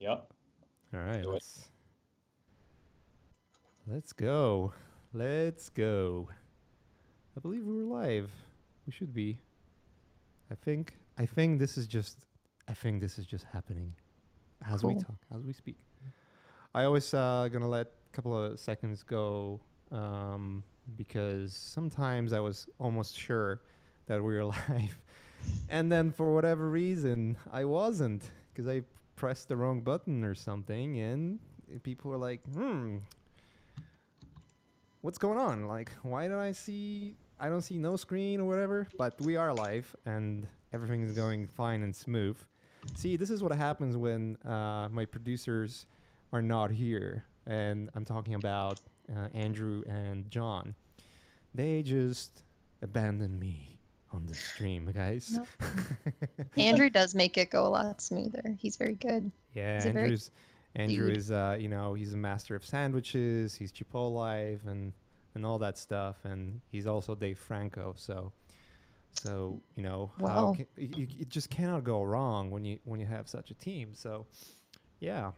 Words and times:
Yep. 0.00 0.32
All 0.94 1.00
right, 1.00 1.22
Do 1.22 1.30
let's 1.32 1.68
let's 3.86 4.12
go. 4.12 4.72
Let's 5.12 5.68
go. 5.68 6.28
I 7.36 7.40
believe 7.40 7.64
we're 7.64 7.84
live. 7.84 8.30
We 8.86 8.92
should 8.92 9.12
be. 9.14 9.38
I 10.50 10.54
think 10.54 10.94
I 11.18 11.26
think 11.26 11.58
this 11.58 11.76
is 11.76 11.86
just 11.86 12.16
I 12.66 12.72
think 12.74 13.00
this 13.00 13.18
is 13.18 13.26
just 13.26 13.44
happening 13.52 13.92
as 14.70 14.82
we 14.82 14.94
Cool. 14.94 15.02
talk, 15.02 15.16
as 15.36 15.44
we 15.44 15.52
speak. 15.52 15.76
I 16.74 16.84
always 16.84 17.12
uh, 17.12 17.48
gonna 17.52 17.68
let 17.68 17.86
a 17.86 18.16
couple 18.16 18.36
of 18.36 18.58
seconds 18.58 19.02
go 19.02 19.60
um, 19.92 20.62
because 20.96 21.52
sometimes 21.54 22.32
I 22.32 22.40
was 22.40 22.66
almost 22.78 23.18
sure 23.18 23.60
that 24.06 24.22
we 24.22 24.34
were 24.34 24.44
live, 24.68 24.98
and 25.68 25.90
then 25.92 26.10
for 26.10 26.34
whatever 26.34 26.70
reason 26.70 27.36
I 27.52 27.64
wasn't 27.64 28.22
because 28.52 28.66
I 28.66 28.82
pressed 29.20 29.48
the 29.48 29.56
wrong 29.56 29.82
button 29.82 30.24
or 30.24 30.34
something, 30.34 30.98
and 30.98 31.38
people 31.82 32.10
were 32.10 32.16
like, 32.16 32.40
"Hmm, 32.54 33.00
what's 35.02 35.18
going 35.18 35.36
on? 35.36 35.66
Like, 35.66 35.92
why 36.02 36.26
don't 36.26 36.38
I 36.38 36.52
see? 36.52 37.16
I 37.38 37.50
don't 37.50 37.60
see 37.60 37.76
no 37.76 37.96
screen 37.96 38.40
or 38.40 38.46
whatever." 38.46 38.88
But 38.96 39.20
we 39.20 39.36
are 39.36 39.52
live, 39.52 39.94
and 40.06 40.48
everything 40.72 41.02
is 41.02 41.12
going 41.12 41.48
fine 41.48 41.82
and 41.82 41.94
smooth. 41.94 42.38
See, 42.94 43.18
this 43.18 43.28
is 43.28 43.42
what 43.42 43.52
happens 43.52 43.94
when 43.94 44.36
uh, 44.36 44.88
my 44.90 45.04
producers 45.04 45.84
are 46.32 46.40
not 46.40 46.70
here, 46.70 47.26
and 47.46 47.90
I'm 47.94 48.06
talking 48.06 48.36
about 48.36 48.80
uh, 49.14 49.28
Andrew 49.34 49.82
and 49.86 50.30
John. 50.30 50.74
They 51.54 51.82
just 51.82 52.42
abandoned 52.80 53.38
me 53.38 53.69
on 54.12 54.26
the 54.26 54.34
stream, 54.34 54.90
guys. 54.94 55.38
No. 55.38 55.46
Andrew 56.56 56.90
does 56.90 57.14
make 57.14 57.36
it 57.38 57.50
go 57.50 57.66
a 57.66 57.68
lot 57.68 58.00
smoother. 58.00 58.56
He's 58.58 58.76
very 58.76 58.94
good. 58.94 59.30
Yeah, 59.54 59.74
He's 59.74 59.84
very 59.84 60.02
Andrew's 60.04 60.30
Andrew 60.76 61.06
dude. 61.08 61.16
is 61.16 61.30
uh, 61.30 61.56
you 61.58 61.68
know, 61.68 61.94
he's 61.94 62.14
a 62.14 62.16
master 62.16 62.54
of 62.54 62.64
sandwiches, 62.64 63.54
he's 63.54 63.72
Chipotle 63.72 64.58
and 64.66 64.92
and 65.34 65.46
all 65.46 65.58
that 65.58 65.78
stuff 65.78 66.24
and 66.24 66.60
he's 66.72 66.86
also 66.86 67.14
Dave 67.14 67.38
Franco, 67.38 67.94
so 67.96 68.32
so, 69.12 69.60
you 69.76 69.82
know, 69.82 70.12
how 70.20 70.24
Wow. 70.24 70.54
ca- 70.56 70.66
you, 70.76 70.88
you 70.96 71.06
it 71.20 71.28
just 71.28 71.50
cannot 71.50 71.82
go 71.84 72.02
wrong 72.02 72.50
when 72.50 72.64
you 72.64 72.78
when 72.84 73.00
you 73.00 73.06
have 73.06 73.28
such 73.28 73.50
a 73.50 73.54
team. 73.54 73.90
So, 73.94 74.26
yeah. 75.00 75.32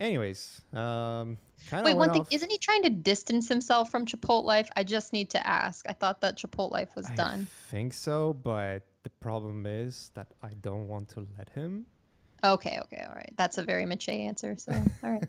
Anyways, 0.00 0.62
um 0.72 1.36
kind 1.68 1.84
Wait, 1.84 1.96
one 1.96 2.10
thing. 2.10 2.26
Isn't 2.30 2.50
he 2.50 2.58
trying 2.58 2.82
to 2.82 2.90
distance 2.90 3.48
himself 3.48 3.90
from 3.90 4.06
Chipotle 4.06 4.44
Life? 4.44 4.70
I 4.74 4.82
just 4.82 5.12
need 5.12 5.30
to 5.30 5.46
ask. 5.46 5.86
I 5.88 5.92
thought 5.92 6.22
that 6.22 6.38
Chipotle 6.38 6.72
Life 6.72 6.96
was 6.96 7.08
I 7.10 7.14
done. 7.14 7.46
I 7.50 7.70
think 7.70 7.92
so, 7.92 8.32
but 8.32 8.82
the 9.02 9.10
problem 9.20 9.66
is 9.66 10.10
that 10.14 10.28
I 10.42 10.54
don't 10.62 10.88
want 10.88 11.10
to 11.10 11.26
let 11.36 11.50
him. 11.50 11.86
Okay, 12.42 12.78
okay, 12.84 13.04
all 13.06 13.14
right. 13.14 13.32
That's 13.36 13.58
a 13.58 13.62
very 13.62 13.84
mache 13.84 14.08
answer. 14.08 14.56
So, 14.56 14.72
all 15.04 15.10
right. 15.10 15.28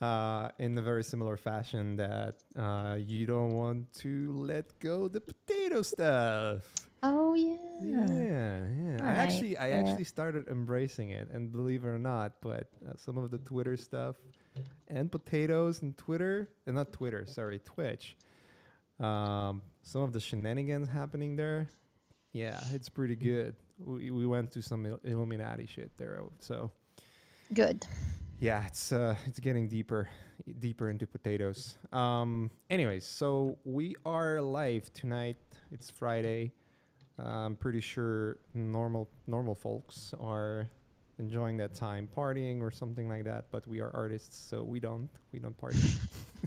uh, 0.02 0.50
in 0.58 0.76
a 0.76 0.82
very 0.82 1.02
similar 1.02 1.38
fashion 1.38 1.96
that 1.96 2.36
uh, 2.56 2.96
you 2.98 3.26
don't 3.26 3.54
want 3.54 3.92
to 4.00 4.32
let 4.32 4.78
go 4.80 5.08
the 5.08 5.20
potato 5.20 5.80
stuff. 5.80 6.62
Oh 7.06 7.34
yeah. 7.34 7.56
Yeah, 7.82 8.06
yeah. 8.08 8.96
I 9.02 9.02
Alright, 9.02 9.18
actually, 9.18 9.58
I 9.58 9.70
fair. 9.70 9.84
actually 9.84 10.04
started 10.04 10.48
embracing 10.48 11.10
it, 11.10 11.28
and 11.30 11.52
believe 11.52 11.84
it 11.84 11.88
or 11.88 11.98
not, 11.98 12.32
but 12.40 12.68
uh, 12.88 12.92
some 12.96 13.18
of 13.18 13.30
the 13.30 13.36
Twitter 13.38 13.76
stuff 13.76 14.16
and 14.88 15.12
potatoes 15.12 15.82
and 15.82 15.96
Twitter, 15.98 16.48
and 16.66 16.76
not 16.76 16.92
Twitter, 16.92 17.26
sorry, 17.26 17.60
Twitch. 17.64 18.16
Um, 19.00 19.60
some 19.82 20.00
of 20.02 20.12
the 20.14 20.20
shenanigans 20.20 20.88
happening 20.88 21.36
there, 21.36 21.68
yeah, 22.32 22.58
it's 22.72 22.88
pretty 22.88 23.16
good. 23.16 23.54
We, 23.78 24.10
we 24.10 24.24
went 24.26 24.52
to 24.52 24.62
some 24.62 24.86
Il- 24.86 25.00
Illuminati 25.04 25.66
shit 25.66 25.90
there, 25.98 26.22
so 26.38 26.70
Good. 27.52 27.84
yeah, 28.40 28.64
it's 28.66 28.92
uh, 28.92 29.16
it's 29.26 29.40
getting 29.40 29.68
deeper, 29.68 30.08
deeper 30.60 30.88
into 30.88 31.06
potatoes. 31.06 31.76
Um, 31.92 32.50
anyways, 32.70 33.04
so 33.04 33.58
we 33.64 33.94
are 34.06 34.40
live 34.40 34.90
tonight. 34.94 35.36
It's 35.70 35.90
Friday. 35.90 36.52
I'm 37.18 37.56
pretty 37.56 37.80
sure 37.80 38.38
normal 38.54 39.08
normal 39.26 39.54
folks 39.54 40.14
are 40.20 40.68
enjoying 41.18 41.56
that 41.58 41.74
time 41.74 42.08
partying 42.16 42.60
or 42.60 42.70
something 42.70 43.08
like 43.08 43.24
that. 43.24 43.46
But 43.50 43.66
we 43.68 43.80
are 43.80 43.90
artists, 43.94 44.36
so 44.36 44.62
we 44.62 44.80
don't 44.80 45.08
we 45.32 45.38
don't 45.38 45.56
party. 45.56 45.78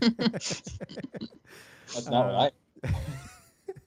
That's 1.94 2.10
not 2.10 2.26
Uh, 2.26 2.50
right. 2.84 2.92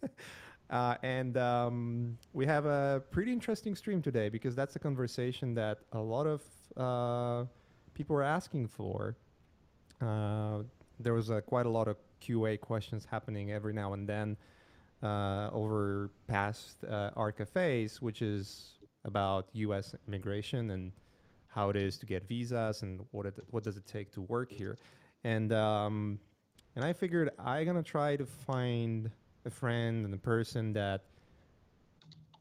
uh, 0.70 0.96
and 1.04 1.38
um, 1.38 2.18
we 2.34 2.46
have 2.46 2.66
a 2.66 3.04
pretty 3.12 3.32
interesting 3.32 3.76
stream 3.76 4.02
today 4.02 4.30
because 4.30 4.56
that's 4.56 4.76
a 4.76 4.80
conversation 4.80 5.54
that 5.56 5.80
a 5.94 6.00
lot 6.00 6.26
of 6.28 6.42
uh, 6.78 7.46
people 7.94 8.16
are 8.16 8.24
asking 8.24 8.68
for. 8.68 9.16
Uh, 10.02 10.64
there 11.00 11.14
was 11.14 11.30
uh, 11.32 11.42
quite 11.42 11.66
a 11.66 11.70
lot 11.70 11.88
of 11.88 11.98
QA 12.22 12.60
questions 12.60 13.06
happening 13.10 13.52
every 13.52 13.74
now 13.74 13.94
and 13.94 14.08
then 14.08 14.38
uh, 15.04 15.50
over 15.52 16.12
past 16.28 16.84
uh, 16.84 17.12
our 17.16 17.32
cafes, 17.32 18.02
which 18.02 18.22
is 18.22 18.80
about 19.06 19.48
U.S. 19.54 19.96
immigration 20.08 20.72
and 20.72 20.92
how 21.48 21.70
it 21.70 21.76
is 21.76 21.98
to 21.98 22.06
get 22.06 22.28
visas 22.28 22.82
and 22.82 23.02
what 23.12 23.26
it, 23.26 23.36
what 23.50 23.64
does 23.64 23.78
it 23.78 23.86
take 23.86 24.12
to 24.14 24.22
work 24.22 24.52
here. 24.52 24.78
And 25.24 25.52
um, 25.54 26.20
and 26.76 26.86
I 26.86 26.94
figured 26.94 27.32
I'm 27.38 27.66
gonna 27.66 27.84
try 27.84 28.16
to 28.16 28.26
find 28.26 29.12
a 29.46 29.50
friend 29.50 30.06
and 30.06 30.14
a 30.14 30.18
person 30.18 30.74
that 30.74 31.04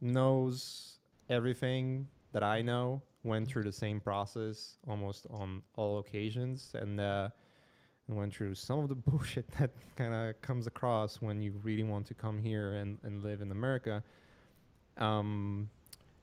knows 0.00 0.99
everything 1.28 2.06
that 2.32 2.43
I 2.43 2.62
know, 2.62 3.03
went 3.22 3.49
through 3.49 3.65
the 3.65 3.72
same 3.72 4.00
process 4.00 4.76
almost 4.88 5.26
on 5.31 5.62
all 5.76 5.99
occasions, 5.99 6.70
and 6.75 7.00
uh, 7.00 7.28
and 8.10 8.19
went 8.19 8.34
through 8.34 8.54
some 8.54 8.81
of 8.81 8.88
the 8.88 8.94
bullshit 9.10 9.50
that 9.59 9.71
kind 9.97 10.12
of 10.12 10.41
comes 10.43 10.66
across 10.66 11.16
when 11.16 11.41
you 11.41 11.54
really 11.62 11.84
want 11.84 12.06
to 12.06 12.15
come 12.15 12.38
here 12.38 12.72
and, 12.72 12.98
and 13.04 13.22
live 13.22 13.41
in 13.41 13.50
America. 13.53 14.03
Um, 14.98 15.71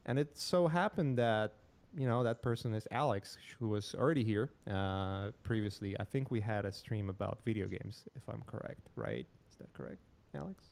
and 0.05 0.19
it 0.19 0.37
so 0.37 0.67
happened 0.67 1.17
that 1.17 1.53
you 1.97 2.07
know 2.07 2.23
that 2.23 2.41
person 2.41 2.73
is 2.73 2.87
Alex, 2.91 3.37
who 3.59 3.69
was 3.69 3.95
already 3.95 4.23
here 4.23 4.51
uh, 4.69 5.31
previously. 5.43 5.95
I 5.99 6.03
think 6.03 6.29
we 6.29 6.41
had 6.41 6.65
a 6.65 6.71
stream 6.71 7.09
about 7.09 7.39
video 7.43 7.65
games, 7.67 8.03
if 8.15 8.21
I'm 8.29 8.43
correct, 8.45 8.89
right? 8.95 9.25
Is 9.51 9.57
that 9.57 9.73
correct, 9.73 10.01
Alex? 10.35 10.65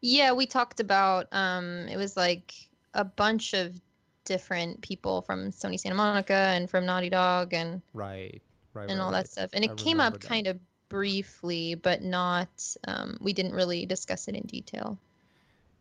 Yeah, 0.00 0.32
we 0.32 0.46
talked 0.46 0.78
about 0.78 1.26
um 1.32 1.88
it 1.88 1.96
was 1.96 2.16
like 2.16 2.54
a 2.94 3.04
bunch 3.04 3.54
of 3.54 3.80
different 4.24 4.80
people 4.82 5.22
from 5.22 5.50
Sony 5.50 5.80
Santa 5.80 5.96
Monica 5.96 6.34
and 6.34 6.68
from 6.68 6.84
Naughty 6.84 7.08
Dog 7.08 7.54
and 7.54 7.82
Right, 7.94 8.42
right, 8.78 8.90
and 8.90 8.98
right, 8.98 9.04
all 9.04 9.12
right. 9.12 9.24
that 9.24 9.30
stuff. 9.30 9.50
And 9.52 9.64
I 9.64 9.72
it 9.72 9.76
came 9.76 10.00
up 10.00 10.14
that. 10.14 10.22
kind 10.22 10.46
of 10.46 10.58
briefly, 10.88 11.74
but 11.74 12.02
not 12.02 12.48
um 12.86 13.18
we 13.20 13.32
didn't 13.32 13.52
really 13.52 13.86
discuss 13.86 14.28
it 14.28 14.34
in 14.34 14.42
detail. 14.42 14.98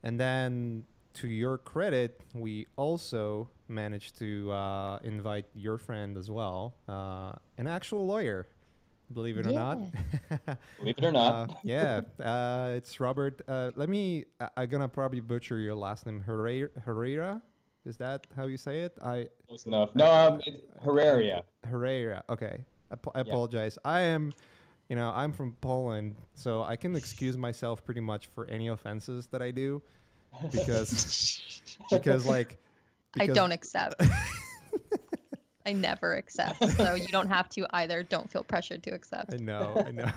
And 0.04 0.20
then, 0.20 0.84
to 1.16 1.28
your 1.28 1.58
credit, 1.58 2.22
we 2.34 2.68
also 2.76 3.50
managed 3.68 4.18
to 4.20 4.52
uh, 4.52 5.00
invite 5.04 5.46
your 5.56 5.78
friend 5.78 6.18
as 6.18 6.30
well, 6.30 6.76
uh, 6.88 7.34
an 7.58 7.68
actual 7.68 8.06
lawyer, 8.06 8.48
believe 9.14 9.38
it 9.38 9.48
or 9.48 9.52
not. 9.52 9.80
Believe 10.80 10.96
it 10.98 11.04
or 11.04 11.12
not. 11.12 11.50
Uh, 11.50 11.54
yeah, 11.64 12.02
uh, 12.24 12.74
it's 12.76 13.00
Robert. 13.00 13.42
Uh, 13.48 13.72
let 13.76 13.90
me. 13.90 14.26
I, 14.40 14.50
I'm 14.58 14.70
gonna 14.70 14.88
probably 14.88 15.20
butcher 15.20 15.58
your 15.58 15.76
last 15.76 16.06
name, 16.06 16.22
Herrera. 16.22 16.70
Herrera, 16.86 17.42
is 17.86 17.98
that 17.98 18.28
how 18.36 18.46
you 18.46 18.58
say 18.58 18.82
it? 18.82 18.98
I 19.04 19.28
Close 19.48 19.66
enough. 19.66 19.90
No, 19.96 20.12
um, 20.12 20.42
it's 20.46 20.62
Herreria. 20.86 21.42
Herreria. 21.68 22.22
Okay, 22.30 22.60
Ap- 22.92 23.08
I 23.16 23.20
Yeah. 23.20 23.24
apologize. 23.24 23.78
I 23.84 24.02
am, 24.02 24.34
you 24.90 24.96
know, 24.96 25.12
I'm 25.16 25.32
from 25.34 25.54
Poland, 25.62 26.16
so 26.34 26.64
I 26.64 26.76
can 26.76 26.96
excuse 26.96 27.38
myself 27.38 27.84
pretty 27.84 28.02
much 28.02 28.28
for 28.28 28.46
any 28.48 28.68
offenses 28.68 29.28
that 29.28 29.42
I 29.42 29.52
do, 29.52 29.82
because 30.52 31.42
because 31.92 32.26
like. 32.26 32.58
I 33.20 33.26
don't 33.28 33.52
accept. 33.52 34.02
I 35.66 35.74
never 35.74 36.16
accept. 36.16 36.64
So 36.78 36.94
you 36.94 37.08
don't 37.08 37.28
have 37.28 37.50
to 37.50 37.66
either. 37.72 38.04
Don't 38.04 38.32
feel 38.32 38.44
pressured 38.44 38.84
to 38.84 38.92
accept. 38.92 39.34
I 39.34 39.38
know, 39.38 39.84
I 39.86 39.92
know. 39.92 40.10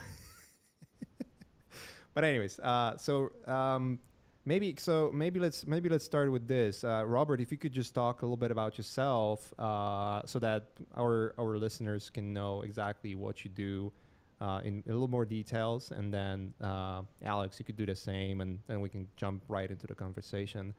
but 2.15 2.25
anyways, 2.25 2.59
uh, 2.61 2.97
so 2.99 3.31
um, 3.47 3.99
maybe 4.45 4.75
so 4.79 5.11
maybe 5.13 5.41
let's 5.41 5.67
maybe 5.67 5.89
let's 5.89 6.05
start 6.05 6.31
with 6.31 6.47
this. 6.47 6.85
Uh, 6.85 7.05
Robert, 7.07 7.41
if 7.41 7.51
you 7.51 7.59
could 7.59 7.73
just 7.73 7.95
talk 7.95 8.23
a 8.23 8.25
little 8.25 8.37
bit 8.37 8.51
about 8.51 8.79
yourself, 8.79 9.53
uh, 9.59 10.23
so 10.25 10.39
that 10.39 10.69
our 10.97 11.35
our 11.39 11.59
listeners 11.59 12.11
can 12.11 12.33
know 12.33 12.63
exactly 12.63 13.15
what 13.15 13.45
you 13.45 13.51
do. 13.51 13.93
Uh, 14.41 14.59
in 14.65 14.83
a 14.87 14.91
little 14.91 15.07
more 15.07 15.27
details, 15.27 15.91
and 15.91 16.11
then 16.11 16.55
uh, 16.63 17.03
Alex, 17.23 17.59
you 17.59 17.65
could 17.67 17.77
do 17.77 17.85
the 17.85 17.95
same, 17.95 18.41
and 18.41 18.59
then 18.69 18.81
we 18.81 18.89
can 18.89 19.07
jump 19.15 19.43
right 19.49 19.71
into 19.71 19.87
the 19.87 19.95
conversation. 19.95 20.73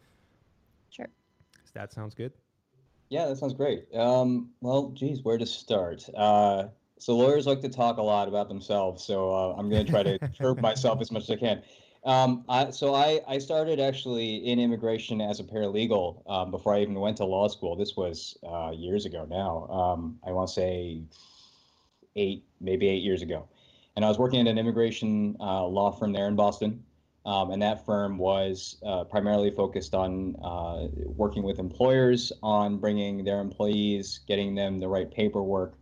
Sure. 0.89 1.05
Does 1.61 1.71
that 1.73 1.93
sounds 1.93 2.15
good? 2.15 2.33
Yeah, 3.09 3.27
that 3.27 3.37
sounds 3.37 3.53
great. 3.53 3.85
Um, 3.93 4.49
well, 4.61 4.89
geez, 4.95 5.21
where 5.21 5.37
to 5.37 5.45
start? 5.45 6.09
Uh, 6.17 6.69
so 6.97 7.15
lawyers 7.15 7.45
like 7.45 7.61
to 7.61 7.69
talk 7.69 7.97
a 7.97 8.01
lot 8.01 8.27
about 8.27 8.47
themselves, 8.47 9.03
so 9.03 9.31
uh, 9.31 9.55
I'm 9.57 9.69
going 9.69 9.85
to 9.85 9.91
try 9.91 10.01
to 10.01 10.17
curb 10.39 10.59
myself 10.59 10.99
as 11.01 11.11
much 11.11 11.23
as 11.23 11.31
I 11.31 11.35
can. 11.35 11.61
Um, 12.03 12.43
I, 12.49 12.71
so 12.71 12.95
I, 12.95 13.21
I 13.27 13.37
started 13.37 13.79
actually 13.79 14.37
in 14.37 14.59
immigration 14.59 15.21
as 15.21 15.39
a 15.39 15.43
paralegal 15.43 16.27
um, 16.29 16.49
before 16.49 16.73
I 16.73 16.81
even 16.81 16.95
went 16.95 17.17
to 17.17 17.25
law 17.25 17.47
school. 17.47 17.75
This 17.75 17.95
was 17.95 18.37
uh, 18.43 18.71
years 18.71 19.05
ago 19.05 19.27
now. 19.29 19.67
Um, 19.67 20.19
I 20.25 20.31
want 20.31 20.47
to 20.49 20.53
say 20.53 21.01
eight, 22.15 22.43
maybe 22.59 22.87
eight 22.87 23.03
years 23.03 23.21
ago. 23.21 23.47
And 23.95 24.03
I 24.03 24.07
was 24.07 24.17
working 24.17 24.39
at 24.39 24.47
an 24.47 24.57
immigration 24.57 25.35
uh, 25.39 25.65
law 25.65 25.91
firm 25.91 26.11
there 26.11 26.27
in 26.27 26.35
Boston. 26.35 26.83
Um, 27.23 27.51
and 27.51 27.61
that 27.61 27.85
firm 27.85 28.17
was 28.17 28.77
uh, 28.83 29.03
primarily 29.03 29.51
focused 29.51 29.93
on 29.93 30.35
uh, 30.43 30.87
working 31.05 31.43
with 31.43 31.59
employers 31.59 32.31
on 32.41 32.77
bringing 32.79 33.23
their 33.23 33.39
employees, 33.39 34.21
getting 34.27 34.55
them 34.55 34.79
the 34.79 34.87
right 34.87 35.11
paperwork 35.11 35.75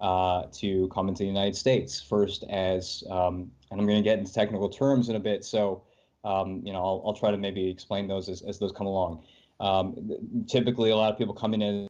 uh, 0.00 0.44
to 0.52 0.88
come 0.88 1.08
into 1.08 1.22
the 1.22 1.26
United 1.26 1.56
States. 1.56 2.00
First, 2.00 2.44
as 2.50 3.02
um, 3.10 3.50
and 3.70 3.80
I'm 3.80 3.86
going 3.86 4.02
to 4.02 4.02
get 4.02 4.18
into 4.18 4.32
technical 4.32 4.68
terms 4.68 5.08
in 5.08 5.16
a 5.16 5.20
bit, 5.20 5.44
so 5.44 5.82
um, 6.24 6.62
you 6.64 6.72
know 6.72 6.80
I'll, 6.80 7.02
I'll 7.06 7.14
try 7.14 7.30
to 7.30 7.36
maybe 7.36 7.68
explain 7.68 8.08
those 8.08 8.28
as, 8.28 8.42
as 8.42 8.58
those 8.58 8.72
come 8.72 8.86
along. 8.86 9.24
Um, 9.60 10.44
typically, 10.46 10.90
a 10.90 10.96
lot 10.96 11.12
of 11.12 11.18
people 11.18 11.34
come 11.34 11.54
in 11.54 11.88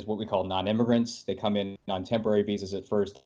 as 0.00 0.06
what 0.06 0.18
we 0.18 0.26
call 0.26 0.44
non-immigrants. 0.44 1.22
They 1.22 1.34
come 1.34 1.56
in 1.56 1.76
on 1.88 2.04
temporary 2.04 2.42
visas 2.42 2.74
at 2.74 2.86
first, 2.88 3.22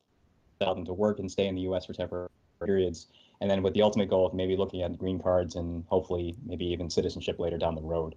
allow 0.61 0.75
them 0.75 0.85
to 0.85 0.93
work 0.93 1.19
and 1.19 1.29
stay 1.31 1.47
in 1.47 1.55
the 1.55 1.61
U.S. 1.61 1.85
for 1.85 1.93
temporary 1.93 2.29
periods 2.63 3.07
and 3.41 3.49
then 3.49 3.63
with 3.63 3.73
the 3.73 3.81
ultimate 3.81 4.09
goal 4.09 4.25
of 4.25 4.33
maybe 4.33 4.55
looking 4.55 4.81
at 4.81 4.97
green 4.97 5.19
cards 5.19 5.55
and 5.55 5.85
hopefully 5.87 6.35
maybe 6.45 6.65
even 6.65 6.89
citizenship 6.89 7.39
later 7.39 7.57
down 7.57 7.75
the 7.75 7.81
road. 7.81 8.15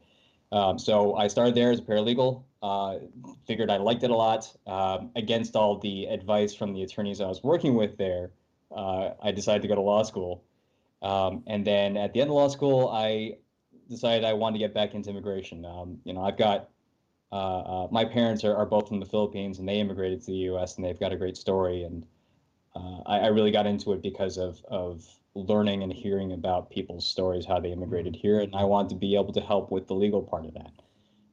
Um, 0.52 0.78
so 0.78 1.16
I 1.16 1.28
started 1.28 1.54
there 1.54 1.70
as 1.70 1.78
a 1.78 1.82
paralegal. 1.82 2.44
Uh, 2.62 2.98
figured 3.46 3.70
I 3.70 3.78
liked 3.78 4.04
it 4.04 4.10
a 4.10 4.14
lot. 4.14 4.54
Um, 4.66 5.10
against 5.16 5.56
all 5.56 5.78
the 5.78 6.04
advice 6.04 6.54
from 6.54 6.74
the 6.74 6.82
attorneys 6.82 7.20
I 7.20 7.26
was 7.26 7.42
working 7.42 7.74
with 7.74 7.96
there, 7.96 8.30
uh, 8.70 9.10
I 9.20 9.32
decided 9.32 9.62
to 9.62 9.68
go 9.68 9.74
to 9.74 9.80
law 9.80 10.02
school. 10.02 10.44
Um, 11.00 11.42
and 11.46 11.66
then 11.66 11.96
at 11.96 12.12
the 12.12 12.20
end 12.20 12.30
of 12.30 12.36
law 12.36 12.48
school, 12.48 12.88
I 12.90 13.38
decided 13.88 14.24
I 14.24 14.34
wanted 14.34 14.58
to 14.58 14.58
get 14.60 14.74
back 14.74 14.94
into 14.94 15.10
immigration. 15.10 15.64
Um, 15.64 15.98
you 16.04 16.12
know, 16.12 16.22
I've 16.22 16.36
got 16.38 16.68
uh, 17.32 17.60
uh, 17.60 17.88
my 17.90 18.04
parents 18.04 18.44
are, 18.44 18.54
are 18.54 18.66
both 18.66 18.88
from 18.88 19.00
the 19.00 19.06
Philippines 19.06 19.58
and 19.58 19.66
they 19.66 19.80
immigrated 19.80 20.20
to 20.20 20.26
the 20.26 20.38
U.S. 20.52 20.76
and 20.76 20.84
they've 20.84 21.00
got 21.00 21.12
a 21.12 21.16
great 21.16 21.36
story 21.36 21.82
and 21.84 22.06
uh, 22.76 23.00
I, 23.06 23.20
I, 23.20 23.26
really 23.28 23.50
got 23.50 23.66
into 23.66 23.92
it 23.92 24.02
because 24.02 24.38
of 24.38 24.62
of 24.68 25.06
learning 25.34 25.82
and 25.82 25.92
hearing 25.92 26.32
about 26.32 26.70
people's 26.70 27.06
stories, 27.06 27.46
how 27.46 27.58
they 27.58 27.72
immigrated 27.72 28.14
here, 28.14 28.40
and 28.40 28.54
I 28.54 28.64
wanted 28.64 28.90
to 28.90 28.96
be 28.96 29.14
able 29.14 29.32
to 29.32 29.40
help 29.40 29.70
with 29.70 29.86
the 29.86 29.94
legal 29.94 30.22
part 30.22 30.44
of 30.44 30.54
that. 30.54 30.72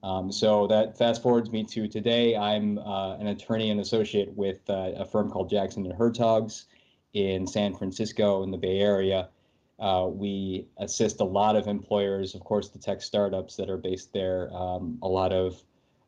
Um, 0.01 0.31
so 0.31 0.67
that 0.67 0.97
fast 0.97 1.21
forwards 1.21 1.51
me 1.51 1.65
to 1.65 1.87
today. 1.87 2.35
I'm 2.35 2.77
uh, 2.77 3.17
an 3.17 3.27
attorney 3.27 3.69
and 3.69 3.81
associate 3.81 4.31
with 4.33 4.61
uh, 4.69 4.91
a 4.95 5.05
firm 5.05 5.29
called 5.29 5.49
Jackson 5.49 5.85
and 5.85 5.93
Hertogs 5.93 6.65
in 7.13 7.45
San 7.45 7.75
Francisco 7.75 8.43
in 8.43 8.51
the 8.51 8.57
Bay 8.57 8.79
Area. 8.79 9.29
Uh, 9.77 10.07
we 10.09 10.67
assist 10.77 11.19
a 11.19 11.25
lot 11.25 11.55
of 11.55 11.67
employers, 11.67 12.35
of 12.35 12.43
course, 12.43 12.69
the 12.69 12.79
tech 12.79 13.01
startups 13.01 13.55
that 13.57 13.69
are 13.69 13.77
based 13.77 14.13
there. 14.13 14.49
Um, 14.53 14.99
a 15.01 15.07
lot 15.07 15.33
of 15.33 15.61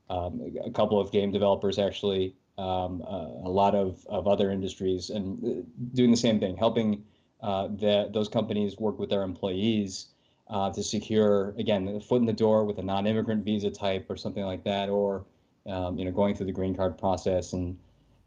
um, 0.10 0.42
a 0.66 0.72
couple 0.72 1.00
of 1.00 1.12
game 1.12 1.32
developers 1.32 1.80
actually 1.80 2.36
um, 2.58 3.02
uh, 3.08 3.48
a 3.48 3.50
lot 3.50 3.76
of, 3.76 4.06
of 4.08 4.28
other 4.28 4.52
industries 4.52 5.10
and 5.10 5.44
uh, 5.44 5.64
doing 5.94 6.12
the 6.12 6.18
same 6.18 6.40
thing, 6.40 6.58
helping 6.58 7.04
the, 7.42 8.10
those 8.14 8.30
companies 8.30 8.78
work 8.78 9.00
with 9.00 9.10
their 9.10 9.24
employees 9.24 10.08
uh, 10.50 10.70
to 10.72 10.84
secure, 10.84 11.56
again, 11.58 11.88
a 11.88 12.00
foot 12.00 12.18
in 12.18 12.26
the 12.26 12.34
door 12.34 12.66
with 12.66 12.78
a 12.78 12.84
non-immigrant 12.84 13.44
visa 13.44 13.72
type 13.72 14.06
or 14.10 14.18
something 14.18 14.44
like 14.44 14.64
that, 14.64 14.90
or 14.90 15.26
um, 15.68 15.98
you 15.98 16.06
know, 16.06 16.12
going 16.12 16.36
through 16.36 16.48
the 16.48 16.52
green 16.52 16.76
card 16.76 16.98
process 16.98 17.54
and 17.54 17.78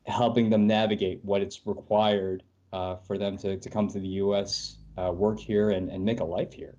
helping 0.06 0.50
them 0.50 0.66
navigate 0.66 1.22
what 1.25 1.43
it's 1.43 1.61
required 1.66 2.43
uh, 2.72 2.96
for 2.96 3.19
them 3.19 3.37
to, 3.38 3.56
to 3.58 3.70
come 3.70 3.88
to 3.88 4.00
the 4.00 4.08
U.S., 4.08 4.76
uh, 4.96 5.12
work 5.12 5.38
here, 5.38 5.70
and, 5.70 5.90
and 5.90 6.05
make 6.05 6.20
a 6.20 6.25
life 6.25 6.52
here. 6.52 6.76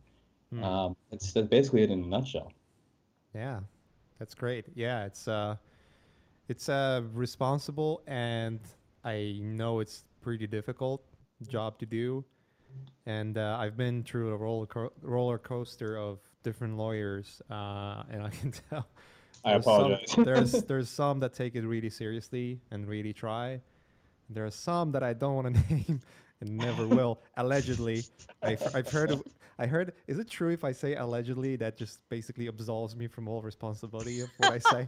Hmm. 0.51 0.63
Um, 0.63 0.95
it's 1.11 1.33
that's 1.33 1.47
basically 1.47 1.83
it 1.83 1.91
in 1.91 2.03
a 2.03 2.07
nutshell. 2.07 2.51
Yeah, 3.33 3.59
that's 4.19 4.33
great. 4.33 4.65
Yeah, 4.73 5.05
it's 5.05 5.27
uh, 5.27 5.57
it's 6.47 6.69
a 6.69 7.03
responsible 7.13 8.01
and 8.07 8.59
I 9.03 9.39
know 9.41 9.79
it's 9.79 10.05
pretty 10.21 10.47
difficult 10.47 11.03
job 11.43 11.79
to 11.79 11.85
do. 11.85 12.23
And 13.05 13.37
uh, 13.37 13.57
I've 13.59 13.77
been 13.77 14.03
through 14.03 14.33
a 14.33 14.37
roller 14.37 14.65
co- 14.65 14.93
roller 15.01 15.37
coaster 15.37 15.97
of 15.97 16.19
different 16.43 16.77
lawyers, 16.77 17.41
uh, 17.49 18.03
and 18.09 18.23
I 18.23 18.29
can 18.29 18.51
tell. 18.69 18.87
I 19.43 19.53
apologize. 19.53 20.11
Some, 20.11 20.23
there's 20.25 20.51
there's 20.63 20.89
some 20.89 21.19
that 21.19 21.33
take 21.33 21.55
it 21.55 21.65
really 21.65 21.89
seriously 21.89 22.59
and 22.71 22.87
really 22.87 23.13
try. 23.13 23.61
There 24.29 24.45
are 24.45 24.51
some 24.51 24.91
that 24.93 25.03
I 25.03 25.13
don't 25.13 25.35
want 25.35 25.55
to 25.55 25.61
name 25.73 26.01
and 26.41 26.57
never 26.57 26.87
will. 26.87 27.21
Allegedly, 27.37 28.03
I've, 28.41 28.75
I've 28.75 28.89
heard 28.89 29.21
I 29.57 29.67
heard. 29.67 29.93
Is 30.07 30.19
it 30.19 30.29
true 30.29 30.51
if 30.51 30.63
I 30.63 30.71
say 30.71 30.95
allegedly 30.95 31.55
that 31.57 31.77
just 31.77 31.99
basically 32.09 32.47
absolves 32.47 32.95
me 32.95 33.07
from 33.07 33.27
all 33.27 33.41
responsibility 33.41 34.19
of 34.21 34.29
what 34.37 34.51
I 34.51 34.57
say? 34.57 34.87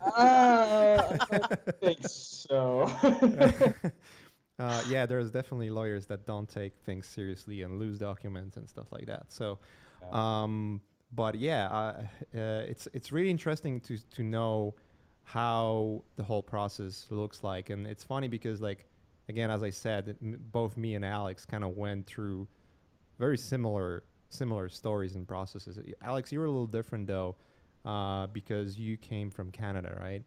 uh, 0.00 1.18
I 1.30 1.56
think 1.80 1.98
so. 2.08 2.90
Uh, 4.58 4.82
yeah, 4.88 5.06
there's 5.06 5.30
definitely 5.30 5.70
lawyers 5.70 6.06
that 6.06 6.26
don't 6.26 6.48
take 6.48 6.72
things 6.84 7.06
seriously 7.06 7.62
and 7.62 7.78
lose 7.78 7.98
documents 7.98 8.56
and 8.56 8.68
stuff 8.68 8.86
like 8.92 9.06
that. 9.06 9.24
So, 9.28 9.58
um, 10.12 10.80
but 11.14 11.34
yeah, 11.34 11.66
uh, 11.68 12.02
uh, 12.34 12.64
it's 12.68 12.88
it's 12.92 13.12
really 13.12 13.30
interesting 13.30 13.80
to 13.80 13.98
to 13.98 14.22
know 14.22 14.74
how 15.24 16.02
the 16.16 16.22
whole 16.22 16.42
process 16.42 17.06
looks 17.10 17.42
like, 17.42 17.70
and 17.70 17.86
it's 17.86 18.04
funny 18.04 18.28
because 18.28 18.60
like 18.60 18.86
again, 19.28 19.50
as 19.50 19.62
I 19.62 19.70
said, 19.70 20.16
both 20.52 20.76
me 20.76 20.94
and 20.94 21.04
Alex 21.04 21.44
kind 21.46 21.64
of 21.64 21.76
went 21.76 22.06
through 22.06 22.46
very 23.18 23.38
similar 23.38 24.04
similar 24.28 24.68
stories 24.68 25.14
and 25.14 25.28
processes. 25.28 25.78
Alex, 26.02 26.32
you 26.32 26.40
were 26.40 26.46
a 26.46 26.50
little 26.50 26.66
different 26.66 27.06
though, 27.06 27.36
uh, 27.84 28.26
because 28.28 28.78
you 28.78 28.96
came 28.96 29.30
from 29.30 29.50
Canada, 29.50 29.96
right? 30.00 30.22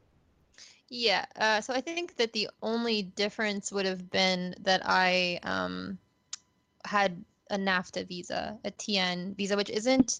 Yeah. 0.89 1.25
Uh, 1.35 1.61
so 1.61 1.73
I 1.73 1.81
think 1.81 2.15
that 2.17 2.33
the 2.33 2.49
only 2.61 3.03
difference 3.03 3.71
would 3.71 3.85
have 3.85 4.09
been 4.09 4.55
that 4.61 4.81
I 4.85 5.39
um, 5.43 5.97
had 6.83 7.23
a 7.49 7.57
NAFTA 7.57 8.07
visa, 8.07 8.57
a 8.63 8.71
TN 8.71 9.35
visa, 9.35 9.55
which 9.55 9.69
isn't. 9.69 10.19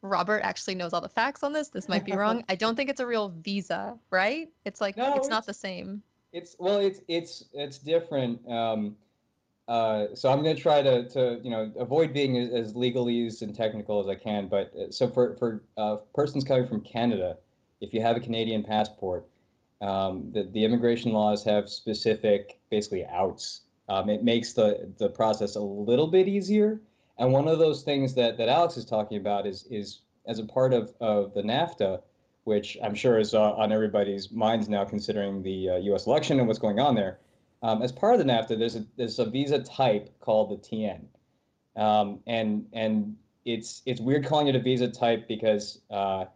Robert 0.00 0.40
actually 0.42 0.76
knows 0.76 0.92
all 0.92 1.00
the 1.00 1.08
facts 1.08 1.42
on 1.42 1.52
this. 1.52 1.68
This 1.68 1.88
might 1.88 2.04
be 2.04 2.12
wrong. 2.12 2.44
I 2.48 2.54
don't 2.54 2.76
think 2.76 2.88
it's 2.88 3.00
a 3.00 3.06
real 3.06 3.30
visa, 3.40 3.98
right? 4.10 4.48
It's 4.64 4.80
like 4.80 4.96
no, 4.96 5.08
it's, 5.08 5.18
it's, 5.18 5.28
not 5.28 5.44
the 5.44 5.54
same. 5.54 6.02
It's 6.32 6.54
well, 6.58 6.78
it's 6.78 7.00
it's 7.08 7.44
it's 7.52 7.78
different. 7.78 8.48
Um, 8.48 8.96
uh, 9.66 10.14
so 10.14 10.30
I'm 10.30 10.42
going 10.42 10.56
to 10.56 10.62
try 10.62 10.82
to, 10.82 11.06
to 11.10 11.40
you 11.42 11.50
know 11.50 11.72
avoid 11.78 12.12
being 12.12 12.38
as, 12.38 12.68
as 12.68 12.74
legalese 12.74 13.42
and 13.42 13.54
technical 13.54 14.00
as 14.00 14.08
I 14.08 14.14
can. 14.14 14.46
But 14.46 14.72
uh, 14.74 14.90
so 14.90 15.08
for 15.08 15.34
for 15.36 15.64
uh, 15.76 15.96
persons 16.14 16.44
coming 16.44 16.68
from 16.68 16.80
Canada, 16.80 17.36
if 17.80 17.92
you 17.92 18.00
have 18.00 18.16
a 18.16 18.20
Canadian 18.20 18.62
passport, 18.62 19.26
um, 19.80 20.30
the 20.32 20.44
the 20.44 20.64
immigration 20.64 21.12
laws 21.12 21.44
have 21.44 21.68
specific 21.68 22.60
basically 22.70 23.04
outs. 23.06 23.62
Um, 23.88 24.08
it 24.10 24.22
makes 24.22 24.52
the 24.52 24.92
the 24.98 25.08
process 25.08 25.56
a 25.56 25.60
little 25.60 26.08
bit 26.08 26.28
easier. 26.28 26.80
And 27.18 27.32
one 27.32 27.48
of 27.48 27.58
those 27.58 27.82
things 27.82 28.14
that 28.14 28.38
that 28.38 28.48
Alex 28.48 28.76
is 28.76 28.84
talking 28.84 29.18
about 29.18 29.46
is 29.46 29.66
is 29.70 30.00
as 30.26 30.38
a 30.38 30.44
part 30.44 30.72
of 30.72 30.92
of 31.00 31.34
the 31.34 31.42
NAFTA, 31.42 32.02
which 32.44 32.76
I'm 32.82 32.94
sure 32.94 33.18
is 33.18 33.34
uh, 33.34 33.52
on 33.52 33.72
everybody's 33.72 34.30
minds 34.30 34.68
now, 34.68 34.84
considering 34.84 35.42
the 35.42 35.80
U.S. 35.82 36.06
Uh, 36.06 36.10
election 36.10 36.38
and 36.38 36.46
what's 36.46 36.60
going 36.60 36.78
on 36.78 36.94
there 36.94 37.18
um, 37.62 37.82
as 37.82 37.92
part 37.92 38.14
of 38.14 38.18
the 38.18 38.24
NAFTA, 38.32 38.58
there's 38.58 38.76
a 38.76 38.84
there's 38.96 39.18
a 39.18 39.24
visa 39.24 39.58
type 39.58 40.12
called 40.20 40.50
the 40.50 40.56
TN, 40.56 41.04
um, 41.80 42.20
and 42.26 42.66
and 42.72 43.16
it's 43.44 43.82
it's 43.84 44.00
weird 44.00 44.26
calling 44.26 44.46
it 44.46 44.54
a 44.54 44.60
visa 44.60 44.88
type 44.88 45.26
because 45.26 45.80
uh, 45.90 46.26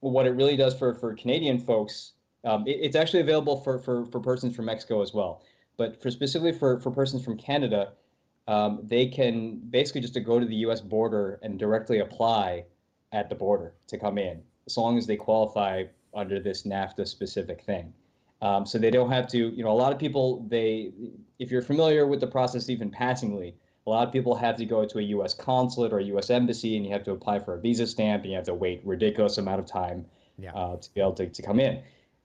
what 0.00 0.26
it 0.26 0.30
really 0.30 0.56
does 0.56 0.76
for 0.76 0.94
for 0.94 1.14
Canadian 1.14 1.58
folks, 1.58 2.12
um, 2.44 2.66
it, 2.66 2.78
it's 2.80 2.96
actually 2.96 3.20
available 3.20 3.60
for, 3.60 3.78
for 3.78 4.06
for 4.06 4.20
persons 4.20 4.54
from 4.54 4.66
Mexico 4.66 5.02
as 5.02 5.12
well, 5.12 5.42
but 5.76 6.00
for 6.00 6.10
specifically 6.10 6.52
for 6.58 6.78
for 6.80 6.90
persons 6.90 7.24
from 7.24 7.36
Canada, 7.36 7.92
um, 8.48 8.80
they 8.84 9.06
can 9.06 9.60
basically 9.70 10.00
just 10.00 10.14
to 10.14 10.20
go 10.20 10.38
to 10.38 10.46
the 10.46 10.56
U.S. 10.56 10.80
border 10.80 11.38
and 11.42 11.58
directly 11.58 12.00
apply 12.00 12.64
at 13.12 13.28
the 13.28 13.34
border 13.34 13.74
to 13.86 13.98
come 13.98 14.18
in, 14.18 14.42
as 14.66 14.76
long 14.76 14.98
as 14.98 15.06
they 15.06 15.16
qualify 15.16 15.84
under 16.14 16.40
this 16.40 16.62
NAFTA 16.62 17.06
specific 17.06 17.62
thing. 17.62 17.92
Um, 18.42 18.66
so 18.66 18.78
they 18.78 18.90
don't 18.90 19.10
have 19.10 19.26
to, 19.28 19.38
you 19.38 19.64
know, 19.64 19.70
a 19.70 19.72
lot 19.72 19.92
of 19.92 19.98
people, 19.98 20.44
they, 20.48 20.92
if 21.38 21.50
you're 21.50 21.62
familiar 21.62 22.06
with 22.06 22.20
the 22.20 22.26
process 22.26 22.68
even 22.68 22.90
passingly, 22.90 23.54
a 23.86 23.90
lot 23.90 24.06
of 24.06 24.12
people 24.12 24.34
have 24.34 24.56
to 24.56 24.66
go 24.66 24.84
to 24.84 24.98
a 24.98 25.02
U.S. 25.02 25.34
consulate 25.34 25.92
or 25.92 25.98
a 25.98 26.04
U.S. 26.04 26.30
embassy 26.30 26.76
and 26.76 26.84
you 26.84 26.92
have 26.92 27.04
to 27.04 27.12
apply 27.12 27.38
for 27.38 27.54
a 27.54 27.60
visa 27.60 27.86
stamp 27.86 28.22
and 28.22 28.30
you 28.30 28.36
have 28.36 28.46
to 28.46 28.54
wait 28.54 28.80
ridiculous 28.84 29.38
amount 29.38 29.60
of 29.60 29.66
time 29.66 30.04
yeah. 30.38 30.52
uh, 30.54 30.76
to 30.76 30.92
be 30.94 31.00
able 31.00 31.14
to, 31.14 31.26
to 31.26 31.42
come 31.42 31.60
in. 31.60 31.82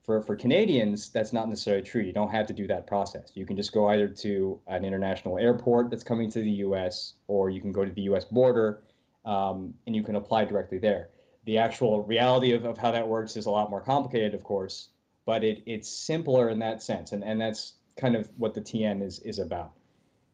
For, 0.09 0.23
for 0.23 0.35
Canadians, 0.35 1.09
that's 1.09 1.33
not 1.33 1.47
necessarily 1.47 1.83
true. 1.83 2.01
You 2.01 2.13
don't 2.13 2.31
have 2.31 2.47
to 2.47 2.53
do 2.53 2.65
that 2.65 2.87
process. 2.87 3.31
You 3.35 3.45
can 3.45 3.55
just 3.55 3.71
go 3.71 3.89
either 3.89 4.07
to 4.07 4.59
an 4.65 4.83
international 4.83 5.37
airport 5.37 5.91
that's 5.91 6.03
coming 6.03 6.31
to 6.31 6.39
the 6.41 6.49
U.S. 6.65 7.13
or 7.27 7.51
you 7.51 7.61
can 7.61 7.71
go 7.71 7.85
to 7.85 7.91
the 7.91 8.01
U.S. 8.01 8.25
border 8.25 8.81
um, 9.23 9.73
and 9.85 9.95
you 9.95 10.01
can 10.01 10.15
apply 10.15 10.45
directly 10.45 10.79
there. 10.79 11.09
The 11.45 11.59
actual 11.59 12.01
reality 12.03 12.53
of, 12.53 12.65
of 12.65 12.77
how 12.77 12.91
that 12.91 13.07
works 13.07 13.37
is 13.37 13.45
a 13.45 13.51
lot 13.51 13.69
more 13.69 13.81
complicated, 13.81 14.33
of 14.33 14.43
course 14.43 14.89
but 15.29 15.43
it, 15.43 15.61
it's 15.67 15.87
simpler 15.87 16.49
in 16.49 16.57
that 16.57 16.81
sense. 16.81 17.11
And, 17.11 17.23
and 17.23 17.39
that's 17.39 17.73
kind 17.97 18.15
of 18.15 18.27
what 18.37 18.55
the 18.55 18.61
TN 18.61 19.03
is, 19.03 19.19
is 19.19 19.37
about. 19.37 19.73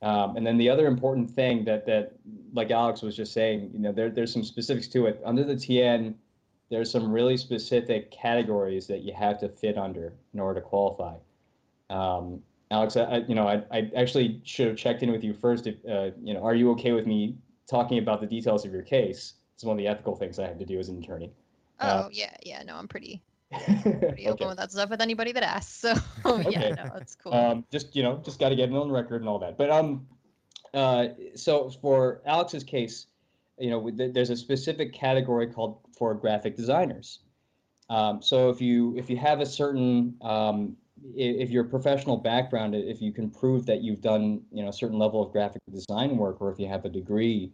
Um, 0.02 0.38
and 0.38 0.48
then 0.48 0.58
the 0.58 0.70
other 0.70 0.88
important 0.88 1.30
thing 1.30 1.66
that 1.66 1.86
that 1.88 2.14
like 2.54 2.72
Alex 2.72 3.02
was 3.02 3.14
just 3.14 3.34
saying, 3.34 3.72
you 3.74 3.80
know, 3.80 3.92
there, 3.92 4.10
there's 4.10 4.32
some 4.32 4.46
specifics 4.46 4.88
to 4.90 5.08
it. 5.08 5.22
Under 5.26 5.44
the 5.44 5.56
TN, 5.56 6.14
there's 6.70 6.92
some 6.92 7.12
really 7.12 7.38
specific 7.38 8.12
categories 8.12 8.88
that 8.88 9.02
you 9.02 9.14
have 9.14 9.40
to 9.40 9.50
fit 9.50 9.78
under 9.78 10.14
in 10.34 10.40
order 10.40 10.60
to 10.60 10.66
qualify. 10.66 11.16
Um, 11.90 12.42
Alex, 12.72 12.98
I, 12.98 13.18
you 13.28 13.36
know, 13.36 13.48
I, 13.48 13.64
I 13.72 13.92
actually 13.96 14.42
should 14.44 14.68
have 14.68 14.76
checked 14.78 15.04
in 15.04 15.12
with 15.12 15.24
you 15.24 15.34
first. 15.34 15.68
If 15.68 15.76
uh, 15.88 16.12
you 16.24 16.34
know, 16.34 16.44
are 16.44 16.56
you 16.56 16.72
okay 16.72 16.92
with 16.94 17.06
me 17.06 17.38
talking 17.70 18.00
about 18.00 18.22
the 18.22 18.28
details 18.28 18.66
of 18.66 18.72
your 18.74 18.82
case? 18.82 19.34
It's 19.54 19.64
one 19.64 19.74
of 19.74 19.78
the 19.78 19.88
ethical 19.88 20.16
things 20.16 20.40
I 20.40 20.48
have 20.48 20.58
to 20.60 20.66
do 20.66 20.80
as 20.80 20.90
an 20.90 21.02
attorney. 21.02 21.32
Oh 21.80 21.88
Uh, 21.88 22.10
yeah, 22.12 22.36
yeah. 22.44 22.64
No, 22.64 22.76
I'm 22.76 22.88
pretty 22.88 23.22
pretty 23.52 24.28
open 24.28 24.34
Okay. 24.34 24.48
with 24.48 24.58
that 24.58 24.72
stuff 24.72 24.90
with 24.90 25.02
anybody 25.02 25.32
that 25.32 25.44
asks. 25.44 25.74
So 25.76 25.94
Okay. 26.26 26.52
yeah, 26.52 26.70
no, 26.74 26.90
that's 26.94 27.16
cool. 27.16 27.34
Um, 27.34 27.66
just 27.72 27.96
you 27.96 28.02
know, 28.02 28.20
just 28.26 28.40
got 28.40 28.50
to 28.50 28.56
get 28.56 28.70
it 28.70 28.76
on 28.76 28.92
record 28.92 29.22
and 29.22 29.30
all 29.30 29.40
that. 29.40 29.58
But 29.58 29.70
um, 29.70 30.08
uh, 30.74 31.10
so 31.36 31.70
for 31.70 32.22
Alex's 32.26 32.64
case, 32.64 33.08
you 33.58 33.70
know, 33.70 33.90
there's 33.92 34.30
a 34.30 34.36
specific 34.36 34.94
category 34.94 35.48
called 35.48 35.80
for 35.98 36.14
graphic 36.14 36.56
designers. 36.56 37.20
Um, 37.90 38.22
so 38.22 38.50
if 38.50 38.62
you 38.62 38.96
if 38.98 39.10
you 39.10 39.18
have 39.18 39.42
a 39.42 39.46
certain 39.46 40.16
um, 40.22 40.76
if 41.16 41.50
your 41.52 41.64
professional 41.64 42.18
background, 42.18 42.74
if 42.74 43.02
you 43.02 43.12
can 43.12 43.30
prove 43.30 43.66
that 43.68 43.82
you've 43.82 44.02
done 44.02 44.42
you 44.52 44.64
know 44.64 44.70
a 44.70 44.74
certain 44.74 44.98
level 44.98 45.22
of 45.22 45.32
graphic 45.32 45.62
design 45.72 46.18
work, 46.18 46.42
or 46.42 46.52
if 46.52 46.60
you 46.60 46.68
have 46.68 46.86
a 46.86 46.90
degree 46.90 47.52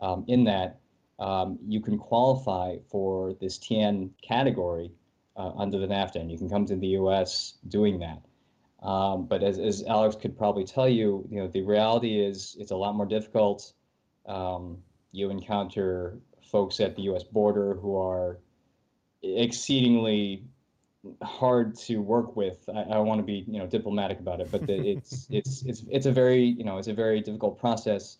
um, 0.00 0.24
in 0.26 0.44
that, 0.44 0.80
um, 1.18 1.58
you 1.66 1.80
can 1.80 1.96
qualify 1.98 2.76
for 2.88 3.34
this 3.34 3.58
TN 3.58 4.10
category 4.22 4.90
uh, 5.36 5.52
under 5.56 5.78
the 5.78 5.86
NAFTA, 5.86 6.16
and 6.16 6.30
you 6.30 6.38
can 6.38 6.48
come 6.48 6.66
to 6.66 6.76
the 6.76 6.88
U.S. 6.88 7.54
doing 7.68 7.98
that. 8.00 8.20
Um, 8.82 9.26
but 9.26 9.42
as, 9.42 9.58
as 9.58 9.84
Alex 9.84 10.14
could 10.14 10.36
probably 10.36 10.64
tell 10.64 10.88
you, 10.88 11.26
you 11.30 11.40
know, 11.40 11.48
the 11.48 11.62
reality 11.62 12.20
is 12.20 12.56
it's 12.60 12.70
a 12.70 12.76
lot 12.76 12.94
more 12.94 13.06
difficult. 13.06 13.72
Um, 14.26 14.78
you 15.12 15.30
encounter 15.30 16.18
folks 16.50 16.80
at 16.80 16.96
the 16.96 17.02
U.S. 17.02 17.24
border 17.24 17.74
who 17.74 17.96
are 17.96 18.38
exceedingly 19.22 20.44
hard 21.22 21.76
to 21.76 21.98
work 21.98 22.36
with. 22.36 22.68
I, 22.74 22.82
I 22.82 22.98
want 22.98 23.18
to 23.18 23.24
be, 23.24 23.44
you 23.46 23.58
know, 23.58 23.66
diplomatic 23.66 24.20
about 24.20 24.40
it, 24.40 24.50
but 24.50 24.66
the, 24.66 24.74
it's 24.92 25.26
it's 25.30 25.62
it's 25.62 25.84
it's 25.90 26.06
a 26.06 26.12
very, 26.12 26.44
you 26.44 26.64
know, 26.64 26.78
it's 26.78 26.88
a 26.88 26.94
very 26.94 27.20
difficult 27.20 27.58
process. 27.58 28.18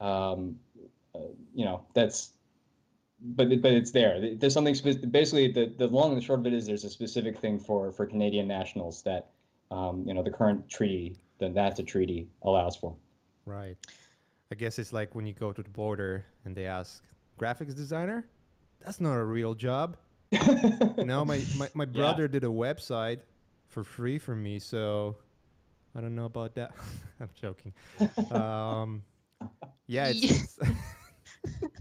Um, 0.00 0.56
uh, 1.14 1.20
you 1.54 1.64
know, 1.64 1.84
that's 1.94 2.32
but 3.20 3.48
but 3.60 3.72
it's 3.72 3.90
there. 3.90 4.34
There's 4.36 4.54
something 4.54 4.74
spe- 4.74 5.10
basically 5.10 5.50
the 5.50 5.72
the 5.76 5.88
long 5.88 6.10
and 6.10 6.20
the 6.20 6.24
short 6.24 6.40
of 6.40 6.46
it 6.46 6.52
is 6.52 6.66
there's 6.66 6.84
a 6.84 6.90
specific 6.90 7.38
thing 7.38 7.58
for 7.58 7.92
for 7.92 8.06
Canadian 8.06 8.46
nationals 8.46 9.02
that 9.02 9.30
um, 9.70 10.04
you 10.06 10.14
know 10.14 10.22
the 10.22 10.30
current 10.30 10.68
treaty, 10.68 11.16
the 11.38 11.46
NAFTA 11.46 11.86
treaty 11.86 12.28
allows 12.42 12.76
for. 12.76 12.94
Right. 13.44 13.76
I 14.50 14.54
guess 14.54 14.78
it's 14.78 14.92
like 14.92 15.14
when 15.14 15.26
you 15.26 15.32
go 15.34 15.52
to 15.52 15.62
the 15.62 15.70
border 15.70 16.26
and 16.44 16.54
they 16.56 16.66
ask, 16.66 17.02
graphics 17.38 17.74
designer? 17.74 18.26
That's 18.80 19.00
not 19.00 19.14
a 19.14 19.24
real 19.24 19.54
job. 19.54 19.96
You 20.96 21.04
know, 21.04 21.24
my, 21.24 21.46
my, 21.52 21.68
my 21.74 21.84
Yeah. 21.92 21.94
brother 21.94 22.28
did 22.28 22.44
a 22.44 22.48
website 22.48 23.20
for 23.68 23.84
free 23.84 24.18
for 24.18 24.34
me, 24.34 24.58
so 24.58 25.16
I 25.94 26.00
don't 26.00 26.14
know 26.14 26.24
about 26.26 26.54
that. 26.54 26.72
I'm 27.20 27.30
joking. 27.34 27.72
Um, 28.30 29.02
yeah, 29.86 30.08
it's, 30.08 30.22
Yeah. 30.22 30.30
it's 30.30 30.58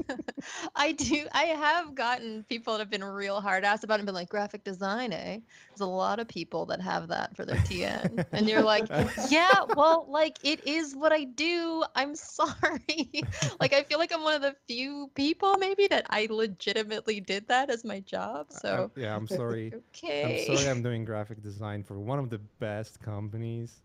I 0.76 0.92
do. 0.92 1.26
I 1.32 1.44
have 1.46 1.96
gotten 1.96 2.44
people 2.50 2.74
that 2.74 2.80
have 2.80 2.90
been 2.90 3.04
real 3.04 3.42
hard 3.42 3.64
ass 3.64 3.84
about 3.84 3.96
it 3.96 4.00
and 4.00 4.06
been 4.06 4.16
like, 4.16 4.30
graphic 4.30 4.64
design, 4.64 5.14
eh? 5.14 5.40
There's 5.70 5.82
a 5.82 5.86
lot 5.86 6.20
of 6.20 6.28
people 6.28 6.66
that 6.68 6.82
have 6.82 7.08
that 7.10 7.36
for 7.36 7.46
their 7.46 7.58
TN. 7.58 8.26
and 8.32 8.48
you're 8.50 8.62
like, 8.62 8.88
yeah, 9.30 9.64
well, 9.76 10.06
like 10.10 10.38
it 10.44 10.66
is 10.68 10.96
what 10.96 11.12
I 11.12 11.26
do. 11.26 11.84
I'm 11.96 12.16
sorry. 12.16 13.12
like 13.60 13.74
I 13.74 13.84
feel 13.84 14.00
like 14.00 14.14
I'm 14.14 14.24
one 14.24 14.36
of 14.36 14.42
the 14.42 14.56
few 14.68 15.10
people 15.16 15.58
maybe 15.58 15.88
that 15.88 16.06
I 16.10 16.28
legitimately 16.30 17.22
did 17.22 17.48
that 17.48 17.70
as 17.70 17.84
my 17.84 18.00
job. 18.02 18.48
So 18.52 18.92
yeah, 18.96 19.16
I'm 19.16 19.28
sorry. 19.28 19.74
okay. 19.96 20.48
I'm 20.50 20.56
sorry 20.56 20.70
I'm 20.70 20.84
doing 20.84 21.06
graphic 21.06 21.42
design 21.42 21.84
for 21.84 22.00
one 22.00 22.20
of 22.20 22.30
the 22.30 22.40
best 22.60 23.00
companies, 23.02 23.82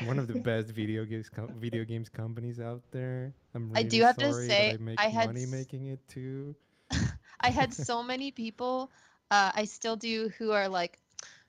one 0.00 0.18
of 0.18 0.26
the 0.28 0.34
best 0.34 0.70
video 0.70 1.04
games 1.04 1.28
com- 1.28 1.52
video 1.58 1.84
games 1.84 2.08
companies 2.08 2.60
out 2.60 2.82
there. 2.90 3.32
I'm 3.54 3.70
I 3.74 3.82
do 3.82 4.02
have 4.02 4.16
to 4.18 4.32
say, 4.32 4.74
I 4.74 4.76
make 4.78 4.98
I 4.98 5.08
had 5.08 5.26
money 5.26 5.46
making 5.46 5.86
it 5.86 6.00
too. 6.08 6.54
I 7.40 7.50
had 7.50 7.72
so 7.72 8.02
many 8.02 8.30
people, 8.30 8.90
uh, 9.30 9.52
I 9.54 9.64
still 9.64 9.96
do, 9.96 10.30
who 10.38 10.52
are 10.52 10.68
like, 10.68 10.98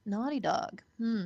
Naughty 0.05 0.39
Dog. 0.39 0.81
Hmm. 0.97 1.25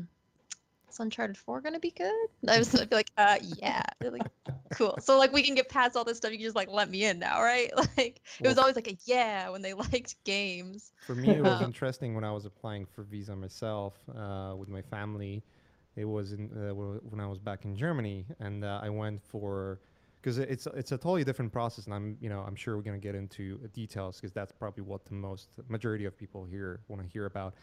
Is 0.89 0.99
Uncharted 0.99 1.37
4 1.37 1.61
gonna 1.61 1.79
be 1.79 1.91
good? 1.91 2.27
I 2.47 2.57
was 2.57 2.73
I'd 2.75 2.89
be 2.89 2.95
like, 2.95 3.11
uh, 3.17 3.37
yeah. 3.41 3.83
They're 3.99 4.11
like, 4.11 4.27
cool. 4.73 4.97
So 4.99 5.17
like 5.17 5.33
we 5.33 5.43
can 5.43 5.55
get 5.55 5.69
past 5.69 5.95
all 5.95 6.03
this 6.05 6.17
stuff. 6.17 6.31
You 6.31 6.37
can 6.37 6.45
just 6.45 6.55
like 6.55 6.69
let 6.69 6.89
me 6.89 7.05
in 7.05 7.19
now, 7.19 7.41
right? 7.41 7.71
Like 7.97 8.21
it 8.43 8.47
was 8.47 8.57
always 8.57 8.75
like 8.75 8.87
a 8.87 8.97
yeah 9.05 9.49
when 9.49 9.61
they 9.61 9.73
liked 9.73 10.15
games. 10.25 10.91
For 11.05 11.15
me, 11.15 11.35
it 11.35 11.43
was 11.43 11.61
Um, 11.61 11.65
interesting 11.65 12.15
when 12.15 12.23
I 12.23 12.31
was 12.31 12.45
applying 12.45 12.85
for 12.85 13.03
visa 13.03 13.35
myself 13.35 13.93
uh, 14.15 14.55
with 14.57 14.69
my 14.69 14.81
family. 14.81 15.43
It 15.95 16.05
was 16.05 16.33
in, 16.33 16.49
uh, 16.51 16.73
when 16.73 17.19
I 17.19 17.27
was 17.27 17.39
back 17.39 17.65
in 17.65 17.75
Germany, 17.75 18.25
and 18.39 18.63
uh, 18.63 18.81
I 18.83 18.89
went 18.89 19.21
for 19.23 19.79
because 20.21 20.39
it's 20.39 20.67
it's 20.67 20.91
a 20.91 20.97
totally 20.97 21.23
different 21.23 21.53
process, 21.53 21.85
and 21.85 21.93
I'm 21.93 22.17
you 22.19 22.29
know 22.29 22.41
I'm 22.41 22.55
sure 22.55 22.75
we're 22.75 22.83
gonna 22.83 22.97
get 22.97 23.15
into 23.15 23.57
details 23.73 24.17
because 24.17 24.33
that's 24.33 24.51
probably 24.51 24.83
what 24.83 25.05
the 25.05 25.13
most 25.13 25.49
majority 25.69 26.05
of 26.05 26.17
people 26.17 26.43
here 26.43 26.81
want 26.87 27.01
to 27.01 27.07
hear 27.07 27.27
about. 27.27 27.53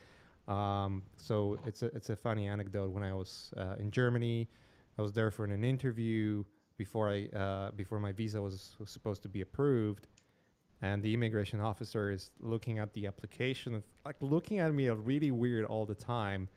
Um, 0.48 1.02
so 1.16 1.58
it's 1.66 1.82
a 1.82 1.86
it's 1.86 2.10
a 2.10 2.16
funny 2.16 2.46
anecdote. 2.48 2.90
When 2.90 3.02
I 3.02 3.12
was 3.12 3.52
uh, 3.56 3.74
in 3.78 3.90
Germany, 3.90 4.48
I 4.98 5.02
was 5.02 5.12
there 5.12 5.30
for 5.30 5.44
an 5.44 5.64
interview 5.64 6.44
before 6.78 7.10
I 7.10 7.26
uh, 7.36 7.70
before 7.72 8.00
my 8.00 8.12
visa 8.12 8.40
was, 8.40 8.76
was 8.78 8.90
supposed 8.90 9.22
to 9.22 9.28
be 9.28 9.40
approved, 9.42 10.06
and 10.80 11.02
the 11.02 11.12
immigration 11.12 11.60
officer 11.60 12.10
is 12.10 12.30
looking 12.40 12.78
at 12.78 12.92
the 12.94 13.06
application, 13.06 13.82
like 14.06 14.16
looking 14.20 14.58
at 14.60 14.72
me 14.72 14.88
really 14.88 15.30
weird 15.30 15.64
all 15.64 15.84
the 15.84 15.94
time. 15.94 16.48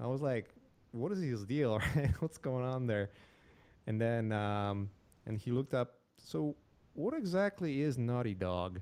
I 0.00 0.06
was 0.06 0.20
like, 0.20 0.48
"What 0.94 1.12
is 1.12 1.20
his 1.20 1.44
deal? 1.46 1.80
Right? 1.96 2.10
What's 2.20 2.38
going 2.38 2.64
on 2.64 2.86
there?" 2.86 3.10
And 3.86 4.00
then 4.00 4.32
um, 4.32 4.90
and 5.26 5.38
he 5.38 5.50
looked 5.52 5.74
up. 5.74 5.98
So, 6.18 6.56
what 6.94 7.14
exactly 7.14 7.82
is 7.82 7.98
Naughty 7.98 8.34
Dog? 8.34 8.80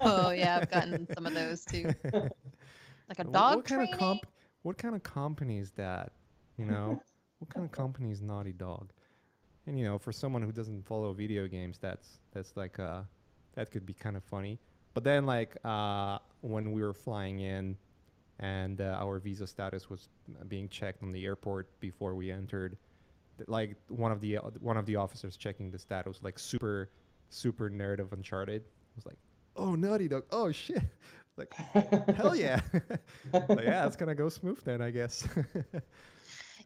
oh 0.00 0.30
yeah, 0.30 0.58
I've 0.60 0.70
gotten 0.70 1.06
some 1.14 1.26
of 1.26 1.34
those 1.34 1.64
too. 1.64 1.94
Like 3.08 3.18
a 3.18 3.24
dog 3.24 3.56
what 3.56 3.64
kind 3.64 3.88
training. 3.88 3.94
of 3.94 3.98
comp- 3.98 4.26
what 4.62 4.78
kind 4.78 4.94
of 4.94 5.02
company 5.02 5.58
is 5.58 5.72
that? 5.72 6.12
You 6.56 6.66
know, 6.66 7.00
what 7.38 7.50
kind 7.50 7.64
of 7.64 7.72
company 7.72 8.10
is 8.12 8.22
Naughty 8.22 8.52
Dog? 8.52 8.92
And 9.66 9.78
you 9.78 9.84
know, 9.84 9.98
for 9.98 10.12
someone 10.12 10.42
who 10.42 10.52
doesn't 10.52 10.86
follow 10.86 11.12
video 11.12 11.46
games, 11.48 11.78
that's 11.78 12.20
that's 12.32 12.56
like 12.56 12.78
uh 12.78 13.02
that 13.54 13.70
could 13.70 13.86
be 13.86 13.94
kind 13.94 14.16
of 14.16 14.24
funny. 14.24 14.58
But 14.94 15.04
then 15.04 15.26
like 15.26 15.56
uh 15.64 16.18
when 16.40 16.72
we 16.72 16.82
were 16.82 16.94
flying 16.94 17.40
in 17.40 17.76
and 18.42 18.80
uh, 18.80 18.96
our 19.00 19.20
visa 19.20 19.46
status 19.46 19.88
was 19.88 20.08
being 20.48 20.68
checked 20.68 21.02
on 21.02 21.12
the 21.12 21.24
airport 21.24 21.68
before 21.80 22.14
we 22.14 22.30
entered. 22.30 22.76
Like 23.46 23.76
one 23.88 24.12
of 24.12 24.20
the 24.20 24.38
uh, 24.38 24.50
one 24.60 24.76
of 24.76 24.84
the 24.84 24.96
officers 24.96 25.36
checking 25.36 25.70
the 25.70 25.78
status 25.78 26.18
like 26.22 26.38
super 26.38 26.90
super 27.30 27.70
nerd 27.70 27.98
of 27.98 28.12
uncharted 28.12 28.64
was 28.94 29.06
like 29.06 29.16
oh 29.56 29.74
naughty 29.74 30.08
dog. 30.08 30.24
Oh 30.30 30.52
shit. 30.52 30.82
Like 31.38 31.54
hell 31.54 32.36
yeah. 32.36 32.60
Like, 33.32 33.62
yeah, 33.62 33.86
it's 33.86 33.96
gonna 33.96 34.14
go 34.14 34.28
smooth 34.28 34.62
then, 34.64 34.82
I 34.82 34.90
guess. 34.90 35.26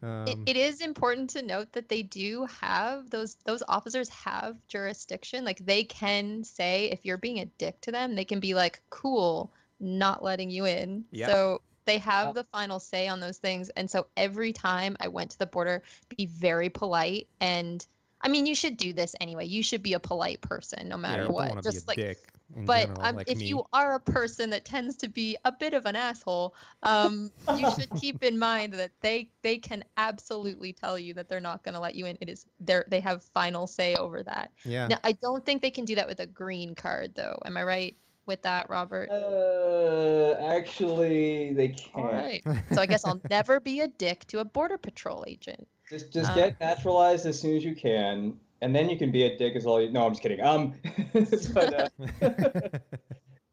It, 0.03 0.07
um, 0.07 0.43
it 0.45 0.59
is 0.59 0.83
important 0.83 1.31
to 1.31 1.43
note 1.43 1.73
that 1.73 1.89
they 1.89 2.03
do 2.03 2.47
have 2.61 3.09
those 3.09 3.37
those 3.47 3.63
officers 3.67 4.11
have 4.11 4.57
jurisdiction. 4.69 5.43
Like 5.43 5.65
they 5.65 5.85
can 5.85 6.45
say 6.45 6.91
if 6.91 7.01
you're 7.05 7.17
being 7.17 7.39
a 7.39 7.47
dick 7.47 7.81
to 7.83 7.93
them 7.93 8.15
they 8.15 8.27
can 8.27 8.39
be 8.39 8.53
like 8.53 8.83
cool 8.91 9.55
not 9.81 10.23
letting 10.23 10.51
you 10.51 10.65
in 10.65 11.05
Yeah. 11.11 11.29
so 11.29 11.61
they 11.87 11.99
have 11.99 12.29
Yeah. 12.29 12.33
the 12.35 12.45
final 12.45 12.79
say 12.81 13.09
on 13.09 13.21
those 13.21 13.39
things 13.39 13.71
and 13.71 13.91
so 13.91 14.07
every 14.17 14.53
time 14.53 14.97
i 15.01 15.09
went 15.09 15.31
to 15.31 15.39
the 15.39 15.47
border 15.47 15.83
be 16.17 16.27
very 16.27 16.69
polite 16.69 17.29
and 17.41 17.87
i 18.23 18.29
mean 18.29 18.47
you 18.47 18.55
should 18.55 18.77
do 18.77 18.93
this 18.93 19.15
anyway 19.21 19.45
you 19.47 19.63
should 19.63 19.83
be 19.83 19.93
a 19.95 20.01
polite 20.01 20.41
person 20.41 20.89
no 20.89 20.97
yeah, 21.05 21.07
matter 21.07 21.29
you 21.29 21.35
don't 21.35 21.47
what 21.47 21.55
want 21.55 21.61
to 21.61 21.73
be 21.73 21.77
just 21.77 21.87
a 21.87 21.89
like 21.89 22.03
dick 22.03 22.33
but 22.65 22.91
general, 22.91 23.05
um, 23.05 23.21
like 23.21 23.27
if 23.27 23.45
me. 23.45 23.49
you 23.49 23.65
are 23.73 23.95
a 23.95 24.01
person 24.01 24.51
that 24.51 24.65
tends 24.65 24.97
to 24.99 25.09
be 25.09 25.37
a 25.45 25.53
bit 25.53 25.75
of 25.75 25.87
an 25.87 25.97
asshole, 25.97 26.55
um, 26.83 27.31
you 27.49 27.67
should 27.67 27.95
keep 27.95 28.23
in 28.23 28.39
mind 28.39 28.75
that 28.75 28.93
they 29.01 29.31
they 29.43 29.59
can 29.59 29.85
absolutely 29.97 30.73
tell 30.73 30.99
you 30.99 31.15
that 31.15 31.29
they're 31.29 31.41
not 31.41 31.63
going 31.63 31.75
to 31.75 31.81
let 31.81 31.95
you 31.95 32.07
in. 32.07 32.17
It 32.21 32.29
is 32.29 32.47
they 32.61 32.83
they 32.89 33.01
have 33.01 33.23
final 33.23 33.67
say 33.67 33.97
over 33.97 34.23
that. 34.23 34.53
yeah, 34.65 34.89
Now, 34.89 34.99
I 35.05 35.13
don't 35.13 35.45
think 35.45 35.63
they 35.63 35.71
can 35.71 35.85
do 35.85 35.95
that 35.97 36.09
with 36.09 36.21
a 36.21 36.27
green 36.27 36.75
card, 36.75 37.15
though. 37.15 37.39
Am 37.45 37.57
I 37.57 37.63
right 37.65 37.97
with 38.27 38.43
that, 38.43 38.69
Robert? 38.69 39.09
Uh, 39.11 40.35
actually, 40.45 41.53
they 41.55 41.69
can't. 41.69 41.95
All 41.95 42.13
right. 42.13 42.43
So 42.73 42.81
I 42.81 42.87
guess 42.87 43.05
I'll 43.05 43.21
never 43.31 43.61
be 43.61 43.81
a 43.81 43.89
dick 43.89 44.27
to 44.29 44.41
a 44.41 44.45
border 44.45 44.79
patrol 44.79 45.25
agent. 45.27 45.67
Just 45.89 46.13
just 46.13 46.31
Uh, 46.31 46.35
get 46.35 46.61
naturalized 46.61 47.27
as 47.27 47.41
soon 47.41 47.57
as 47.57 47.65
you 47.65 47.75
can, 47.75 48.39
and 48.61 48.75
then 48.75 48.91
you 48.91 48.99
can 48.99 49.11
be 49.13 49.25
a 49.25 49.37
dick 49.37 49.55
as 49.57 49.67
all 49.67 49.81
you. 49.81 49.91
No, 49.91 50.07
I'm 50.07 50.13
just 50.13 50.23
kidding. 50.23 50.41
Um, 50.43 50.75
but 51.55 51.75
uh, 51.75 51.89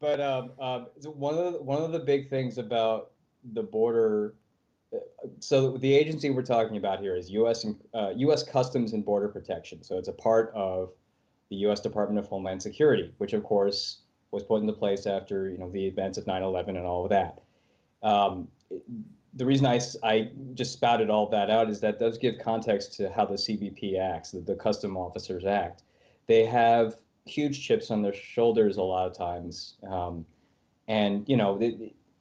but 0.00 0.20
um, 0.20 0.50
um, 0.60 0.86
one 1.04 1.34
of 1.38 1.52
the, 1.52 1.62
one 1.62 1.82
of 1.82 1.92
the 1.92 2.00
big 2.00 2.28
things 2.28 2.58
about 2.58 3.12
the 3.52 3.62
border 3.62 4.34
so 5.40 5.76
the 5.76 5.92
agency 5.92 6.30
we're 6.30 6.42
talking 6.42 6.76
about 6.76 7.00
here 7.00 7.16
is 7.16 7.30
U.S. 7.30 7.64
and- 7.64 7.76
uh, 7.94 8.12
U.S. 8.16 8.42
Customs 8.42 8.92
and 8.92 9.04
Border 9.04 9.28
Protection. 9.28 9.82
So 9.82 9.98
it's 9.98 10.08
a 10.08 10.12
part 10.12 10.52
of 10.54 10.92
the 11.50 11.56
U.S. 11.56 11.80
Department 11.80 12.18
of 12.18 12.26
Homeland 12.26 12.62
Security, 12.62 13.12
which 13.18 13.32
of 13.32 13.42
course 13.44 14.02
was 14.34 14.42
put 14.44 14.60
into 14.60 14.72
place 14.72 15.06
after 15.06 15.48
you 15.48 15.58
know 15.58 15.70
the 15.70 15.86
events 15.86 16.18
of 16.18 16.24
9/11 16.26 16.68
and 16.68 16.78
all 16.78 17.04
of 17.04 17.10
that. 17.10 17.40
Um, 18.02 18.48
the 19.36 19.44
reason 19.44 19.66
I, 19.66 19.80
I 20.02 20.30
just 20.54 20.72
spouted 20.72 21.10
all 21.10 21.28
that 21.30 21.50
out 21.50 21.68
is 21.68 21.80
that 21.80 21.98
does 21.98 22.18
give 22.18 22.38
context 22.38 22.94
to 22.94 23.10
how 23.10 23.24
the 23.24 23.34
CBP 23.34 23.98
acts, 23.98 24.30
the, 24.30 24.40
the 24.40 24.54
Custom 24.54 24.96
Officers 24.96 25.44
Act. 25.44 25.82
They 26.26 26.44
have 26.44 26.96
huge 27.26 27.66
chips 27.66 27.90
on 27.90 28.02
their 28.02 28.14
shoulders 28.14 28.76
a 28.76 28.82
lot 28.82 29.08
of 29.08 29.16
times, 29.16 29.74
um, 29.88 30.24
and 30.88 31.24
you 31.28 31.36
know 31.36 31.58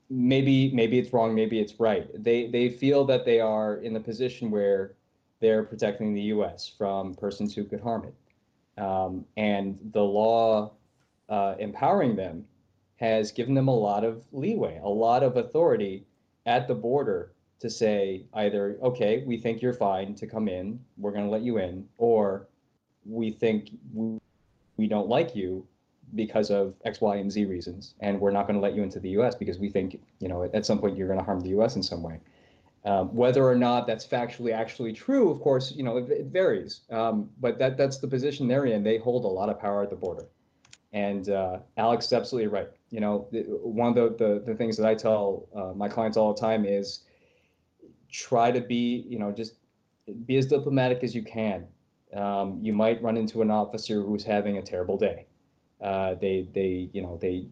maybe 0.10 0.72
maybe 0.74 1.00
it's 1.00 1.14
wrong, 1.14 1.36
maybe 1.36 1.60
it's 1.60 1.80
right. 1.80 2.10
They 2.24 2.48
they 2.48 2.70
feel 2.70 3.06
that 3.06 3.26
they 3.26 3.40
are 3.40 3.78
in 3.78 3.94
the 3.94 4.00
position 4.00 4.50
where 4.50 4.94
they're 5.40 5.64
protecting 5.64 6.14
the 6.14 6.22
U.S. 6.22 6.72
from 6.78 7.16
persons 7.16 7.54
who 7.54 7.64
could 7.64 7.82
harm 7.82 8.06
it, 8.06 8.82
um, 8.82 9.26
and 9.38 9.78
the 9.92 10.04
law 10.04 10.72
uh, 11.34 11.56
empowering 11.58 12.16
them 12.16 12.46
has 12.98 13.32
given 13.32 13.56
them 13.56 13.68
a 13.68 13.76
lot 13.76 14.04
of 14.04 14.22
leeway, 14.32 14.80
a 14.84 14.88
lot 14.88 15.24
of 15.24 15.36
authority 15.36 16.06
at 16.46 16.68
the 16.68 16.76
border 16.76 17.34
to 17.60 17.72
say 17.72 18.24
either 18.36 18.78
okay, 18.84 19.24
we 19.26 19.36
think 19.38 19.60
you're 19.60 19.74
fine 19.74 20.14
to 20.14 20.28
come 20.28 20.48
in, 20.48 20.80
we're 20.96 21.12
going 21.12 21.26
to 21.26 21.32
let 21.32 21.42
you 21.42 21.58
in, 21.58 21.88
or 21.98 22.48
we 23.04 23.32
think 23.32 23.72
we, 23.94 24.88
don't 24.88 25.08
like 25.08 25.36
you 25.36 25.66
because 26.14 26.52
of 26.52 26.76
X, 26.86 27.02
Y, 27.02 27.16
and 27.16 27.32
Z 27.32 27.46
reasons, 27.46 27.96
and 28.00 28.20
we're 28.20 28.32
not 28.38 28.46
going 28.46 28.60
to 28.60 28.62
let 28.62 28.76
you 28.76 28.84
into 28.84 29.00
the 29.00 29.10
U.S. 29.18 29.34
because 29.34 29.58
we 29.58 29.70
think, 29.70 30.00
you 30.20 30.28
know, 30.28 30.44
at 30.54 30.66
some 30.68 30.78
point 30.78 30.96
you're 30.96 31.08
going 31.08 31.20
to 31.20 31.26
harm 31.26 31.40
the 31.40 31.50
U.S. 31.50 31.76
in 31.76 31.82
some 31.82 32.04
way. 32.04 32.20
Um, 32.86 33.16
whether 33.16 33.44
or 33.44 33.56
not 33.56 33.88
that's 33.88 34.06
factually 34.06 34.54
actually 34.54 34.94
true, 34.94 35.32
of 35.32 35.40
course, 35.42 35.72
you 35.72 35.84
know, 35.84 35.98
it, 35.98 36.12
it 36.12 36.26
varies. 36.28 36.82
Um, 36.92 37.30
but 37.40 37.58
that 37.58 37.76
that's 37.76 37.98
the 37.98 38.08
position 38.08 38.48
they're 38.48 38.66
in. 38.66 38.84
They 38.84 38.98
hold 38.98 39.24
a 39.26 39.34
lot 39.40 39.50
of 39.50 39.60
power 39.60 39.82
at 39.82 39.90
the 39.90 39.96
border. 39.96 40.28
And 40.94 41.30
uh, 41.30 41.58
Alex 41.78 42.06
is 42.06 42.14
absolutely 42.14 42.48
right. 42.48 42.70
You 42.92 43.02
know, 43.02 43.28
one 43.32 43.90
of 43.90 43.96
the, 43.96 44.26
the, 44.26 44.44
the 44.46 44.56
things 44.56 44.78
that 44.78 44.86
I 44.86 44.94
tell 44.94 45.48
uh, 45.56 45.74
my 45.76 45.90
clients 45.90 46.18
all 46.18 46.34
the 46.34 46.40
time 46.40 46.66
is 46.66 47.02
try 48.12 48.52
to 48.52 48.62
be, 48.62 49.06
you 49.10 49.18
know, 49.18 49.32
just 49.32 49.56
be 50.26 50.38
as 50.38 50.46
diplomatic 50.46 51.04
as 51.04 51.16
you 51.16 51.24
can. 51.24 51.66
Um, 52.16 52.60
you 52.62 52.74
might 52.74 53.02
run 53.02 53.18
into 53.18 53.42
an 53.42 53.50
officer 53.50 54.04
who's 54.04 54.24
having 54.24 54.58
a 54.58 54.62
terrible 54.62 54.98
day. 54.98 55.26
Uh, 55.82 56.16
they 56.16 56.48
they 56.54 56.90
you 56.94 57.02
know 57.02 57.18
they 57.22 57.48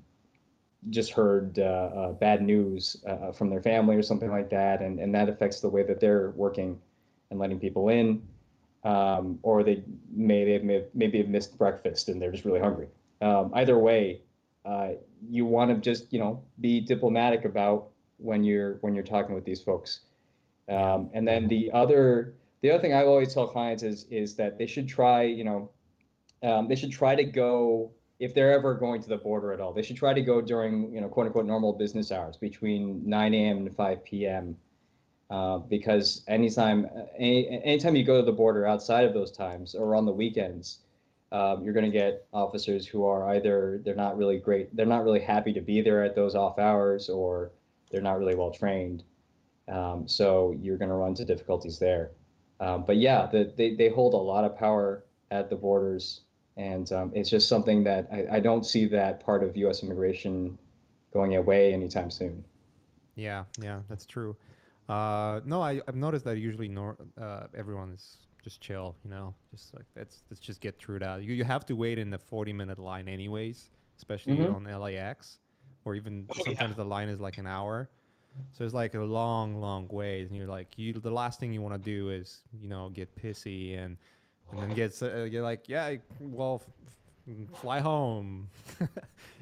just 0.90 1.12
heard 1.12 1.60
uh, 1.60 1.64
uh, 1.64 2.12
bad 2.14 2.42
news 2.42 3.04
uh, 3.08 3.32
from 3.32 3.50
their 3.50 3.62
family 3.62 3.96
or 3.96 4.04
something 4.04 4.30
like 4.30 4.50
that, 4.52 4.82
and 4.82 5.00
and 5.00 5.14
that 5.16 5.30
affects 5.30 5.60
the 5.60 5.70
way 5.70 5.84
that 5.84 6.00
they're 6.00 6.32
working 6.32 6.80
and 7.30 7.40
letting 7.40 7.60
people 7.60 7.90
in. 7.90 8.22
Um, 8.84 9.38
or 9.44 9.64
they 9.64 9.84
may 10.12 10.46
they 10.46 10.60
may 10.60 10.86
maybe 10.94 11.18
have 11.20 11.28
missed 11.28 11.58
breakfast 11.58 12.10
and 12.10 12.22
they're 12.22 12.32
just 12.32 12.46
really 12.46 12.60
hungry. 12.60 12.88
Um, 13.22 13.52
either 13.54 13.78
way, 13.78 14.22
uh, 14.66 14.90
you 15.30 15.46
want 15.46 15.72
to 15.72 15.78
just 15.78 16.12
you 16.12 16.20
know 16.20 16.44
be 16.60 16.82
diplomatic 16.82 17.46
about 17.46 17.90
when 18.18 18.44
you're 18.44 18.76
when 18.82 18.96
you're 18.96 19.04
talking 19.04 19.36
with 19.36 19.46
these 19.46 19.62
folks. 19.62 20.02
Um, 20.70 21.10
and 21.14 21.28
then 21.28 21.48
the 21.48 21.72
other 21.74 22.36
the 22.62 22.72
other 22.72 22.82
thing 22.82 22.94
I 22.94 23.04
always 23.06 23.34
tell 23.34 23.48
clients 23.48 23.84
is 23.84 24.06
is 24.10 24.36
that 24.36 24.58
they 24.58 24.68
should 24.68 24.88
try 24.88 25.24
you 25.24 25.44
know 25.44 25.70
um, 26.44 26.68
they 26.68 26.76
should 26.76 26.92
try 26.92 27.16
to 27.16 27.24
go 27.24 27.92
if 28.22 28.36
they're 28.36 28.54
ever 28.54 28.76
going 28.76 29.02
to 29.02 29.10
the 29.10 29.18
border 29.18 29.52
at 29.52 29.60
all, 29.60 29.74
they 29.74 29.82
should 29.82 29.98
try 29.98 30.14
to 30.14 30.22
go 30.22 30.42
during, 30.42 30.94
you 30.94 31.02
know, 31.02 31.10
quote 31.10 31.26
unquote 31.26 31.48
normal 31.48 31.74
business 31.74 32.12
hours 32.12 32.38
between 32.38 33.02
9 33.04 33.34
a.m. 33.34 33.58
and 33.58 33.76
5 33.76 34.04
p.m. 34.06 34.56
Uh, 35.32 35.58
because 35.58 36.24
anytime, 36.28 36.88
any, 37.18 37.50
anytime 37.64 37.96
you 37.96 38.04
go 38.04 38.18
to 38.18 38.26
the 38.26 38.32
border 38.32 38.68
outside 38.68 39.06
of 39.06 39.16
those 39.16 39.32
times 39.32 39.74
or 39.74 39.96
on 39.96 40.06
the 40.06 40.12
weekends, 40.12 40.82
um, 41.32 41.64
you're 41.64 41.74
going 41.74 41.90
to 41.90 41.98
get 41.98 42.28
officers 42.34 42.86
who 42.86 43.06
are 43.06 43.30
either 43.36 43.82
they're 43.84 43.96
not 43.96 44.18
really 44.18 44.38
great, 44.38 44.76
they're 44.76 44.86
not 44.86 45.04
really 45.04 45.22
happy 45.22 45.54
to 45.54 45.62
be 45.62 45.82
there 45.82 46.04
at 46.04 46.16
those 46.16 46.36
off 46.36 46.60
hours, 46.60 47.10
or 47.10 47.52
they're 47.92 48.02
not 48.02 48.20
really 48.20 48.36
well 48.36 48.52
trained. 48.52 49.04
Um, 49.68 50.08
so 50.08 50.56
you're 50.62 50.78
going 50.78 50.90
to 50.90 50.96
run 50.96 51.10
into 51.10 51.26
difficulties 51.26 51.80
there. 51.80 52.12
Um, 52.60 52.84
but 52.86 52.98
yeah, 52.98 53.28
the, 53.28 53.54
they 53.58 53.76
they 53.76 53.90
hold 53.90 54.14
a 54.14 54.18
lot 54.18 54.44
of 54.44 54.58
power 54.58 55.06
at 55.32 55.50
the 55.50 55.56
borders 55.56 56.22
and 56.58 56.92
um, 56.92 57.12
it's 57.16 57.30
just 57.30 57.48
something 57.48 57.84
that 57.84 58.08
I, 58.12 58.38
I, 58.38 58.40
don't 58.40 58.66
see 58.66 58.86
that 58.88 59.24
part 59.26 59.44
of 59.44 59.56
U.S. 59.58 59.84
immigration 59.84 60.58
going 61.14 61.36
away 61.36 61.74
anytime 61.74 62.12
soon. 62.12 62.44
Yeah, 63.16 63.46
yeah, 63.60 63.80
that's 63.90 64.06
true. 64.06 64.36
Uh, 64.90 65.40
no, 65.46 65.62
I, 65.62 65.82
have 65.86 65.96
noticed 65.96 66.26
that 66.26 66.38
usually 66.38 66.68
nor- 66.68 66.98
uh, 67.20 67.44
everyone's 67.56 68.18
just 68.44 68.62
chill, 68.62 68.96
you 69.04 69.10
know, 69.10 69.34
just 69.52 69.74
like 69.74 69.86
let's 69.96 70.24
let's 70.30 70.42
just 70.42 70.62
get 70.62 70.78
through 70.78 71.00
that. 71.00 71.24
You 71.24 71.34
you 71.34 71.44
have 71.44 71.66
to 71.68 71.76
wait 71.76 71.98
in 72.00 72.10
the 72.10 72.18
forty 72.18 72.54
minute 72.54 72.80
line 72.80 73.08
anyways, 73.08 73.70
especially 73.98 74.38
mm-hmm. 74.38 74.68
on 74.68 74.82
LAX, 74.82 75.40
or 75.86 75.96
even 75.96 76.26
oh, 76.30 76.44
sometimes 76.44 76.72
yeah. 76.72 76.84
the 76.84 76.86
line 76.86 77.10
is 77.10 77.20
like 77.20 77.38
an 77.38 77.48
hour. 77.48 77.90
So 78.54 78.64
it's 78.64 78.74
like 78.74 78.96
a 78.96 79.00
long, 79.00 79.60
long 79.60 79.90
wait, 79.92 80.28
and 80.28 80.38
you're 80.38 80.48
like, 80.48 80.78
you 80.78 80.94
the 80.94 81.12
last 81.12 81.40
thing 81.40 81.52
you 81.52 81.62
want 81.62 81.76
to 81.76 81.80
do 81.80 82.10
is 82.10 82.42
you 82.62 82.70
know 82.70 82.90
get 82.90 83.14
pissy 83.16 83.78
and 83.78 83.98
and 84.52 84.62
then 84.62 84.74
gets 84.74 85.02
uh, 85.02 85.28
you're 85.30 85.44
like, 85.44 85.68
yeah, 85.68 85.96
well, 86.20 86.62
f- 87.28 87.60
fly 87.60 87.80
home. 87.80 88.50
yeah, 88.80 88.88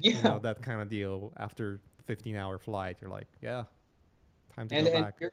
you 0.00 0.22
know, 0.22 0.38
that 0.38 0.62
kind 0.62 0.80
of 0.80 0.88
deal. 0.88 1.32
After 1.36 1.80
15 2.06 2.36
hour 2.36 2.58
flight, 2.58 2.96
you're 3.00 3.10
like, 3.10 3.26
yeah, 3.42 3.64
time 4.54 4.68
to 4.68 4.76
and, 4.76 4.86
go 4.86 4.92
and 4.92 5.04
back. 5.04 5.32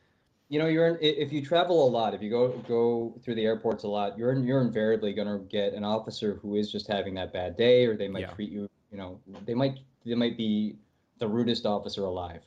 You 0.50 0.60
know, 0.60 0.68
you're 0.68 0.88
in, 0.88 0.98
if 1.02 1.34
you 1.34 1.44
travel 1.44 1.88
a 1.88 1.90
lot, 1.90 2.14
if 2.14 2.22
you 2.22 2.30
go 2.30 2.50
go 2.68 3.20
through 3.24 3.36
the 3.36 3.46
airports 3.46 3.84
a 3.84 3.88
lot, 3.88 4.18
you're 4.18 4.34
you're 4.34 4.62
invariably 4.62 5.14
going 5.14 5.28
to 5.28 5.44
get 5.46 5.74
an 5.74 5.84
officer 5.84 6.40
who 6.42 6.56
is 6.56 6.72
just 6.72 6.88
having 6.88 7.14
that 7.16 7.34
bad 7.34 7.58
day, 7.58 7.86
or 7.86 7.98
they 7.98 8.08
might 8.08 8.22
yeah. 8.22 8.34
treat 8.34 8.50
you. 8.50 8.70
You 8.92 8.98
know, 8.98 9.20
they 9.46 9.54
might 9.54 9.80
they 10.06 10.16
might 10.16 10.38
be 10.38 10.76
the 11.20 11.28
rudest 11.28 11.66
officer 11.66 12.06
alive, 12.06 12.42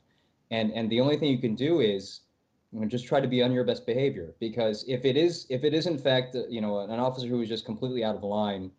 and 0.51 0.73
and 0.73 0.89
the 0.91 1.01
only 1.01 1.19
thing 1.19 1.31
you 1.31 1.39
can 1.39 1.55
do 1.55 1.81
is 1.81 2.21
and 2.73 2.91
just 2.91 3.07
try 3.07 3.21
to 3.21 3.29
be 3.29 3.43
on 3.43 3.53
your 3.53 3.65
best 3.65 3.85
behavior 3.87 4.35
because 4.39 4.85
if 4.89 5.05
it 5.05 5.17
is 5.17 5.47
if 5.49 5.65
it 5.65 5.75
is 5.75 5.87
in 5.87 5.99
fact 5.99 6.37
uh, 6.37 6.47
you 6.49 6.61
know 6.61 6.79
an 6.81 7.01
officer 7.01 7.27
who 7.27 7.41
is 7.43 7.49
just 7.49 7.65
completely 7.65 8.05
out 8.05 8.15
of 8.15 8.23
line 8.23 8.71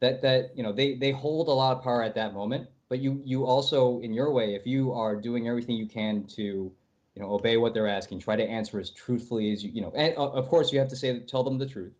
that 0.00 0.20
that 0.22 0.50
you 0.56 0.62
know 0.62 0.72
they 0.72 0.94
they 0.94 1.12
hold 1.12 1.48
a 1.48 1.52
lot 1.52 1.76
of 1.76 1.82
power 1.82 2.02
at 2.02 2.14
that 2.14 2.34
moment 2.34 2.68
but 2.88 2.98
you 2.98 3.20
you 3.24 3.46
also 3.46 4.00
in 4.00 4.12
your 4.12 4.32
way 4.32 4.54
if 4.54 4.66
you 4.66 4.92
are 4.92 5.14
doing 5.14 5.48
everything 5.48 5.76
you 5.76 5.86
can 5.86 6.24
to 6.24 6.72
you 7.16 7.22
know 7.22 7.32
obey 7.32 7.56
what 7.56 7.74
they're 7.74 7.88
asking 7.88 8.20
try 8.20 8.36
to 8.36 8.44
answer 8.44 8.78
as 8.78 8.90
truthfully 8.90 9.52
as 9.52 9.64
you 9.64 9.70
you 9.72 9.80
know 9.80 9.92
and 9.96 10.16
uh, 10.16 10.28
of 10.30 10.48
course 10.48 10.72
you 10.72 10.78
have 10.78 10.88
to 10.88 10.96
say 10.96 11.18
tell 11.20 11.42
them 11.42 11.58
the 11.58 11.66
truth 11.66 11.94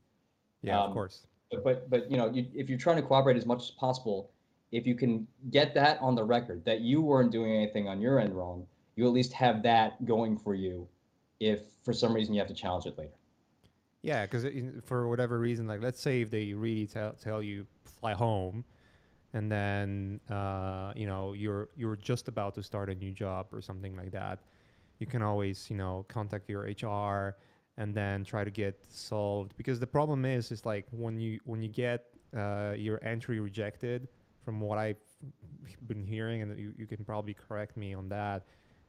yeah 0.62 0.78
um, 0.78 0.88
of 0.88 0.92
course 0.92 1.26
but 1.50 1.64
but, 1.64 1.90
but 1.90 2.10
you 2.10 2.16
know 2.16 2.30
you, 2.30 2.46
if 2.54 2.68
you're 2.68 2.78
trying 2.78 2.96
to 2.96 3.02
cooperate 3.02 3.36
as 3.36 3.46
much 3.46 3.62
as 3.62 3.70
possible 3.70 4.30
if 4.72 4.86
you 4.86 4.94
can 4.94 5.26
get 5.50 5.74
that 5.74 5.98
on 6.00 6.14
the 6.14 6.22
record 6.22 6.64
that 6.64 6.80
you 6.80 7.00
weren't 7.00 7.32
doing 7.32 7.52
anything 7.52 7.88
on 7.88 8.00
your 8.00 8.20
end 8.20 8.34
wrong 8.34 8.66
you 8.94 9.06
at 9.06 9.12
least 9.12 9.32
have 9.32 9.62
that 9.62 10.04
going 10.04 10.38
for 10.38 10.54
you 10.54 10.88
if 11.40 11.60
for 11.84 11.92
some 11.92 12.14
reason 12.14 12.34
you 12.34 12.40
have 12.40 12.48
to 12.48 12.54
challenge 12.54 12.86
it 12.86 12.98
later. 12.98 13.12
Yeah, 14.02 14.24
because 14.26 14.46
for 14.84 15.08
whatever 15.08 15.38
reason, 15.38 15.66
like 15.66 15.82
let's 15.82 16.00
say 16.00 16.22
if 16.22 16.30
they 16.30 16.52
really 16.52 16.86
tell 16.86 17.12
tell 17.12 17.42
you 17.42 17.66
fly 18.00 18.14
home, 18.14 18.64
and 19.34 19.50
then 19.50 20.20
uh, 20.30 20.92
you 20.94 21.06
know 21.06 21.32
you're 21.32 21.68
you're 21.76 21.96
just 21.96 22.28
about 22.28 22.54
to 22.54 22.62
start 22.62 22.88
a 22.88 22.94
new 22.94 23.10
job 23.10 23.46
or 23.52 23.60
something 23.60 23.96
like 23.96 24.12
that, 24.12 24.38
you 24.98 25.06
can 25.06 25.22
always 25.22 25.68
you 25.70 25.76
know 25.76 26.04
contact 26.08 26.48
your 26.48 26.62
HR 26.62 27.36
and 27.78 27.94
then 27.94 28.24
try 28.24 28.44
to 28.44 28.50
get 28.50 28.78
solved 28.88 29.52
because 29.56 29.78
the 29.78 29.86
problem 29.86 30.24
is 30.24 30.50
is 30.50 30.64
like 30.64 30.86
when 30.90 31.18
you 31.18 31.38
when 31.44 31.62
you 31.62 31.68
get 31.68 32.06
uh, 32.36 32.72
your 32.76 33.02
entry 33.04 33.40
rejected 33.40 34.08
from 34.44 34.60
what 34.60 34.78
I've 34.78 34.96
been 35.88 36.04
hearing 36.04 36.42
and 36.42 36.58
you, 36.58 36.72
you 36.76 36.86
can 36.86 37.04
probably 37.04 37.34
correct 37.34 37.76
me 37.76 37.94
on 37.94 38.08
that 38.10 38.44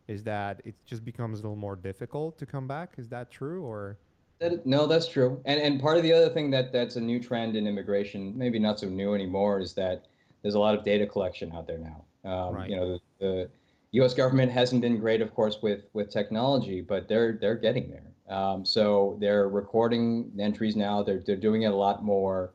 is 0.08 0.24
that 0.24 0.62
it 0.64 0.76
just 0.86 1.04
becomes 1.04 1.40
a 1.40 1.44
little 1.44 1.58
more 1.58 1.76
difficult 1.76 2.38
to 2.38 2.46
come 2.46 2.68
back. 2.68 2.94
Is 2.98 3.10
that 3.10 3.30
true 3.30 3.64
or? 3.64 3.98
That, 4.40 4.66
no, 4.66 4.86
that's 4.86 5.08
true. 5.08 5.42
And 5.46 5.60
and 5.60 5.82
part 5.82 5.98
of 5.98 6.04
the 6.04 6.14
other 6.14 6.30
thing 6.30 6.52
that 6.52 6.72
that's 6.72 6.96
a 6.96 7.02
new 7.02 7.22
trend 7.22 7.56
in 7.56 7.68
immigration, 7.68 8.38
maybe 8.38 8.60
not 8.60 8.80
so 8.80 8.88
new 8.88 9.14
anymore, 9.16 9.60
is 9.60 9.74
that 9.74 10.06
there's 10.42 10.54
a 10.54 10.60
lot 10.60 10.78
of 10.78 10.86
data 10.86 11.08
collection 11.08 11.52
out 11.54 11.68
there 11.68 11.80
now. 11.80 12.06
Um, 12.30 12.56
right. 12.56 12.70
You 12.70 12.76
know, 12.76 12.94
the, 12.94 13.00
the, 13.20 13.50
U.S. 13.92 14.14
government 14.14 14.52
hasn't 14.52 14.82
been 14.82 14.98
great, 15.00 15.22
of 15.22 15.34
course, 15.34 15.62
with 15.62 15.86
with 15.94 16.10
technology, 16.10 16.82
but 16.82 17.08
they're 17.08 17.38
they're 17.40 17.56
getting 17.56 17.90
there. 17.90 18.36
Um, 18.36 18.66
so 18.66 19.18
they're 19.20 19.48
recording 19.48 20.32
entries 20.40 20.76
now. 20.76 21.04
They're 21.04 21.24
they're 21.26 21.36
doing 21.36 21.64
it 21.64 21.72
a 21.72 21.76
lot 21.76 22.04
more 22.04 22.54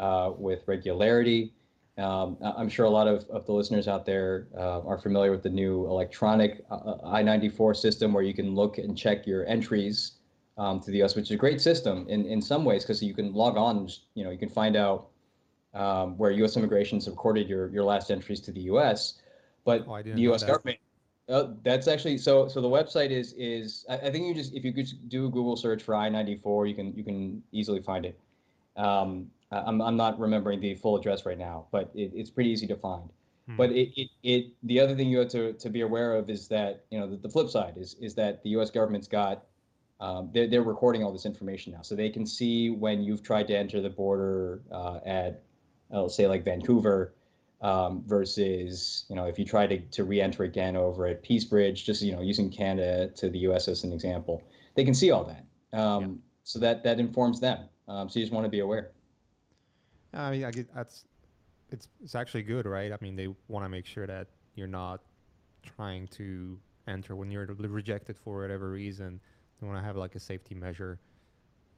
uh, 0.00 0.32
with 0.36 0.66
regularity. 0.66 1.52
Um, 1.98 2.38
I'm 2.40 2.70
sure 2.70 2.86
a 2.86 2.90
lot 2.90 3.06
of, 3.08 3.28
of 3.28 3.44
the 3.44 3.52
listeners 3.52 3.86
out 3.86 4.06
there 4.06 4.46
uh, 4.56 4.80
are 4.80 4.98
familiar 4.98 5.30
with 5.30 5.42
the 5.42 5.50
new 5.50 5.84
electronic 5.86 6.64
uh, 6.70 6.74
uh 6.74 6.98
I-94 7.04 7.76
system 7.76 8.14
where 8.14 8.22
you 8.22 8.32
can 8.32 8.54
look 8.54 8.78
and 8.78 8.96
check 8.96 9.26
your 9.26 9.46
entries 9.46 10.12
um, 10.56 10.80
to 10.80 10.90
the 10.90 10.98
U.S., 10.98 11.14
which 11.14 11.26
is 11.26 11.32
a 11.32 11.36
great 11.36 11.60
system 11.60 12.06
in, 12.08 12.24
in 12.24 12.40
some 12.40 12.64
ways 12.64 12.84
because 12.84 13.02
you 13.02 13.12
can 13.12 13.34
log 13.34 13.56
on, 13.58 13.78
and, 13.78 13.98
you 14.14 14.24
know, 14.24 14.30
you 14.30 14.38
can 14.38 14.48
find 14.48 14.76
out 14.76 15.08
um, 15.74 16.16
where 16.16 16.30
U.S. 16.30 16.56
immigration 16.56 16.96
has 16.98 17.08
recorded 17.08 17.48
your, 17.48 17.68
your 17.68 17.84
last 17.84 18.10
entries 18.10 18.40
to 18.42 18.52
the 18.52 18.60
U.S. 18.62 19.19
But 19.64 19.84
oh, 19.86 20.02
the 20.02 20.20
U.S. 20.22 20.42
government, 20.42 20.78
Uh, 21.28 21.48
that's 21.62 21.86
actually 21.86 22.18
so. 22.18 22.48
So 22.48 22.60
the 22.60 22.68
website 22.68 23.10
is 23.10 23.34
is 23.34 23.84
I, 23.88 23.96
I 23.96 24.10
think 24.10 24.26
you 24.26 24.34
just 24.34 24.54
if 24.54 24.64
you 24.64 24.72
could 24.72 24.88
do 25.08 25.26
a 25.26 25.28
Google 25.28 25.56
search 25.56 25.82
for 25.82 25.94
I 25.94 26.08
ninety 26.08 26.36
four, 26.36 26.66
you 26.66 26.74
can 26.74 26.92
you 26.96 27.04
can 27.04 27.42
easily 27.52 27.80
find 27.80 28.04
it. 28.04 28.18
Um, 28.76 29.30
I'm 29.52 29.80
I'm 29.80 29.96
not 29.96 30.18
remembering 30.18 30.60
the 30.60 30.74
full 30.74 30.96
address 30.96 31.26
right 31.26 31.38
now, 31.38 31.66
but 31.70 31.90
it, 31.94 32.12
it's 32.14 32.30
pretty 32.30 32.50
easy 32.50 32.66
to 32.68 32.76
find. 32.76 33.10
Hmm. 33.46 33.56
But 33.56 33.70
it, 33.72 33.92
it, 34.00 34.08
it 34.22 34.46
the 34.62 34.80
other 34.80 34.94
thing 34.96 35.08
you 35.08 35.18
have 35.18 35.28
to, 35.30 35.52
to 35.54 35.70
be 35.70 35.82
aware 35.82 36.14
of 36.16 36.30
is 36.30 36.48
that 36.48 36.84
you 36.90 36.98
know 36.98 37.08
the, 37.08 37.16
the 37.16 37.28
flip 37.28 37.48
side 37.48 37.74
is 37.76 37.94
is 38.00 38.14
that 38.14 38.42
the 38.42 38.50
U.S. 38.50 38.70
government's 38.70 39.08
got 39.08 39.44
um, 40.00 40.30
they're 40.32 40.46
they're 40.46 40.62
recording 40.62 41.04
all 41.04 41.12
this 41.12 41.26
information 41.26 41.72
now, 41.72 41.82
so 41.82 41.94
they 41.94 42.10
can 42.10 42.26
see 42.26 42.70
when 42.70 43.02
you've 43.02 43.22
tried 43.22 43.46
to 43.48 43.56
enter 43.56 43.80
the 43.80 43.90
border 43.90 44.62
uh, 44.72 45.00
at 45.04 45.42
I'll 45.92 46.08
say 46.08 46.26
like 46.26 46.44
Vancouver 46.44 47.12
um, 47.60 48.02
versus 48.06 49.04
you 49.08 49.16
know 49.16 49.26
if 49.26 49.38
you 49.38 49.44
try 49.44 49.66
to, 49.66 49.78
to 49.78 50.04
re-enter 50.04 50.44
again 50.44 50.76
over 50.76 51.06
at 51.06 51.22
Peace 51.22 51.44
Bridge, 51.44 51.84
just 51.84 52.02
you 52.02 52.12
know 52.12 52.20
using 52.20 52.50
Canada 52.50 53.08
to 53.16 53.28
the 53.28 53.38
U.S. 53.40 53.68
as 53.68 53.84
an 53.84 53.92
example, 53.92 54.42
they 54.74 54.84
can 54.84 54.94
see 54.94 55.10
all 55.10 55.24
that. 55.24 55.78
Um, 55.78 56.02
Yeah. 56.02 56.08
So 56.44 56.58
that 56.58 56.82
that 56.84 56.98
informs 56.98 57.38
them. 57.40 57.68
Um, 57.86 58.08
so 58.08 58.18
you 58.18 58.24
just 58.24 58.32
want 58.32 58.44
to 58.44 58.50
be 58.50 58.60
aware. 58.60 58.92
I 60.12 60.30
mean, 60.30 60.44
I 60.44 60.50
get 60.50 60.74
that's 60.74 61.04
it's 61.70 61.88
it's 62.02 62.14
actually 62.14 62.42
good, 62.42 62.66
right? 62.66 62.92
I 62.92 62.96
mean, 63.00 63.16
they 63.16 63.28
want 63.48 63.64
to 63.64 63.68
make 63.68 63.86
sure 63.86 64.06
that 64.06 64.28
you're 64.54 64.66
not 64.66 65.00
trying 65.76 66.08
to 66.08 66.58
enter 66.88 67.14
when 67.14 67.30
you're 67.30 67.46
rejected 67.46 68.16
for 68.16 68.40
whatever 68.40 68.70
reason. 68.70 69.20
They 69.60 69.66
want 69.66 69.78
to 69.78 69.84
have 69.84 69.96
like 69.96 70.14
a 70.14 70.20
safety 70.20 70.54
measure, 70.54 70.98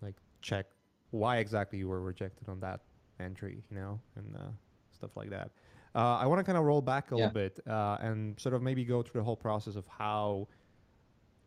like 0.00 0.14
check 0.40 0.66
why 1.10 1.38
exactly 1.38 1.78
you 1.78 1.88
were 1.88 2.00
rejected 2.00 2.48
on 2.48 2.60
that 2.60 2.80
entry, 3.20 3.62
you 3.70 3.76
know, 3.76 4.00
and 4.16 4.34
uh, 4.36 4.50
stuff 4.90 5.10
like 5.16 5.30
that. 5.30 5.50
Uh, 5.94 6.16
I 6.16 6.26
want 6.26 6.38
to 6.40 6.44
kind 6.44 6.56
of 6.58 6.64
roll 6.64 6.80
back 6.80 7.10
a 7.10 7.14
Yeah. 7.16 7.26
little 7.26 7.34
bit 7.34 7.60
uh, 7.66 7.98
and 8.00 8.38
sort 8.40 8.54
of 8.54 8.62
maybe 8.62 8.84
go 8.84 9.02
through 9.02 9.20
the 9.20 9.24
whole 9.24 9.36
process 9.36 9.76
of 9.76 9.86
how, 9.86 10.48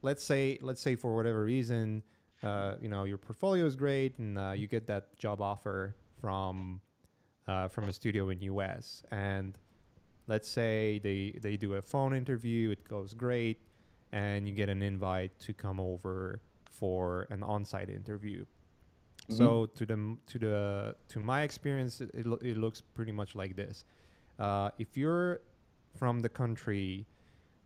let's 0.02 0.24
say, 0.24 0.60
let's 0.62 0.82
say 0.82 0.96
for 0.96 1.16
whatever 1.16 1.44
reason, 1.44 2.04
uh, 2.44 2.76
you 2.80 2.90
know, 2.90 3.06
your 3.06 3.18
portfolio 3.18 3.66
is 3.66 3.76
great 3.76 4.18
and 4.20 4.38
uh, 4.38 4.52
you 4.56 4.68
get 4.68 4.86
that 4.88 5.18
job 5.18 5.42
offer 5.42 5.96
from 6.22 6.82
uh, 7.48 7.68
from 7.68 7.90
a 7.90 7.94
studio 7.94 8.30
in 8.30 8.42
US, 8.42 9.04
and 9.12 9.58
let's 10.28 10.50
say 10.50 11.00
they 11.04 11.38
they 11.42 11.58
do 11.58 11.76
a 11.76 11.82
phone 11.82 12.16
interview, 12.16 12.72
it 12.72 12.88
goes 12.88 13.14
great, 13.14 13.60
and 14.12 14.48
you 14.50 14.56
get 14.56 14.68
an 14.68 14.82
invite 14.82 15.38
to 15.42 15.54
come 15.54 15.80
over 15.80 16.42
for 16.72 17.28
an 17.30 17.44
on-site 17.44 17.90
interview. 17.90 18.44
So 19.30 19.68
to 19.68 19.86
the 19.86 20.18
to 20.28 20.40
the 20.40 20.96
to 21.10 21.20
my 21.20 21.44
experience, 21.44 22.02
it, 22.02 22.10
it 22.42 22.58
looks 22.58 22.82
pretty 22.82 23.12
much 23.12 23.36
like 23.36 23.56
this. 23.56 23.86
Uh, 24.40 24.70
if 24.78 24.98
you're 24.98 25.42
from 25.98 26.22
the 26.22 26.30
country 26.30 27.06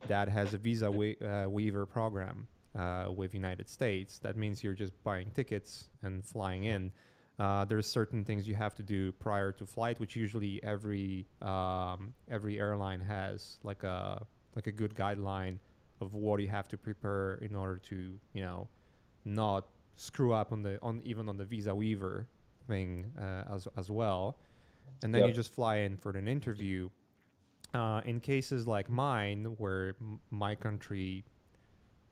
that 0.07 0.29
has 0.29 0.53
a 0.53 0.57
visa 0.57 0.89
wa- 0.89 1.13
uh, 1.25 1.49
waiver 1.49 1.85
program 1.85 2.47
uh, 2.77 3.07
with 3.15 3.33
United 3.33 3.67
States, 3.67 4.19
that 4.19 4.37
means 4.37 4.63
you're 4.63 4.73
just 4.73 4.93
buying 5.03 5.29
tickets 5.31 5.89
and 6.03 6.23
flying 6.23 6.65
in. 6.65 6.91
Uh, 7.39 7.63
there's 7.65 7.87
certain 7.87 8.23
things 8.23 8.47
you 8.47 8.55
have 8.55 8.75
to 8.75 8.83
do 8.83 9.11
prior 9.13 9.51
to 9.51 9.65
flight, 9.65 9.99
which 9.99 10.15
usually 10.15 10.61
every 10.63 11.25
um, 11.41 12.13
every 12.29 12.59
airline 12.59 12.99
has 12.99 13.57
like 13.63 13.83
a 13.83 14.25
like 14.55 14.67
a 14.67 14.71
good 14.71 14.93
guideline 14.93 15.57
of 16.01 16.13
what 16.13 16.39
you 16.41 16.49
have 16.49 16.67
to 16.67 16.77
prepare 16.77 17.35
in 17.35 17.55
order 17.55 17.77
to 17.77 18.19
you 18.33 18.41
know 18.41 18.67
not 19.25 19.67
screw 19.95 20.33
up 20.33 20.51
on 20.51 20.61
the 20.63 20.77
on 20.81 21.01
even 21.05 21.29
on 21.29 21.37
the 21.37 21.45
visa 21.45 21.73
waiver 21.73 22.27
thing 22.67 23.05
uh, 23.17 23.55
as 23.55 23.67
as 23.77 23.89
well, 23.89 24.37
and 25.03 25.13
then 25.13 25.27
you 25.27 25.33
just 25.33 25.53
fly 25.53 25.77
in 25.77 25.97
for 25.97 26.11
an 26.11 26.27
interview. 26.27 26.89
Uh, 27.73 28.01
in 28.05 28.19
cases 28.19 28.65
like 28.65 28.89
mine, 28.89 29.45
where 29.57 29.95
m- 30.01 30.19
my 30.31 30.55
country, 30.55 31.23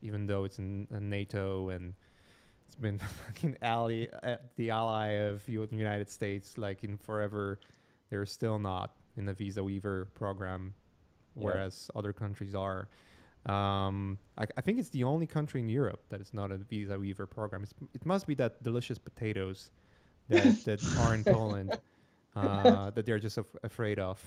even 0.03 0.27
though 0.27 0.43
it's 0.43 0.59
in, 0.59 0.87
in 0.91 1.09
NATO 1.09 1.69
and 1.69 1.95
it's 2.67 2.75
been 2.75 2.99
fucking 3.25 3.57
ally, 3.63 4.05
uh, 4.21 4.35
the 4.55 4.69
ally 4.69 5.07
of 5.13 5.43
the 5.45 5.67
United 5.71 6.09
States, 6.11 6.57
like 6.59 6.83
in 6.83 6.95
forever, 6.97 7.59
they're 8.09 8.25
still 8.25 8.59
not 8.59 8.91
in 9.17 9.25
the 9.25 9.33
visa 9.33 9.63
waiver 9.63 10.07
program, 10.13 10.73
whereas 11.33 11.89
other 11.95 12.13
countries 12.13 12.53
are. 12.53 12.87
Um, 13.47 14.19
I, 14.37 14.45
I 14.57 14.61
think 14.61 14.77
it's 14.77 14.89
the 14.89 15.03
only 15.05 15.25
country 15.25 15.59
in 15.61 15.69
Europe 15.69 16.03
that 16.09 16.21
is 16.21 16.33
not 16.33 16.51
a 16.51 16.57
visa 16.57 16.99
waiver 16.99 17.25
program. 17.25 17.63
It's, 17.63 17.73
it 17.95 18.05
must 18.05 18.27
be 18.27 18.35
that 18.35 18.61
delicious 18.63 18.99
potatoes 18.99 19.71
that, 20.29 20.63
that 20.65 20.83
are 20.99 21.15
in 21.15 21.23
Poland 21.35 21.79
uh, 22.37 22.91
that 22.91 23.05
they're 23.05 23.19
just 23.19 23.37
af- 23.37 23.55
afraid 23.63 23.99
of. 23.99 24.21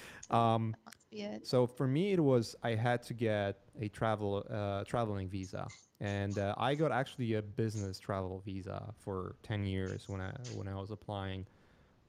um, 0.30 0.76
Must 0.84 1.06
so 1.42 1.66
for 1.66 1.86
me, 1.86 2.12
it 2.12 2.20
was 2.20 2.56
I 2.62 2.74
had 2.74 3.02
to 3.04 3.14
get 3.14 3.58
a 3.80 3.88
travel 3.88 4.44
uh, 4.50 4.84
traveling 4.84 5.28
visa, 5.28 5.70
and 6.00 6.38
uh, 6.38 6.54
I 6.58 6.74
got 6.74 6.92
actually 6.92 7.34
a 7.34 7.42
business 7.42 7.98
travel 7.98 8.40
visa 8.44 8.92
for 8.98 9.36
ten 9.42 9.64
years 9.66 10.08
when 10.08 10.20
I 10.20 10.32
when 10.48 10.68
I 10.68 10.74
was 10.74 10.90
applying. 10.90 11.46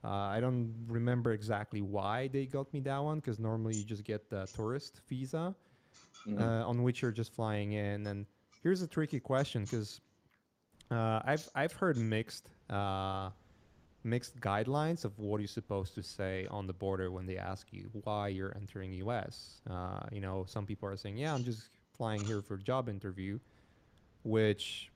Uh, 0.04 0.10
I 0.36 0.40
don't 0.40 0.74
remember 0.88 1.34
exactly 1.34 1.82
why 1.82 2.28
they 2.28 2.46
got 2.46 2.72
me 2.74 2.80
that 2.82 3.00
one 3.04 3.20
because 3.20 3.40
normally 3.40 3.76
you 3.76 3.84
just 3.84 4.04
get 4.04 4.30
the 4.30 4.48
tourist 4.54 5.02
visa, 5.08 5.56
Mhm. 6.26 6.40
uh, 6.40 6.68
on 6.68 6.84
which 6.84 7.02
you're 7.02 7.12
just 7.12 7.34
flying 7.34 7.74
in. 7.74 8.08
And 8.08 8.26
here's 8.62 8.82
a 8.82 8.88
tricky 8.88 9.20
question 9.20 9.66
because 9.66 10.02
uh, 10.92 11.22
I've 11.26 11.48
I've 11.56 11.74
heard 11.74 11.98
mixed 11.98 12.50
uh, 12.70 13.30
mixed 14.04 14.40
guidelines 14.40 15.06
of 15.06 15.18
what 15.20 15.40
you're 15.40 15.48
supposed 15.48 15.96
to 15.96 16.04
say 16.04 16.48
on 16.52 16.68
the 16.68 16.74
border 16.74 17.12
when 17.12 17.26
they 17.26 17.38
ask 17.38 17.68
you 17.72 17.90
why 18.04 18.28
you're 18.30 18.54
entering 18.56 18.94
U.S. 18.94 19.62
Uh, 19.70 20.02
you 20.12 20.22
know, 20.22 20.46
some 20.48 20.66
people 20.66 20.90
are 20.90 20.98
saying, 20.98 21.18
"Yeah, 21.18 21.34
I'm 21.34 21.44
just 21.44 21.70
flying 21.98 22.24
here 22.24 22.42
for 22.42 22.56
a 22.56 22.60
job 22.60 22.90
interview," 22.90 23.40
which 24.24 24.92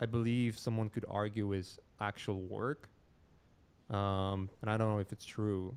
I 0.00 0.06
believe 0.06 0.58
someone 0.58 0.88
could 0.90 1.04
argue 1.08 1.52
is 1.52 1.78
actual 2.00 2.42
work. 2.42 2.88
Um, 3.90 4.50
and 4.62 4.70
I 4.70 4.76
don't 4.76 4.88
know 4.90 4.98
if 4.98 5.12
it's 5.12 5.24
true. 5.24 5.76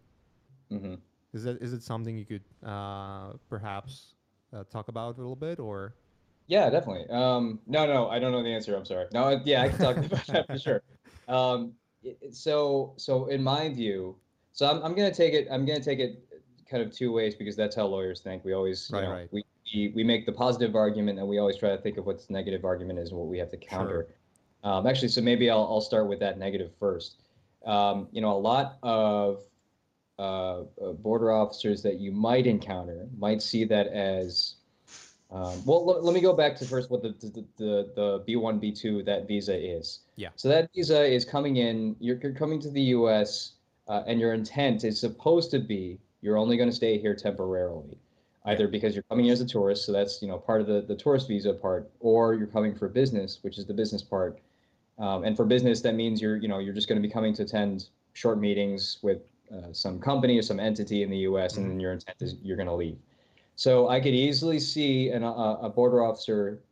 Mhm. 0.72 1.02
Is 1.34 1.44
that 1.44 1.62
is 1.62 1.74
it 1.74 1.84
something 1.84 2.18
you 2.18 2.26
could 2.26 2.44
uh, 2.64 3.34
perhaps 3.50 4.16
uh, 4.54 4.64
talk 4.72 4.88
about 4.88 5.16
a 5.16 5.18
little 5.22 5.36
bit, 5.36 5.60
or 5.60 5.96
Yeah, 6.48 6.70
definitely. 6.70 7.08
Um, 7.10 7.60
no, 7.68 7.86
no, 7.86 8.10
I 8.10 8.20
don't 8.20 8.32
know 8.32 8.42
the 8.44 8.50
answer. 8.54 8.76
I'm 8.76 8.86
sorry. 8.86 9.06
No, 9.12 9.42
yeah, 9.46 9.62
I 9.62 9.70
can 9.70 9.80
talk 9.80 9.98
about 10.04 10.26
that 10.28 10.50
for 10.50 10.58
sure. 10.58 10.82
Um, 11.28 11.74
so, 12.32 12.94
so 12.98 13.26
in 13.28 13.44
my 13.44 13.70
view, 13.70 14.16
so 14.52 14.70
I'm, 14.70 14.84
I'm 14.84 14.96
gonna 14.96 15.14
take 15.14 15.34
it. 15.34 15.48
I'm 15.52 15.66
gonna 15.66 15.84
take 15.84 16.00
it 16.00 16.24
kind 16.70 16.84
of 16.84 16.92
two 16.92 17.12
ways 17.12 17.36
because 17.36 17.56
that's 17.56 17.76
how 17.76 17.86
lawyers 17.86 18.22
think. 18.22 18.44
We 18.46 18.54
always, 18.54 18.90
you 18.90 18.98
Right, 18.98 19.04
know, 19.06 19.12
right. 19.12 19.30
we, 19.32 19.92
we 19.96 20.04
make 20.04 20.26
the 20.26 20.32
positive 20.32 20.76
argument 20.76 21.20
and 21.20 21.28
we 21.28 21.38
always 21.40 21.58
try 21.58 21.70
to 21.70 21.78
think 21.78 21.98
of 21.98 22.06
what 22.06 22.26
the 22.26 22.34
negative 22.34 22.66
argument 22.66 23.00
is 23.00 23.10
and 23.10 23.20
what 23.20 23.28
we 23.28 23.38
have 23.38 23.50
to 23.52 23.58
counter. 23.58 24.08
Um, 24.64 24.88
actually, 24.88 25.08
so 25.10 25.22
maybe 25.22 25.50
I'll 25.50 25.68
I'll 25.70 25.82
start 25.82 26.08
with 26.08 26.20
that 26.20 26.38
negative 26.38 26.72
first. 26.80 27.22
Um, 27.66 28.08
you 28.12 28.22
know, 28.22 28.36
a 28.36 28.38
lot 28.38 28.78
of 28.84 29.44
uh, 30.18 30.62
uh, 30.62 30.94
border 30.94 31.32
officers 31.32 31.82
that 31.84 32.00
you 32.00 32.12
might 32.12 32.46
encounter 32.46 33.08
might 33.18 33.42
see 33.42 33.64
that 33.66 33.88
as 33.88 34.56
um, 35.32 35.64
well, 35.66 35.86
let, 35.86 36.04
let 36.04 36.14
me 36.14 36.22
go 36.22 36.34
back 36.34 36.58
to 36.58 36.66
first 36.66 36.90
what 36.90 37.04
the 37.04 37.10
the 37.10 37.46
the, 37.58 37.92
the 37.96 38.24
B1 38.28 38.60
B2 38.62 39.06
that 39.06 39.28
visa 39.28 39.56
is. 39.56 40.00
Yeah. 40.16 40.30
So 40.36 40.50
that 40.50 40.70
visa 40.74 41.04
is 41.04 41.24
coming 41.24 41.58
in. 41.58 41.96
You're, 42.00 42.20
you're 42.22 42.34
coming 42.34 42.60
to 42.62 42.70
the 42.70 42.82
U.S. 42.82 43.54
Uh, 43.88 44.04
and 44.08 44.20
your 44.20 44.34
intent 44.34 44.84
is 44.84 45.00
supposed 45.00 45.52
to 45.52 45.60
be 45.60 46.00
you're 46.22 46.38
only 46.38 46.58
going 46.58 46.70
to 46.70 46.76
stay 46.76 47.00
here 47.00 47.16
temporarily, 47.16 47.98
either 48.46 48.68
because 48.68 48.94
you're 48.94 49.06
coming 49.10 49.30
as 49.30 49.40
a 49.42 49.46
tourist, 49.46 49.86
so 49.86 49.92
that's 49.92 50.22
you 50.22 50.28
know 50.28 50.38
part 50.38 50.62
of 50.62 50.68
the 50.68 50.82
the 50.82 50.96
tourist 50.96 51.28
visa 51.28 51.54
part, 51.54 51.92
or 52.00 52.34
you're 52.34 52.48
coming 52.48 52.76
for 52.76 52.88
business, 52.88 53.40
which 53.42 53.58
is 53.60 53.66
the 53.66 53.74
business 53.74 54.02
part. 54.02 54.40
Um, 54.98 55.24
and 55.24 55.38
for 55.38 55.46
business, 55.46 55.82
that 55.82 55.94
means 55.94 56.22
you're 56.22 56.38
you 56.38 56.48
know 56.48 56.58
you're 56.58 56.74
just 56.74 56.88
going 56.88 57.02
to 57.02 57.08
be 57.08 57.12
coming 57.12 57.36
to 57.36 57.44
attend 57.44 57.90
short 58.14 58.40
meetings 58.40 58.98
with 59.04 59.20
uh, 59.54 59.72
some 59.72 60.00
company 60.00 60.40
or 60.40 60.42
some 60.42 60.60
entity 60.60 61.04
in 61.04 61.10
the 61.12 61.20
U.S. 61.20 61.58
and 61.58 61.70
then 61.70 61.80
your 61.80 61.94
intent 61.94 62.18
is 62.20 62.36
you're 62.42 62.58
going 62.58 62.68
to 62.68 62.74
leave. 62.74 62.98
So 63.60 63.90
I 63.90 64.00
could 64.00 64.14
easily 64.14 64.58
see 64.58 65.10
an, 65.10 65.22
a, 65.22 65.34
a 65.34 65.70
border 65.70 66.02
officer 66.02 66.64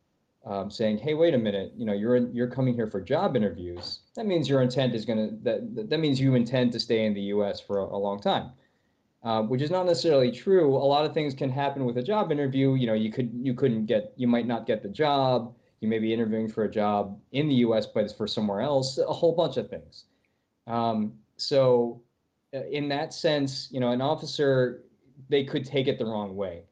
um, 0.46 0.70
saying, 0.70 0.96
"Hey, 0.96 1.12
wait 1.12 1.34
a 1.34 1.38
minute. 1.38 1.74
You 1.76 1.84
know, 1.84 1.92
you're 1.92 2.16
in, 2.16 2.34
you're 2.34 2.48
coming 2.48 2.72
here 2.72 2.86
for 2.86 2.98
job 2.98 3.36
interviews. 3.36 4.00
That 4.16 4.24
means 4.24 4.48
your 4.48 4.62
intent 4.62 4.94
is 4.94 5.04
that 5.04 5.44
that- 5.44 5.90
that 5.90 6.00
means 6.00 6.18
you 6.18 6.34
intend 6.34 6.72
to 6.72 6.80
stay 6.80 7.04
in 7.04 7.12
the 7.12 7.20
U.S. 7.34 7.60
for 7.60 7.80
a, 7.80 7.84
a 7.84 7.98
long 7.98 8.18
time." 8.20 8.52
Uh, 9.22 9.42
which 9.42 9.60
is 9.60 9.70
not 9.70 9.84
necessarily 9.84 10.32
true. 10.32 10.74
A 10.76 10.88
lot 10.94 11.04
of 11.04 11.12
things 11.12 11.34
can 11.34 11.50
happen 11.50 11.84
with 11.84 11.98
a 11.98 12.02
job 12.02 12.32
interview. 12.32 12.72
You 12.74 12.86
know, 12.86 12.94
you 12.94 13.12
could 13.12 13.30
you 13.34 13.52
couldn't 13.52 13.84
get 13.84 14.14
you 14.16 14.26
might 14.26 14.46
not 14.46 14.66
get 14.66 14.82
the 14.82 14.88
job. 14.88 15.54
You 15.80 15.88
may 15.88 15.98
be 15.98 16.14
interviewing 16.14 16.48
for 16.48 16.64
a 16.64 16.70
job 16.70 17.20
in 17.32 17.48
the 17.48 17.56
U.S., 17.66 17.84
but 17.84 18.04
it's 18.04 18.14
for 18.14 18.26
somewhere 18.26 18.62
else. 18.62 18.96
A 18.96 19.12
whole 19.12 19.34
bunch 19.36 19.58
of 19.58 19.68
things. 19.68 20.04
Um, 20.66 21.18
so, 21.36 22.00
uh, 22.54 22.64
in 22.64 22.88
that 22.88 23.12
sense, 23.12 23.68
you 23.70 23.78
know, 23.78 23.90
an 23.90 24.00
officer 24.00 24.84
they 25.28 25.44
could 25.44 25.66
take 25.66 25.86
it 25.88 25.98
the 25.98 26.06
wrong 26.06 26.34
way, 26.36 26.62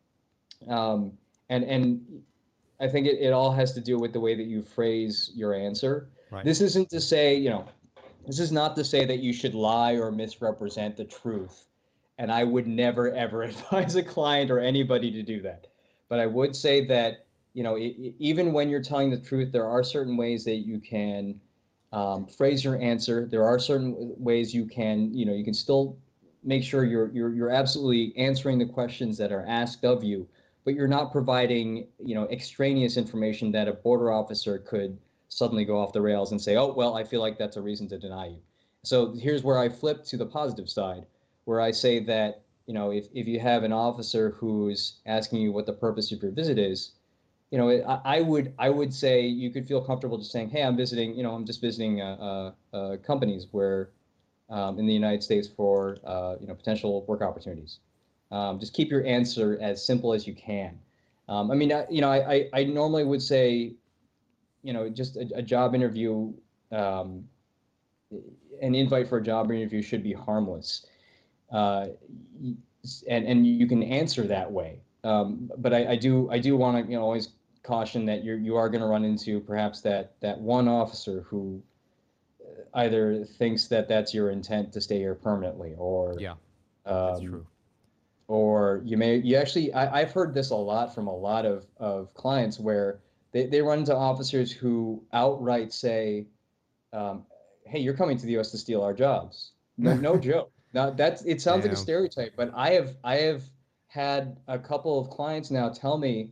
um, 0.68 1.12
and 1.48 1.64
and 1.64 2.22
I 2.80 2.88
think 2.88 3.06
it, 3.06 3.18
it 3.20 3.32
all 3.32 3.52
has 3.52 3.72
to 3.74 3.80
do 3.80 3.98
with 3.98 4.12
the 4.12 4.20
way 4.20 4.34
that 4.34 4.46
you 4.46 4.62
phrase 4.62 5.30
your 5.34 5.54
answer. 5.54 6.08
Right. 6.30 6.44
This 6.44 6.60
isn't 6.60 6.90
to 6.90 7.00
say, 7.00 7.36
you 7.36 7.50
know, 7.50 7.66
this 8.26 8.40
is 8.40 8.52
not 8.52 8.74
to 8.76 8.84
say 8.84 9.04
that 9.04 9.20
you 9.20 9.32
should 9.32 9.54
lie 9.54 9.92
or 9.92 10.10
misrepresent 10.10 10.96
the 10.96 11.04
truth. 11.04 11.66
And 12.18 12.32
I 12.32 12.44
would 12.44 12.66
never 12.66 13.12
ever 13.12 13.42
advise 13.50 13.94
a 13.96 14.02
client 14.02 14.50
or 14.50 14.58
anybody 14.58 15.10
to 15.12 15.22
do 15.22 15.40
that. 15.42 15.68
but 16.08 16.20
I 16.20 16.26
would 16.26 16.54
say 16.54 16.84
that 16.86 17.26
you 17.54 17.62
know 17.62 17.78
even 17.78 18.52
when 18.52 18.68
you're 18.68 18.82
telling 18.82 19.10
the 19.10 19.18
truth, 19.18 19.52
there 19.52 19.66
are 19.66 19.82
certain 19.82 20.16
ways 20.16 20.44
that 20.44 20.66
you 20.66 20.78
can 20.78 21.40
um, 21.92 22.26
phrase 22.26 22.64
your 22.64 22.78
answer. 22.80 23.26
There 23.26 23.44
are 23.44 23.58
certain 23.58 23.94
ways 24.18 24.54
you 24.54 24.66
can 24.66 25.14
you 25.14 25.24
know 25.24 25.32
you 25.32 25.44
can 25.44 25.54
still 25.54 25.96
make 26.42 26.62
sure 26.62 26.84
you're 26.84 27.10
you're 27.12 27.34
you're 27.34 27.50
absolutely 27.50 28.12
answering 28.16 28.58
the 28.58 28.66
questions 28.66 29.16
that 29.18 29.32
are 29.32 29.44
asked 29.46 29.84
of 29.84 30.04
you, 30.04 30.28
but 30.66 30.74
you're 30.74 30.88
not 30.88 31.12
providing 31.12 31.86
you 32.04 32.14
know 32.14 32.28
extraneous 32.28 32.98
information 32.98 33.52
that 33.52 33.68
a 33.68 33.72
border 33.72 34.10
officer 34.10 34.58
could 34.58 34.98
suddenly 35.28 35.64
go 35.64 35.78
off 35.78 35.92
the 35.92 36.02
rails 36.02 36.32
and 36.32 36.40
say, 36.42 36.56
oh 36.56 36.74
well, 36.74 36.96
I 36.96 37.04
feel 37.04 37.20
like 37.20 37.38
that's 37.38 37.56
a 37.56 37.62
reason 37.62 37.88
to 37.88 37.98
deny 37.98 38.26
you. 38.26 38.38
So 38.82 39.14
here's 39.14 39.42
where 39.42 39.58
I 39.58 39.68
flip 39.68 40.04
to 40.06 40.16
the 40.16 40.26
positive 40.26 40.68
side, 40.68 41.06
where 41.44 41.60
I 41.60 41.70
say 41.70 42.00
that 42.00 42.42
you 42.66 42.74
know 42.74 42.90
if 42.90 43.06
if 43.14 43.28
you 43.28 43.38
have 43.38 43.62
an 43.62 43.72
officer 43.72 44.30
who's 44.30 44.94
asking 45.06 45.40
you 45.40 45.52
what 45.52 45.66
the 45.66 45.72
purpose 45.72 46.10
of 46.10 46.20
your 46.20 46.32
visit 46.32 46.58
is, 46.58 46.92
you 47.52 47.58
know 47.58 47.70
I, 47.70 48.18
I 48.18 48.20
would 48.22 48.52
I 48.58 48.68
would 48.68 48.92
say 48.92 49.24
you 49.24 49.50
could 49.50 49.68
feel 49.68 49.80
comfortable 49.80 50.18
just 50.18 50.32
saying, 50.32 50.50
hey, 50.50 50.64
I'm 50.64 50.76
visiting. 50.76 51.14
You 51.14 51.22
know, 51.22 51.32
I'm 51.32 51.46
just 51.46 51.60
visiting 51.60 52.00
uh, 52.00 52.52
uh, 52.72 52.96
companies 53.06 53.46
where 53.52 53.90
um, 54.50 54.80
in 54.80 54.86
the 54.86 54.94
United 54.94 55.22
States 55.22 55.46
for 55.46 55.98
uh, 56.04 56.34
you 56.40 56.48
know 56.48 56.54
potential 56.54 57.04
work 57.06 57.22
opportunities. 57.22 57.78
Um, 58.30 58.58
just 58.58 58.74
keep 58.74 58.90
your 58.90 59.04
answer 59.04 59.58
as 59.60 59.84
simple 59.84 60.12
as 60.12 60.26
you 60.26 60.34
can. 60.34 60.78
Um, 61.28 61.50
I 61.50 61.54
mean, 61.54 61.72
I, 61.72 61.86
you 61.90 62.00
know, 62.00 62.10
I, 62.10 62.48
I 62.52 62.64
normally 62.64 63.04
would 63.04 63.22
say, 63.22 63.72
you 64.62 64.72
know, 64.72 64.88
just 64.88 65.16
a, 65.16 65.28
a 65.34 65.42
job 65.42 65.74
interview, 65.74 66.32
um, 66.72 67.28
an 68.62 68.74
invite 68.74 69.08
for 69.08 69.18
a 69.18 69.22
job 69.22 69.50
interview 69.50 69.82
should 69.82 70.02
be 70.02 70.12
harmless, 70.12 70.86
uh, 71.52 71.88
and 73.08 73.26
and 73.26 73.46
you 73.46 73.66
can 73.66 73.82
answer 73.82 74.26
that 74.26 74.50
way. 74.50 74.80
Um, 75.04 75.50
but 75.58 75.72
I, 75.72 75.92
I 75.92 75.96
do 75.96 76.28
I 76.30 76.38
do 76.38 76.56
want 76.56 76.84
to 76.84 76.90
you 76.90 76.96
know 76.96 77.04
always 77.04 77.30
caution 77.62 78.06
that 78.06 78.24
you're 78.24 78.38
you 78.38 78.56
are 78.56 78.68
going 78.68 78.80
to 78.80 78.86
run 78.86 79.04
into 79.04 79.40
perhaps 79.40 79.80
that 79.82 80.12
that 80.20 80.38
one 80.40 80.68
officer 80.68 81.22
who 81.28 81.60
either 82.74 83.24
thinks 83.24 83.66
that 83.66 83.88
that's 83.88 84.14
your 84.14 84.30
intent 84.30 84.72
to 84.72 84.80
stay 84.80 84.98
here 84.98 85.14
permanently 85.14 85.74
or 85.76 86.14
yeah 86.18 86.32
um, 86.86 87.08
that's 87.08 87.20
true 87.20 87.46
or 88.28 88.82
you 88.84 88.96
may 88.96 89.16
you 89.16 89.36
actually 89.36 89.72
I, 89.72 90.00
have 90.00 90.12
heard 90.12 90.34
this 90.34 90.50
a 90.50 90.56
lot 90.56 90.94
from 90.94 91.06
a 91.06 91.14
lot 91.14 91.46
of, 91.46 91.66
of 91.78 92.12
clients 92.14 92.58
where 92.58 93.00
they, 93.32 93.46
they 93.46 93.62
run 93.62 93.80
into 93.80 93.94
officers 93.94 94.50
who 94.50 95.02
outright 95.12 95.72
say 95.72 96.26
um, 96.92 97.24
hey 97.64 97.78
you're 97.78 97.96
coming 97.96 98.16
to 98.18 98.26
the 98.26 98.38
us 98.38 98.50
to 98.50 98.58
steal 98.58 98.82
our 98.82 98.94
jobs. 98.94 99.52
No, 99.78 99.94
no 99.94 100.16
joke. 100.30 100.50
Now 100.72 100.90
that's 100.90 101.22
it 101.22 101.40
sounds 101.40 101.62
Damn. 101.62 101.70
like 101.70 101.78
a 101.78 101.80
stereotype 101.80 102.34
but 102.36 102.52
i 102.54 102.70
have 102.70 102.96
i 103.04 103.16
have 103.16 103.42
had 103.88 104.36
a 104.48 104.58
couple 104.58 104.98
of 105.00 105.08
clients 105.08 105.50
now 105.50 105.68
tell 105.68 105.96
me 105.96 106.30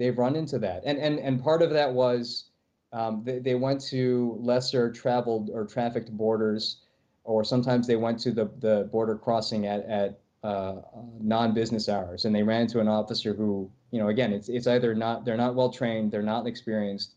they've 0.00 0.16
run 0.16 0.34
into 0.34 0.58
that. 0.58 0.82
And 0.86 0.98
and 0.98 1.20
and 1.20 1.42
part 1.42 1.62
of 1.62 1.70
that 1.70 1.92
was 1.92 2.46
um, 2.92 3.22
they, 3.24 3.38
they 3.38 3.54
went 3.54 3.80
to 3.88 4.36
lesser 4.40 4.90
traveled 4.90 5.50
or 5.52 5.64
trafficked 5.66 6.10
borders, 6.10 6.78
or 7.24 7.44
sometimes 7.44 7.86
they 7.86 7.96
went 7.96 8.18
to 8.20 8.32
the, 8.32 8.50
the 8.58 8.88
border 8.90 9.14
crossing 9.14 9.66
at, 9.66 9.84
at 9.86 10.19
uh, 10.42 10.76
non-business 11.20 11.88
hours, 11.88 12.24
and 12.24 12.34
they 12.34 12.42
ran 12.42 12.62
into 12.62 12.80
an 12.80 12.88
officer 12.88 13.34
who, 13.34 13.70
you 13.90 13.98
know, 13.98 14.08
again, 14.08 14.32
it's 14.32 14.48
it's 14.48 14.66
either 14.66 14.94
not 14.94 15.24
they're 15.24 15.36
not 15.36 15.54
well 15.54 15.70
trained, 15.70 16.10
they're 16.10 16.22
not 16.22 16.46
experienced. 16.46 17.14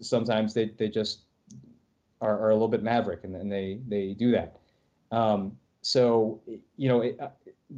Sometimes 0.00 0.52
they, 0.52 0.70
they 0.76 0.88
just 0.88 1.20
are, 2.20 2.38
are 2.38 2.50
a 2.50 2.54
little 2.54 2.68
bit 2.68 2.82
maverick, 2.82 3.24
and, 3.24 3.34
and 3.36 3.50
they 3.50 3.80
they 3.88 4.14
do 4.14 4.30
that. 4.32 4.56
Um, 5.10 5.56
so 5.82 6.40
you 6.76 6.88
know, 6.88 7.00
it, 7.02 7.18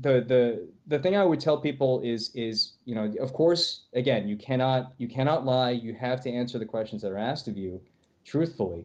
the 0.01 0.25
the 0.27 0.69
the 0.87 0.99
thing 0.99 1.17
I 1.17 1.25
would 1.25 1.41
tell 1.41 1.59
people 1.59 2.01
is 2.03 2.31
is 2.35 2.73
you 2.85 2.95
know 2.95 3.13
of 3.21 3.33
course 3.33 3.83
again 3.95 4.29
you 4.29 4.37
cannot 4.37 4.93
you 4.99 5.09
cannot 5.09 5.45
lie 5.45 5.71
you 5.71 5.95
have 5.95 6.21
to 6.23 6.31
answer 6.31 6.59
the 6.59 6.65
questions 6.65 7.03
that 7.03 7.13
are 7.13 7.19
asked 7.19 7.49
of 7.49 7.57
you 7.57 7.81
truthfully 8.25 8.85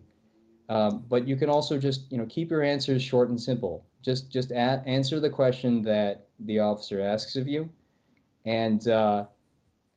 um, 0.70 1.04
but 1.10 1.28
you 1.28 1.36
can 1.36 1.50
also 1.50 1.78
just 1.78 2.12
you 2.12 2.17
know 2.17 2.26
keep 2.28 2.50
your 2.50 2.62
answers 2.62 3.02
short 3.02 3.30
and 3.30 3.41
simple 3.41 3.84
just 4.02 4.32
just 4.32 4.52
a- 4.52 4.84
answer 4.86 5.20
the 5.20 5.30
question 5.30 5.82
that 5.82 6.28
the 6.42 6.60
officer 6.60 7.02
asks 7.02 7.36
of 7.36 7.48
you 7.48 7.70
and 8.46 8.88
uh, 8.88 9.26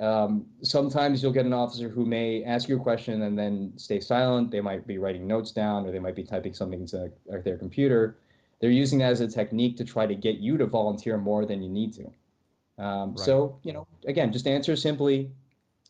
um, 0.00 0.46
sometimes 0.62 1.22
you'll 1.22 1.32
get 1.32 1.46
an 1.46 1.52
officer 1.52 1.88
who 1.88 2.04
may 2.04 2.44
ask 2.44 2.68
you 2.68 2.76
a 2.76 2.80
question 2.80 3.22
and 3.22 3.38
then 3.38 3.72
stay 3.76 4.00
silent 4.00 4.50
they 4.50 4.60
might 4.60 4.86
be 4.86 4.98
writing 4.98 5.26
notes 5.26 5.52
down 5.52 5.86
or 5.86 5.92
they 5.92 5.98
might 5.98 6.16
be 6.16 6.24
typing 6.24 6.52
something 6.52 6.80
into 6.80 7.10
their 7.44 7.56
computer 7.56 8.18
they're 8.64 8.70
using 8.70 8.98
that 9.00 9.12
as 9.12 9.20
a 9.20 9.28
technique 9.28 9.76
to 9.76 9.84
try 9.84 10.06
to 10.06 10.14
get 10.14 10.38
you 10.38 10.56
to 10.56 10.64
volunteer 10.64 11.18
more 11.18 11.44
than 11.44 11.62
you 11.62 11.68
need 11.68 11.92
to. 11.92 12.82
Um, 12.82 13.10
right. 13.10 13.18
So, 13.18 13.58
you 13.62 13.74
know, 13.74 13.86
again, 14.06 14.32
just 14.32 14.46
answer 14.46 14.74
simply. 14.74 15.30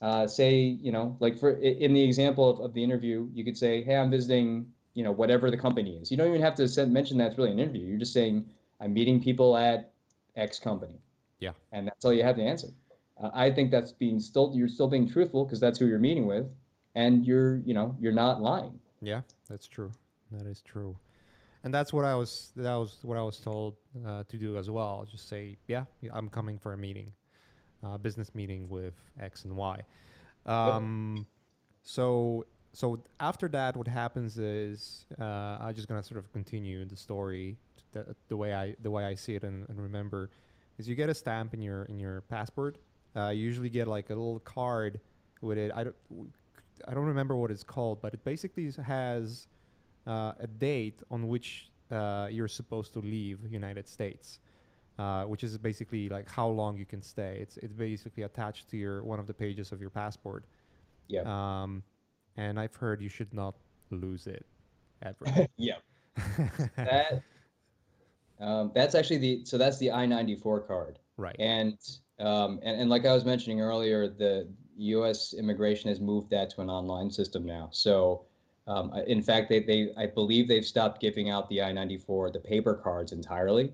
Uh, 0.03 0.27
say, 0.27 0.57
you 0.57 0.90
know, 0.90 1.16
like 1.20 1.38
for 1.38 1.53
in 1.53 1.94
the 1.94 2.03
example 2.03 2.50
of, 2.50 2.59
of 2.59 2.74
the 2.74 2.83
interview, 2.83 3.29
you 3.33 3.44
could 3.44 3.57
say, 3.57 3.83
"Hey, 3.85 3.96
I'm 3.96 4.11
visiting, 4.11 4.66
you 4.94 5.02
know, 5.02 5.12
whatever 5.12 5.50
the 5.50 5.57
company 5.57 5.96
is." 5.96 6.11
You 6.11 6.16
don't 6.16 6.28
even 6.28 6.40
have 6.40 6.54
to 6.57 6.68
send, 6.68 6.92
mention 6.92 7.18
that's 7.18 7.37
really 7.38 7.52
an 7.52 7.59
interview. 7.59 7.87
You're 7.87 7.98
just 7.98 8.12
saying, 8.12 8.46
"I'm 8.80 8.92
meeting 8.92 9.22
people 9.22 9.57
at 9.57 9.92
X 10.37 10.59
company." 10.59 10.98
Yeah. 11.40 11.52
And 11.72 11.87
that's 11.87 12.04
all 12.04 12.12
you 12.12 12.22
have 12.22 12.37
to 12.37 12.42
answer. 12.42 12.68
Uh, 13.20 13.30
I 13.35 13.50
think 13.50 13.70
that's 13.70 13.92
being 13.92 14.18
still 14.20 14.52
you're 14.54 14.68
still 14.68 14.88
being 14.88 15.09
truthful 15.09 15.44
because 15.44 15.61
that's 15.61 15.78
who 15.78 15.87
you're 15.87 15.98
meeting 15.98 16.26
with, 16.26 16.46
and 16.94 17.24
you're 17.26 17.59
you 17.59 17.74
know 17.74 17.96
you're 18.00 18.12
not 18.12 18.40
lying. 18.40 18.78
Yeah, 19.02 19.22
that's 19.48 19.68
true. 19.68 19.92
That 20.33 20.46
is 20.46 20.62
true 20.62 20.96
and 21.64 21.72
that's 21.72 21.92
what 21.92 22.04
I 22.04 22.14
was 22.14 22.52
that 22.57 22.74
was 22.74 22.98
what 23.02 23.18
I 23.18 23.22
was 23.22 23.38
told 23.38 23.74
uh, 24.07 24.22
to 24.28 24.37
do 24.37 24.57
as 24.59 24.70
well. 24.70 25.07
Just 25.11 25.28
say, 25.28 25.57
yeah, 25.66 25.85
I'm 26.12 26.28
coming 26.28 26.59
for 26.59 26.74
a 26.74 26.78
meeting, 26.78 27.11
uh, 27.83 27.96
business 27.96 28.35
meeting 28.35 28.68
with 28.68 28.94
X 29.18 29.44
and 29.44 29.57
Y. 29.57 29.80
Um, 30.44 31.26
so 31.83 32.44
so 32.74 33.00
after 33.20 33.48
that, 33.48 33.76
what 33.76 33.88
happens 33.88 34.37
is 34.38 35.06
uh, 35.20 35.58
I'm 35.60 35.74
just 35.74 35.88
gonna 35.88 36.02
sort 36.02 36.18
of 36.18 36.30
continue 36.32 36.84
the 36.84 36.96
story 36.96 37.56
the, 37.94 38.14
the 38.28 38.37
way 38.37 38.52
I 38.52 38.74
the 38.82 38.90
way 38.90 39.04
I 39.04 39.14
see 39.14 39.34
it 39.37 39.44
and, 39.44 39.66
and, 39.68 39.80
remember 39.80 40.30
is 40.78 40.88
you 40.88 40.94
get 40.94 41.08
a 41.08 41.14
stamp 41.14 41.54
in 41.54 41.62
your 41.62 41.84
in 41.84 41.98
your 41.98 42.20
passport. 42.22 42.76
Uh, 43.16 43.28
you 43.28 43.42
usually 43.42 43.70
get 43.70 43.87
like 43.87 44.10
a 44.10 44.14
little 44.14 44.40
card 44.40 45.00
with 45.40 45.56
it. 45.56 45.70
I 45.74 45.84
don't 45.84 45.96
I 46.88 46.94
don't 46.94 47.06
remember 47.06 47.37
what 47.37 47.50
it's 47.50 47.62
called, 47.62 48.02
but 48.02 48.12
it 48.12 48.24
basically 48.24 48.70
has 48.84 49.46
uh, 50.06 50.32
a 50.38 50.46
date 50.46 51.00
on 51.10 51.28
which 51.28 51.70
uh, 51.90 52.28
you're 52.30 52.48
supposed 52.48 52.92
to 52.94 52.98
leave 52.98 53.42
the 53.42 53.48
United 53.48 53.88
States, 53.88 54.40
uh, 54.98 55.24
which 55.24 55.44
is 55.44 55.56
basically 55.56 56.08
like 56.08 56.28
how 56.28 56.48
long 56.48 56.76
you 56.76 56.84
can 56.84 57.00
stay. 57.00 57.38
It's 57.40 57.56
it's 57.58 57.72
basically 57.72 58.24
attached 58.24 58.68
to 58.70 58.76
your 58.76 59.04
one 59.04 59.20
of 59.20 59.26
the 59.26 59.34
pages 59.34 59.70
of 59.70 59.80
your 59.80 59.90
passport. 59.90 60.44
Yeah. 61.06 61.22
Um, 61.26 61.82
and 62.36 62.58
I've 62.58 62.74
heard 62.74 63.00
you 63.00 63.08
should 63.08 63.32
not 63.32 63.54
lose 63.90 64.26
it 64.26 64.46
ever. 65.02 65.48
yeah. 65.56 65.76
that 66.76 67.22
um, 68.40 68.72
that's 68.74 68.94
actually 68.94 69.18
the 69.18 69.44
so 69.44 69.58
that's 69.58 69.78
the 69.78 69.90
I 69.90 70.06
ninety 70.06 70.36
four 70.36 70.60
card. 70.60 70.98
Right. 71.16 71.36
And 71.38 71.78
um, 72.18 72.60
and, 72.62 72.80
and 72.80 72.90
like 72.90 73.04
I 73.06 73.12
was 73.12 73.24
mentioning 73.24 73.60
earlier, 73.60 74.08
the 74.08 74.48
U.S. 74.76 75.34
immigration 75.34 75.88
has 75.88 76.00
moved 76.00 76.30
that 76.30 76.50
to 76.50 76.60
an 76.60 76.70
online 76.70 77.10
system 77.10 77.44
now. 77.44 77.68
So 77.72 78.24
um, 78.66 78.92
in 79.06 79.22
fact, 79.22 79.48
they, 79.48 79.60
they 79.60 79.90
I 79.96 80.06
believe 80.06 80.48
they've 80.48 80.64
stopped 80.64 81.00
giving 81.00 81.30
out 81.30 81.48
the 81.48 81.62
I-94, 81.62 82.32
the 82.32 82.40
paper 82.40 82.74
cards 82.74 83.12
entirely. 83.12 83.72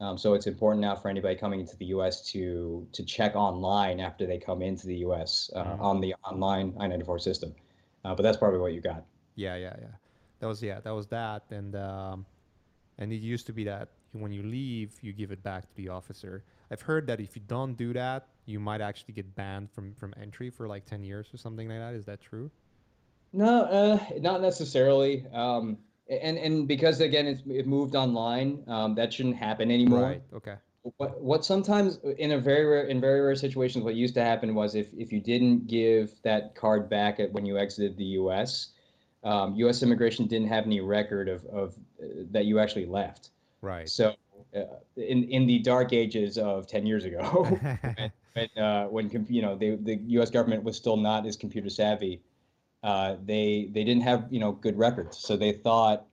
Um, 0.00 0.16
so 0.16 0.32
it's 0.32 0.46
important 0.46 0.80
now 0.80 0.96
for 0.96 1.08
anybody 1.08 1.34
coming 1.34 1.60
into 1.60 1.76
the 1.76 1.86
U.S. 1.86 2.22
to 2.32 2.86
to 2.92 3.04
check 3.04 3.36
online 3.36 4.00
after 4.00 4.26
they 4.26 4.38
come 4.38 4.62
into 4.62 4.86
the 4.86 4.96
U.S. 4.96 5.50
Uh, 5.54 5.64
mm-hmm. 5.64 5.82
on 5.82 6.00
the 6.00 6.14
online 6.24 6.74
I-94 6.80 7.20
system. 7.20 7.54
Uh, 8.04 8.14
but 8.14 8.22
that's 8.22 8.36
probably 8.36 8.58
what 8.60 8.72
you 8.72 8.80
got. 8.80 9.04
Yeah, 9.34 9.56
yeah, 9.56 9.76
yeah. 9.80 9.88
That 10.40 10.46
was 10.46 10.62
yeah, 10.62 10.80
that 10.80 10.94
was 10.94 11.06
that, 11.08 11.44
and 11.50 11.76
um, 11.76 12.26
and 12.98 13.12
it 13.12 13.20
used 13.20 13.46
to 13.46 13.52
be 13.52 13.64
that 13.64 13.88
when 14.12 14.32
you 14.32 14.42
leave, 14.42 14.92
you 15.02 15.12
give 15.12 15.30
it 15.30 15.42
back 15.42 15.68
to 15.68 15.76
the 15.76 15.88
officer. 15.88 16.42
I've 16.70 16.80
heard 16.80 17.06
that 17.08 17.20
if 17.20 17.36
you 17.36 17.42
don't 17.46 17.74
do 17.74 17.92
that, 17.92 18.28
you 18.46 18.60
might 18.60 18.80
actually 18.80 19.14
get 19.14 19.34
banned 19.34 19.70
from 19.70 19.94
from 19.94 20.14
entry 20.20 20.50
for 20.50 20.66
like 20.66 20.86
ten 20.86 21.04
years 21.04 21.28
or 21.32 21.36
something 21.36 21.68
like 21.68 21.78
that. 21.78 21.94
Is 21.94 22.06
that 22.06 22.20
true? 22.20 22.50
No, 23.32 23.62
uh, 23.62 23.98
not 24.18 24.40
necessarily. 24.40 25.26
Um, 25.32 25.78
and 26.08 26.38
and 26.38 26.66
because 26.66 27.00
again, 27.00 27.26
it's 27.26 27.42
it 27.46 27.66
moved 27.66 27.94
online. 27.94 28.64
Um, 28.66 28.94
that 28.96 29.12
shouldn't 29.12 29.36
happen 29.36 29.70
anymore. 29.70 30.02
Right. 30.02 30.22
Okay. 30.34 30.56
What 30.96 31.20
what 31.20 31.44
sometimes 31.44 31.98
in 32.18 32.32
a 32.32 32.38
very 32.38 32.64
rare 32.64 32.84
in 32.84 33.00
very 33.00 33.20
rare 33.20 33.34
situations, 33.34 33.84
what 33.84 33.94
used 33.94 34.14
to 34.14 34.24
happen 34.24 34.54
was 34.54 34.74
if 34.74 34.88
if 34.96 35.12
you 35.12 35.20
didn't 35.20 35.66
give 35.66 36.10
that 36.22 36.54
card 36.54 36.88
back 36.88 37.20
at 37.20 37.32
when 37.32 37.44
you 37.44 37.58
exited 37.58 37.96
the 37.96 38.04
U.S., 38.04 38.68
um, 39.22 39.54
U.S. 39.56 39.82
immigration 39.82 40.26
didn't 40.26 40.48
have 40.48 40.64
any 40.64 40.80
record 40.80 41.28
of 41.28 41.44
of 41.46 41.74
uh, 42.02 42.06
that 42.30 42.46
you 42.46 42.58
actually 42.58 42.86
left. 42.86 43.30
Right. 43.62 43.88
So. 43.88 44.14
Uh, 44.56 44.62
in 44.96 45.22
in 45.24 45.46
the 45.46 45.60
dark 45.60 45.92
ages 45.92 46.36
of 46.36 46.66
10 46.66 46.84
years 46.84 47.04
ago 47.04 47.20
when, 47.54 48.12
when, 48.32 48.64
uh, 48.64 48.86
when 48.86 49.26
you 49.28 49.42
know 49.42 49.54
they, 49.54 49.76
the 49.76 50.00
U.S. 50.08 50.28
government 50.28 50.64
was 50.64 50.76
still 50.76 50.96
not 50.96 51.24
as 51.24 51.36
computer 51.36 51.68
savvy 51.70 52.20
uh, 52.82 53.16
they 53.24 53.68
they 53.72 53.84
didn't 53.84 54.02
have 54.02 54.26
you 54.30 54.40
know 54.40 54.52
good 54.52 54.78
records, 54.78 55.18
so 55.18 55.36
they 55.36 55.52
thought 55.52 56.06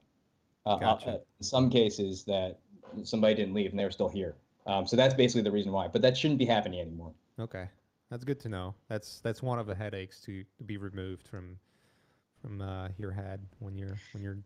uh 0.65 0.75
gotcha. 0.77 1.09
uh, 1.09 1.13
in 1.13 1.43
some 1.43 1.69
cases 1.69 2.23
that 2.25 2.59
somebody 3.03 3.35
didn't 3.35 3.53
leave 3.53 3.71
and 3.71 3.79
they 3.79 3.85
were 3.85 3.91
still 3.91 4.09
here. 4.09 4.35
Um, 4.67 4.85
so 4.85 4.95
that's 4.95 5.13
basically 5.13 5.43
the 5.43 5.51
reason 5.51 5.71
why. 5.71 5.87
But 5.87 6.01
that 6.01 6.17
shouldn't 6.17 6.39
be 6.39 6.45
happening 6.45 6.79
anymore. 6.79 7.13
Okay. 7.39 7.69
That's 8.09 8.23
good 8.23 8.39
to 8.41 8.49
know. 8.49 8.75
That's 8.89 9.19
that's 9.21 9.41
one 9.41 9.59
of 9.59 9.67
the 9.67 9.75
headaches 9.75 10.21
to, 10.21 10.43
to 10.57 10.63
be 10.63 10.77
removed 10.77 11.27
from 11.27 11.57
from 12.41 12.61
uh, 12.61 12.89
your 12.97 13.11
head 13.11 13.41
when 13.59 13.77
you're 13.77 13.97
when 14.13 14.23
you're 14.23 14.37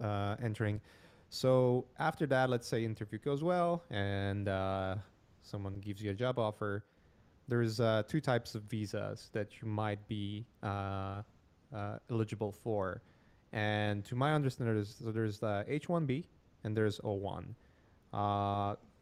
uh, 0.00 0.36
entering. 0.42 0.80
So 1.28 1.86
after 1.98 2.26
that, 2.26 2.50
let's 2.50 2.66
say 2.66 2.84
interview 2.84 3.18
goes 3.18 3.42
well 3.42 3.82
and 3.90 4.48
uh, 4.48 4.96
someone 5.42 5.74
gives 5.74 6.02
you 6.02 6.10
a 6.10 6.14
job 6.14 6.38
offer. 6.38 6.84
There's 7.46 7.78
uh, 7.78 8.04
two 8.08 8.20
types 8.20 8.54
of 8.54 8.62
visas 8.62 9.30
that 9.32 9.60
you 9.60 9.68
might 9.68 10.06
be 10.08 10.46
uh, 10.62 11.22
uh, 11.74 11.98
eligible 12.10 12.52
for, 12.52 13.02
and 13.52 14.02
to 14.06 14.14
my 14.14 14.32
understanding, 14.32 14.76
there's, 14.76 14.96
so 14.96 15.12
there's 15.12 15.40
H1B 15.40 16.24
and 16.64 16.74
there's 16.74 17.00
O1. 17.00 17.44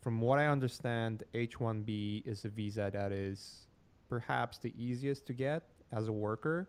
From 0.02 0.20
what 0.20 0.38
I 0.38 0.46
understand, 0.46 1.22
H1B 1.34 2.26
is 2.26 2.44
a 2.44 2.48
visa 2.48 2.90
that 2.92 3.12
is 3.12 3.68
perhaps 4.08 4.58
the 4.58 4.74
easiest 4.76 5.26
to 5.28 5.32
get 5.32 5.62
as 5.92 6.08
a 6.08 6.12
worker. 6.12 6.68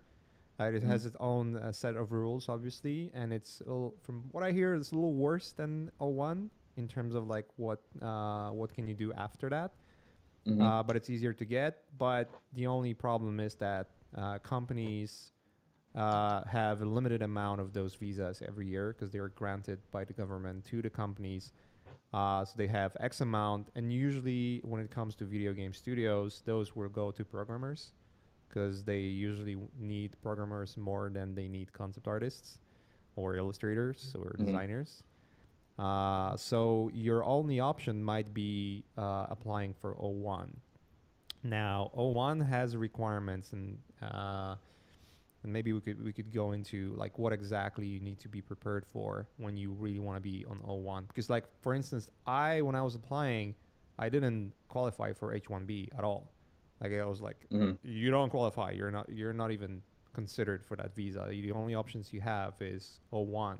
Uh, 0.60 0.66
it 0.66 0.84
Mhm. 0.84 0.88
has 0.88 1.06
its 1.08 1.18
own 1.20 1.58
uh, 1.58 1.72
set 1.72 1.96
of 1.96 2.12
rules, 2.12 2.48
obviously, 2.48 3.10
and 3.16 3.34
it's 3.34 3.60
little, 3.62 3.96
from 4.04 4.30
what 4.32 4.44
I 4.44 4.52
hear, 4.52 4.76
it's 4.76 4.92
a 4.92 4.96
little 4.96 5.16
worse 5.16 5.52
than 5.52 5.92
O1 6.00 6.50
in 6.78 6.88
terms 6.88 7.16
of 7.16 7.28
like 7.28 7.48
what 7.58 7.82
uh, 8.02 8.52
what 8.52 8.72
can 8.74 8.88
you 8.88 8.94
do 8.94 9.12
after 9.14 9.50
that. 9.50 9.72
Mhm. 10.48 10.62
Uh, 10.62 10.84
but 10.84 10.96
it's 10.96 11.10
easier 11.10 11.34
to 11.34 11.46
get. 11.46 11.84
But 11.98 12.30
the 12.54 12.68
only 12.68 12.94
problem 12.94 13.40
is 13.40 13.56
that 13.56 13.88
uh, 14.16 14.38
companies 14.40 15.32
uh, 15.96 16.44
have 16.46 16.82
a 16.82 16.86
limited 16.86 17.22
amount 17.24 17.62
of 17.62 17.74
those 17.74 17.96
visas 17.96 18.42
every 18.48 18.68
year 18.68 18.94
because 18.94 19.12
they 19.12 19.20
are 19.20 19.30
granted 19.30 19.80
by 19.92 20.04
the 20.06 20.14
government 20.14 20.66
to 20.66 20.82
the 20.82 20.90
companies. 20.90 21.52
Uh, 22.14 22.46
so 22.46 22.54
they 22.56 22.68
have 22.68 22.96
X 23.00 23.22
amount, 23.22 23.70
and 23.76 23.92
usually 23.92 24.60
when 24.64 24.80
it 24.82 24.92
comes 24.92 25.16
to 25.16 25.26
video 25.26 25.52
game 25.54 25.74
studios, 25.74 26.44
those 26.46 26.76
will 26.76 26.90
go 26.90 27.10
to 27.12 27.26
programmers 27.26 27.92
because 28.48 28.84
they 28.84 29.00
usually 29.00 29.58
need 29.80 30.16
programmers 30.22 30.78
more 30.78 31.10
than 31.10 31.34
they 31.34 31.48
need 31.48 31.74
concept 31.74 32.08
artists 32.08 32.60
or 33.16 33.36
illustrators 33.36 34.16
or 34.20 34.36
Mhm. 34.38 34.46
designers. 34.46 35.04
Uh, 35.80 36.38
so 36.38 36.90
your 36.94 37.24
only 37.24 37.60
option 37.60 38.04
might 38.04 38.32
be 38.32 38.84
uh, 38.96 39.26
applying 39.30 39.74
for 39.74 39.96
O1. 39.96 40.50
Now 41.44 41.90
O1 41.96 42.42
has 42.48 42.78
requirements, 42.78 43.54
and 43.54 43.80
uh, 44.04 44.56
and 45.44 45.52
maybe 45.52 45.74
we 45.74 45.82
could 45.82 46.04
we 46.04 46.14
could 46.14 46.32
go 46.34 46.54
into 46.54 46.94
like 46.98 47.20
what 47.20 47.34
exactly 47.34 47.86
you 47.86 48.00
need 48.00 48.20
to 48.20 48.30
be 48.30 48.42
prepared 48.42 48.86
for 48.86 49.28
when 49.38 49.58
you 49.58 49.72
really 49.72 50.00
want 50.00 50.18
to 50.18 50.22
be 50.22 50.46
on 50.50 50.60
O1. 50.60 51.08
Because 51.08 51.30
like 51.30 51.46
for 51.62 51.74
instance, 51.74 52.10
I 52.26 52.62
when 52.62 52.76
I 52.76 52.82
was 52.82 52.96
applying, 52.96 53.56
I 54.00 54.10
didn't 54.10 54.54
qualify 54.70 55.14
for 55.14 55.34
H1B 55.38 55.90
at 55.98 56.04
all. 56.04 56.32
Like 56.82 56.94
I 56.94 57.06
was 57.06 57.22
like, 57.22 57.46
Mhm. 57.52 57.78
you 57.84 58.10
don't 58.12 58.30
qualify. 58.30 58.72
You're 58.72 58.92
not 58.92 59.08
you're 59.10 59.34
not 59.34 59.52
even 59.52 59.82
considered 60.14 60.64
for 60.64 60.76
that 60.78 60.96
visa. 60.96 61.28
The 61.30 61.52
only 61.52 61.76
options 61.76 62.14
you 62.14 62.22
have 62.22 62.54
is 62.62 63.02
O1. 63.12 63.58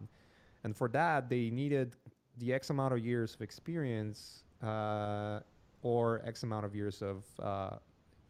And 0.64 0.76
for 0.76 0.88
that, 0.90 1.28
they 1.30 1.50
needed 1.50 1.96
the 2.38 2.54
X 2.54 2.70
amount 2.70 2.94
of 2.94 3.00
years 3.00 3.36
of 3.36 3.42
experience 3.42 4.44
uh, 4.62 5.40
or 5.82 6.22
X 6.26 6.44
amount 6.44 6.66
of 6.66 6.74
years 6.76 7.02
of, 7.02 7.26
uh, 7.42 7.78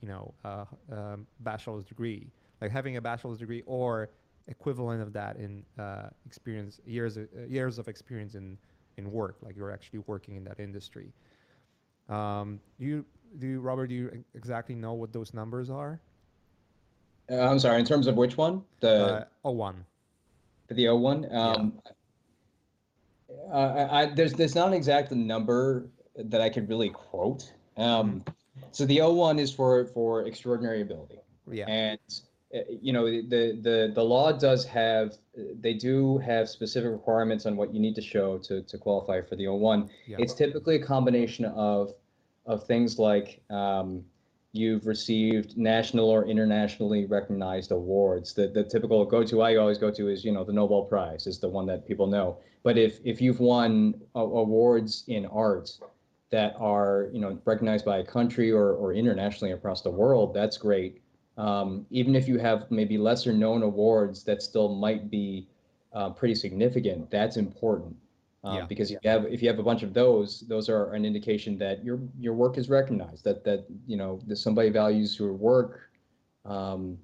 you 0.02 0.08
know, 0.08 0.34
uh, 0.44 0.66
um, 0.92 1.28
bachelor's 1.42 1.86
degree, 1.86 2.32
like 2.64 2.72
having 2.72 2.96
a 2.96 3.02
bachelor's 3.02 3.40
degree 3.40 3.62
or 3.66 4.10
equivalent 4.48 5.02
of 5.02 5.12
that 5.14 5.36
in 5.36 5.64
uh, 5.78 6.08
experience 6.26 6.80
years 6.86 7.18
of, 7.18 7.28
uh, 7.38 7.46
years 7.46 7.78
of 7.78 7.88
experience 7.88 8.36
in 8.36 8.58
in 8.98 9.12
work, 9.12 9.38
like 9.42 9.56
you're 9.56 9.72
actually 9.72 10.00
working 10.08 10.36
in 10.36 10.44
that 10.46 10.60
industry. 10.60 11.12
Um, 12.10 12.60
do 12.80 12.86
you 12.86 13.06
do 13.40 13.48
you, 13.48 13.60
Robert? 13.60 13.88
Do 13.88 13.96
you 13.96 14.24
exactly 14.34 14.76
know 14.76 14.94
what 14.94 15.12
those 15.12 15.34
numbers 15.34 15.70
are? 15.70 16.00
Uh, 17.30 17.50
I'm 17.50 17.60
sorry. 17.60 17.80
In 17.80 17.86
terms 17.86 18.08
of 18.08 18.16
which 18.16 18.38
one, 18.38 18.62
the 18.80 19.26
uh, 19.46 19.50
O1. 19.50 19.76
the 20.70 20.88
O 20.88 20.96
one. 20.96 21.28
Um, 21.36 21.74
uh, 23.52 23.56
I, 23.56 24.02
I, 24.02 24.06
there's 24.06 24.34
there's 24.34 24.56
not 24.56 24.70
an 24.70 24.74
exact 24.74 25.12
number 25.12 25.90
that 26.16 26.40
I 26.40 26.50
could 26.50 26.70
really 26.70 26.90
quote. 26.90 27.52
Um, 27.76 28.24
so 28.72 28.86
the 28.86 29.02
O 29.02 29.12
one 29.12 29.38
is 29.38 29.52
for 29.52 29.86
for 29.88 30.26
extraordinary 30.26 30.82
ability. 30.82 31.20
Yeah. 31.52 31.66
And 31.68 32.00
you 32.82 32.94
know 32.94 33.06
the 33.06 33.58
the 33.62 33.92
the 33.94 34.04
law 34.04 34.32
does 34.32 34.64
have 34.66 35.18
they 35.60 35.74
do 35.74 36.20
have 36.20 36.48
specific 36.48 36.92
requirements 36.92 37.46
on 37.46 37.56
what 37.56 37.74
you 37.74 37.80
need 37.80 37.96
to 37.96 38.02
show 38.02 38.38
to 38.38 38.62
to 38.64 38.78
qualify 38.78 39.22
for 39.22 39.36
the 39.36 39.46
O1. 39.46 39.90
Yeah. 40.06 40.18
It's 40.20 40.34
typically 40.34 40.76
a 40.76 40.86
combination 40.86 41.46
of 41.46 41.94
of 42.46 42.66
things 42.68 43.00
like 43.00 43.42
um, 43.50 44.04
you've 44.52 44.86
received 44.86 45.58
national 45.58 46.10
or 46.10 46.28
internationally 46.28 47.06
recognized 47.06 47.72
awards. 47.72 48.34
The 48.34 48.48
the 48.48 48.64
typical 48.64 49.04
go 49.06 49.24
to 49.24 49.42
I 49.42 49.56
always 49.56 49.80
go 49.80 49.90
to 49.90 50.10
is 50.10 50.24
you 50.24 50.32
know 50.32 50.44
the 50.44 50.54
Nobel 50.54 50.84
Prize 50.84 51.26
is 51.26 51.40
the 51.40 51.50
one 51.50 51.66
that 51.68 51.88
people 51.88 52.06
know. 52.06 52.38
But 52.62 52.78
if 52.78 53.00
if 53.04 53.20
you've 53.20 53.40
won 53.40 53.96
awards 54.14 55.06
in 55.08 55.26
art 55.26 55.72
that 56.30 56.56
are 56.60 57.10
you 57.12 57.20
know 57.20 57.40
recognized 57.46 57.84
by 57.84 57.98
a 57.98 58.06
country 58.06 58.52
or 58.52 58.74
or 58.74 58.94
internationally 58.94 59.54
across 59.54 59.82
the 59.82 59.90
world, 59.90 60.36
that's 60.36 60.58
great 60.58 61.03
um, 61.38 61.86
even 61.90 62.16
if 62.16 62.28
you 62.28 62.38
have 62.40 62.70
maybe 62.70 62.98
lesser 62.98 63.34
known 63.34 63.64
awards 63.64 64.24
that 64.24 64.42
still 64.42 64.76
might 64.76 65.10
be 65.10 65.48
uh, 65.94 66.10
pretty 66.12 66.36
significant, 66.36 67.10
that's 67.10 67.38
important. 67.38 67.96
Um, 68.44 68.58
Yeah. 68.58 68.66
Because 68.66 68.92
if 68.92 69.00
you 69.04 69.10
have 69.10 69.26
if 69.26 69.42
you 69.42 69.48
have 69.50 69.60
a 69.60 69.64
bunch 69.64 69.84
of 69.84 69.94
those, 69.94 70.42
those 70.48 70.68
are 70.70 70.94
an 70.94 71.06
indication 71.06 71.58
that 71.60 71.84
your 71.84 72.00
your 72.20 72.34
work 72.34 72.58
is 72.58 72.68
recognized. 72.70 73.24
That 73.24 73.44
that 73.46 73.66
you 73.88 73.96
know 73.98 74.20
that 74.28 74.36
somebody 74.38 74.70
values 74.70 75.18
your 75.18 75.34
work, 75.34 75.90
um, 76.46 76.98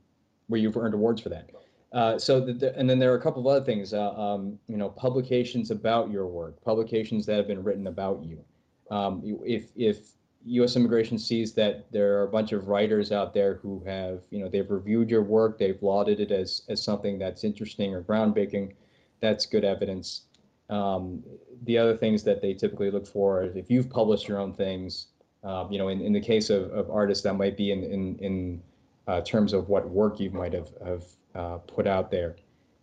where 0.47 0.59
you've 0.59 0.75
earned 0.77 0.93
awards 0.93 1.21
for 1.21 1.29
that. 1.29 1.49
Uh, 1.91 2.19
so 2.19 2.39
the, 2.39 2.53
the- 2.53 2.77
and 2.77 2.87
then 2.89 2.99
there 2.99 3.11
are 3.11 3.15
a 3.17 3.21
couple 3.21 3.41
of 3.41 3.47
other 3.47 3.65
things. 3.65 3.93
Uh, 3.93 4.11
um, 4.13 4.59
you 4.67 4.77
know, 4.77 4.89
publications 4.89 5.71
about 5.71 6.11
your 6.11 6.27
work, 6.27 6.61
publications 6.63 7.25
that 7.25 7.37
have 7.37 7.47
been 7.47 7.63
written 7.63 7.87
about 7.87 8.21
you. 8.23 8.43
Um, 8.91 9.21
you- 9.23 9.41
if 9.45 9.71
if 9.75 10.11
U.S. 10.45 10.75
immigration 10.75 11.19
sees 11.19 11.53
that 11.53 11.91
there 11.91 12.17
are 12.17 12.23
a 12.23 12.27
bunch 12.29 12.51
of 12.53 12.67
writers 12.67 13.11
out 13.11 13.33
there 13.33 13.55
who 13.55 13.83
have, 13.85 14.21
you 14.29 14.39
know, 14.39 14.49
they've 14.49 14.69
reviewed 14.69 15.09
your 15.09 15.23
work, 15.23 15.57
they've 15.57 15.81
lauded 15.81 16.19
it 16.19 16.31
as 16.31 16.63
as 16.69 16.81
something 16.81 17.19
that's 17.19 17.43
interesting 17.43 17.93
or 17.93 18.01
groundbreaking. 18.01 18.73
That's 19.19 19.45
good 19.45 19.65
evidence. 19.65 20.23
Um, 20.69 21.23
the 21.63 21.77
other 21.77 21.97
things 21.97 22.23
that 22.23 22.41
they 22.41 22.53
typically 22.53 22.91
look 22.91 23.05
for 23.05 23.43
is 23.43 23.55
if 23.55 23.69
you've 23.69 23.89
published 23.89 24.27
your 24.27 24.39
own 24.39 24.53
things. 24.53 25.07
Um, 25.41 25.71
you 25.71 25.77
know, 25.77 25.87
in, 25.87 26.01
in 26.01 26.11
the 26.11 26.19
case 26.19 26.49
of, 26.49 26.69
of 26.71 26.89
artists, 26.91 27.23
that 27.23 27.33
might 27.35 27.55
be 27.55 27.71
in 27.71 27.83
in 27.85 28.17
in 28.17 28.61
uh, 29.07 29.21
terms 29.21 29.53
of 29.53 29.69
what 29.69 29.89
work 29.89 30.19
you 30.19 30.29
might 30.31 30.53
have 30.53 30.69
have 30.85 31.03
uh, 31.35 31.57
put 31.59 31.87
out 31.87 32.11
there. 32.11 32.35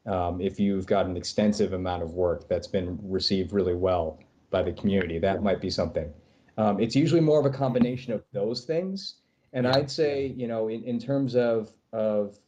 Um, 0.06 0.40
if 0.40 0.58
you've 0.60 0.86
got 0.86 1.06
an 1.06 1.16
extensive 1.16 1.72
amount 1.72 2.02
of 2.02 2.12
work 2.12 2.48
that's 2.48 2.66
been 2.66 2.98
received 3.02 3.52
really 3.52 3.74
well 3.74 4.18
by 4.50 4.62
the 4.62 4.72
community, 4.72 5.18
that 5.18 5.42
might 5.42 5.60
be 5.60 5.70
something. 5.70 6.12
Um, 6.56 6.80
it's 6.80 6.96
usually 6.96 7.20
more 7.20 7.38
of 7.38 7.46
a 7.46 7.50
combination 7.50 8.12
of 8.12 8.24
those 8.32 8.64
things. 8.64 9.16
And 9.52 9.66
I'd 9.66 9.90
say, 9.90 10.34
you 10.36 10.48
know, 10.48 10.68
in, 10.68 10.82
in 10.84 10.98
terms 10.98 11.36
of 11.36 11.72
of 11.92 12.38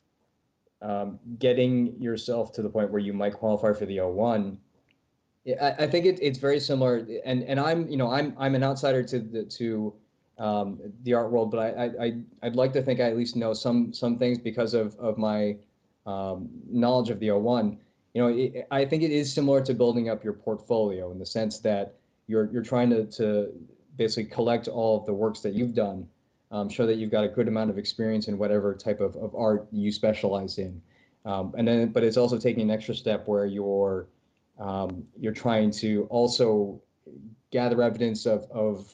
um, 0.83 1.19
getting 1.39 2.01
yourself 2.01 2.53
to 2.53 2.63
the 2.63 2.69
point 2.69 2.91
where 2.91 3.01
you 3.01 3.13
might 3.13 3.35
qualify 3.35 3.73
for 3.73 3.87
the 3.87 3.99
O1, 3.99 4.57
I, 5.61 5.71
I 5.71 5.87
think 5.87 6.07
it, 6.07 6.19
it's 6.21 6.39
very 6.39 6.61
similar. 6.61 7.07
And 7.25 7.43
and 7.45 7.59
I'm, 7.59 7.89
you 7.89 7.97
know, 7.97 8.11
I'm 8.11 8.35
I'm 8.39 8.55
an 8.55 8.63
outsider 8.63 9.03
to 9.05 9.21
the 9.21 9.45
to 9.45 9.95
um, 10.39 10.81
the 11.03 11.15
art 11.15 11.31
world, 11.31 11.51
but 11.51 11.59
I, 11.59 11.91
I 12.01 12.19
I'd 12.43 12.57
like 12.57 12.73
to 12.75 12.83
think 12.83 13.01
I 13.01 13.05
at 13.05 13.17
least 13.17 13.37
know 13.37 13.53
some 13.53 13.93
some 13.93 14.19
things 14.19 14.39
because 14.39 14.75
of 14.75 14.97
of 14.97 15.19
my 15.19 15.57
um, 16.07 16.49
knowledge 16.69 17.11
of 17.11 17.21
the 17.21 17.29
O1. 17.29 17.77
You 18.15 18.23
know, 18.23 18.29
it, 18.29 18.67
I 18.71 18.85
think 18.85 19.03
it 19.03 19.11
is 19.11 19.33
similar 19.33 19.63
to 19.63 19.75
building 19.75 20.09
up 20.09 20.25
your 20.25 20.33
portfolio 20.33 21.11
in 21.13 21.19
the 21.19 21.27
sense 21.27 21.59
that 21.61 21.95
you're 22.27 22.51
you're 22.53 22.63
trying 22.63 22.91
to 22.91 23.07
to 23.07 23.53
basically 23.99 24.31
collect 24.31 24.69
all 24.69 24.99
of 24.99 25.05
the 25.05 25.13
works 25.13 25.41
that 25.41 25.53
you've 25.53 25.75
done, 25.75 26.09
um, 26.51 26.71
show 26.71 26.87
that 26.87 26.97
you've 26.97 27.11
got 27.11 27.25
a 27.25 27.29
good 27.29 27.49
amount 27.49 27.69
of 27.69 27.77
experience 27.77 28.29
in 28.29 28.39
whatever 28.39 28.75
type 28.75 29.01
of, 29.01 29.15
of 29.17 29.35
art 29.35 29.67
you 29.71 29.93
specialize 29.93 30.57
in. 30.57 30.81
Um, 31.27 31.55
and 31.59 31.69
then, 31.69 31.89
but 31.89 32.05
it's 32.05 32.17
also 32.17 32.39
taking 32.39 32.63
an 32.63 32.71
extra 32.71 32.95
step 32.95 33.27
where 33.27 33.45
you're 33.45 34.09
um, 34.59 35.05
you're 35.19 35.35
trying 35.35 35.71
to 35.73 36.07
also 36.11 36.81
gather 37.51 37.83
evidence 37.83 38.25
of 38.25 38.45
of 38.51 38.91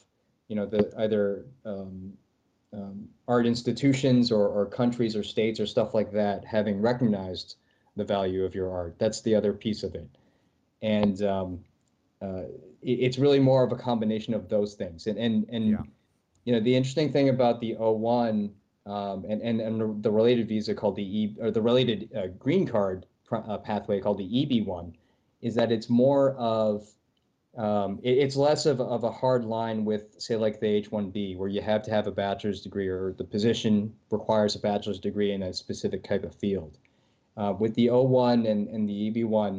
you 0.49 0.57
know 0.57 0.67
the 0.67 0.93
either 0.99 1.47
um, 1.65 2.13
um, 2.73 3.09
art 3.29 3.47
institutions 3.47 4.33
or, 4.33 4.49
or 4.49 4.67
countries 4.67 5.15
or 5.15 5.23
states 5.23 5.61
or 5.61 5.67
stuff 5.67 5.95
like 5.95 6.11
that 6.13 6.45
having 6.45 6.81
recognized 6.81 7.57
the 7.97 8.05
value 8.05 8.45
of 8.45 8.55
your 8.55 8.73
art. 8.73 8.97
That's 8.99 9.21
the 9.21 9.35
other 9.35 9.53
piece 9.53 9.85
of 9.85 9.95
it, 9.95 10.09
and 10.83 11.23
um, 11.23 11.61
uh, 12.25 12.45
it- 12.91 13.01
it's 13.07 13.19
really 13.25 13.41
more 13.51 13.63
of 13.67 13.73
a 13.73 13.77
combination 13.89 14.33
of 14.35 14.49
those 14.49 14.73
things. 14.81 15.07
And 15.09 15.19
and 15.27 15.35
and 15.55 15.65
Yeah. 15.71 15.83
you 16.45 16.53
know 16.55 16.61
the 16.69 16.75
interesting 16.79 17.09
thing 17.13 17.29
about 17.37 17.57
the 17.61 17.71
O1 17.89 18.51
um, 18.87 19.19
and 19.31 19.41
and 19.49 19.57
and 19.67 20.03
the 20.07 20.13
related 20.21 20.45
visa 20.49 20.75
called 20.75 20.97
the 20.97 21.09
E 21.21 21.37
or 21.43 21.51
the 21.51 21.63
related 21.71 22.01
uh, 22.19 22.27
green 22.45 22.65
card 22.67 22.99
pr- 23.29 23.45
uh, 23.51 23.59
pathway 23.59 23.99
called 24.01 24.19
the 24.19 24.29
EB1 24.41 24.93
is 25.43 25.55
that 25.55 25.71
it's 25.77 25.89
more 25.89 26.25
of 26.37 26.75
Um, 27.57 28.01
it, 28.03 28.19
it's 28.25 28.35
less 28.49 28.67
of, 28.67 28.81
of 28.81 29.05
a 29.05 29.13
hard 29.23 29.45
line 29.45 29.85
with, 29.91 30.05
say, 30.19 30.35
like 30.45 30.59
the 30.59 30.67
H-1B, 30.67 31.37
where 31.39 31.49
you 31.57 31.63
have 31.63 31.83
to 31.87 31.91
have 31.97 32.07
a 32.09 32.11
bachelor's 32.11 32.61
degree 32.67 32.89
or 32.89 33.15
the 33.17 33.23
position 33.37 33.95
requires 34.11 34.57
a 34.57 34.59
bachelor's 34.59 34.99
degree 35.09 35.31
in 35.37 35.41
a 35.45 35.53
specific 35.53 36.03
type 36.03 36.25
of 36.25 36.35
field. 36.35 36.73
Uh, 37.37 37.53
with 37.63 37.73
the 37.77 37.87
O1 37.99 38.37
and, 38.51 38.67
and 38.75 38.89
the 38.91 38.99
EB1, 39.07 39.53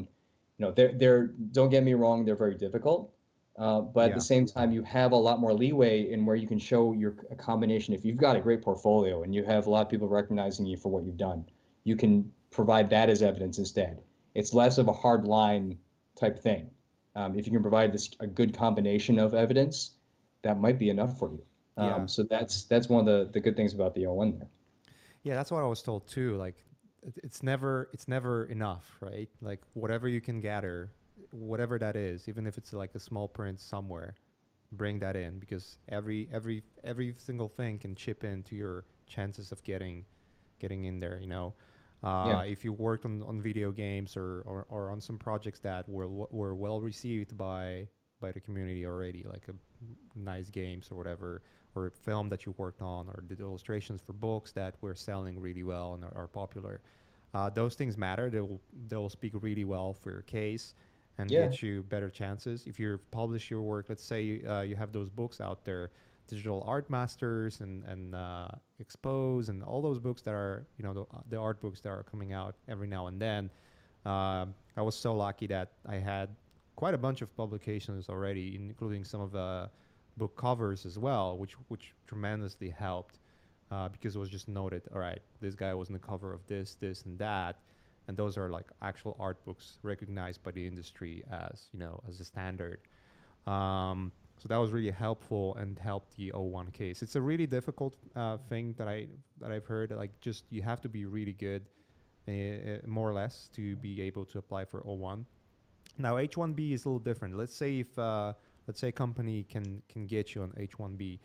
you 0.57 0.65
know, 0.65 0.71
they're, 0.71 0.93
they're, 0.93 1.27
don't 1.51 1.69
get 1.69 1.83
me 1.83 1.93
wrong, 1.93 2.25
they're 2.25 2.35
very 2.35 2.55
difficult. 2.55 3.11
Uh, 3.57 3.81
but 3.81 4.05
at 4.05 4.09
Yeah. 4.09 4.15
the 4.15 4.21
same 4.21 4.45
time, 4.45 4.71
you 4.71 4.83
have 4.83 5.11
a 5.13 5.15
lot 5.15 5.39
more 5.39 5.53
leeway 5.53 6.11
in 6.11 6.25
where 6.25 6.35
you 6.35 6.47
can 6.47 6.59
show 6.59 6.91
your 6.93 7.15
a 7.31 7.35
combination. 7.35 7.93
If 7.93 8.03
you've 8.03 8.17
got 8.17 8.35
a 8.35 8.41
great 8.41 8.61
portfolio 8.61 9.23
and 9.23 9.33
you 9.33 9.43
have 9.45 9.67
a 9.67 9.69
lot 9.69 9.81
of 9.85 9.89
people 9.89 10.07
recognizing 10.09 10.65
you 10.65 10.77
for 10.77 10.89
what 10.89 11.03
you've 11.05 11.17
done, 11.17 11.45
you 11.83 11.95
can 11.95 12.31
provide 12.51 12.89
that 12.89 13.09
as 13.09 13.21
evidence 13.21 13.57
instead. 13.57 14.01
It's 14.33 14.53
less 14.53 14.77
of 14.77 14.87
a 14.89 14.93
hard 14.93 15.25
line 15.25 15.77
type 16.19 16.39
thing. 16.39 16.69
Um, 17.15 17.39
if 17.39 17.45
you 17.45 17.53
can 17.53 17.61
provide 17.61 17.93
this 17.93 18.09
a 18.19 18.27
good 18.27 18.53
combination 18.53 19.19
of 19.19 19.33
evidence, 19.33 19.91
that 20.41 20.59
might 20.59 20.77
be 20.77 20.89
enough 20.89 21.17
for 21.17 21.31
you. 21.31 21.43
Um, 21.77 21.87
Yeah. 21.87 22.05
So 22.07 22.23
that's 22.23 22.63
that's 22.63 22.89
one 22.89 22.99
of 23.01 23.05
the, 23.05 23.31
the 23.31 23.39
good 23.39 23.55
things 23.55 23.73
about 23.73 23.95
the 23.95 24.03
O1 24.03 24.37
there. 24.39 24.49
Yeah, 25.23 25.35
that's 25.35 25.49
what 25.51 25.63
I 25.63 25.67
was 25.67 25.81
told 25.81 26.07
too. 26.07 26.35
Like, 26.35 26.55
it's 27.23 27.43
never 27.43 27.89
it's 27.93 28.07
never 28.07 28.45
enough, 28.45 28.97
right? 29.01 29.29
Like 29.41 29.61
whatever 29.73 30.07
you 30.07 30.21
can 30.21 30.39
gather, 30.41 30.91
whatever 31.31 31.77
that 31.79 31.95
is, 31.95 32.27
even 32.27 32.47
if 32.47 32.57
it's 32.57 32.73
like 32.73 32.95
a 32.95 32.99
small 32.99 33.27
print 33.27 33.59
somewhere, 33.59 34.15
bring 34.71 34.99
that 34.99 35.15
in 35.15 35.39
because 35.39 35.77
every 35.89 36.27
every 36.31 36.63
every 36.83 37.15
single 37.17 37.49
thing 37.49 37.79
can 37.79 37.95
chip 37.95 38.23
into 38.23 38.55
your 38.55 38.85
chances 39.07 39.51
of 39.51 39.63
getting 39.63 40.05
getting 40.59 40.85
in 40.85 40.99
there. 40.99 41.19
You 41.19 41.27
know, 41.27 41.53
uh, 42.03 42.27
Yeah. 42.27 42.41
if 42.45 42.63
you 42.63 42.73
worked 42.73 43.05
on, 43.05 43.23
on 43.23 43.41
video 43.41 43.71
games 43.71 44.17
or, 44.17 44.41
or, 44.45 44.65
or 44.69 44.91
on 44.91 45.01
some 45.01 45.17
projects 45.17 45.59
that 45.59 45.87
were 45.87 46.07
were 46.07 46.55
well 46.55 46.81
received 46.81 47.37
by 47.37 47.87
by 48.21 48.31
the 48.31 48.39
community 48.39 48.85
already, 48.85 49.23
like 49.29 49.47
a 49.49 49.53
nice 50.17 50.49
games 50.49 50.87
or 50.91 50.95
whatever, 50.97 51.43
or 51.75 51.87
a 51.87 51.91
film 51.91 52.29
that 52.29 52.45
you 52.45 52.53
worked 52.57 52.81
on, 52.81 53.07
or 53.07 53.21
did 53.27 53.39
illustrations 53.39 54.01
for 54.01 54.13
books 54.13 54.51
that 54.53 54.75
were 54.81 54.95
selling 54.95 55.39
really 55.39 55.63
well 55.63 55.93
and 55.93 56.03
are, 56.03 56.15
are 56.15 56.27
popular. 56.27 56.81
Uh, 57.33 57.49
those 57.49 57.75
things 57.75 57.97
matter. 57.97 58.29
They 58.29 58.39
will 58.41 58.61
they 58.87 58.95
will 58.95 59.09
speak 59.09 59.33
really 59.41 59.65
well 59.65 59.93
for 59.93 60.11
your 60.11 60.21
case 60.23 60.73
and 61.17 61.29
Yeah. 61.29 61.47
get 61.47 61.61
you 61.61 61.83
better 61.83 62.09
chances. 62.09 62.65
If 62.67 62.79
you 62.79 62.99
publish 63.11 63.49
your 63.51 63.61
work, 63.61 63.87
let's 63.89 64.03
say 64.03 64.41
uh, 64.43 64.61
you 64.61 64.75
have 64.75 64.91
those 64.91 65.09
books 65.09 65.41
out 65.41 65.65
there, 65.65 65.91
Digital 66.27 66.63
Art 66.65 66.89
Masters 66.89 67.61
and 67.61 67.83
and 67.85 68.15
uh, 68.15 68.47
Expose 68.79 69.49
and 69.49 69.63
all 69.63 69.81
those 69.81 69.99
books 69.99 70.21
that 70.23 70.33
are 70.33 70.65
you 70.77 70.83
know 70.85 70.93
the, 70.93 71.05
the 71.29 71.37
art 71.37 71.59
books 71.61 71.81
that 71.81 71.89
are 71.89 72.03
coming 72.03 72.31
out 72.33 72.55
every 72.67 72.87
now 72.87 73.07
and 73.07 73.19
then. 73.21 73.49
Um 74.05 74.53
I 74.77 74.81
was 74.81 74.95
so 74.95 75.13
lucky 75.15 75.47
that 75.47 75.71
I 75.85 75.95
had 75.95 76.35
quite 76.75 76.93
a 76.93 76.97
bunch 76.97 77.21
of 77.21 77.35
publications 77.35 78.09
already, 78.09 78.55
including 78.55 79.03
some 79.05 79.21
of 79.21 79.31
the 79.31 79.69
book 80.17 80.35
covers 80.35 80.85
as 80.85 80.97
well, 80.97 81.37
which 81.37 81.53
which 81.67 81.93
tremendously 82.07 82.69
helped 82.69 83.19
uh, 83.71 83.89
because 83.89 84.15
it 84.15 84.19
was 84.19 84.29
just 84.29 84.47
noted. 84.47 84.83
All 84.93 84.99
right, 84.99 85.19
this 85.41 85.55
guy 85.55 85.73
was 85.73 85.89
on 85.89 85.93
the 85.93 85.99
cover 85.99 86.33
of 86.33 86.45
this, 86.47 86.75
this, 86.79 87.03
and 87.03 87.17
that, 87.19 87.59
and 88.07 88.15
those 88.15 88.37
are 88.37 88.49
like 88.49 88.65
actual 88.81 89.15
art 89.19 89.43
books 89.45 89.79
recognized 89.83 90.43
by 90.43 90.51
the 90.51 90.65
industry 90.65 91.23
as 91.31 91.69
you 91.73 91.79
know 91.79 92.01
as 92.07 92.19
a 92.19 92.25
standard. 92.25 92.79
Um, 93.47 94.11
so 94.37 94.47
that 94.49 94.57
was 94.57 94.71
really 94.71 94.91
helpful 94.91 95.55
and 95.55 95.79
helped 95.79 96.15
the 96.17 96.31
O1 96.35 96.73
case. 96.73 97.01
It's 97.01 97.15
a 97.15 97.21
really 97.21 97.47
difficult 97.47 97.95
uh, 98.15 98.37
thing 98.49 98.75
that 98.77 98.87
I 98.87 99.07
that 99.39 99.51
I've 99.51 99.65
heard. 99.65 99.91
Like 99.91 100.19
just 100.19 100.43
you 100.49 100.61
have 100.61 100.81
to 100.81 100.89
be 100.89 101.05
really 101.05 101.33
good, 101.33 101.63
uh, 102.27 102.31
uh, 102.31 102.77
more 102.85 103.09
or 103.09 103.13
less, 103.13 103.49
to 103.55 103.75
be 103.77 104.01
able 104.01 104.25
to 104.25 104.37
apply 104.37 104.65
for 104.65 104.81
O1. 104.81 105.25
Now 105.97 106.15
H1B 106.15 106.73
is 106.73 106.85
a 106.85 106.89
little 106.89 106.99
different. 106.99 107.37
Let's 107.37 107.55
say 107.55 107.79
if 107.79 107.97
uh, 107.97 108.33
let's 108.67 108.79
say 108.79 108.89
a 108.89 108.91
company 108.91 109.43
can 109.43 109.81
can 109.89 110.05
get 110.07 110.35
you 110.35 110.43
on 110.43 110.51
H1B, 110.51 111.19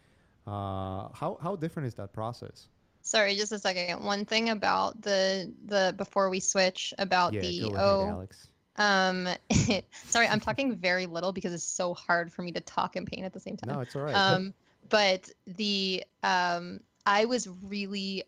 uh, 0.47 1.09
how 1.13 1.39
how 1.43 1.57
different 1.57 1.87
is 1.87 1.95
that 1.95 2.13
process? 2.13 2.69
Sorry, 3.03 3.35
just 3.35 3.53
a 3.53 3.59
second. 3.59 4.05
One 4.05 4.25
thing 4.25 4.51
about 4.51 5.01
the 5.01 5.53
the 5.67 5.95
before 5.97 6.29
we 6.31 6.41
switch 6.41 6.93
about 6.99 7.33
yeah, 7.33 7.41
the 7.41 7.61
go 7.61 7.77
ahead, 7.77 8.01
Alex. 8.09 8.49
um 8.77 9.29
sorry, 10.09 10.29
I'm 10.29 10.41
talking 10.41 10.77
very 10.77 11.07
little 11.07 11.33
because 11.33 11.55
it's 11.55 11.65
so 11.65 11.95
hard 11.95 12.33
for 12.33 12.43
me 12.43 12.53
to 12.53 12.61
talk 12.61 12.97
and 12.97 13.07
paint 13.07 13.25
at 13.25 13.33
the 13.33 13.41
same 13.41 13.57
time. 13.57 13.75
No, 13.75 13.81
it's 13.81 13.97
all 13.97 14.03
right. 14.03 14.15
Um 14.15 14.55
but 14.89 15.31
the 15.47 16.05
um 16.23 16.81
I 17.07 17.25
was 17.25 17.49
really 17.63 18.25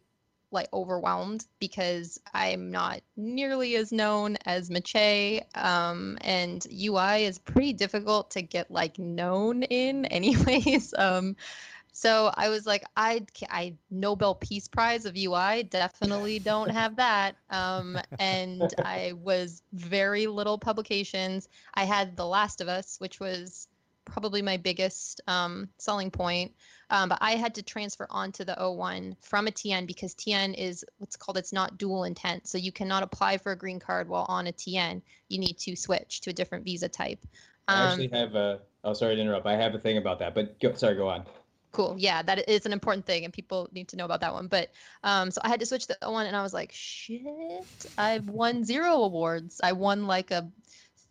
like 0.53 0.69
overwhelmed 0.73 1.45
because 1.59 2.19
I'm 2.33 2.71
not 2.71 3.01
nearly 3.17 3.77
as 3.77 3.93
known 3.93 4.37
as 4.45 4.71
Maciej 4.71 5.43
um 5.57 6.19
and 6.21 6.65
UI 6.73 7.25
is 7.25 7.39
pretty 7.39 7.73
difficult 7.73 8.31
to 8.33 8.43
get 8.43 8.71
like 8.71 8.99
known 8.99 9.63
in 9.65 10.05
anyways. 10.07 10.95
Um 10.97 11.37
so 11.93 12.33
I 12.35 12.49
was 12.49 12.67
like, 12.67 12.85
I, 12.97 13.27
I 13.51 13.75
Nobel 13.91 14.35
Peace 14.35 14.67
Prize 14.67 15.05
of 15.05 15.15
UI 15.15 15.65
definitely 15.65 16.39
don't 16.39 16.71
have 16.75 16.97
that. 16.97 17.37
Um, 17.51 17.99
and 18.19 18.75
I 18.79 19.13
was 19.23 19.63
very 19.75 20.27
little 20.27 20.57
publications. 20.59 21.49
I 21.75 21.85
had 21.85 22.17
The 22.17 22.27
Last 22.27 22.63
of 22.63 22.69
Us, 22.69 22.97
which 22.99 23.21
was 23.21 23.69
probably 24.05 24.43
my 24.43 24.57
biggest 24.57 25.21
um, 25.27 25.69
selling 25.79 26.11
point. 26.11 26.53
Um, 26.91 27.09
but 27.09 27.19
I 27.21 27.33
had 27.33 27.55
to 27.55 27.63
transfer 27.63 28.07
onto 28.11 28.45
the 28.45 28.55
O1 28.55 29.17
from 29.23 29.47
a 29.47 29.51
TN 29.51 29.87
because 29.87 30.15
TN 30.15 30.55
is 30.59 30.85
what's 30.99 31.17
called 31.17 31.39
it's 31.39 31.53
not 31.53 31.79
dual 31.79 32.05
intent. 32.05 32.47
So 32.47 32.59
you 32.59 32.73
cannot 32.73 33.03
apply 33.03 33.39
for 33.39 33.53
a 33.53 33.57
green 33.57 33.81
card 33.81 34.09
while 34.09 34.27
on 34.29 34.47
a 34.47 34.53
TN. 34.53 35.01
You 35.29 35.39
need 35.39 35.59
to 35.61 35.75
switch 35.77 36.21
to 36.23 36.31
a 36.31 36.33
different 36.33 36.65
visa 36.65 36.89
type. 36.89 37.25
I 37.69 37.81
Um, 37.83 37.89
actually 37.91 38.09
have 38.09 38.35
a. 38.35 38.61
Oh, 38.85 38.93
sorry 38.93 39.15
to 39.17 39.21
interrupt. 39.23 39.47
I 39.47 39.57
have 39.57 39.75
a 39.75 39.79
thing 39.79 39.97
about 39.97 40.19
that, 40.19 40.35
but 40.35 40.59
go, 40.61 40.75
sorry, 40.75 40.97
go 40.97 41.09
on. 41.09 41.25
cool 41.71 41.95
yeah 41.99 42.21
that 42.21 42.47
is 42.51 42.67
an 42.67 42.73
important 42.73 43.07
thing 43.07 43.25
and 43.25 43.33
people 43.33 43.67
need 43.73 43.89
to 43.89 43.97
know 43.97 44.05
about 44.05 44.21
that 44.21 44.35
one 44.35 44.47
but 44.47 44.69
um 45.05 45.31
so 45.31 45.41
i 45.43 45.49
had 45.49 45.59
to 45.59 45.65
switch 45.65 45.87
to 45.87 45.97
one 46.03 46.27
and 46.27 46.37
i 46.37 46.43
was 46.43 46.53
like 46.53 46.71
shit 46.71 47.65
i've 47.97 48.29
won 48.29 48.63
zero 48.63 48.93
awards 49.05 49.59
i 49.65 49.73
won 49.73 50.07
like 50.07 50.31
a 50.33 50.47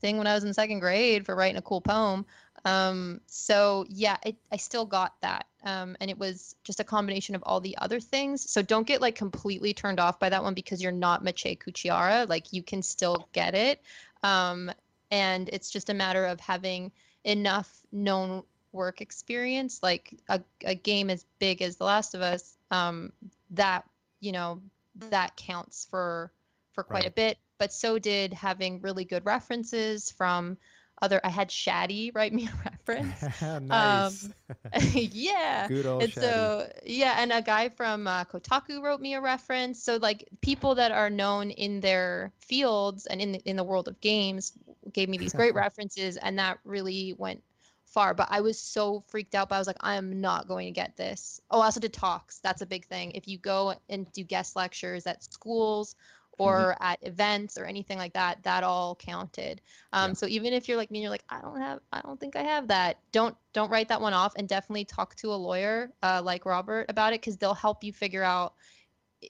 thing 0.01 0.17
when 0.19 0.27
i 0.27 0.35
was 0.35 0.43
in 0.43 0.53
second 0.53 0.79
grade 0.79 1.25
for 1.25 1.35
writing 1.35 1.57
a 1.57 1.61
cool 1.63 1.81
poem 1.81 2.25
um 2.65 3.19
so 3.25 3.85
yeah 3.89 4.17
it, 4.25 4.35
i 4.51 4.57
still 4.57 4.85
got 4.85 5.15
that 5.21 5.47
um 5.63 5.95
and 5.99 6.11
it 6.11 6.17
was 6.17 6.55
just 6.63 6.79
a 6.79 6.83
combination 6.83 7.35
of 7.35 7.43
all 7.45 7.59
the 7.59 7.77
other 7.77 7.99
things. 7.99 8.49
So 8.49 8.61
don't 8.61 8.87
get 8.87 9.01
like 9.01 9.15
completely 9.15 9.73
turned 9.73 9.99
off 9.99 10.19
by 10.19 10.29
that 10.29 10.43
one 10.43 10.53
because 10.53 10.81
you're 10.81 10.91
not 10.91 11.23
Maciej 11.23 11.59
Kuciara 11.59 12.27
like 12.29 12.53
you 12.53 12.63
can 12.63 12.81
still 12.81 13.27
get 13.33 13.55
it. 13.55 13.81
Um 14.23 14.71
and 15.09 15.49
it's 15.49 15.69
just 15.69 15.89
a 15.89 15.93
matter 15.93 16.25
of 16.25 16.39
having 16.39 16.91
enough 17.23 17.69
known 17.91 18.43
work 18.71 19.01
experience 19.01 19.81
like 19.83 20.13
a, 20.29 20.41
a 20.63 20.75
game 20.75 21.09
as 21.09 21.25
big 21.39 21.61
as 21.61 21.75
the 21.75 21.83
last 21.83 22.15
of 22.15 22.21
us 22.21 22.57
um 22.71 23.11
that 23.49 23.83
you 24.19 24.31
know 24.31 24.61
that 25.09 25.35
counts 25.35 25.87
for 25.89 26.31
for 26.73 26.83
quite 26.83 27.05
a 27.05 27.11
bit. 27.11 27.37
But 27.57 27.73
so 27.73 27.99
did 27.99 28.33
having 28.33 28.81
really 28.81 29.05
good 29.05 29.25
references 29.25 30.09
from 30.11 30.57
other 31.01 31.19
i 31.23 31.29
had 31.29 31.49
shaddy 31.49 32.13
write 32.15 32.33
me 32.33 32.47
a 32.47 32.69
reference 32.69 33.23
nice. 33.61 34.29
yeah. 34.93 35.67
Good 35.67 35.85
old 35.85 36.03
and 36.03 36.11
Shaddy. 36.11 36.21
so 36.21 36.71
yeah 36.85 37.15
and 37.17 37.31
a 37.31 37.41
guy 37.41 37.69
from 37.69 38.07
uh, 38.07 38.25
kotaku 38.25 38.81
wrote 38.81 39.01
me 39.01 39.13
a 39.13 39.21
reference. 39.21 39.83
So 39.83 39.97
like 39.97 40.27
people 40.41 40.75
that 40.75 40.91
are 40.91 41.09
known 41.09 41.51
in 41.51 41.79
their 41.79 42.31
fields 42.39 43.05
and 43.05 43.21
in 43.21 43.33
the, 43.33 43.39
in 43.39 43.55
the 43.55 43.63
world 43.63 43.87
of 43.87 43.99
games 44.01 44.53
gave 44.93 45.09
me 45.09 45.17
these 45.17 45.33
great 45.33 45.53
references 45.53 46.17
and 46.17 46.37
that 46.39 46.59
really 46.63 47.13
went 47.17 47.43
far. 47.85 48.13
But 48.13 48.27
i 48.31 48.41
was 48.41 48.59
so 48.59 49.03
freaked 49.07 49.35
out 49.35 49.49
but 49.49 49.55
i 49.55 49.59
was 49.59 49.67
like 49.67 49.77
i 49.81 49.95
am 49.95 50.21
not 50.21 50.47
going 50.47 50.67
to 50.67 50.71
get 50.71 50.95
this. 50.97 51.39
Oh 51.49 51.61
i 51.61 51.65
also 51.65 51.79
did 51.79 51.93
talks. 51.93 52.39
That's 52.39 52.61
a 52.61 52.65
big 52.65 52.85
thing. 52.85 53.11
If 53.11 53.27
you 53.27 53.37
go 53.37 53.73
and 53.89 54.11
do 54.11 54.23
guest 54.23 54.55
lectures 54.55 55.07
at 55.07 55.23
schools 55.23 55.95
or 56.41 56.75
at 56.81 56.97
events 57.01 57.57
or 57.57 57.65
anything 57.65 57.97
like 57.97 58.13
that 58.13 58.41
that 58.43 58.63
all 58.63 58.95
counted 58.95 59.61
um, 59.93 60.09
Yeah. 60.11 60.13
so 60.13 60.25
even 60.27 60.53
if 60.53 60.67
you're 60.67 60.77
like 60.77 60.91
me 60.91 60.99
and 60.99 61.03
you're 61.03 61.11
like 61.11 61.23
i 61.29 61.39
don't 61.41 61.59
have 61.61 61.79
i 61.91 62.01
don't 62.01 62.19
think 62.19 62.35
i 62.35 62.43
have 62.43 62.67
that 62.67 62.97
don't 63.11 63.35
don't 63.53 63.69
write 63.69 63.87
that 63.89 64.01
one 64.01 64.13
off 64.13 64.33
and 64.37 64.47
definitely 64.47 64.85
talk 64.85 65.15
to 65.15 65.27
a 65.33 65.39
lawyer 65.47 65.91
uh, 66.03 66.21
like 66.23 66.45
robert 66.45 66.85
about 66.89 67.13
it 67.13 67.21
because 67.21 67.37
they'll 67.37 67.53
help 67.53 67.83
you 67.83 67.93
figure 67.93 68.23
out 68.23 68.53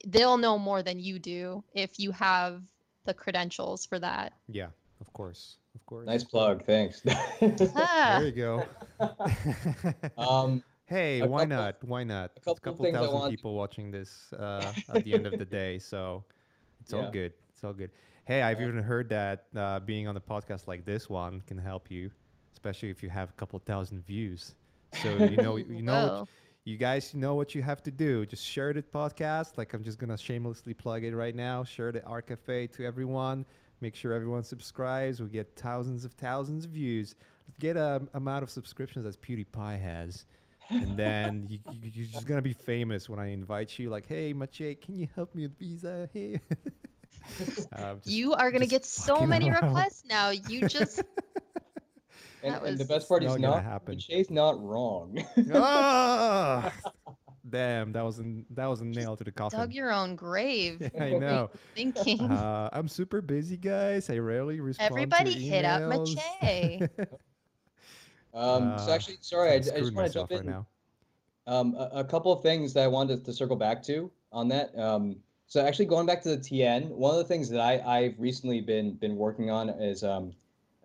they'll 0.08 0.38
know 0.38 0.58
more 0.58 0.82
than 0.84 1.00
you 1.00 1.20
do 1.20 1.64
if 1.74 2.00
you 2.00 2.12
have 2.12 2.62
the 3.06 3.14
credentials 3.14 3.86
for 3.86 4.00
that 4.00 4.34
yeah, 4.48 4.68
of 5.00 5.12
course, 5.14 5.58
of 5.74 5.84
course. 5.88 6.06
Nice 6.06 6.24
plug. 6.24 6.64
Thanks. 6.66 7.02
Ah. 7.08 8.18
There 8.20 8.28
you 8.28 8.32
go. 8.32 8.64
um, 10.18 10.64
hey, 10.86 11.22
why 11.22 11.46
couple- 11.46 11.58
not? 11.58 11.76
Why 11.84 12.04
not? 12.04 12.32
A 12.38 12.40
couple 12.40 12.56
couple 12.62 12.86
things 12.86 12.96
I 12.98 13.00
thousand 13.02 13.14
want- 13.20 13.32
people 13.32 13.56
watching 13.56 13.90
this 13.92 14.32
uh, 14.34 14.72
at 14.94 15.04
the 15.04 15.14
end 15.14 15.26
of 15.26 15.38
the 15.40 15.46
day, 15.46 15.80
so 15.80 16.24
it's 16.82 16.94
all 16.94 17.12
good. 17.12 17.34
It's 17.54 17.64
all 17.64 17.74
good. 17.74 17.92
Hey, 18.26 18.42
I've 18.42 18.60
Yeah. 18.60 18.68
even 18.68 18.84
heard 18.84 19.10
that 19.10 19.46
uh, 19.56 19.80
being 19.80 20.08
on 20.08 20.16
a 20.18 20.22
podcast 20.22 20.68
like 20.68 20.86
this 20.86 21.10
one 21.10 21.42
can 21.48 21.58
help 21.58 21.90
you, 21.92 22.12
especially 22.54 22.90
if 22.90 23.04
you 23.04 23.10
have 23.10 23.30
a 23.30 23.34
couple 23.34 23.60
thousand 23.60 24.06
views. 24.06 24.56
So 24.94 25.18
you 25.18 25.38
know, 25.38 25.56
you 25.58 25.82
know, 25.84 26.28
you 26.64 26.78
guys 26.78 27.14
know 27.16 27.36
what 27.36 27.56
you 27.56 27.62
have 27.62 27.82
to 27.84 27.92
do. 27.92 28.26
Just 28.26 28.46
share 28.46 28.74
the 28.74 28.82
podcast. 28.84 29.58
Like 29.58 29.74
I'm 29.74 29.84
just 29.84 29.98
gonna 30.00 30.18
shamelessly 30.18 30.74
plug 30.74 31.04
it 31.04 31.16
right 31.16 31.36
now. 31.36 31.64
Share 31.64 31.92
the 31.92 32.04
Art 32.06 32.28
Cafe 32.28 32.68
to 32.68 32.86
everyone. 32.86 33.46
Make 33.82 33.96
sure 33.96 34.14
everyone 34.14 34.44
subscribes. 34.44 35.22
We 35.22 35.28
get 35.30 35.56
thousands 35.56 36.06
of 36.06 36.14
thousands 36.14 36.66
of 36.66 36.72
views. 36.72 37.16
Get 37.60 37.78
a 37.78 38.02
amount 38.14 38.44
of 38.44 38.50
subscriptions 38.50 39.06
as 39.06 39.18
PewDiePie 39.18 39.82
has. 39.82 40.26
And 40.72 40.98
then 40.98 41.46
you, 41.50 41.60
you, 41.72 41.92
you're 41.94 42.08
just 42.08 42.26
gonna 42.26 42.42
be 42.42 42.54
famous 42.54 43.10
when 43.10 43.20
I 43.20 43.28
invite 43.32 43.78
you. 43.78 43.90
Like, 43.90 44.08
hey, 44.08 44.34
Maciej, 44.34 44.82
can 44.82 44.96
you 44.96 45.08
help 45.16 45.36
me 45.36 45.44
with 45.44 45.58
visa? 45.60 46.10
Hey. 46.14 46.40
Uh, 47.74 47.94
just- 47.96 48.08
you 48.08 48.34
are 48.34 48.52
gonna 48.52 48.66
get 48.66 48.84
so 48.86 49.26
many 49.28 49.50
around. 49.52 49.66
requests 49.66 50.04
now. 50.10 50.30
You 50.32 50.68
just 50.68 51.04
And, 52.44 52.56
That 52.56 52.64
and 52.64 52.78
the 52.80 52.86
best 52.86 53.08
part 53.08 53.22
It's 53.24 53.32
is 53.36 53.40
not 53.40 53.48
gonna 53.50 53.62
not 53.62 53.72
happen. 53.72 54.00
Shay's 54.00 54.32
not 54.32 54.60
wrong. 54.60 55.24
ah! 55.54 56.74
Damn, 57.48 57.92
that 57.92 58.04
was 58.04 58.20
a, 58.20 58.24
that 58.52 58.66
was 58.66 58.82
a 58.82 58.86
nail 58.86 59.16
to 59.18 59.24
the 59.24 59.32
coffin. 59.32 59.60
dug 59.60 59.74
your 59.74 59.92
own 59.92 60.16
grave. 60.16 60.90
I 61.00 61.12
know. 61.12 61.50
Thinking. 61.76 62.22
Uh, 62.22 62.70
I'm 62.74 62.88
super 62.88 63.22
busy, 63.22 63.58
guys. 63.58 64.10
I 64.10 64.18
rarely 64.18 64.60
respond. 64.60 64.88
to 64.90 64.94
Everybody 64.94 65.34
hit 65.34 65.66
up 65.66 65.82
emails. 65.82 66.18
Um, 68.34 68.78
so 68.78 68.92
Uh, 68.92 68.96
actually, 68.96 69.18
sorry, 69.22 69.52
I, 69.52 69.56
I 69.56 69.60
just 69.60 69.94
want 69.94 70.08
to 70.08 70.14
jump 70.14 70.32
right 70.32 70.42
in. 70.42 70.46
now. 70.46 70.68
Um, 71.48 71.76
a, 71.76 71.90
a 71.96 72.04
couple 72.04 72.32
of 72.32 72.42
things 72.42 72.74
that 72.74 72.84
I 72.84 72.88
wanted 72.88 73.26
to 73.26 73.34
circle 73.34 73.56
back 73.56 73.84
to 73.84 74.12
on 74.32 74.48
that. 74.50 74.78
Um, 74.78 75.18
so 75.48 75.66
actually 75.66 75.86
going 75.86 76.06
back 76.06 76.22
to 76.22 76.30
the 76.30 76.38
TN, 76.38 76.88
one 76.90 77.12
of 77.12 77.18
the 77.18 77.26
things 77.26 77.50
that 77.50 77.60
I, 77.60 77.80
I've 77.86 78.16
recently 78.20 78.62
been 78.62 78.94
been 78.94 79.18
working 79.18 79.50
on 79.50 79.70
is 79.70 80.04
um, 80.04 80.34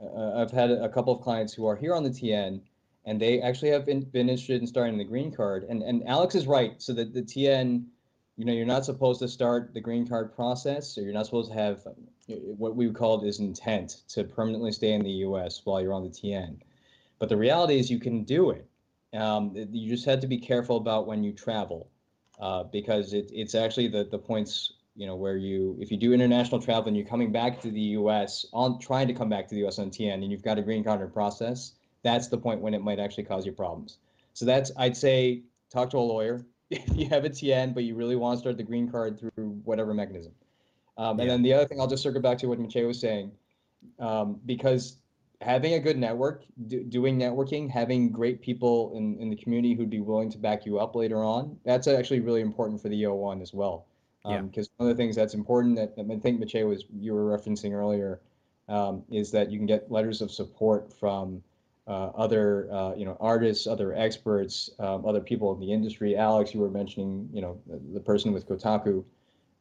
uh, 0.03 0.41
I've 0.41 0.51
had 0.51 0.71
a 0.71 0.89
couple 0.89 1.15
of 1.15 1.23
clients 1.23 1.53
who 1.53 1.67
are 1.67 1.77
here 1.77 1.95
on 1.95 2.03
the 2.03 2.11
TN, 2.11 2.61
and 3.05 3.21
they 3.21 3.41
actually 3.41 3.71
have 3.71 3.87
been, 3.87 4.01
been 4.01 4.29
interested 4.29 4.61
in 4.61 4.67
starting 4.67 4.99
the 4.99 5.05
green 5.05 5.31
card. 5.31 5.65
And 5.69 5.83
and 5.83 6.07
Alex 6.09 6.35
is 6.35 6.47
right. 6.47 6.81
So 6.83 6.93
that 6.95 7.15
the 7.15 7.23
TN, 7.23 7.85
you 8.37 8.45
know, 8.45 8.53
you're 8.53 8.67
not 8.67 8.85
supposed 8.85 9.21
to 9.21 9.29
start 9.29 9.73
the 9.73 9.81
green 9.81 10.07
card 10.09 10.35
process, 10.35 10.99
or 10.99 11.03
you're 11.03 11.13
not 11.13 11.27
supposed 11.27 11.53
to 11.53 11.57
have 11.57 11.87
uh, 11.87 11.93
what 12.57 12.75
we 12.75 12.87
would 12.89 12.97
call 12.97 13.23
is 13.23 13.39
intent 13.39 14.03
to 14.09 14.25
permanently 14.25 14.73
stay 14.73 14.95
in 14.95 15.03
the 15.03 15.11
U.S. 15.29 15.61
while 15.65 15.81
you're 15.81 15.95
on 15.95 16.03
the 16.03 16.11
TN. 16.11 16.59
But 17.19 17.29
the 17.29 17.37
reality 17.37 17.79
is 17.79 17.91
you 17.91 17.99
can 17.99 18.25
do 18.25 18.51
it. 18.51 18.67
Um, 19.15 19.53
you 19.55 19.89
just 19.89 20.05
have 20.07 20.21
to 20.21 20.27
be 20.27 20.39
careful 20.39 20.77
about 20.77 21.07
when 21.07 21.25
you 21.25 21.33
travel, 21.33 21.89
uh, 22.41 22.65
because 22.65 23.15
it, 23.15 23.31
it's 23.33 23.55
actually 23.55 23.89
the, 23.89 24.05
the 24.05 24.19
points, 24.19 24.75
you 24.95 25.07
know, 25.07 25.17
where 25.17 25.37
you, 25.37 25.77
if 25.81 25.91
you 25.91 25.97
do 25.97 26.13
international 26.13 26.61
travel 26.61 26.89
and 26.89 26.97
you're 26.97 27.07
coming 27.07 27.33
back 27.33 27.61
to 27.63 27.71
the 27.71 27.81
U.S. 27.81 28.45
on 28.53 28.79
trying 28.79 29.09
to 29.09 29.15
come 29.15 29.29
back 29.29 29.49
to 29.49 29.55
the 29.55 29.61
U.S. 29.63 29.79
on 29.79 29.91
TN 29.91 30.15
and 30.15 30.31
you've 30.31 30.43
got 30.43 30.59
a 30.59 30.63
green 30.63 30.85
card 30.85 31.01
in 31.01 31.11
process, 31.11 31.73
that's 32.03 32.29
the 32.29 32.37
point 32.37 32.61
when 32.61 32.75
it 32.75 32.83
might 32.83 32.99
actually 32.99 33.25
cause 33.25 33.47
you 33.47 33.53
problems. 33.53 33.99
So 34.35 34.45
that's, 34.45 34.71
I'd 34.77 34.97
say, 34.97 35.43
talk 35.71 35.89
to 35.91 35.97
a 35.97 36.01
lawyer 36.01 36.45
if 36.71 36.95
you 36.95 37.09
have 37.09 37.25
a 37.25 37.31
TN, 37.31 37.73
but 37.73 37.85
you 37.85 37.95
really 37.95 38.17
want 38.17 38.37
to 38.37 38.41
start 38.41 38.59
the 38.59 38.63
green 38.63 38.91
card 38.91 39.19
through 39.19 39.61
whatever 39.65 39.95
mechanism. 39.95 40.33
Um, 40.99 41.21
and 41.21 41.27
Yeah. 41.29 41.35
then 41.35 41.43
the 41.43 41.53
other 41.55 41.67
thing, 41.67 41.81
I'll 41.81 41.87
just 41.87 42.03
circle 42.03 42.21
back 42.21 42.39
to 42.39 42.49
what 42.49 42.59
Maciej 42.59 42.87
was 42.87 43.01
saying, 43.01 43.31
um, 43.99 44.41
because 44.47 44.99
having 45.41 45.75
a 45.75 45.79
good 45.79 45.99
network, 45.99 46.45
do, 46.67 46.83
doing 46.85 47.19
networking, 47.19 47.71
having 47.71 48.11
great 48.11 48.41
people 48.41 48.93
in, 48.95 49.19
in 49.19 49.31
the 49.31 49.37
community 49.37 49.75
who'd 49.75 49.91
be 49.91 50.01
willing 50.01 50.31
to 50.31 50.39
back 50.39 50.67
you 50.67 50.79
up 50.79 50.95
later 50.95 51.23
on, 51.23 51.59
that's 51.65 51.87
actually 51.87 52.21
really 52.21 52.41
important 52.41 52.81
for 52.81 52.89
the 52.89 53.03
O1 53.03 53.43
as 53.43 53.53
well. 53.53 53.87
Yeah. 54.25 54.41
Because 54.41 54.69
one 54.77 54.91
of 54.91 54.97
the 54.97 55.01
things 55.01 55.15
that's 55.15 55.35
important 55.35 55.77
that 55.77 55.93
I 55.99 56.19
think 56.19 56.41
Maciej 56.41 56.67
was 56.67 56.85
you 56.99 57.15
were 57.15 57.37
referencing 57.37 57.73
earlier 57.73 58.21
um, 58.69 59.05
is 59.11 59.31
that 59.31 59.51
you 59.51 59.59
can 59.59 59.67
get 59.67 59.91
letters 59.91 60.21
of 60.21 60.33
support 60.33 60.93
from 60.93 61.43
uh, 61.87 62.11
other 62.17 62.69
uh, 62.73 62.95
you 62.97 63.05
know 63.05 63.17
artists, 63.21 63.69
other 63.69 63.95
experts, 63.95 64.71
um, 64.81 65.07
other 65.07 65.21
people 65.21 65.53
in 65.55 65.61
the 65.61 65.73
industry. 65.73 66.17
Alex, 66.17 66.53
you 66.53 66.61
were 66.61 66.71
mentioning 66.71 67.29
you 67.33 67.41
know 67.41 67.61
the, 67.69 67.81
the 67.95 68.01
person 68.01 68.33
with 68.33 68.49
Kotaku. 68.49 69.05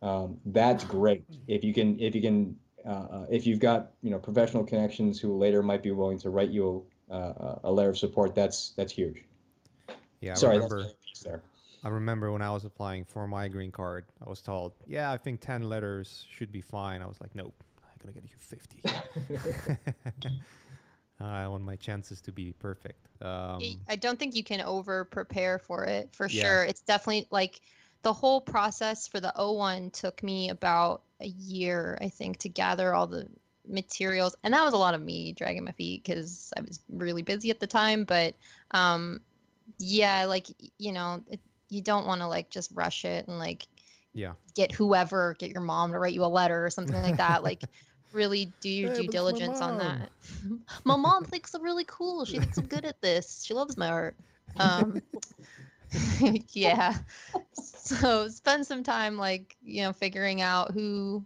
Um, 0.01 0.38
that's 0.47 0.84
great 0.84 1.23
if 1.47 1.63
you 1.63 1.73
can 1.73 1.99
if 1.99 2.15
you 2.15 2.21
can 2.21 2.57
uh, 2.86 2.89
uh, 2.89 3.25
if 3.29 3.45
you've 3.47 3.59
got 3.59 3.91
you 4.01 4.11
know 4.11 4.19
professional 4.19 4.63
connections 4.63 5.19
who 5.19 5.38
later 5.38 5.61
might 5.63 5.83
be 5.83 5.91
willing 5.91 6.19
to 6.19 6.29
write 6.29 6.49
you 6.49 6.86
uh, 7.09 7.55
a 7.63 7.71
letter 7.71 7.89
of 7.89 7.97
support. 7.97 8.36
That's 8.36 8.71
that's 8.71 8.93
huge. 8.93 9.25
Yeah, 10.21 10.33
I 10.36 10.38
Sorry, 10.38 10.57
remember. 10.57 10.81
that's 10.81 11.23
there. 11.23 11.41
I 11.83 11.89
remember 11.89 12.31
when 12.31 12.41
I 12.41 12.51
was 12.51 12.65
applying 12.65 13.05
for 13.05 13.27
my 13.27 13.47
green 13.47 13.71
card, 13.71 14.05
I 14.25 14.29
was 14.29 14.41
told, 14.41 14.73
"Yeah, 14.88 15.11
I 15.11 15.17
think 15.17 15.41
ten 15.41 15.63
letters 15.69 16.25
should 16.29 16.51
be 16.51 16.61
fine." 16.61 17.01
I 17.01 17.05
was 17.07 17.21
like, 17.21 17.36
"Nope, 17.36 17.63
I'm 17.83 17.97
gonna 18.01 18.13
get 18.13 18.23
you 18.23 18.38
50. 18.38 18.83
I 21.19 21.47
want 21.47 21.63
my 21.63 21.75
chances 21.77 22.21
to 22.21 22.31
be 22.31 22.51
perfect. 22.53 23.07
Um, 23.21 23.61
Y- 23.61 23.77
I 23.88 23.95
don't 23.95 24.19
think 24.19 24.36
you 24.36 24.43
can 24.43 24.61
over 24.61 25.05
prepare 25.05 25.59
for 25.59 25.86
it 25.86 26.13
for 26.13 26.27
Yeah. 26.27 26.41
sure. 26.41 26.63
It's 26.63 26.81
definitely 26.81 27.27
like 27.31 27.61
the 28.05 28.13
whole 28.13 28.39
process 28.39 29.07
for 29.07 29.19
the 29.19 29.33
O1 29.35 29.91
took 29.91 30.21
me 30.21 30.49
about 30.49 31.01
a 31.21 31.25
year, 31.25 31.97
I 31.99 32.09
think, 32.09 32.37
to 32.39 32.49
gather 32.49 32.93
all 32.93 33.07
the 33.07 33.27
materials. 33.67 34.35
And 34.43 34.53
that 34.53 34.63
was 34.63 34.75
a 34.75 34.77
lot 34.77 34.93
of 34.93 35.01
me 35.01 35.33
dragging 35.33 35.65
my 35.65 35.71
feet 35.71 36.03
because 36.05 36.53
I 36.55 36.61
was 36.61 36.81
really 36.87 37.23
busy 37.23 37.49
at 37.49 37.59
the 37.59 37.65
time. 37.65 38.03
But 38.05 38.35
um, 38.69 39.21
yeah, 39.79 40.25
like, 40.25 40.45
you 40.77 40.91
know, 40.93 41.23
it, 41.27 41.39
you 41.69 41.81
don't 41.81 42.05
want 42.05 42.21
to 42.21 42.27
like 42.27 42.51
just 42.51 42.71
rush 42.75 43.05
it 43.05 43.27
and 43.27 43.39
like 43.39 43.67
yeah, 44.13 44.33
get 44.55 44.71
whoever, 44.71 45.35
get 45.39 45.49
your 45.49 45.61
mom 45.61 45.91
to 45.91 45.97
write 45.97 46.13
you 46.13 46.23
a 46.23 46.27
letter 46.27 46.63
or 46.63 46.69
something 46.69 47.01
like 47.01 47.17
that. 47.17 47.43
Like, 47.43 47.63
really 48.13 48.53
do 48.61 48.69
your 48.69 48.89
Yeah, 48.89 48.95
due 48.95 49.07
but 49.07 49.15
it's 49.15 49.29
my 49.31 49.39
diligence 49.39 49.61
on 49.61 49.77
that. 49.79 50.11
my 50.85 50.95
mom 50.95 51.25
thinks 51.25 51.55
I'm 51.55 51.63
really 51.63 51.85
cool. 51.85 52.23
She 52.25 52.39
thinks 52.39 52.59
I'm 52.59 52.67
good 52.67 52.85
at 52.85 53.01
this. 53.01 53.43
She 53.43 53.55
loves 53.55 53.77
my 53.77 53.87
art. 53.89 54.15
Um, 54.57 55.01
yeah. 56.53 56.95
So 57.85 58.27
spend 58.29 58.65
some 58.65 58.81
time, 58.81 59.15
like, 59.15 59.55
you 59.63 59.83
know, 59.83 59.93
figuring 59.93 60.41
out 60.41 60.71
who. 60.71 61.23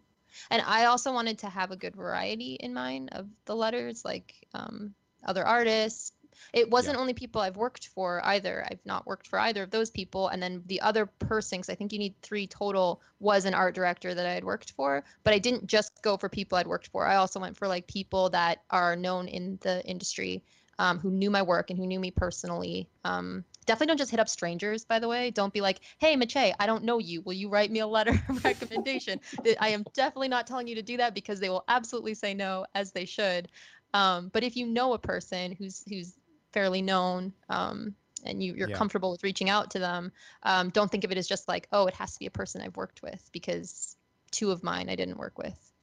And 0.51 0.61
I 0.61 0.86
also 0.86 1.13
wanted 1.13 1.39
to 1.39 1.47
have 1.47 1.72
a 1.72 1.78
good 1.78 1.95
variety 1.95 2.55
in 2.55 2.74
mind 2.74 3.09
of 3.13 3.28
the 3.45 3.55
letters, 3.55 4.03
like 4.03 4.45
um, 4.53 4.93
other 5.24 5.45
artists. 5.45 6.11
It 6.51 6.70
wasn't 6.70 6.97
only 6.97 7.13
people 7.13 7.41
I've 7.41 7.55
worked 7.55 7.88
for 7.88 8.22
either. 8.26 8.65
I've 8.70 8.86
not 8.86 9.05
worked 9.05 9.28
for 9.28 9.39
either 9.39 9.63
of 9.63 9.72
those 9.72 9.89
people. 9.89 10.28
And 10.28 10.41
then 10.43 10.63
the 10.65 10.82
other 10.82 11.05
person, 11.05 11.59
because 11.59 11.70
I 11.70 11.76
think 11.76 11.93
you 11.93 11.99
need 11.99 12.15
three 12.22 12.47
total, 12.47 13.01
was 13.20 13.45
an 13.45 13.53
art 13.53 13.76
director 13.76 14.13
that 14.13 14.26
I 14.26 14.34
had 14.34 14.43
worked 14.43 14.72
for. 14.72 15.03
But 15.24 15.34
I 15.34 15.39
didn't 15.39 15.67
just 15.67 16.01
go 16.01 16.17
for 16.17 16.28
people 16.28 16.57
I'd 16.57 16.67
worked 16.67 16.88
for. 16.88 17.05
I 17.05 17.17
also 17.17 17.39
went 17.39 17.57
for 17.57 17.67
like 17.67 17.88
people 17.88 18.32
that 18.32 18.63
are 18.70 18.95
known 18.95 19.28
in 19.28 19.59
the 19.61 19.86
industry, 19.86 20.43
um, 20.78 20.99
who 20.99 21.11
knew 21.11 21.30
my 21.30 21.41
work 21.41 21.70
and 21.70 21.80
who 21.80 21.86
knew 21.86 21.99
me 21.99 22.11
personally. 22.11 22.89
Um, 23.03 23.45
definitely 23.70 23.91
don't 23.91 23.97
just 23.99 24.09
hit 24.09 24.20
up 24.20 24.28
strangers, 24.28 24.84
by 24.84 24.97
the 24.97 25.07
way. 25.07 25.30
Don't 25.30 25.53
be 25.53 25.61
like, 25.61 25.82
hey, 25.99 26.15
Maciej, 26.15 26.53
I 26.59 26.65
don't 26.65 26.84
know 26.84 26.97
you. 26.97 27.22
Will 27.22 27.34
you 27.34 27.49
write 27.49 27.70
me 27.70 27.80
a 27.82 27.88
letter 27.88 28.20
of 28.30 28.43
recommendation? 28.43 29.20
I 29.61 29.70
am 29.70 29.86
definitely 29.93 30.28
not 30.30 30.47
telling 30.47 30.67
you 30.67 30.74
to 30.76 30.82
do 30.82 30.97
that 30.97 31.13
because 31.13 31.39
they 31.39 31.49
will 31.49 31.65
absolutely 31.67 32.15
say 32.15 32.34
no, 32.34 32.65
as 32.74 32.91
they 32.91 33.05
should. 33.05 33.47
Um, 33.93 34.30
but 34.34 34.43
if 34.43 34.57
you 34.57 34.65
know 34.65 34.93
a 34.93 34.99
person 34.99 35.51
who's 35.51 35.84
who's 35.88 36.17
fairly 36.51 36.82
known 36.82 37.32
um, 37.49 37.95
and 38.26 38.41
you, 38.43 38.55
you're 38.55 38.67
Yeah. 38.67 38.78
comfortable 38.80 39.11
with 39.11 39.24
reaching 39.24 39.49
out 39.51 39.70
to 39.72 39.80
them, 39.80 40.11
um, 40.43 40.70
don't 40.72 40.89
think 40.91 41.03
of 41.03 41.11
it 41.11 41.17
as 41.20 41.28
just 41.28 41.47
like, 41.47 41.67
oh, 41.72 41.86
it 41.86 41.93
has 41.93 42.13
to 42.13 42.20
be 42.20 42.26
a 42.26 42.32
person 42.32 42.61
I've 42.63 42.76
worked 42.76 43.03
with 43.03 43.30
because 43.32 43.95
two 44.32 44.49
of 44.51 44.63
mine 44.63 44.89
I 44.89 44.95
didn't 44.95 45.17
work 45.17 45.38
with. 45.38 45.74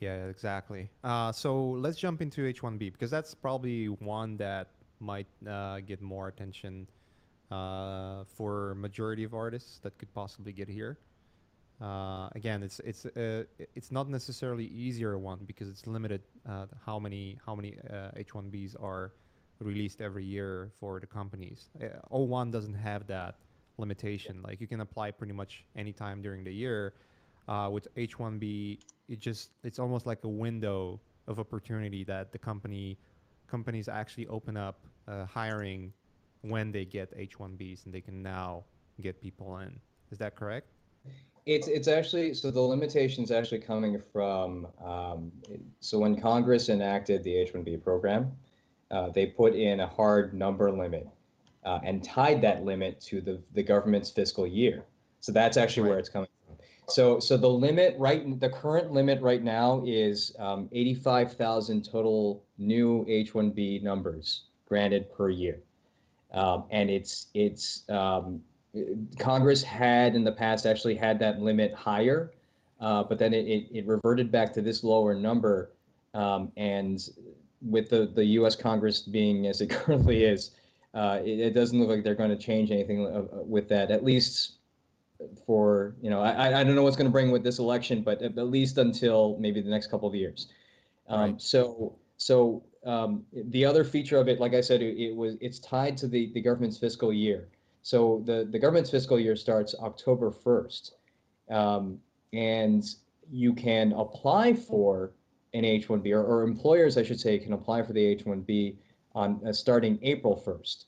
yeah, 0.00 0.26
exactly. 0.26 0.90
Uh, 1.04 1.30
so 1.32 1.62
let's 1.72 1.98
jump 1.98 2.22
into 2.22 2.42
H1B 2.46 2.90
because 2.90 3.10
that's 3.10 3.34
probably 3.34 3.86
one 3.86 4.36
that 4.38 4.68
might 5.00 5.26
uh, 5.48 5.80
get 5.80 6.00
more 6.00 6.28
attention 6.28 6.86
uh, 7.50 8.24
for 8.36 8.74
majority 8.76 9.24
of 9.24 9.34
artists 9.34 9.78
that 9.82 9.96
could 9.98 10.12
possibly 10.14 10.52
get 10.52 10.68
here. 10.68 10.98
Uh, 11.80 12.28
again, 12.34 12.62
it's 12.62 12.78
it's 12.80 13.06
uh, 13.06 13.44
it's 13.74 13.90
not 13.90 14.08
necessarily 14.08 14.66
easier 14.66 15.16
one 15.16 15.40
because 15.46 15.68
it's 15.68 15.86
limited 15.86 16.20
uh, 16.46 16.66
how 16.84 16.98
many 16.98 17.38
how 17.44 17.54
many 17.54 17.78
uh, 17.88 18.10
H1Bs 18.18 18.82
are 18.82 19.12
released 19.60 20.00
every 20.00 20.24
year 20.24 20.70
for 20.78 21.00
the 21.00 21.06
companies. 21.06 21.70
Uh, 21.80 21.86
O1 22.12 22.50
doesn't 22.52 22.74
have 22.74 23.06
that 23.06 23.36
limitation. 23.78 24.42
Like 24.42 24.60
you 24.60 24.66
can 24.66 24.80
apply 24.82 25.10
pretty 25.10 25.32
much 25.32 25.64
anytime 25.74 26.20
during 26.22 26.44
the 26.44 26.52
year. 26.52 26.94
Uh, 27.48 27.68
with 27.72 27.92
H1B, 27.96 28.78
it 29.08 29.18
just 29.18 29.50
it's 29.64 29.78
almost 29.78 30.06
like 30.06 30.22
a 30.24 30.28
window 30.28 31.00
of 31.26 31.38
opportunity 31.40 32.04
that 32.04 32.30
the 32.30 32.38
company 32.38 32.98
companies 33.50 33.88
actually 33.88 34.26
open 34.28 34.56
up 34.56 34.78
uh, 35.08 35.24
hiring 35.24 35.92
when 36.42 36.72
they 36.72 36.84
get 36.84 37.16
H1Bs 37.18 37.84
and 37.84 37.94
they 37.94 38.00
can 38.00 38.22
now 38.22 38.64
get 39.00 39.20
people 39.20 39.58
in. 39.58 39.78
Is 40.10 40.18
that 40.18 40.36
correct? 40.36 40.68
It's 41.46 41.68
it's 41.68 41.88
actually 41.88 42.34
so 42.34 42.50
the 42.50 42.60
limitations 42.60 43.30
actually 43.30 43.60
coming 43.60 44.00
from 44.12 44.66
um, 44.84 45.32
so 45.80 45.98
when 45.98 46.20
Congress 46.20 46.68
enacted 46.68 47.24
the 47.24 47.34
H-1B 47.34 47.82
program, 47.82 48.30
uh, 48.90 49.08
they 49.08 49.26
put 49.26 49.54
in 49.54 49.80
a 49.80 49.86
hard 49.86 50.34
number 50.34 50.70
limit 50.70 51.08
uh, 51.64 51.78
and 51.82 52.04
tied 52.04 52.42
that 52.42 52.64
limit 52.64 53.00
to 53.02 53.20
the 53.20 53.40
the 53.54 53.62
government's 53.62 54.10
fiscal 54.10 54.46
year. 54.46 54.84
So 55.20 55.32
that's 55.32 55.56
actually 55.56 55.88
where 55.88 55.98
it's 55.98 56.10
coming 56.10 56.26
from. 56.26 56.29
So 56.90 57.20
so 57.20 57.36
the 57.36 57.48
limit 57.48 57.94
right 57.98 58.38
the 58.40 58.48
current 58.48 58.92
limit 58.92 59.20
right 59.20 59.42
now 59.42 59.82
is 59.86 60.34
um, 60.38 60.68
85,000 60.72 61.84
total 61.84 62.42
new 62.58 63.04
H-1B 63.08 63.82
numbers 63.82 64.42
granted 64.68 65.12
per 65.12 65.30
year, 65.30 65.60
um, 66.32 66.64
and 66.70 66.90
it's 66.90 67.26
it's 67.34 67.88
um, 67.88 68.42
Congress 69.18 69.62
had 69.62 70.14
in 70.14 70.24
the 70.24 70.32
past 70.32 70.66
actually 70.66 70.94
had 70.94 71.18
that 71.18 71.40
limit 71.40 71.74
higher, 71.74 72.32
uh, 72.80 73.02
but 73.02 73.18
then 73.18 73.34
it, 73.34 73.46
it, 73.46 73.66
it 73.72 73.86
reverted 73.86 74.30
back 74.30 74.52
to 74.54 74.62
this 74.62 74.84
lower 74.84 75.14
number. 75.14 75.72
Um, 76.14 76.50
and 76.56 77.00
with 77.62 77.90
the, 77.90 78.10
the 78.14 78.24
U.S. 78.24 78.56
Congress 78.56 79.02
being 79.02 79.46
as 79.46 79.60
it 79.60 79.70
currently 79.70 80.24
is, 80.24 80.52
uh, 80.94 81.20
it, 81.24 81.38
it, 81.40 81.50
doesn't 81.54 81.78
look 81.78 81.88
like 81.88 82.02
they're 82.02 82.14
going 82.14 82.30
to 82.30 82.36
change 82.36 82.70
anything 82.70 83.06
uh, 83.06 83.22
with 83.44 83.68
that, 83.68 83.90
at 83.90 84.04
least 84.04 84.54
for, 85.46 85.94
you 86.00 86.10
know, 86.10 86.20
I, 86.20 86.60
I 86.60 86.64
don't 86.64 86.74
know 86.74 86.82
what's 86.82 86.96
going 86.96 87.08
to 87.08 87.12
bring 87.12 87.30
with 87.30 87.42
this 87.42 87.58
election, 87.58 88.02
but 88.02 88.22
at, 88.22 88.36
least 88.36 88.78
until 88.78 89.36
maybe 89.38 89.60
the 89.60 89.70
next 89.70 89.88
couple 89.88 90.08
of 90.08 90.14
years. 90.14 90.48
Um, 91.08 91.20
right. 91.20 91.42
So, 91.42 91.98
so 92.16 92.62
um, 92.84 93.24
the 93.32 93.64
other 93.64 93.84
feature 93.84 94.18
of 94.18 94.28
it, 94.28 94.40
like 94.40 94.54
I 94.54 94.60
said, 94.60 94.82
it, 94.82 94.96
it, 94.98 95.14
was 95.14 95.36
it's 95.40 95.58
tied 95.58 95.96
to 95.98 96.06
the, 96.06 96.30
the 96.32 96.40
government's 96.40 96.78
fiscal 96.78 97.12
year. 97.12 97.48
So 97.82 98.22
the, 98.26 98.48
the 98.50 98.58
government's 98.58 98.90
fiscal 98.90 99.18
year 99.18 99.36
starts 99.36 99.74
October 99.80 100.30
1st. 100.30 100.92
Um, 101.50 101.98
and 102.32 102.84
you 103.30 103.52
can 103.52 103.92
apply 103.92 104.54
for 104.54 105.12
an 105.52 105.64
H-1B, 105.64 106.12
or, 106.12 106.22
or, 106.22 106.42
employers, 106.42 106.96
I 106.96 107.02
should 107.02 107.18
say, 107.18 107.36
can 107.38 107.52
apply 107.54 107.82
for 107.82 107.92
the 107.92 108.04
H-1B 108.04 108.76
on 109.16 109.40
uh, 109.44 109.52
starting 109.52 109.98
April 110.02 110.40
1st 110.46 110.84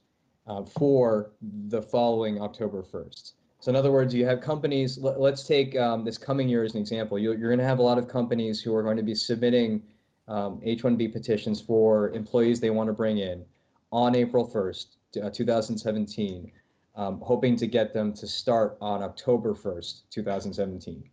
uh, 0.46 0.64
for 0.64 1.32
the 1.68 1.82
following 1.82 2.40
October 2.40 2.82
1st. 2.82 3.32
So 3.62 3.70
in 3.70 3.76
other 3.76 3.92
words, 3.92 4.12
you 4.12 4.26
have 4.26 4.40
companies. 4.40 4.98
Let, 4.98 5.34
us 5.34 5.46
take 5.46 5.76
um, 5.76 6.04
this 6.04 6.18
coming 6.18 6.48
year 6.48 6.64
as 6.64 6.74
an 6.74 6.80
example. 6.80 7.16
You, 7.16 7.30
are 7.30 7.36
going 7.36 7.58
to 7.58 7.64
have 7.64 7.78
a 7.78 7.82
lot 7.82 7.96
of 7.96 8.08
companies 8.08 8.60
who 8.60 8.74
are 8.74 8.82
going 8.82 8.96
to 8.96 9.04
be 9.04 9.14
submitting 9.14 9.84
um, 10.26 10.58
H-1B 10.64 11.12
petitions 11.12 11.60
for 11.60 12.10
employees 12.10 12.58
they 12.58 12.70
want 12.70 12.88
to 12.88 12.92
bring 12.92 13.18
in 13.18 13.44
on 13.92 14.16
April 14.16 14.50
1st, 14.52 14.86
uh, 15.22 15.30
2017, 15.30 16.50
um, 16.96 17.20
hoping 17.20 17.54
to 17.54 17.68
get 17.68 17.94
them 17.94 18.12
to 18.14 18.26
start 18.26 18.76
on 18.80 19.00
October 19.00 19.54
1st, 19.54 20.02
2017. 20.10 21.04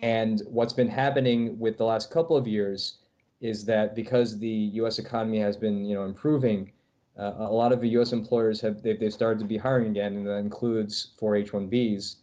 And 0.00 0.42
what's 0.48 0.72
been 0.72 0.88
happening 0.88 1.56
with 1.56 1.78
the 1.78 1.84
last 1.84 2.10
couple 2.10 2.36
of 2.36 2.48
years 2.48 2.98
is 3.40 3.64
that 3.66 3.94
because 3.94 4.40
the 4.40 4.48
U.S. 4.80 4.98
economy 4.98 5.38
has 5.38 5.56
been, 5.56 5.84
you 5.84 5.94
know, 5.94 6.04
improving, 6.04 6.72
uh, 7.18 7.34
a 7.38 7.52
lot 7.52 7.72
of 7.72 7.80
the 7.80 7.88
U.S. 7.90 8.12
employers 8.12 8.60
have 8.60 8.82
they've, 8.82 8.98
they've 8.98 9.12
started 9.12 9.38
to 9.38 9.46
be 9.46 9.56
hiring 9.56 9.90
again, 9.90 10.16
and 10.16 10.26
that 10.26 10.36
includes 10.36 11.12
for 11.18 11.34
H-1Bs, 11.34 12.16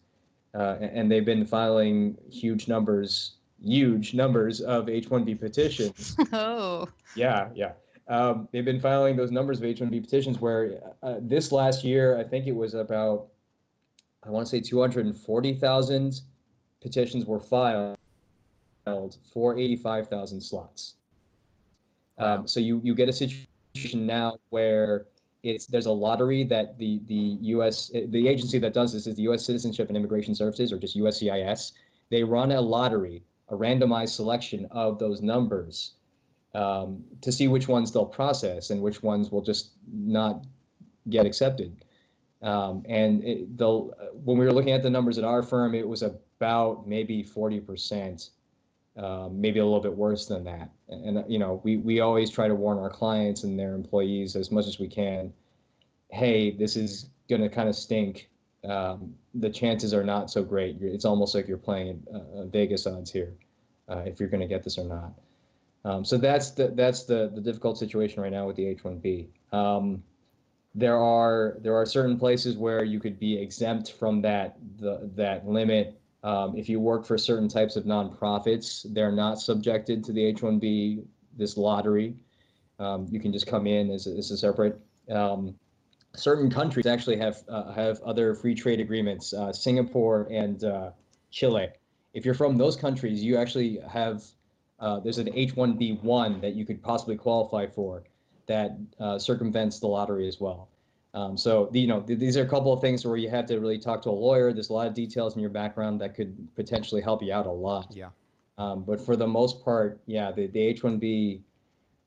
uh, 0.54 0.78
and 0.80 1.12
they've 1.12 1.26
been 1.26 1.46
filing 1.46 2.18
huge 2.30 2.68
numbers, 2.68 3.36
huge 3.64 4.14
numbers 4.14 4.62
of 4.62 4.90
H-1B 4.90 5.40
petitions. 5.40 6.16
oh. 6.34 6.88
Yeah, 7.16 7.50
yeah. 7.56 7.72
Um, 8.08 8.48
they've 8.52 8.66
been 8.66 8.80
filing 8.80 9.16
those 9.16 9.32
numbers 9.32 9.58
of 9.60 9.66
H-1B 9.66 10.04
petitions. 10.04 10.40
Where 10.40 10.80
uh, 11.02 11.16
this 11.22 11.52
last 11.52 11.84
year, 11.84 12.20
I 12.20 12.24
think 12.24 12.46
it 12.46 12.56
was 12.56 12.76
about, 12.76 13.28
I 14.24 14.30
want 14.30 14.46
to 14.46 14.50
say 14.52 14.60
240,000 14.60 16.22
petitions 16.82 17.26
were 17.26 17.40
filed 17.40 17.98
for 19.34 19.58
85,000 19.58 20.42
slots. 20.42 20.96
Um, 22.20 22.48
so 22.48 22.60
you 22.60 22.80
you 22.84 22.94
get 22.94 23.10
a 23.10 23.14
situation 23.14 23.48
now 23.94 24.38
where 24.50 25.08
it's 25.44 25.66
there's 25.66 25.88
a 25.88 25.92
lottery 25.92 26.44
that 26.44 26.78
the 26.78 27.02
the 27.06 27.38
U.S. 27.42 27.92
the 28.08 28.28
agency 28.28 28.60
that 28.60 28.74
does 28.74 28.94
this 28.94 29.08
is 29.08 29.16
the 29.16 29.24
U.S. 29.24 29.46
Citizenship 29.46 29.90
and 29.90 29.98
Immigration 29.98 30.36
Services 30.36 30.72
or 30.72 30.78
just 30.78 30.98
USCIS. 30.98 31.74
They 32.10 32.24
run 32.24 32.52
a 32.52 32.62
lottery, 32.62 33.24
a 33.50 33.56
randomized 33.56 34.10
selection 34.10 34.68
of 34.72 35.00
those 35.00 35.22
numbers 35.22 35.94
um, 36.54 37.04
to 37.22 37.32
see 37.32 37.48
which 37.48 37.68
ones 37.68 37.92
they'll 37.92 38.06
process 38.06 38.70
and 38.70 38.82
which 38.82 39.02
ones 39.02 39.32
will 39.32 39.42
just 39.42 39.72
not 39.92 40.46
get 41.10 41.26
accepted. 41.26 41.84
Um, 42.42 42.84
and 42.88 43.24
it, 43.24 43.48
when 43.58 44.38
we 44.38 44.46
were 44.46 44.54
looking 44.54 44.74
at 44.74 44.84
the 44.84 44.90
numbers 44.90 45.18
at 45.18 45.24
our 45.24 45.42
firm, 45.42 45.74
it 45.74 45.88
was 45.88 46.04
about 46.04 46.88
maybe 46.88 47.24
40 47.24 47.60
percent 47.62 48.30
um, 48.96 49.42
maybe 49.42 49.60
a 49.60 49.66
little 49.66 49.80
bit 49.82 49.96
worse 49.96 50.26
than 50.28 50.44
that. 50.44 50.70
And, 50.90 51.24
you 51.28 51.40
know, 51.40 51.62
we, 51.64 51.78
we 51.78 52.00
always 52.00 52.30
try 52.30 52.48
to 52.48 52.56
warn 52.56 52.78
our 52.78 52.90
clients 52.90 53.44
and 53.44 53.58
their 53.58 53.74
employees 53.74 54.36
as 54.36 54.52
much 54.52 54.68
as 54.68 54.80
we 54.80 54.88
can. 54.88 55.34
Hey, 56.10 56.52
this 56.52 56.76
is 56.76 57.10
going 57.30 57.42
to 57.42 57.50
kind 57.50 57.70
of 57.70 57.76
stink. 57.76 58.30
Um, 58.68 59.16
the 59.34 59.50
chances 59.50 59.94
are 59.94 60.04
not 60.04 60.30
so 60.30 60.44
great. 60.44 60.78
It's 60.80 61.06
almost 61.06 61.34
like 61.34 61.48
you're 61.48 61.58
playing 61.58 62.04
uh, 62.14 62.46
Vegas 62.46 62.86
odds 62.86 63.12
here, 63.12 63.34
uh, 63.90 64.04
if 64.06 64.20
you're 64.20 64.30
going 64.30 64.42
to 64.42 64.48
get 64.48 64.64
this 64.64 64.78
or 64.78 64.86
not. 64.86 65.14
Um, 65.86 66.06
so 66.06 66.18
that's 66.18 66.52
the 66.52 66.70
that's 66.70 67.04
the 67.04 67.30
the 67.34 67.42
difficult 67.42 67.78
situation 67.78 68.22
right 68.22 68.32
now 68.32 68.48
with 68.48 68.56
the 68.56 68.66
H-1B. 68.68 69.28
Um, 69.52 70.02
there 70.76 70.98
are 70.98 71.58
there 71.60 71.76
are 71.76 71.86
certain 71.86 72.18
places 72.18 72.58
where 72.58 72.84
you 72.84 73.00
could 73.00 73.20
be 73.20 73.38
exempt 73.38 73.92
from 73.92 74.22
that 74.22 74.58
the 74.78 75.12
that 75.16 75.46
limit 75.46 76.00
um, 76.24 76.58
if 76.58 76.70
you 76.70 76.80
work 76.80 77.06
for 77.06 77.18
certain 77.18 77.50
types 77.50 77.76
of 77.76 77.84
nonprofits, 77.84 78.86
they're 78.94 79.12
not 79.12 79.42
subjected 79.42 80.04
to 80.06 80.14
the 80.14 80.24
H-1B, 80.26 81.04
this 81.38 81.58
lottery. 81.58 82.16
Um, 82.80 83.08
you 83.10 83.20
can 83.20 83.34
just 83.34 83.46
come 83.46 83.68
in 83.68 83.92
as 83.92 84.08
a, 84.08 84.12
as 84.12 84.32
a 84.32 84.38
separate. 84.38 84.80
Um, 85.10 85.56
certain 86.16 86.50
countries 86.50 86.86
actually 86.86 87.18
have 87.18 87.44
uh, 87.50 87.72
have 87.74 88.00
other 88.02 88.36
free 88.36 88.56
trade 88.56 88.80
agreements, 88.80 89.34
uh, 89.34 89.52
Singapore 89.52 90.28
and 90.32 90.64
uh, 90.64 90.92
Chile. 91.30 91.70
If 92.14 92.26
you're 92.26 92.36
from 92.36 92.58
those 92.58 92.76
countries, 92.76 93.24
you 93.24 93.38
actually 93.38 93.80
have 93.88 94.24
uh, 94.80 95.00
there's 95.00 95.18
an 95.18 95.30
H-1B1 95.34 96.42
that 96.42 96.56
you 96.56 96.66
could 96.66 96.82
possibly 96.82 97.16
qualify 97.16 97.68
for 97.68 98.04
that 98.48 98.78
uh, 99.00 99.18
circumvents 99.18 99.80
the 99.80 99.88
lottery 99.88 100.28
as 100.28 100.40
well. 100.40 100.70
Um, 101.14 101.38
so 101.38 101.70
you 101.74 101.88
know 101.88 102.02
th- 102.02 102.18
these 102.20 102.38
are 102.38 102.44
a 102.44 102.48
couple 102.48 102.74
of 102.74 102.82
things 102.82 103.06
where 103.06 103.18
you 103.18 103.30
have 103.30 103.46
to 103.48 103.60
really 103.60 103.78
talk 103.78 104.02
to 104.04 104.10
a 104.10 104.12
lawyer. 104.12 104.52
There's 104.52 104.70
a 104.70 104.74
lot 104.74 104.88
of 104.88 104.94
details 104.94 105.36
in 105.36 105.42
your 105.42 105.52
background 105.52 106.02
that 106.02 106.16
could 106.16 106.36
potentially 106.56 107.02
help 107.02 107.22
you 107.22 107.32
out 107.32 107.46
a 107.46 107.52
lot. 107.52 107.94
Yeah. 107.96 108.10
Um, 108.58 108.84
but 108.84 109.00
for 109.00 109.16
the 109.16 109.28
most 109.28 109.64
part, 109.64 110.00
yeah, 110.06 110.32
the, 110.32 110.48
the 110.48 110.60
H-1B, 110.60 111.42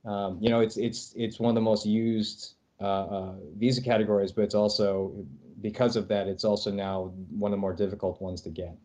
um, 0.04 0.38
you 0.40 0.48
know, 0.48 0.60
it's 0.60 0.76
it's 0.76 1.12
it's 1.16 1.38
one 1.38 1.50
of 1.50 1.54
the 1.54 1.60
most 1.60 1.86
used 1.86 2.54
uh, 2.80 2.84
uh, 2.84 3.34
visa 3.56 3.82
categories, 3.82 4.32
but 4.32 4.42
it's 4.42 4.54
also 4.54 5.12
because 5.60 5.96
of 5.96 6.08
that, 6.08 6.28
it's 6.28 6.44
also 6.44 6.70
now 6.70 7.12
one 7.30 7.52
of 7.52 7.56
the 7.56 7.60
more 7.60 7.72
difficult 7.72 8.20
ones 8.20 8.40
to 8.42 8.50
get. 8.50 8.76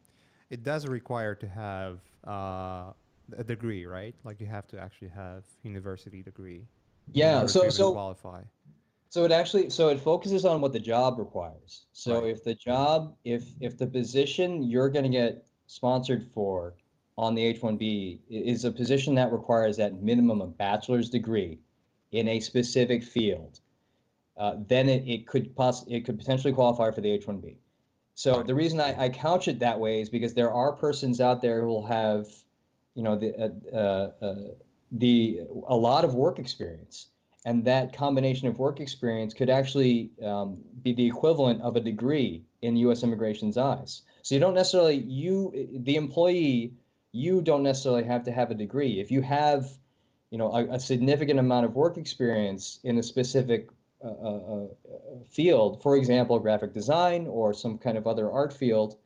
It 0.49 0.63
does 0.63 0.87
require 0.87 1.35
to 1.35 1.47
have 1.47 1.99
uh, 2.27 2.93
a 3.37 3.43
degree, 3.45 3.85
right? 3.85 4.15
Like 4.23 4.39
you 4.39 4.47
have 4.47 4.67
to 4.69 4.79
actually 4.79 5.09
have 5.09 5.43
university 5.63 6.23
degree. 6.23 6.65
Yeah. 7.13 7.45
So 7.45 7.69
so 7.69 7.93
qualify. 7.93 8.41
So 9.11 9.25
it 9.25 9.33
actually 9.33 9.69
so 9.69 9.89
it 9.89 9.99
focuses 9.99 10.45
on 10.45 10.61
what 10.61 10.71
the 10.71 10.79
job 10.79 11.19
requires. 11.19 11.87
So 11.91 12.21
right. 12.21 12.29
if 12.29 12.45
the 12.45 12.55
job 12.55 13.13
if 13.25 13.43
if 13.59 13.77
the 13.77 13.85
position 13.85 14.63
you're 14.63 14.87
going 14.87 15.03
to 15.03 15.09
get 15.09 15.45
sponsored 15.67 16.25
for 16.33 16.75
on 17.17 17.35
the 17.35 17.53
H1B 17.53 18.19
is 18.29 18.63
a 18.63 18.71
position 18.71 19.13
that 19.15 19.33
requires 19.33 19.79
at 19.79 20.01
minimum 20.01 20.39
a 20.39 20.47
bachelor's 20.47 21.09
degree 21.09 21.59
in 22.13 22.29
a 22.29 22.39
specific 22.39 23.03
field, 23.03 23.59
uh, 24.37 24.55
then 24.65 24.87
it, 24.87 25.05
it 25.05 25.27
could 25.27 25.53
poss- 25.57 25.85
it 25.87 26.05
could 26.05 26.17
potentially 26.17 26.53
qualify 26.53 26.89
for 26.89 27.01
the 27.01 27.09
H1B. 27.19 27.57
So 28.15 28.37
right. 28.37 28.47
the 28.47 28.55
reason 28.55 28.79
I, 28.79 28.95
I 28.97 29.09
couch 29.09 29.49
it 29.49 29.59
that 29.59 29.77
way 29.77 29.99
is 29.99 30.09
because 30.09 30.33
there 30.33 30.53
are 30.53 30.71
persons 30.71 31.19
out 31.19 31.41
there 31.41 31.59
who 31.59 31.67
will 31.67 31.85
have, 31.85 32.27
you 32.95 33.03
know, 33.03 33.17
the 33.17 33.35
uh, 33.35 33.75
uh, 33.75 34.25
uh 34.25 34.35
the 34.93 35.41
a 35.67 35.75
lot 35.75 36.05
of 36.05 36.15
work 36.15 36.39
experience 36.39 37.07
and 37.45 37.65
that 37.65 37.95
combination 37.95 38.47
of 38.47 38.59
work 38.59 38.79
experience 38.79 39.33
could 39.33 39.49
actually 39.49 40.11
um, 40.23 40.57
be 40.83 40.93
the 40.93 41.05
equivalent 41.05 41.61
of 41.61 41.75
a 41.75 41.79
degree 41.79 42.43
in 42.61 42.75
U.S. 42.77 43.03
immigration's 43.03 43.57
eyes. 43.57 44.03
So 44.21 44.35
you 44.35 44.41
don't 44.41 44.53
necessarily 44.53 44.97
you 44.97 45.69
the 45.73 45.95
employee 45.95 46.73
you 47.11 47.41
don't 47.41 47.63
necessarily 47.63 48.03
have 48.03 48.23
to 48.23 48.31
have 48.31 48.51
a 48.51 48.55
degree 48.55 49.01
if 49.01 49.11
you 49.11 49.21
have 49.21 49.69
you 50.29 50.37
know 50.37 50.51
a, 50.53 50.75
a 50.75 50.79
significant 50.79 51.39
amount 51.39 51.65
of 51.65 51.75
work 51.75 51.97
experience 51.97 52.79
in 52.83 52.97
a 52.97 53.03
specific 53.03 53.69
uh, 54.03 54.07
uh, 54.07 54.63
uh 54.63 54.67
field, 55.29 55.81
for 55.81 55.95
example, 55.95 56.39
graphic 56.39 56.73
design 56.73 57.27
or 57.27 57.53
some 57.53 57.77
kind 57.77 57.97
of 57.97 58.07
other 58.07 58.31
art 58.31 58.53
field. 58.53 58.97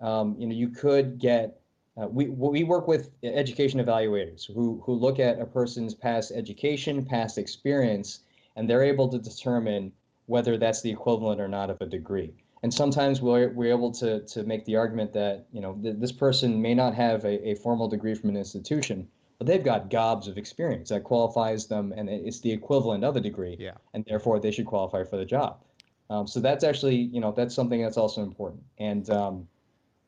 Um, 0.00 0.36
you 0.38 0.46
know 0.46 0.54
you 0.54 0.68
could 0.68 1.18
get 1.18 1.61
uh, 2.00 2.06
we 2.06 2.28
we 2.28 2.64
work 2.64 2.88
with 2.88 3.10
education 3.22 3.78
evaluators 3.78 4.46
who 4.52 4.82
who 4.84 4.94
look 4.94 5.18
at 5.18 5.40
a 5.40 5.44
person's 5.44 5.94
past 5.94 6.32
education, 6.34 7.04
past 7.04 7.36
experience, 7.36 8.20
and 8.56 8.68
they're 8.68 8.82
able 8.82 9.08
to 9.08 9.18
determine 9.18 9.92
whether 10.26 10.56
that's 10.56 10.80
the 10.80 10.90
equivalent 10.90 11.40
or 11.40 11.48
not 11.48 11.68
of 11.68 11.76
a 11.80 11.86
degree. 11.86 12.32
And 12.62 12.72
sometimes 12.72 13.20
we're 13.20 13.50
we're 13.50 13.70
able 13.70 13.90
to 13.92 14.20
to 14.20 14.42
make 14.44 14.64
the 14.64 14.76
argument 14.76 15.12
that 15.12 15.46
you 15.52 15.60
know 15.60 15.74
th- 15.82 15.96
this 15.98 16.12
person 16.12 16.62
may 16.62 16.74
not 16.74 16.94
have 16.94 17.24
a, 17.24 17.50
a 17.50 17.54
formal 17.56 17.88
degree 17.88 18.14
from 18.14 18.30
an 18.30 18.36
institution, 18.36 19.06
but 19.38 19.46
they've 19.46 19.64
got 19.64 19.90
gobs 19.90 20.28
of 20.28 20.38
experience 20.38 20.88
that 20.88 21.04
qualifies 21.04 21.66
them, 21.66 21.92
and 21.94 22.08
it's 22.08 22.40
the 22.40 22.52
equivalent 22.52 23.04
of 23.04 23.16
a 23.16 23.20
degree. 23.20 23.56
Yeah. 23.58 23.74
And 23.92 24.02
therefore, 24.06 24.40
they 24.40 24.50
should 24.50 24.66
qualify 24.66 25.04
for 25.04 25.18
the 25.18 25.26
job. 25.26 25.62
Um, 26.08 26.26
so 26.26 26.40
that's 26.40 26.64
actually 26.64 26.96
you 26.96 27.20
know 27.20 27.32
that's 27.32 27.54
something 27.54 27.82
that's 27.82 27.98
also 27.98 28.22
important. 28.22 28.62
And 28.78 29.10
um, 29.10 29.48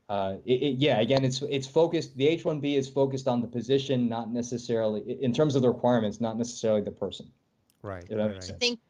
uh, 0.09 0.37
it, 0.45 0.63
it, 0.63 0.77
yeah, 0.79 1.01
again, 1.01 1.25
it's 1.25 1.43
it's 1.43 1.67
focused. 1.67 2.17
The 2.17 2.29
H-1B 2.29 2.77
is 2.77 2.89
focused 2.89 3.27
on 3.27 3.41
the 3.41 3.49
position, 3.49 4.09
not 4.09 4.31
necessarily 4.31 5.01
in 5.23 5.33
terms 5.33 5.57
of 5.57 5.63
the 5.63 5.69
requirements, 5.69 6.21
not 6.21 6.37
necessarily 6.37 6.83
the 6.83 6.91
person. 6.91 7.27
Right. 7.83 8.05
right. 8.11 8.37
I 8.37 8.53
think 8.53 8.81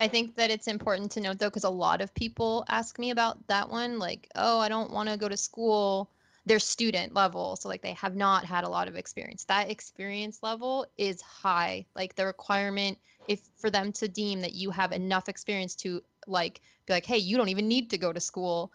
I 0.00 0.08
think 0.08 0.36
that 0.36 0.50
it's 0.50 0.66
important 0.66 1.12
to 1.12 1.20
note 1.20 1.38
though, 1.38 1.48
because 1.48 1.64
a 1.64 1.70
lot 1.70 2.00
of 2.00 2.12
people 2.14 2.64
ask 2.68 2.98
me 2.98 3.10
about 3.10 3.46
that 3.46 3.70
one, 3.70 3.98
like, 3.98 4.28
oh, 4.34 4.58
I 4.58 4.68
don't 4.68 4.90
want 4.90 5.08
to 5.08 5.16
go 5.16 5.28
to 5.28 5.36
school 5.36 6.10
their 6.46 6.58
student 6.58 7.14
level 7.14 7.56
so 7.56 7.68
like 7.68 7.80
they 7.80 7.94
have 7.94 8.14
not 8.14 8.44
had 8.44 8.64
a 8.64 8.68
lot 8.68 8.86
of 8.86 8.96
experience 8.96 9.44
that 9.44 9.70
experience 9.70 10.42
level 10.42 10.86
is 10.98 11.20
high 11.22 11.84
like 11.96 12.14
the 12.16 12.26
requirement 12.26 12.98
if 13.28 13.40
for 13.56 13.70
them 13.70 13.92
to 13.92 14.08
deem 14.08 14.42
that 14.42 14.52
you 14.52 14.70
have 14.70 14.92
enough 14.92 15.28
experience 15.28 15.74
to 15.74 16.02
like 16.26 16.60
be 16.86 16.92
like 16.92 17.06
hey 17.06 17.16
you 17.16 17.36
don't 17.36 17.48
even 17.48 17.66
need 17.66 17.88
to 17.88 17.96
go 17.96 18.12
to 18.12 18.20
school 18.20 18.70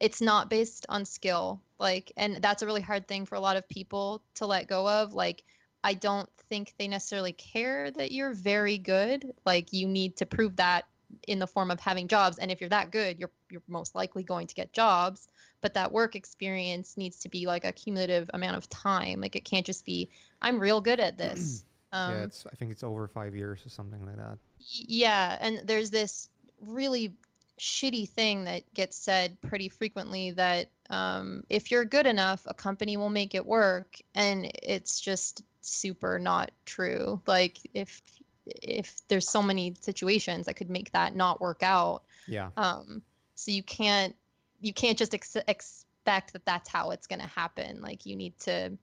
it's 0.00 0.20
not 0.20 0.50
based 0.50 0.86
on 0.88 1.04
skill 1.04 1.60
like 1.78 2.12
and 2.16 2.36
that's 2.40 2.62
a 2.62 2.66
really 2.66 2.80
hard 2.80 3.06
thing 3.08 3.24
for 3.26 3.34
a 3.34 3.40
lot 3.40 3.56
of 3.56 3.68
people 3.68 4.22
to 4.34 4.46
let 4.46 4.68
go 4.68 4.88
of 4.88 5.12
like 5.12 5.44
i 5.82 5.94
don't 5.94 6.28
think 6.48 6.74
they 6.78 6.88
necessarily 6.88 7.32
care 7.32 7.90
that 7.90 8.12
you're 8.12 8.32
very 8.32 8.78
good 8.78 9.32
like 9.44 9.72
you 9.72 9.88
need 9.88 10.16
to 10.16 10.26
prove 10.26 10.56
that 10.56 10.84
in 11.28 11.38
the 11.38 11.46
form 11.46 11.70
of 11.70 11.78
having 11.80 12.08
jobs 12.08 12.38
and 12.38 12.50
if 12.50 12.60
you're 12.60 12.70
that 12.70 12.90
good 12.90 13.18
you're 13.18 13.30
you're 13.50 13.62
most 13.68 13.94
likely 13.94 14.22
going 14.22 14.46
to 14.46 14.54
get 14.54 14.72
jobs 14.72 15.28
but 15.60 15.74
that 15.74 15.90
work 15.90 16.16
experience 16.16 16.96
needs 16.96 17.18
to 17.18 17.28
be 17.28 17.46
like 17.46 17.64
a 17.64 17.72
cumulative 17.72 18.30
amount 18.34 18.56
of 18.56 18.68
time 18.68 19.20
like 19.20 19.36
it 19.36 19.44
can't 19.44 19.66
just 19.66 19.84
be 19.84 20.08
i'm 20.42 20.58
real 20.58 20.80
good 20.80 21.00
at 21.00 21.18
this. 21.18 21.64
Um, 21.92 22.10
yeah 22.10 22.22
it's 22.24 22.44
i 22.52 22.56
think 22.56 22.72
it's 22.72 22.82
over 22.82 23.06
five 23.06 23.36
years 23.36 23.64
or 23.64 23.68
something 23.68 24.04
like 24.04 24.16
that. 24.16 24.36
yeah 24.58 25.38
and 25.40 25.60
there's 25.64 25.90
this 25.90 26.28
really 26.60 27.14
shitty 27.60 28.08
thing 28.08 28.44
that 28.44 28.62
gets 28.74 28.96
said 28.96 29.40
pretty 29.40 29.68
frequently 29.68 30.32
that 30.32 30.68
um, 30.90 31.44
if 31.48 31.70
you're 31.70 31.84
good 31.84 32.06
enough 32.06 32.42
a 32.46 32.54
company 32.54 32.96
will 32.96 33.10
make 33.10 33.34
it 33.34 33.46
work 33.46 33.96
and 34.14 34.50
it's 34.62 35.00
just 35.00 35.42
super 35.60 36.18
not 36.18 36.50
true. 36.66 37.20
Like 37.26 37.58
if 37.72 38.02
if 38.46 38.96
there's 39.08 39.28
so 39.28 39.42
many 39.42 39.74
situations 39.80 40.46
that 40.46 40.54
could 40.54 40.68
make 40.68 40.92
that 40.92 41.16
not 41.16 41.40
work 41.40 41.62
out 41.62 42.02
yeah. 42.28 42.50
um 42.58 43.00
so 43.34 43.50
you 43.50 43.62
can't 43.62 44.14
you 44.60 44.72
can't 44.72 44.98
just 44.98 45.14
ex- 45.14 45.36
expect 45.48 46.32
that 46.32 46.44
that's 46.44 46.68
how 46.68 46.90
it's 46.90 47.06
going 47.06 47.20
to 47.20 47.26
happen. 47.26 47.80
Like 47.80 48.06
you 48.06 48.16
need 48.16 48.38
to 48.40 48.76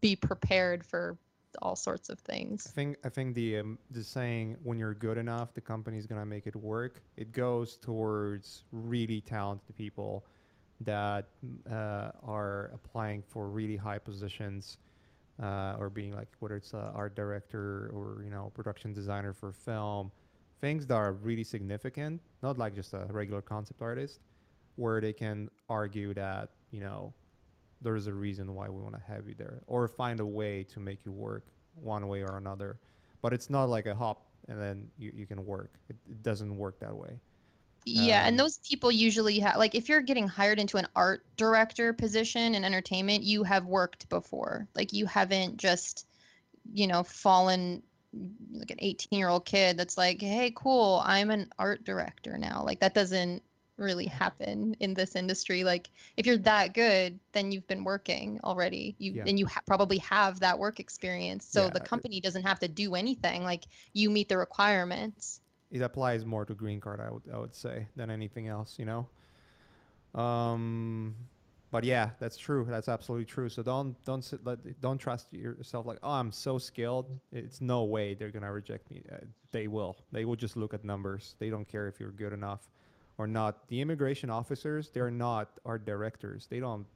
be 0.00 0.16
prepared 0.16 0.84
for 0.84 1.16
all 1.62 1.76
sorts 1.76 2.08
of 2.08 2.18
things. 2.20 2.66
I 2.68 2.70
think 2.70 2.96
i 3.04 3.08
think 3.08 3.34
the 3.34 3.58
um, 3.58 3.78
the 3.90 4.04
saying 4.04 4.56
when 4.62 4.78
you're 4.78 4.94
good 4.94 5.18
enough 5.18 5.54
the 5.54 5.60
company's 5.60 6.06
to 6.06 6.26
make 6.26 6.46
it 6.46 6.56
work 6.56 7.02
it 7.16 7.32
goes 7.32 7.76
towards 7.76 8.64
really 8.72 9.20
talented 9.20 9.76
people 9.76 10.24
that 10.80 11.26
uh, 11.70 12.10
are 12.22 12.70
applying 12.74 13.22
for 13.22 13.48
really 13.48 13.76
high 13.76 13.98
positions 13.98 14.78
uh, 15.42 15.76
or 15.78 15.90
being 15.90 16.14
like 16.14 16.28
whether 16.40 16.56
it's 16.56 16.74
uh, 16.74 16.92
art 16.94 17.14
director 17.14 17.90
or 17.94 18.22
you 18.24 18.30
know 18.30 18.50
production 18.54 18.92
designer 18.92 19.32
for 19.32 19.52
film 19.52 20.10
things 20.60 20.86
that 20.86 20.94
are 20.94 21.12
really 21.12 21.44
significant 21.44 22.20
not 22.42 22.58
like 22.58 22.74
just 22.74 22.92
a 22.94 23.06
regular 23.10 23.42
concept 23.42 23.80
artist 23.82 24.20
where 24.76 25.00
they 25.00 25.12
can 25.12 25.48
argue 25.68 26.14
that 26.14 26.50
you 26.70 26.80
know 26.80 27.12
there's 27.80 28.06
a 28.06 28.12
reason 28.12 28.54
why 28.54 28.68
we 28.68 28.80
want 28.82 28.94
to 28.94 29.02
have 29.12 29.28
you 29.28 29.34
there 29.34 29.60
or 29.66 29.86
find 29.88 30.20
a 30.20 30.26
way 30.26 30.64
to 30.64 30.80
make 30.80 31.04
you 31.04 31.12
work 31.12 31.44
one 31.74 32.08
way 32.08 32.22
or 32.22 32.36
another 32.36 32.78
but 33.22 33.32
it's 33.32 33.50
not 33.50 33.68
like 33.68 33.86
a 33.86 33.94
hop 33.94 34.26
and 34.48 34.60
then 34.60 34.88
you, 34.98 35.12
you 35.14 35.26
can 35.26 35.44
work 35.44 35.72
it, 35.88 35.96
it 36.08 36.22
doesn't 36.22 36.56
work 36.56 36.78
that 36.80 36.94
way 36.94 37.18
yeah, 37.88 38.22
um, 38.22 38.28
and 38.28 38.40
those 38.40 38.58
people 38.58 38.92
usually 38.92 39.38
have 39.38 39.56
like 39.56 39.74
if 39.74 39.88
you're 39.88 40.00
getting 40.00 40.28
hired 40.28 40.58
into 40.58 40.76
an 40.76 40.86
art 40.94 41.24
director 41.36 41.92
position 41.92 42.54
in 42.54 42.64
entertainment, 42.64 43.24
you 43.24 43.42
have 43.44 43.64
worked 43.64 44.08
before. 44.08 44.68
Like 44.74 44.92
you 44.92 45.06
haven't 45.06 45.56
just, 45.56 46.06
you 46.72 46.86
know, 46.86 47.02
fallen 47.02 47.82
like 48.52 48.70
an 48.70 48.78
18 48.80 49.18
year 49.18 49.28
old 49.28 49.44
kid 49.44 49.76
that's 49.76 49.96
like, 49.96 50.20
hey, 50.20 50.52
cool, 50.54 51.02
I'm 51.04 51.30
an 51.30 51.50
art 51.58 51.84
director 51.84 52.36
now. 52.36 52.62
Like 52.64 52.80
that 52.80 52.94
doesn't 52.94 53.42
really 53.78 54.06
happen 54.06 54.76
in 54.80 54.94
this 54.94 55.16
industry. 55.16 55.64
Like 55.64 55.90
if 56.16 56.26
you're 56.26 56.38
that 56.38 56.74
good, 56.74 57.18
then 57.32 57.52
you've 57.52 57.66
been 57.68 57.84
working 57.84 58.40
already. 58.44 58.96
You 58.98 59.12
yeah. 59.12 59.24
and 59.26 59.38
you 59.38 59.46
ha- 59.46 59.62
probably 59.66 59.98
have 59.98 60.40
that 60.40 60.58
work 60.58 60.80
experience. 60.80 61.46
So 61.46 61.64
yeah, 61.64 61.70
the 61.70 61.80
company 61.80 62.20
doesn't 62.20 62.42
have 62.42 62.58
to 62.60 62.68
do 62.68 62.94
anything. 62.94 63.44
Like 63.44 63.64
you 63.92 64.10
meet 64.10 64.28
the 64.28 64.38
requirements 64.38 65.40
it 65.70 65.82
applies 65.82 66.24
more 66.24 66.44
to 66.44 66.54
green 66.54 66.80
card 66.80 67.00
I 67.00 67.10
would 67.10 67.22
I 67.32 67.38
would 67.38 67.54
say 67.54 67.86
than 67.96 68.10
anything 68.10 68.48
else, 68.48 68.78
you 68.78 68.84
know. 68.84 69.08
Um, 70.20 71.14
but 71.70 71.84
yeah, 71.84 72.10
that's 72.18 72.38
true. 72.38 72.66
That's 72.68 72.88
absolutely 72.88 73.26
true. 73.26 73.48
So 73.48 73.62
don't 73.62 74.02
don't 74.04 74.24
sit, 74.24 74.44
let, 74.44 74.80
don't 74.80 74.98
trust 74.98 75.32
yourself 75.32 75.86
like 75.86 75.98
oh 76.02 76.12
I'm 76.12 76.32
so 76.32 76.58
skilled. 76.58 77.18
It's 77.32 77.60
no 77.60 77.84
way 77.84 78.14
they're 78.14 78.30
gonna 78.30 78.52
reject 78.52 78.90
me. 78.90 79.02
Uh, 79.12 79.16
they 79.50 79.66
will. 79.66 79.96
They 80.12 80.24
will 80.24 80.36
just 80.36 80.56
look 80.56 80.74
at 80.74 80.84
numbers. 80.84 81.34
They 81.38 81.50
don't 81.50 81.68
care 81.68 81.88
if 81.88 82.00
you're 82.00 82.12
good 82.12 82.32
enough 82.32 82.68
or 83.18 83.26
not. 83.26 83.68
The 83.68 83.80
immigration 83.80 84.30
officers 84.30 84.90
they're 84.90 85.10
not 85.10 85.48
our 85.64 85.78
directors. 85.78 86.46
They 86.48 86.60
don't 86.60 86.86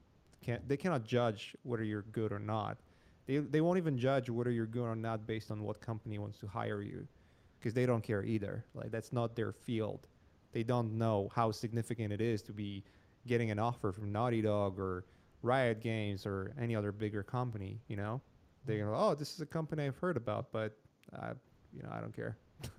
can't 0.43 0.66
they 0.68 0.77
cannot 0.77 1.05
judge 1.05 1.55
whether 1.62 1.85
you're 1.85 2.07
good 2.12 2.33
or 2.33 2.39
not. 2.39 2.79
They 3.27 3.39
they 3.39 3.61
won't 3.61 3.79
even 3.79 3.99
judge 3.99 4.31
whether 4.31 4.51
you're 4.51 4.66
good 4.66 4.85
or 4.85 4.97
not 4.97 5.27
based 5.27 5.51
on 5.51 5.62
what 5.62 5.81
company 5.81 6.18
wants 6.18 6.39
to 6.39 6.47
hire 6.47 6.83
you 6.83 7.07
because 7.59 7.75
they 7.75 7.87
don't 7.87 8.03
care 8.03 8.25
either. 8.25 8.64
Like 8.75 8.91
that's 8.91 9.12
not 9.12 9.37
their 9.37 9.53
field. 9.53 10.07
They 10.53 10.62
don't 10.62 10.99
know 10.99 11.31
how 11.35 11.51
significant 11.51 12.12
it 12.12 12.20
is 12.20 12.43
to 12.43 12.53
be 12.53 12.85
getting 13.27 13.51
an 13.51 13.59
offer 13.59 13.93
from 13.93 14.12
Naughty 14.12 14.43
Dog 14.43 14.79
or 14.79 15.05
Riot 15.43 15.81
Games 15.81 16.27
or 16.27 16.53
any 16.61 16.77
other 16.77 16.93
bigger 16.93 17.23
company. 17.23 17.81
You 17.89 17.97
know, 17.97 18.20
they 18.66 18.79
go, 18.79 18.95
oh, 18.95 19.14
this 19.14 19.35
is 19.35 19.41
a 19.41 19.47
company 19.47 19.85
I've 19.85 19.97
heard 19.97 20.16
about, 20.16 20.53
but 20.53 20.77
I, 21.14 21.31
you 21.75 21.83
know, 21.83 21.89
I 21.91 22.01
don't 22.01 22.14
care. 22.14 22.37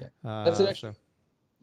yeah. 0.00 0.06
Uh, 0.24 0.44
that's 0.44 0.60
actually, 0.60 0.92
so. 0.92 0.98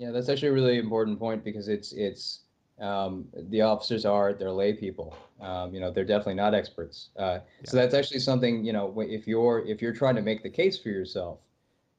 Yeah, 0.01 0.11
that's 0.11 0.29
actually 0.29 0.49
a 0.49 0.53
really 0.53 0.79
important 0.79 1.19
point 1.19 1.43
because 1.43 1.67
it's 1.67 1.91
it's 1.91 2.41
um, 2.79 3.27
the 3.49 3.61
officers 3.61 4.05
are 4.05 4.33
they're 4.33 4.51
lay 4.51 4.73
people. 4.73 5.15
Um, 5.39 5.73
you 5.73 5.79
know, 5.79 5.91
they're 5.91 6.03
definitely 6.03 6.35
not 6.35 6.55
experts. 6.55 7.09
Uh, 7.17 7.21
yeah. 7.21 7.39
So 7.65 7.77
that's 7.77 7.93
actually 7.93 8.19
something 8.19 8.65
you 8.65 8.73
know 8.73 8.93
if 8.99 9.27
you're 9.27 9.63
if 9.65 9.81
you're 9.81 9.93
trying 9.93 10.15
to 10.15 10.21
make 10.21 10.41
the 10.41 10.49
case 10.49 10.77
for 10.79 10.89
yourself 10.89 11.39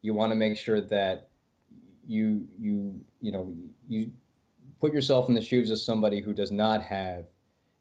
you 0.03 0.13
want 0.13 0.33
to 0.33 0.37
make 0.37 0.59
sure 0.59 0.81
that 0.81 1.29
you 2.07 2.47
you 2.59 3.01
you 3.21 3.33
know 3.33 3.55
you 3.89 4.11
put 4.81 4.93
yourself 4.93 5.29
in 5.29 5.35
the 5.35 5.41
shoes 5.41 5.71
of 5.71 5.79
somebody 5.79 6.21
who 6.21 6.35
does 6.35 6.51
not 6.51 6.83
have 6.83 7.25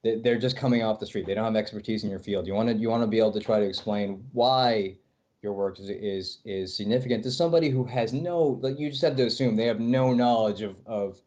they're 0.03 0.39
just 0.39 0.55
coming 0.55 0.83
off 0.83 0.99
the 0.99 1.05
street 1.05 1.25
they 1.25 1.33
don't 1.33 1.45
have 1.45 1.55
expertise 1.55 2.03
in 2.03 2.09
your 2.09 2.19
field 2.19 2.47
you 2.47 2.53
want 2.53 2.69
to 2.69 2.75
you 2.75 2.89
want 2.89 3.03
to 3.03 3.07
be 3.07 3.17
able 3.17 3.31
to 3.31 3.39
try 3.39 3.59
to 3.59 3.65
explain 3.65 4.23
why 4.31 4.95
your 5.41 5.53
work 5.53 5.79
is 5.79 5.89
is, 5.89 6.37
is 6.45 6.75
significant 6.75 7.23
to 7.23 7.31
somebody 7.31 7.69
who 7.69 7.83
has 7.83 8.13
no 8.13 8.59
like 8.61 8.79
you 8.79 8.89
just 8.89 9.01
have 9.01 9.15
to 9.15 9.25
assume 9.25 9.55
they 9.55 9.65
have 9.65 9.79
no 9.79 10.13
knowledge 10.13 10.61
of 10.61 10.75
of 10.85 11.19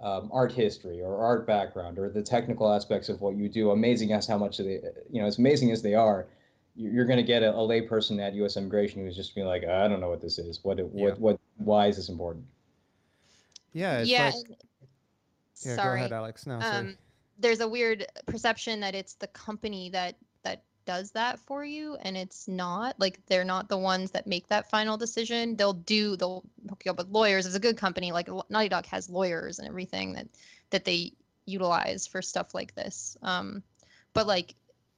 um, 0.00 0.30
art 0.32 0.50
history 0.50 1.02
or 1.02 1.18
art 1.18 1.46
background 1.46 1.98
or 1.98 2.08
the 2.08 2.22
technical 2.22 2.72
aspects 2.72 3.08
of 3.08 3.20
what 3.20 3.36
you 3.36 3.48
do 3.48 3.70
amazing 3.70 4.12
as 4.12 4.26
how 4.26 4.38
much 4.38 4.58
they 4.58 4.80
you 5.10 5.20
know 5.20 5.26
as 5.26 5.38
amazing 5.38 5.70
as 5.70 5.82
they 5.82 5.94
are 5.94 6.26
you're 6.76 7.04
going 7.04 7.18
to 7.18 7.22
get 7.22 7.42
a, 7.42 7.50
a 7.50 7.58
layperson 7.58 8.20
at 8.24 8.34
U.S. 8.34 8.56
Immigration 8.56 9.04
who's 9.04 9.16
just 9.16 9.34
being 9.34 9.46
like, 9.46 9.64
I 9.64 9.88
don't 9.88 10.00
know 10.00 10.08
what 10.08 10.20
this 10.20 10.38
is. 10.38 10.60
What, 10.62 10.78
what, 10.80 10.94
yeah. 10.94 11.14
what, 11.18 11.40
why 11.56 11.88
is 11.88 11.96
this 11.96 12.08
important? 12.08 12.44
Yeah. 13.72 14.02
yeah. 14.02 14.32
Like, 14.34 14.58
yeah. 15.62 15.76
Sorry. 15.76 16.00
Go 16.00 16.04
ahead, 16.06 16.12
Alex. 16.12 16.46
No, 16.46 16.58
um, 16.60 16.96
there's 17.38 17.60
a 17.60 17.68
weird 17.68 18.06
perception 18.26 18.80
that 18.80 18.94
it's 18.94 19.14
the 19.14 19.26
company 19.28 19.90
that 19.90 20.16
that 20.16 20.16
does 20.84 21.10
that 21.12 21.38
for 21.40 21.64
you, 21.64 21.96
and 22.02 22.16
it's 22.16 22.48
not. 22.48 22.98
Like 22.98 23.24
they're 23.26 23.44
not 23.44 23.68
the 23.68 23.78
ones 23.78 24.10
that 24.12 24.26
make 24.26 24.48
that 24.48 24.70
final 24.70 24.96
decision. 24.96 25.56
They'll 25.56 25.72
do. 25.72 26.16
They'll 26.16 26.44
hook 26.68 26.82
you 26.84 26.90
up 26.90 26.98
with 26.98 27.08
lawyers. 27.08 27.46
It's 27.46 27.54
a 27.54 27.60
good 27.60 27.76
company. 27.76 28.12
Like 28.12 28.28
Naughty 28.48 28.68
Dog 28.68 28.86
has 28.86 29.08
lawyers 29.10 29.58
and 29.58 29.68
everything 29.68 30.12
that 30.14 30.28
that 30.70 30.84
they 30.84 31.12
utilize 31.46 32.06
for 32.06 32.22
stuff 32.22 32.54
like 32.54 32.74
this. 32.74 33.16
Um, 33.22 33.62
but 34.14 34.26
like 34.26 34.54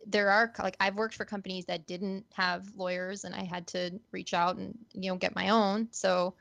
there 0.06 0.30
are 0.30 0.52
like 0.58 0.76
I've 0.80 0.96
worked 0.96 1.14
for 1.14 1.24
companies 1.24 1.66
that 1.66 1.86
didn't 1.86 2.24
have 2.34 2.66
lawyers 2.76 3.24
and 3.24 3.34
I 3.34 3.44
had 3.44 3.66
to 3.68 4.00
reach 4.10 4.34
out 4.34 4.56
and 4.56 4.76
you 4.92 5.10
know 5.10 5.16
get 5.16 5.34
my 5.34 5.50
own. 5.50 5.88
So 5.90 6.34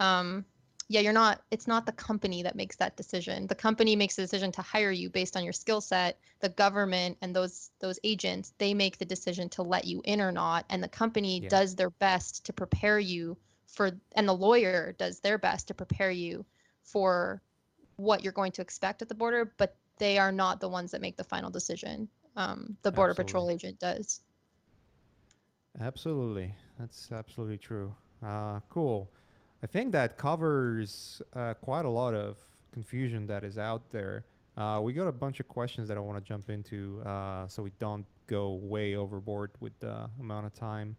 um 0.00 0.44
yeah, 0.88 1.00
you're 1.00 1.12
not 1.12 1.42
it's 1.50 1.66
not 1.66 1.86
the 1.86 1.92
company 1.92 2.42
that 2.42 2.54
makes 2.54 2.76
that 2.76 2.96
decision. 2.96 3.46
The 3.46 3.54
company 3.54 3.96
makes 3.96 4.16
the 4.16 4.22
decision 4.22 4.52
to 4.52 4.62
hire 4.62 4.90
you 4.90 5.10
based 5.10 5.36
on 5.36 5.44
your 5.44 5.52
skill 5.52 5.80
set. 5.80 6.18
The 6.40 6.48
government 6.48 7.18
and 7.22 7.34
those 7.34 7.70
those 7.80 7.98
agents, 8.04 8.54
they 8.58 8.74
make 8.74 8.98
the 8.98 9.04
decision 9.04 9.48
to 9.50 9.62
let 9.62 9.84
you 9.84 10.00
in 10.04 10.20
or 10.20 10.32
not 10.32 10.64
and 10.70 10.82
the 10.82 10.88
company 10.88 11.40
yeah. 11.40 11.48
does 11.48 11.74
their 11.74 11.90
best 11.90 12.46
to 12.46 12.52
prepare 12.52 12.98
you 12.98 13.36
for 13.66 13.90
and 14.12 14.28
the 14.28 14.34
lawyer 14.34 14.94
does 14.98 15.20
their 15.20 15.38
best 15.38 15.68
to 15.68 15.74
prepare 15.74 16.10
you 16.10 16.44
for 16.82 17.42
what 17.96 18.22
you're 18.22 18.32
going 18.32 18.52
to 18.52 18.62
expect 18.62 19.02
at 19.02 19.08
the 19.08 19.14
border, 19.14 19.52
but 19.56 19.76
they 19.98 20.18
are 20.18 20.30
not 20.32 20.60
the 20.60 20.68
ones 20.68 20.90
that 20.90 21.00
make 21.00 21.16
the 21.16 21.24
final 21.24 21.50
decision 21.50 22.08
um, 22.36 22.76
the 22.82 22.92
border 22.92 23.10
absolutely. 23.10 23.24
patrol 23.24 23.50
agent 23.50 23.78
does. 23.78 24.20
Absolutely, 25.80 26.54
that's 26.78 27.10
absolutely 27.12 27.58
true. 27.58 27.94
Uh, 28.22 28.60
cool. 28.68 29.10
I 29.62 29.66
think 29.66 29.92
that 29.92 30.18
covers 30.18 31.22
uh, 31.34 31.54
quite 31.54 31.84
a 31.84 31.90
lot 31.90 32.14
of 32.14 32.36
confusion 32.72 33.26
that 33.26 33.42
is 33.42 33.58
out 33.58 33.90
there. 33.90 34.24
Uh, 34.56 34.80
we 34.82 34.92
got 34.92 35.06
a 35.06 35.12
bunch 35.12 35.40
of 35.40 35.48
questions 35.48 35.88
that 35.88 35.96
I 35.96 36.00
want 36.00 36.18
to 36.18 36.24
jump 36.26 36.50
into, 36.50 37.02
uh, 37.04 37.46
so 37.46 37.62
we 37.62 37.72
don't 37.78 38.06
go 38.26 38.54
way 38.54 38.96
overboard 38.96 39.50
with 39.60 39.78
the 39.80 40.08
amount 40.20 40.46
of 40.46 40.54
time 40.54 40.96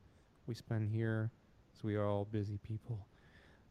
we 0.47 0.53
spend 0.53 0.89
here. 0.89 1.31
So 1.73 1.81
we 1.87 1.95
are 1.95 2.05
all 2.05 2.25
busy 2.25 2.57
people. 2.57 3.05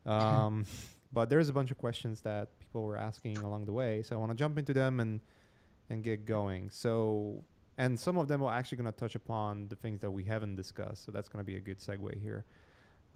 Um, 0.05 0.67
but 1.13 1.31
there's 1.31 1.49
a 1.49 1.53
bunch 1.53 1.71
of 1.71 1.79
questions 1.79 2.21
that 2.23 2.49
people 2.61 2.83
were 2.83 2.97
asking 2.97 3.39
along 3.39 3.65
the 3.65 3.73
way, 3.73 4.03
so 4.03 4.15
I 4.17 4.19
want 4.19 4.31
to 4.31 4.37
jump 4.37 4.59
into 4.59 4.73
them 4.73 5.01
and 5.01 5.21
and 5.89 6.03
get 6.03 6.27
going. 6.27 6.69
So, 6.71 7.45
and 7.79 7.99
some 7.99 8.19
of 8.19 8.27
them 8.27 8.43
are 8.43 8.53
actually 8.53 8.79
going 8.79 8.93
to 8.93 8.99
touch 8.99 9.15
upon 9.15 9.69
the 9.69 9.77
things 9.77 10.01
that 10.01 10.11
we 10.11 10.25
haven't 10.25 10.57
discussed. 10.57 11.05
So 11.05 11.13
that's 11.13 11.29
going 11.29 11.45
to 11.45 11.47
be 11.47 11.57
a 11.57 11.61
good 11.61 11.79
segue 11.79 12.21
here. 12.21 12.45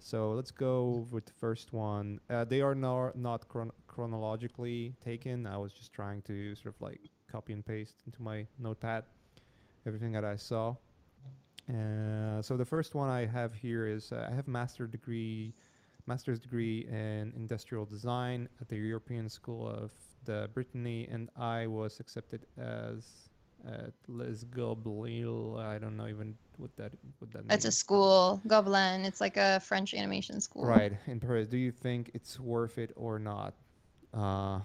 So 0.03 0.31
let's 0.31 0.49
go 0.49 1.07
with 1.11 1.25
the 1.27 1.33
first 1.33 1.73
one. 1.73 2.19
Uh, 2.27 2.43
they 2.43 2.61
are 2.61 2.73
no, 2.73 3.11
not 3.13 3.47
chron- 3.47 3.71
chronologically 3.87 4.95
taken. 5.03 5.45
I 5.45 5.57
was 5.57 5.73
just 5.73 5.93
trying 5.93 6.23
to 6.23 6.55
sort 6.55 6.73
of 6.75 6.81
like 6.81 6.99
copy 7.31 7.53
and 7.53 7.63
paste 7.63 8.01
into 8.07 8.21
my 8.21 8.47
notepad 8.57 9.03
everything 9.85 10.11
that 10.13 10.25
I 10.25 10.35
saw. 10.35 10.75
Uh, 11.69 12.41
so 12.41 12.57
the 12.57 12.65
first 12.65 12.95
one 12.95 13.09
I 13.09 13.27
have 13.27 13.53
here 13.53 13.87
is 13.87 14.11
uh, 14.11 14.27
I 14.29 14.35
have 14.35 14.47
master 14.47 14.87
degree, 14.87 15.53
master's 16.07 16.39
degree 16.39 16.87
in 16.89 17.31
industrial 17.35 17.85
design 17.85 18.49
at 18.59 18.67
the 18.69 18.77
European 18.77 19.29
School 19.29 19.69
of 19.69 19.91
the 20.25 20.49
Brittany, 20.55 21.07
and 21.11 21.29
I 21.37 21.67
was 21.67 21.99
accepted 21.99 22.47
as 22.57 23.29
at 23.67 23.93
Les 24.07 24.43
Gobelins. 24.45 25.59
I 25.59 25.77
don't 25.77 25.97
know 25.97 26.07
even 26.07 26.35
what 26.57 26.75
that 26.77 26.91
what 27.19 27.31
that 27.31 27.43
It's 27.53 27.65
a 27.65 27.71
school, 27.71 28.41
Gobelin. 28.47 29.05
It's 29.05 29.21
like 29.21 29.37
a 29.37 29.59
French 29.59 29.93
animation 29.93 30.41
school. 30.41 30.65
Right 30.65 30.93
in 31.07 31.19
Paris. 31.19 31.47
Do 31.47 31.57
you 31.57 31.71
think 31.71 32.11
it's 32.13 32.39
worth 32.39 32.77
it 32.77 32.91
or 32.95 33.19
not? 33.19 33.53
Uh, 34.13 34.59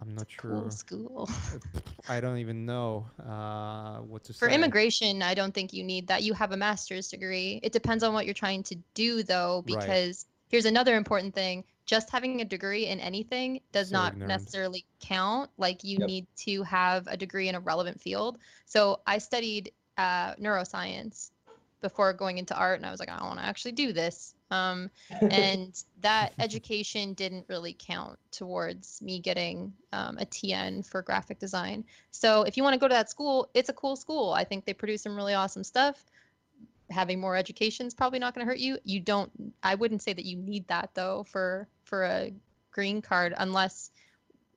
I'm 0.00 0.14
not 0.14 0.26
sure. 0.30 0.50
Cool 0.50 0.70
school. 0.70 1.30
I 2.08 2.20
don't 2.20 2.38
even 2.38 2.66
know 2.66 3.06
uh, 3.26 3.98
what 3.98 4.24
to 4.24 4.32
For 4.32 4.38
say. 4.38 4.46
For 4.46 4.52
immigration, 4.52 5.22
I 5.22 5.34
don't 5.34 5.54
think 5.54 5.72
you 5.72 5.84
need 5.84 6.08
that. 6.08 6.22
You 6.22 6.34
have 6.34 6.52
a 6.52 6.56
master's 6.56 7.08
degree. 7.08 7.60
It 7.62 7.72
depends 7.72 8.02
on 8.02 8.12
what 8.12 8.24
you're 8.24 8.34
trying 8.34 8.62
to 8.64 8.76
do, 8.94 9.22
though, 9.22 9.64
Right. 9.68 9.80
because 9.80 10.26
here's 10.48 10.66
another 10.66 10.96
important 10.96 11.34
thing. 11.34 11.64
Just 11.86 12.10
having 12.10 12.40
a 12.40 12.44
degree 12.44 12.86
in 12.86 13.00
anything 13.00 13.60
does 13.72 13.90
So 13.90 13.92
not 13.92 14.14
ignorant. 14.14 14.26
necessarily 14.26 14.86
count. 15.00 15.50
Like, 15.58 15.84
you 15.84 15.98
Yep. 15.98 16.06
need 16.06 16.26
to 16.38 16.62
have 16.64 17.06
a 17.06 17.16
degree 17.16 17.48
in 17.48 17.54
a 17.54 17.60
relevant 17.60 18.00
field. 18.00 18.38
So, 18.66 19.00
I 19.06 19.18
studied 19.18 19.72
uh, 19.96 20.34
neuroscience 20.36 21.30
before 21.80 22.12
going 22.14 22.38
into 22.38 22.56
art, 22.56 22.78
and 22.78 22.86
I 22.86 22.90
was 22.90 23.00
like, 23.00 23.10
I 23.10 23.18
don't 23.18 23.28
want 23.28 23.40
to 23.40 23.44
actually 23.46 23.72
do 23.72 23.92
this. 23.92 24.34
Um, 24.50 24.90
and 25.30 25.74
that 26.00 26.32
education 26.38 27.12
didn't 27.14 27.46
really 27.48 27.76
count 27.78 28.18
towards 28.30 29.02
me 29.02 29.18
getting 29.20 29.72
um, 29.92 30.16
a 30.18 30.24
TN 30.24 30.82
for 30.82 31.02
graphic 31.02 31.38
design. 31.38 31.84
So 32.10 32.42
if 32.42 32.56
you 32.56 32.62
want 32.62 32.74
to 32.74 32.80
go 32.80 32.88
to 32.88 32.94
that 32.94 33.10
school, 33.10 33.50
it's 33.54 33.68
a 33.68 33.74
cool 33.74 33.96
school. 33.96 34.32
I 34.32 34.44
think 34.44 34.64
they 34.64 34.72
produce 34.72 35.02
some 35.02 35.14
really 35.16 35.34
awesome 35.34 35.64
stuff. 35.64 36.06
Having 36.94 37.20
more 37.20 37.36
education 37.36 37.86
is 37.86 37.94
probably 37.94 38.20
not 38.20 38.34
going 38.34 38.46
to 38.46 38.50
hurt 38.50 38.60
you. 38.60 38.78
You 38.84 39.00
don't. 39.00 39.30
I 39.62 39.74
wouldn't 39.74 40.00
say 40.00 40.12
that 40.12 40.24
you 40.24 40.36
need 40.36 40.66
that 40.68 40.90
though 40.94 41.24
for 41.24 41.66
for 41.82 42.04
a 42.04 42.32
green 42.70 43.02
card 43.02 43.34
unless 43.36 43.90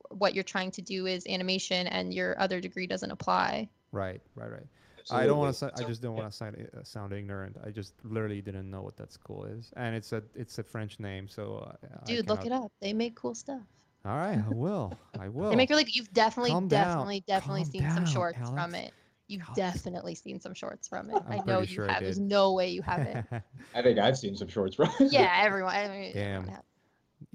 what 0.10 0.34
you're 0.36 0.44
trying 0.44 0.72
to 0.72 0.82
do 0.82 1.08
is 1.08 1.26
animation 1.28 1.88
and 1.88 2.14
your 2.14 2.40
other 2.40 2.62
degree 2.62 2.86
doesn't 2.86 3.12
apply. 3.12 3.68
Right, 3.92 4.22
right, 4.36 4.52
right. 4.52 4.68
I 5.10 5.26
don't 5.26 5.38
want 5.38 5.56
to. 5.56 5.72
I 5.76 5.84
just 5.84 6.02
don't 6.02 6.16
want 6.16 6.30
to 6.30 6.38
sound, 6.38 6.70
uh, 6.78 6.84
sound 6.84 7.14
ignorant. 7.14 7.58
I 7.66 7.70
just 7.70 7.94
literally 8.04 8.42
didn't 8.42 8.70
know 8.70 8.82
what 8.82 8.98
that 8.98 9.12
school 9.12 9.46
is, 9.46 9.72
and 9.78 9.96
it's 9.96 10.12
a 10.12 10.22
it's 10.36 10.60
a 10.60 10.64
French 10.64 11.00
name, 11.00 11.28
so 11.28 11.66
uh, 11.66 11.88
I 12.04 12.06
Dude, 12.06 12.28
look 12.28 12.46
it 12.46 12.52
up. 12.52 12.72
They 12.82 12.94
make 12.94 13.16
cool 13.16 13.34
stuff. 13.34 13.62
All 14.06 14.18
right, 14.18 14.38
I 14.38 14.54
will. 14.54 14.94
I 15.20 15.30
will. 15.30 15.50
They 15.50 15.56
make 15.56 15.70
really. 15.70 15.86
You've 15.88 16.12
definitely, 16.14 16.52
calm 16.52 16.68
down, 16.68 16.88
definitely, 16.88 17.24
definitely 17.26 17.64
calm 17.64 17.72
seen 17.72 17.90
some 17.90 18.04
down, 18.04 18.06
shorts 18.06 18.50
from 18.50 18.76
it. 18.76 18.94
You've 19.28 19.42
Alex. 19.44 19.56
definitely 19.58 20.16
seen 20.16 20.40
some 20.40 20.54
shorts 20.54 20.88
from 20.88 21.10
it. 21.10 21.22
I'm 21.28 21.42
I 21.42 21.44
know 21.46 21.60
you 21.62 21.68
sure 21.68 21.88
have. 21.88 22.02
There's 22.02 22.20
no 22.20 22.54
way 22.54 22.70
you 22.70 22.82
haven't. 22.82 23.26
I 23.76 23.82
think 23.82 24.00
I've 24.00 24.18
seen 24.18 24.36
some 24.36 24.48
shorts, 24.48 24.80
right? 24.80 24.90
yeah, 25.00 25.40
everyone. 25.42 25.76
I 25.76 25.88
mean, 25.90 26.14
Damn. 26.14 26.42
everyone 26.44 26.62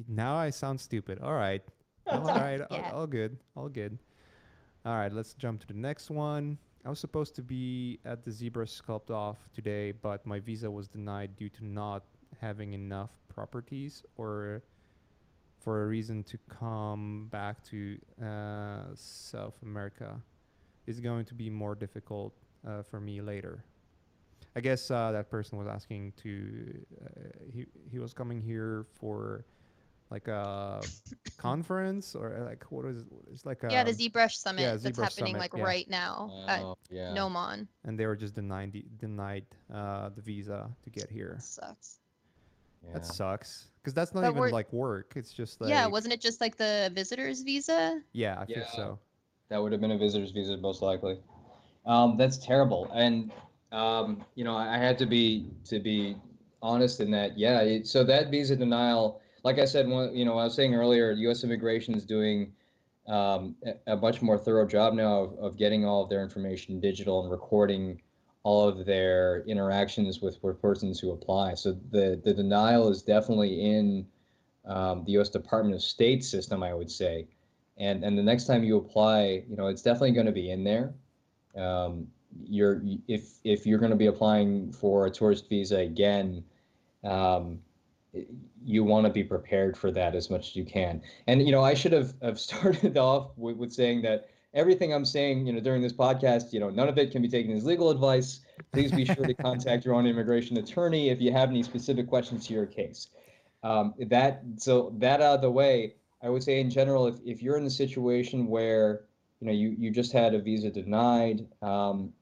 now 0.09 0.37
I 0.37 0.51
sound 0.51 0.81
stupid. 0.81 1.21
All 1.21 1.35
right. 1.35 1.63
All 2.07 2.25
right. 2.25 2.61
all- 2.71 2.91
all 3.01 3.07
good. 3.07 3.37
All 3.57 3.69
good. 3.69 3.99
All 4.85 4.97
right. 4.97 5.13
Let's 5.13 5.35
jump 5.35 5.61
to 5.61 5.67
the 5.67 5.75
next 5.75 6.11
one. 6.11 6.59
I 6.85 6.89
was 6.89 6.99
supposed 6.99 7.37
to 7.37 7.43
be 7.43 8.01
at 8.05 8.25
the 8.25 8.31
ZBrush 8.31 8.81
Sculpt 8.83 9.11
Off 9.11 9.37
today, 9.55 9.93
but 9.93 10.27
my 10.27 10.41
visa 10.41 10.69
was 10.71 10.89
denied 10.89 11.37
due 11.37 11.49
to 11.51 11.65
not 11.65 12.03
having 12.41 12.73
enough 12.73 13.11
properties 13.29 14.03
or 14.17 14.65
for 15.61 15.85
a 15.85 15.87
reason 15.87 16.25
to 16.25 16.39
come 16.49 17.29
back 17.31 17.63
to 17.67 17.97
uh, 18.21 18.83
South 18.97 19.55
America. 19.63 20.21
It's 20.87 21.01
going 21.01 21.25
to 21.27 21.35
be 21.35 21.49
more 21.51 21.75
difficult 21.75 22.35
uh, 22.67 22.83
for 22.83 23.01
me 23.01 23.21
later. 23.21 23.65
I 24.57 24.61
guess 24.61 24.91
uh, 24.91 25.13
that 25.13 25.31
person 25.31 25.59
was 25.59 25.67
asking 25.67 26.13
to. 26.23 26.85
Uh, 27.05 27.09
he 27.53 27.67
he 27.91 27.99
was 27.99 28.13
coming 28.13 28.41
here 28.43 28.87
for 29.01 29.45
like 30.11 30.29
a 30.29 30.83
conference 31.39 32.15
or 32.15 32.37
uh, 32.37 32.45
like 32.45 32.65
what 32.71 32.85
is 32.85 33.05
it's 33.33 33.47
like 33.47 33.63
a 33.63 33.69
Yeah, 33.71 33.83
the 33.85 33.93
ZBrush 33.93 34.33
Summit 34.33 34.61
yeah, 34.61 34.77
that's 34.77 34.85
ZBrush 34.99 35.03
happening 35.05 35.35
Summit, 35.35 35.39
like 35.41 35.55
yeah. 35.57 35.63
right 35.65 35.89
now 35.89 36.45
at 36.49 36.61
Oh, 36.63 36.77
yeah. 36.91 37.15
Gnomon. 37.15 37.67
and 37.85 37.99
they 37.99 38.05
were 38.05 38.17
just 38.17 38.35
denied 38.35 38.73
the- 38.73 38.85
denied 38.99 39.47
uh, 39.73 40.11
the 40.11 40.21
visa 40.21 40.69
to 40.85 40.91
get 40.91 41.09
here. 41.11 41.39
Sucks. 41.41 42.01
yeah. 42.85 42.93
That 42.93 43.07
sucks 43.07 43.69
because 43.81 43.95
that's 43.95 44.13
not 44.13 44.21
But 44.23 44.37
even 44.37 44.51
like 44.53 44.71
work. 44.71 45.15
It's 45.17 45.33
just 45.33 45.63
like 45.63 45.71
yeah, 45.71 45.87
wasn't 45.87 46.13
it 46.13 46.21
just 46.21 46.43
like 46.43 46.57
the 46.59 46.91
visitor's 46.95 47.41
visa? 47.41 48.03
yeah, 48.13 48.39
I 48.39 48.45
think 48.45 48.67
so. 48.77 48.99
That 49.53 49.63
would 49.63 49.71
have 49.73 49.83
been 49.83 49.91
a 49.91 49.99
visitor's 49.99 50.31
visa, 50.31 50.57
most 50.57 50.81
likely. 50.81 51.19
Um, 51.85 52.17
that's 52.17 52.39
terrible. 52.39 52.91
And 52.95 53.31
um, 53.71 54.25
you 54.35 54.45
know, 54.45 54.57
I 54.57 54.79
had 54.79 54.97
to 54.97 55.05
be 55.05 55.51
to 55.67 55.79
be 55.79 56.17
honest 56.63 57.01
in 57.01 57.11
that. 57.11 57.37
Yeah. 57.37 57.61
It, 57.61 57.87
so 57.87 58.03
that 58.03 58.31
visa 58.31 58.57
denial, 58.57 59.21
like 59.45 59.59
I 59.59 59.67
said, 59.67 59.87
one, 59.87 60.17
you 60.17 60.25
know, 60.25 60.39
I 60.39 60.45
was 60.45 60.55
saying 60.55 60.75
earlier, 60.75 61.13
U.S. 61.13 61.45
Immigration 61.45 61.95
is 61.95 62.07
doing 62.07 62.55
um, 63.09 63.55
a, 63.67 63.93
a 63.93 63.97
much 63.97 64.23
more 64.23 64.39
thorough 64.39 64.67
job 64.67 64.95
now 64.95 65.25
of, 65.25 65.39
of 65.39 65.59
getting 65.59 65.85
all 65.85 66.03
of 66.03 66.09
their 66.09 66.23
information 66.23 66.81
digital 66.81 67.21
and 67.21 67.31
recording 67.31 68.01
all 68.45 68.67
of 68.67 68.87
their 68.87 69.45
interactions 69.47 70.23
with, 70.23 70.43
with 70.43 70.63
persons 70.63 70.99
who 70.99 71.13
apply. 71.13 71.57
So 71.57 71.77
the 71.91 72.19
the 72.25 72.33
denial 72.33 72.89
is 72.89 73.03
definitely 73.03 73.71
in 73.71 74.07
um, 74.65 75.05
the 75.05 75.13
U.S. 75.13 75.29
Department 75.29 75.75
of 75.75 75.83
State 75.83 76.25
system, 76.25 76.63
I 76.63 76.73
would 76.73 76.91
say 76.91 77.27
and 77.83 78.05
and 78.05 78.17
the 78.17 78.23
next 78.23 78.45
time 78.45 78.63
you 78.63 78.77
apply 78.77 79.43
you 79.49 79.57
know 79.57 79.67
it's 79.67 79.83
definitely 79.83 80.13
going 80.13 80.27
to 80.27 80.33
be 80.33 80.51
in 80.51 80.65
there. 80.65 80.95
Um, 81.57 82.07
you're 82.45 82.81
if 83.09 83.35
if 83.45 83.67
you're 83.67 83.79
going 83.79 83.91
to 83.91 83.97
be 83.97 84.07
applying 84.07 84.73
for 84.73 85.07
a 85.07 85.11
tourist 85.11 85.49
visa 85.49 85.79
again 85.79 86.45
um, 87.05 87.59
you 88.65 88.85
want 88.85 89.07
to 89.07 89.13
be 89.13 89.25
prepared 89.25 89.77
for 89.77 89.91
that 89.91 90.15
as 90.15 90.31
much 90.31 90.51
as 90.51 90.57
you 90.57 90.65
can. 90.65 91.03
And 91.27 91.45
you 91.45 91.53
know 91.53 91.63
i 91.63 91.75
should 91.75 91.93
have, 91.93 92.15
have 92.23 92.39
started 92.49 92.97
off 92.97 93.33
with, 93.37 93.57
with 93.57 93.73
saying 93.73 94.03
that 94.03 94.29
everything 94.55 94.95
i'm 94.95 95.05
saying 95.05 95.47
you 95.47 95.53
know 95.53 95.61
during 95.61 95.83
this 95.83 95.95
podcast 95.95 96.53
you 96.53 96.61
know 96.61 96.69
none 96.69 96.89
of 96.89 96.99
it 96.99 97.11
can 97.11 97.23
be 97.23 97.29
taken 97.29 97.55
as 97.57 97.65
legal 97.65 97.91
advice. 97.91 98.41
Please 98.73 98.93
be 98.93 99.05
sure 99.05 99.27
to 99.27 99.35
contact 99.35 99.85
your 99.85 99.95
own 99.95 100.07
immigration 100.07 100.57
attorney 100.57 101.11
if 101.11 101.21
you 101.21 101.33
have 101.33 101.51
any 101.51 101.63
specific 101.63 102.07
questions 102.07 102.47
to 102.47 102.55
your 102.55 102.67
case. 102.67 103.09
Um, 103.65 103.95
that 103.99 104.43
so 104.57 104.95
that 104.99 105.21
out 105.21 105.37
of 105.37 105.41
the 105.43 105.51
way 105.51 105.97
I 106.23 106.31
would 106.31 106.43
say 106.43 106.61
in 106.61 106.71
general, 106.71 107.07
if, 107.07 107.17
if 107.25 107.43
you're 107.43 107.57
in 107.57 107.65
a 107.65 107.71
situation 107.71 108.47
where 108.47 109.03
you 109.41 109.47
know 109.47 109.53
you, 109.53 109.75
you 109.77 109.91
just 109.91 110.13
had 110.13 110.35
a 110.35 110.41
visa 110.41 110.71
denied, 110.71 111.47
um, 111.63 112.13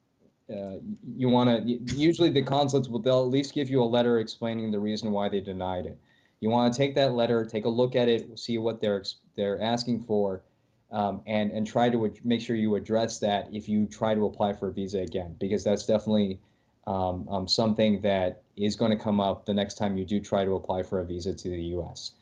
uh, 0.51 0.77
you 1.15 1.29
want 1.29 1.49
to 1.49 1.73
usually 1.95 2.29
the 2.29 2.41
consulates 2.41 2.89
will 2.89 2.99
they'll 2.99 3.21
at 3.21 3.29
least 3.29 3.53
give 3.53 3.69
you 3.69 3.81
a 3.81 3.85
letter 3.85 4.19
explaining 4.19 4.71
the 4.71 4.79
reason 4.79 5.11
why 5.11 5.29
they 5.29 5.39
denied 5.39 5.85
it. 5.85 5.97
You 6.39 6.49
want 6.49 6.73
to 6.73 6.77
take 6.77 6.95
that 6.95 7.13
letter, 7.13 7.45
take 7.45 7.65
a 7.65 7.69
look 7.69 7.95
at 7.95 8.09
it, 8.09 8.39
see 8.39 8.57
what 8.57 8.81
they're 8.81 9.03
they're 9.35 9.61
asking 9.61 10.01
for, 10.01 10.41
um, 10.91 11.21
and 11.27 11.51
and 11.51 11.65
try 11.67 11.89
to 11.89 12.13
make 12.23 12.41
sure 12.41 12.55
you 12.55 12.75
address 12.75 13.19
that 13.19 13.47
if 13.53 13.69
you 13.69 13.85
try 13.85 14.15
to 14.15 14.25
apply 14.25 14.53
for 14.53 14.69
a 14.69 14.73
visa 14.73 14.99
again, 14.99 15.35
because 15.39 15.63
that's 15.63 15.85
definitely 15.85 16.39
um, 16.87 17.29
um, 17.29 17.47
something 17.47 18.01
that 18.01 18.41
is 18.57 18.75
going 18.75 18.91
to 18.91 19.01
come 19.01 19.19
up 19.19 19.45
the 19.45 19.53
next 19.53 19.75
time 19.75 19.95
you 19.95 20.05
do 20.05 20.19
try 20.19 20.43
to 20.43 20.55
apply 20.55 20.81
for 20.81 20.99
a 20.99 21.05
visa 21.05 21.33
to 21.33 21.49
the 21.49 21.63
U.S. 21.75 22.13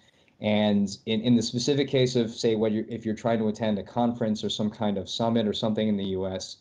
And 0.42 0.98
in, 1.06 1.22
in 1.22 1.36
the 1.36 1.42
specific 1.42 1.90
case 1.90 2.16
of, 2.16 2.32
say, 2.32 2.56
what 2.56 2.72
you're, 2.72 2.86
if 2.88 3.06
you're 3.06 3.16
trying 3.16 3.40
to 3.40 3.50
attend 3.50 3.78
a 3.78 3.84
conference 3.84 4.44
or 4.44 4.50
some 4.50 4.70
kind 4.70 4.98
of 4.98 5.10
summit 5.10 5.48
or 5.48 5.54
something 5.54 5.88
in 5.88 5.98
the 5.98 6.06
U.S., 6.06 6.58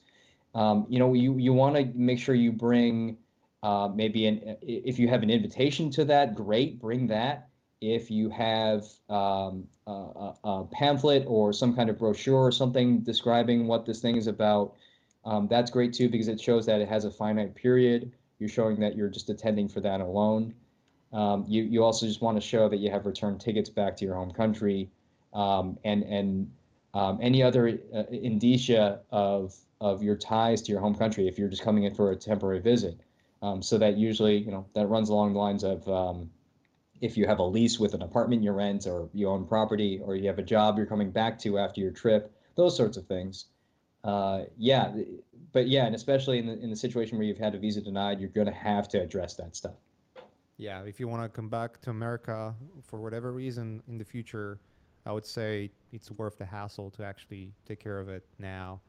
um, 0.54 0.86
you 0.88 0.98
know, 0.98 1.14
you, 1.14 1.36
you 1.38 1.52
want 1.52 1.76
to 1.76 1.84
make 1.94 2.18
sure 2.18 2.34
you 2.34 2.50
bring 2.50 3.18
uh, 3.62 3.88
maybe 3.94 4.26
an, 4.26 4.56
if 4.62 4.98
you 4.98 5.08
have 5.08 5.22
an 5.22 5.30
invitation 5.30 5.90
to 5.90 6.04
that, 6.06 6.34
great, 6.34 6.80
bring 6.80 7.06
that. 7.08 7.48
If 7.80 8.10
you 8.10 8.28
have 8.30 8.84
um, 9.08 9.68
a, 9.86 9.92
a 9.92 10.34
a 10.44 10.64
pamphlet 10.72 11.24
or 11.28 11.52
some 11.52 11.74
kind 11.74 11.88
of 11.88 11.98
brochure 11.98 12.40
or 12.40 12.50
something 12.50 13.00
describing 13.00 13.68
what 13.68 13.86
this 13.86 14.00
thing 14.00 14.16
is 14.16 14.26
about, 14.26 14.74
um, 15.24 15.46
that's 15.48 15.70
great 15.70 15.92
too 15.92 16.08
because 16.08 16.28
it 16.28 16.40
shows 16.40 16.66
that 16.66 16.80
it 16.80 16.88
has 16.88 17.04
a 17.04 17.10
finite 17.10 17.54
period. 17.54 18.10
You're 18.40 18.48
showing 18.48 18.80
that 18.80 18.96
you're 18.96 19.08
just 19.08 19.30
attending 19.30 19.68
for 19.68 19.80
that 19.80 20.00
alone. 20.00 20.54
Um, 21.12 21.44
you, 21.48 21.62
you 21.62 21.82
also 21.82 22.06
just 22.06 22.20
want 22.20 22.36
to 22.36 22.46
show 22.46 22.68
that 22.68 22.78
you 22.78 22.90
have 22.90 23.06
returned 23.06 23.40
tickets 23.40 23.70
back 23.70 23.96
to 23.96 24.04
your 24.04 24.14
home 24.14 24.30
country 24.30 24.90
um, 25.32 25.78
and, 25.84 26.02
and 26.02 26.50
um, 26.94 27.18
any 27.22 27.42
other 27.42 27.78
uh, 27.94 28.04
indicia 28.10 29.00
of, 29.10 29.54
of 29.80 30.02
your 30.02 30.16
ties 30.16 30.60
to 30.62 30.72
your 30.72 30.80
home 30.80 30.94
country 30.94 31.26
if 31.26 31.38
you're 31.38 31.48
just 31.48 31.62
coming 31.62 31.84
in 31.84 31.94
for 31.94 32.10
a 32.10 32.16
temporary 32.16 32.60
visit. 32.60 33.00
Um, 33.40 33.62
so 33.62 33.78
that 33.78 33.96
usually, 33.96 34.36
you 34.36 34.50
know, 34.50 34.66
that 34.74 34.86
runs 34.88 35.08
along 35.10 35.32
the 35.32 35.38
lines 35.38 35.64
of 35.64 35.88
um, 35.88 36.30
if 37.00 37.16
you 37.16 37.26
have 37.26 37.38
a 37.38 37.44
lease 37.44 37.78
with 37.78 37.94
an 37.94 38.02
apartment 38.02 38.42
you 38.42 38.50
rent 38.50 38.86
or 38.86 39.08
you 39.14 39.28
own 39.28 39.46
property 39.46 40.00
or 40.02 40.16
you 40.16 40.26
have 40.26 40.38
a 40.38 40.42
job 40.42 40.76
you're 40.76 40.86
coming 40.86 41.10
back 41.12 41.38
to 41.38 41.56
after 41.58 41.80
your 41.80 41.92
trip, 41.92 42.32
those 42.56 42.76
sorts 42.76 42.96
of 42.96 43.06
things. 43.06 43.46
uh, 44.04 44.44
yeah, 44.56 44.92
but 45.52 45.68
yeah, 45.68 45.86
and 45.86 45.94
especially 45.94 46.38
in 46.38 46.46
the 46.46 46.58
in 46.60 46.70
the 46.70 46.76
situation 46.76 47.18
where 47.18 47.26
you've 47.26 47.38
had 47.38 47.54
a 47.54 47.58
visa 47.58 47.80
denied, 47.80 48.20
you're 48.20 48.28
going 48.30 48.46
to 48.46 48.52
have 48.52 48.88
to 48.88 49.00
address 49.00 49.34
that 49.34 49.56
stuff. 49.56 49.74
Yeah, 50.58 50.82
if 50.82 50.98
you 50.98 51.06
want 51.06 51.22
to 51.22 51.28
come 51.28 51.48
back 51.48 51.80
to 51.82 51.90
America 51.90 52.54
for 52.82 53.00
whatever 53.00 53.32
reason 53.32 53.82
in 53.88 53.96
the 53.96 54.04
future, 54.04 54.60
I 55.06 55.12
would 55.12 55.24
say 55.24 55.70
it's 55.92 56.10
worth 56.10 56.36
the 56.36 56.44
hassle 56.44 56.90
to 56.92 57.04
actually 57.04 57.52
take 57.64 57.78
care 57.80 58.00
of 58.00 58.08
it 58.08 58.26
now 58.38 58.80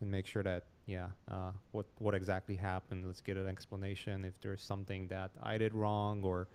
and 0.00 0.10
make 0.10 0.26
sure 0.26 0.44
that 0.44 0.64
yeah, 0.86 1.08
uh, 1.30 1.50
what 1.72 1.86
what 1.98 2.14
exactly 2.14 2.56
happened. 2.56 3.04
Let's 3.04 3.20
get 3.20 3.36
an 3.36 3.48
explanation 3.48 4.24
if 4.24 4.40
there's 4.40 4.62
something 4.62 5.08
that 5.08 5.32
I 5.42 5.58
did 5.58 5.74
wrong 5.74 6.22
or 6.22 6.48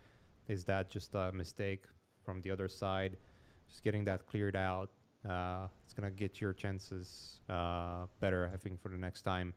is 0.47 0.63
that 0.65 0.89
just 0.89 1.13
a 1.13 1.31
mistake 1.33 1.83
from 2.25 2.41
the 2.41 2.49
other 2.49 2.69
side. 2.69 3.17
Just 3.69 3.83
getting 3.83 4.05
that 4.05 4.25
cleared 4.25 4.55
out, 4.55 4.89
uh, 5.29 5.67
it's 5.83 5.93
gonna 5.93 6.09
get 6.09 6.39
your 6.41 6.53
chances 6.53 7.41
uh, 7.49 8.05
better, 8.21 8.49
I 8.53 8.57
think, 8.57 8.81
for 8.81 8.89
the 8.89 8.97
next 8.97 9.23
time. 9.23 9.53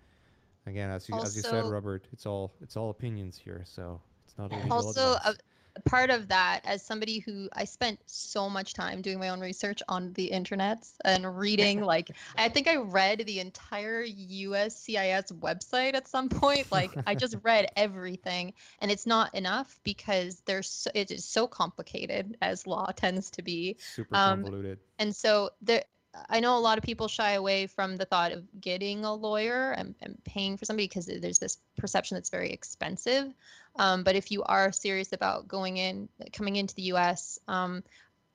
Again, 0.66 0.90
as 0.90 1.08
you 1.08 1.14
as 1.16 1.36
you 1.36 1.42
said, 1.42 1.64
Robert, 1.64 2.06
it's 2.12 2.26
all 2.26 2.52
it's 2.60 2.76
all 2.76 2.90
opinions 2.90 3.38
here, 3.38 3.62
so 3.64 4.00
it's 4.38 4.52
not 4.52 4.52
a 4.52 4.62
legal 4.62 4.76
also 4.76 5.14
advice. 5.14 5.34
a, 5.76 5.80
part 5.84 6.08
of 6.08 6.28
that 6.28 6.60
as 6.64 6.82
somebody 6.82 7.18
who 7.18 7.50
i 7.52 7.62
spent 7.62 7.98
so 8.06 8.48
much 8.48 8.72
time 8.72 9.02
doing 9.02 9.18
my 9.18 9.28
own 9.28 9.40
research 9.40 9.82
on 9.88 10.10
the 10.14 10.24
internet 10.24 10.88
and 11.04 11.38
reading 11.38 11.82
like 11.84 12.10
i 12.38 12.48
think 12.48 12.66
i 12.66 12.76
read 12.76 13.22
the 13.26 13.40
entire 13.40 14.02
uscis 14.06 15.30
website 15.32 15.94
at 15.94 16.08
some 16.08 16.30
point 16.30 16.66
like 16.72 16.96
i 17.06 17.14
just 17.14 17.36
read 17.42 17.68
everything 17.76 18.54
and 18.80 18.90
it's 18.90 19.06
not 19.06 19.34
enough 19.34 19.78
because 19.84 20.40
there's 20.46 20.70
so, 20.70 20.90
it 20.94 21.10
is 21.10 21.26
so 21.26 21.46
complicated 21.46 22.38
as 22.40 22.66
law 22.66 22.86
tends 22.96 23.30
to 23.30 23.42
be 23.42 23.76
super 23.78 24.16
um, 24.16 24.42
convoluted. 24.42 24.78
and 24.98 25.14
so 25.14 25.50
there 25.60 25.84
i 26.28 26.40
know 26.40 26.56
a 26.56 26.60
lot 26.60 26.78
of 26.78 26.84
people 26.84 27.08
shy 27.08 27.32
away 27.32 27.66
from 27.66 27.96
the 27.96 28.04
thought 28.04 28.32
of 28.32 28.44
getting 28.60 29.04
a 29.04 29.14
lawyer 29.14 29.72
and, 29.72 29.94
and 30.00 30.18
paying 30.24 30.56
for 30.56 30.64
somebody 30.64 30.86
because 30.86 31.06
there's 31.06 31.38
this 31.38 31.58
perception 31.76 32.14
that's 32.16 32.30
very 32.30 32.50
expensive. 32.52 33.32
Um, 33.78 34.04
but 34.04 34.16
if 34.16 34.30
you 34.30 34.42
are 34.44 34.72
serious 34.72 35.12
about 35.12 35.48
going 35.48 35.76
in 35.76 36.08
coming 36.32 36.56
into 36.56 36.74
the 36.74 36.82
us 36.92 37.38
um, 37.48 37.82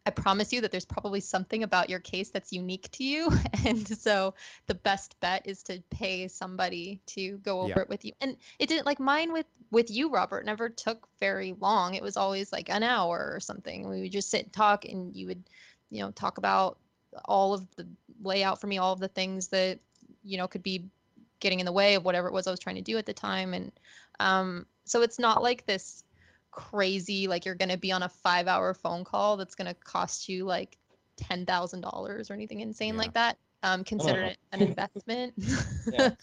i 0.06 0.10
promise 0.10 0.52
you 0.54 0.62
that 0.62 0.72
there's 0.72 0.86
probably 0.86 1.20
something 1.20 1.64
about 1.64 1.90
your 1.90 2.00
case 2.00 2.30
that's 2.30 2.52
unique 2.52 2.90
to 2.92 3.04
you. 3.04 3.30
And 3.66 3.88
so 3.88 4.34
the 4.68 4.74
best 4.76 5.20
bet 5.20 5.44
is 5.46 5.64
to 5.64 5.82
pay 5.92 6.28
somebody 6.28 7.00
to 7.08 7.38
go 7.40 7.62
over 7.62 7.70
Yeah. 7.70 7.82
it 7.82 7.90
with 7.90 8.04
you. 8.06 8.14
And 8.22 8.38
it 8.60 8.68
didn't 8.68 8.86
like 8.86 9.00
mine 9.00 9.32
with 9.34 9.46
with 9.72 9.90
you 9.90 10.10
robert 10.10 10.46
never 10.46 10.70
took 10.70 11.08
very 11.20 11.54
long. 11.60 11.94
It 11.96 12.04
was 12.04 12.18
always 12.18 12.52
like 12.52 12.70
an 12.70 12.84
hour 12.84 13.32
or 13.34 13.40
something. 13.40 13.88
We 13.88 14.02
would 14.02 14.12
just 14.12 14.30
sit 14.30 14.44
and 14.46 14.54
talk 14.54 14.86
and 14.86 15.16
you 15.16 15.28
would 15.28 15.44
you 15.90 16.02
know 16.02 16.12
talk 16.12 16.38
about 16.38 16.78
all 17.26 17.54
of 17.54 17.68
the 17.76 17.88
layout 18.24 18.60
for 18.62 18.68
me 18.68 18.78
all 18.78 18.94
of 18.94 19.00
the 19.00 19.08
things 19.08 19.48
that 19.50 19.80
you 20.24 20.38
know 20.38 20.48
could 20.48 20.64
be 20.64 20.86
getting 21.40 21.60
in 21.60 21.66
the 21.66 21.72
way 21.72 21.96
of 21.96 22.06
whatever 22.06 22.28
it 22.28 22.34
was 22.34 22.48
i 22.48 22.52
was 22.52 22.60
trying 22.60 22.76
to 22.76 22.82
do 22.82 22.98
at 22.98 23.06
the 23.06 23.14
time. 23.14 23.54
And 23.54 23.72
um 24.20 24.66
so 24.86 25.02
it's 25.02 25.20
not 25.20 25.42
like 25.42 25.66
this 25.66 26.04
crazy 26.52 27.28
like 27.28 27.46
you're 27.46 27.56
going 27.56 27.70
to 27.70 27.78
be 27.78 27.92
on 27.92 28.04
a 28.04 28.10
5 28.10 28.48
hour 28.48 28.74
phone 28.74 29.04
call 29.04 29.38
that's 29.38 29.56
going 29.56 29.68
to 29.68 29.74
cost 29.74 30.28
you 30.28 30.46
like 30.46 30.78
$10,000 31.22 32.30
or 32.30 32.34
anything 32.34 32.60
insane 32.62 32.94
Yeah. 32.96 33.00
like 33.00 33.14
that 33.14 33.38
um 33.64 33.84
consider 33.84 34.24
it 34.24 34.38
an 34.52 34.62
investment. 34.62 35.34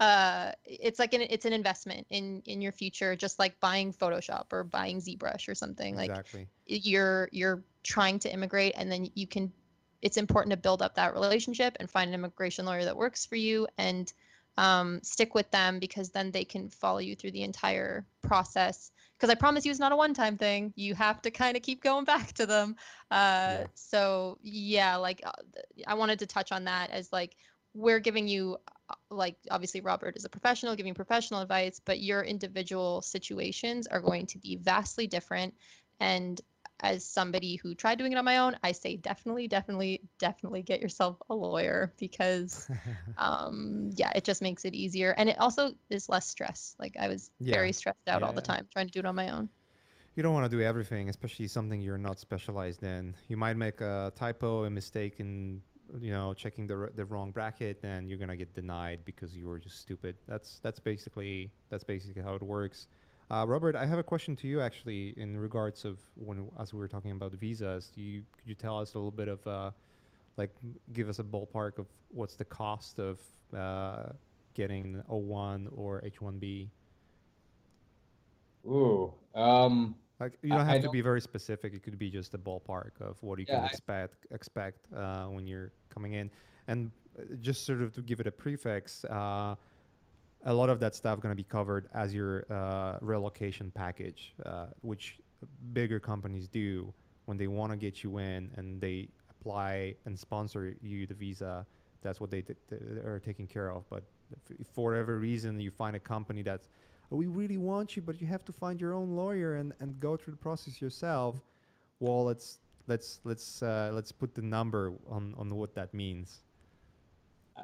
Uh 0.00 0.50
it's 0.64 0.98
like 0.98 1.14
an 1.14 1.20
it's 1.20 1.44
an 1.44 1.52
investment 1.52 2.06
in 2.10 2.42
in 2.46 2.60
your 2.60 2.72
future 2.72 3.14
just 3.14 3.38
like 3.38 3.60
buying 3.60 3.92
photoshop 3.92 4.46
or 4.52 4.64
buying 4.64 4.98
zbrush 5.00 5.48
or 5.48 5.54
something 5.54 5.94
like 5.94 6.10
you're 6.66 7.28
you're 7.30 7.62
trying 7.84 8.18
to 8.18 8.32
immigrate 8.32 8.74
and 8.76 8.90
then 8.90 9.06
you 9.14 9.28
can 9.28 9.52
it's 10.02 10.16
important 10.16 10.50
to 10.50 10.56
build 10.56 10.82
up 10.82 10.96
that 10.96 11.14
relationship 11.14 11.76
and 11.80 11.88
find 11.88 12.08
an 12.08 12.14
immigration 12.14 12.66
lawyer 12.66 12.84
that 12.84 12.96
works 12.96 13.24
for 13.24 13.36
you 13.36 13.66
and 13.78 14.12
um, 14.58 15.00
stick 15.02 15.34
with 15.34 15.50
them 15.50 15.78
because 15.78 16.10
then 16.10 16.30
they 16.30 16.44
can 16.44 16.68
follow 16.68 16.98
you 16.98 17.16
through 17.16 17.30
the 17.30 17.42
entire 17.42 18.04
process. 18.20 18.90
Because 19.16 19.30
i 19.30 19.34
promise 19.34 19.64
you 19.64 19.70
it's 19.70 19.80
not 19.80 19.92
a 19.92 19.96
one-time 19.96 20.36
thing. 20.36 20.72
You 20.76 20.94
have 20.94 21.22
to 21.22 21.30
kind 21.30 21.56
of 21.56 21.62
keep 21.62 21.82
going 21.82 22.04
back 22.14 22.32
to 22.34 22.46
them. 22.46 22.76
Uh, 23.10 23.58
Yeah. 23.60 23.66
so 23.74 24.38
yeah 24.42 24.96
like 24.96 25.20
uh, 25.24 25.32
i 25.86 25.94
wanted 25.94 26.18
to 26.18 26.26
touch 26.26 26.52
on 26.52 26.64
that 26.64 26.90
as 26.90 27.12
like 27.12 27.36
we're 27.74 28.00
giving 28.00 28.28
you 28.28 28.56
uh, 28.90 28.94
like 29.10 29.36
obviously 29.50 29.80
robert 29.80 30.16
is 30.16 30.24
a 30.24 30.28
professional 30.28 30.76
giving 30.76 30.94
professional 30.94 31.40
advice 31.40 31.80
but 31.84 32.00
your 32.00 32.22
individual 32.22 33.00
situations 33.02 33.86
are 33.86 34.00
going 34.00 34.26
to 34.26 34.38
be 34.38 34.56
vastly 34.56 35.06
different. 35.06 35.54
And 36.00 36.40
as 36.82 37.04
somebody 37.04 37.56
who 37.56 37.74
tried 37.74 37.98
doing 37.98 38.12
it 38.12 38.18
on 38.18 38.24
my 38.24 38.38
own 38.38 38.56
i 38.62 38.72
say 38.72 38.96
definitely 38.96 39.48
definitely 39.48 40.02
definitely 40.18 40.62
get 40.62 40.80
yourself 40.80 41.18
a 41.30 41.34
lawyer 41.34 41.94
because 41.98 42.68
um 43.16 43.90
yeah 43.94 44.12
it 44.14 44.24
just 44.24 44.42
makes 44.42 44.64
it 44.64 44.74
easier 44.74 45.12
and 45.18 45.28
it 45.28 45.38
also 45.40 45.72
is 45.90 46.08
less 46.08 46.28
stress 46.28 46.76
like 46.78 46.96
i 46.98 47.08
was 47.08 47.30
Yeah. 47.40 47.66
very 47.66 47.72
stressed 47.72 48.08
out 48.08 48.22
all 48.22 48.32
the 48.32 48.42
time 48.42 48.66
trying 48.72 48.86
to 48.86 48.92
do 48.92 49.00
it 49.00 49.06
on 49.06 49.14
my 49.16 49.28
own 49.30 49.48
you 50.14 50.22
don't 50.22 50.34
want 50.34 50.50
to 50.50 50.56
do 50.56 50.62
everything, 50.62 51.08
especially 51.08 51.46
something 51.48 51.80
you're 51.80 51.98
not 51.98 52.18
specialized 52.18 52.82
in. 52.82 53.14
You 53.28 53.36
might 53.36 53.56
make 53.56 53.80
a 53.80 54.12
typo, 54.14 54.64
a 54.64 54.70
mistake 54.70 55.20
in 55.20 55.62
you 56.00 56.12
know 56.12 56.32
checking 56.34 56.66
the 56.66 56.90
the 56.94 57.04
wrong 57.04 57.30
bracket, 57.32 57.80
and 57.82 58.08
you're 58.08 58.18
gonna 58.18 58.36
get 58.36 58.54
denied 58.54 59.04
because 59.04 59.36
you 59.36 59.46
were 59.46 59.58
just 59.58 59.78
stupid. 59.80 60.16
That's 60.26 60.58
that's 60.60 60.80
basically 60.80 61.52
that's 61.70 61.84
basically 61.84 62.22
how 62.22 62.34
it 62.34 62.42
works. 62.42 62.86
Uh, 63.32 63.46
Robert, 63.46 63.74
I 63.74 63.86
have 63.86 63.98
a 63.98 64.02
question 64.02 64.36
to 64.36 64.46
you 64.46 64.60
actually 64.60 65.14
in 65.16 65.38
regards 65.38 65.86
of 65.86 65.98
when 66.16 66.50
as 66.60 66.74
we 66.74 66.78
were 66.78 66.88
talking 66.88 67.12
about 67.12 67.32
visas. 67.32 67.90
Do 67.94 68.02
you 68.02 68.22
could 68.36 68.46
you 68.46 68.54
tell 68.54 68.78
us 68.78 68.92
a 68.92 68.98
little 68.98 69.10
bit 69.10 69.28
of 69.28 69.46
uh, 69.46 69.70
like 70.36 70.50
give 70.92 71.08
us 71.08 71.18
a 71.18 71.24
ballpark 71.24 71.78
of 71.78 71.86
what's 72.10 72.34
the 72.36 72.44
cost 72.44 72.98
of 72.98 73.18
uh, 73.56 74.10
getting 74.52 75.02
O1 75.10 75.68
or 75.74 76.02
H1B? 76.02 76.68
Ooh. 78.66 79.14
Um, 79.34 79.94
Like 80.20 80.34
you 80.42 80.50
don't 80.50 80.60
I 80.60 80.64
have 80.64 80.76
to 80.76 80.82
don't- 80.82 80.92
be 80.92 81.00
very 81.00 81.22
specific. 81.22 81.72
It 81.72 81.82
could 81.82 81.98
be 81.98 82.10
just 82.10 82.34
a 82.34 82.38
ballpark 82.38 82.90
of 83.00 83.16
what 83.22 83.38
you 83.38 83.46
Yeah, 83.48 83.54
can 83.54 83.64
I- 83.64 83.68
expect 83.68 84.26
expect 84.30 84.92
uh, 84.94 85.24
when 85.28 85.46
you're 85.46 85.72
coming 85.88 86.12
in, 86.12 86.30
and 86.68 86.90
uh, 87.18 87.22
just 87.40 87.64
sort 87.64 87.80
of 87.80 87.94
to 87.94 88.02
give 88.02 88.20
it 88.20 88.26
a 88.26 88.30
prefix. 88.30 89.06
A 90.44 90.52
lot 90.52 90.70
of 90.70 90.80
that 90.80 90.94
stuff 90.94 91.20
going 91.20 91.30
to 91.32 91.36
be 91.36 91.44
covered 91.44 91.88
as 91.94 92.12
your 92.12 92.44
uh, 92.50 92.98
relocation 93.00 93.70
package, 93.70 94.34
uh, 94.44 94.66
which 94.80 95.18
bigger 95.72 96.00
companies 96.00 96.48
do 96.48 96.92
when 97.26 97.36
they 97.36 97.46
want 97.46 97.70
to 97.70 97.76
get 97.76 98.02
you 98.02 98.18
in 98.18 98.50
and 98.56 98.80
they 98.80 99.08
apply 99.30 99.94
and 100.04 100.18
sponsor 100.18 100.74
you 100.82 101.06
the 101.06 101.14
visa. 101.14 101.64
That's 102.02 102.20
what 102.20 102.30
they 102.30 102.42
t- 102.42 102.54
are 103.04 103.20
taking 103.24 103.46
care 103.46 103.70
of. 103.70 103.88
But 103.88 104.02
for 104.74 104.90
whatever 104.90 105.18
reason 105.18 105.60
you 105.60 105.70
find 105.70 105.94
a 105.94 106.00
company 106.00 106.42
that's 106.42 106.68
"Oh, 107.10 107.16
we 107.16 107.26
really 107.26 107.58
want 107.58 107.94
you, 107.94 108.02
but 108.02 108.20
you 108.20 108.26
have 108.26 108.44
to 108.46 108.52
find 108.52 108.80
your 108.80 108.94
own 108.94 109.14
lawyer 109.14 109.56
and, 109.56 109.72
and 109.80 109.98
go 110.00 110.16
through 110.16 110.32
the 110.32 110.38
process 110.38 110.80
yourself. 110.80 111.36
Well, 112.00 112.24
let's 112.24 112.58
let's 112.88 113.20
let's 113.24 113.62
uh, 113.62 113.90
let's 113.92 114.10
put 114.10 114.34
the 114.34 114.42
number 114.42 114.92
on 115.08 115.34
on 115.38 115.54
what 115.54 115.74
that 115.74 115.94
means. 115.94 116.42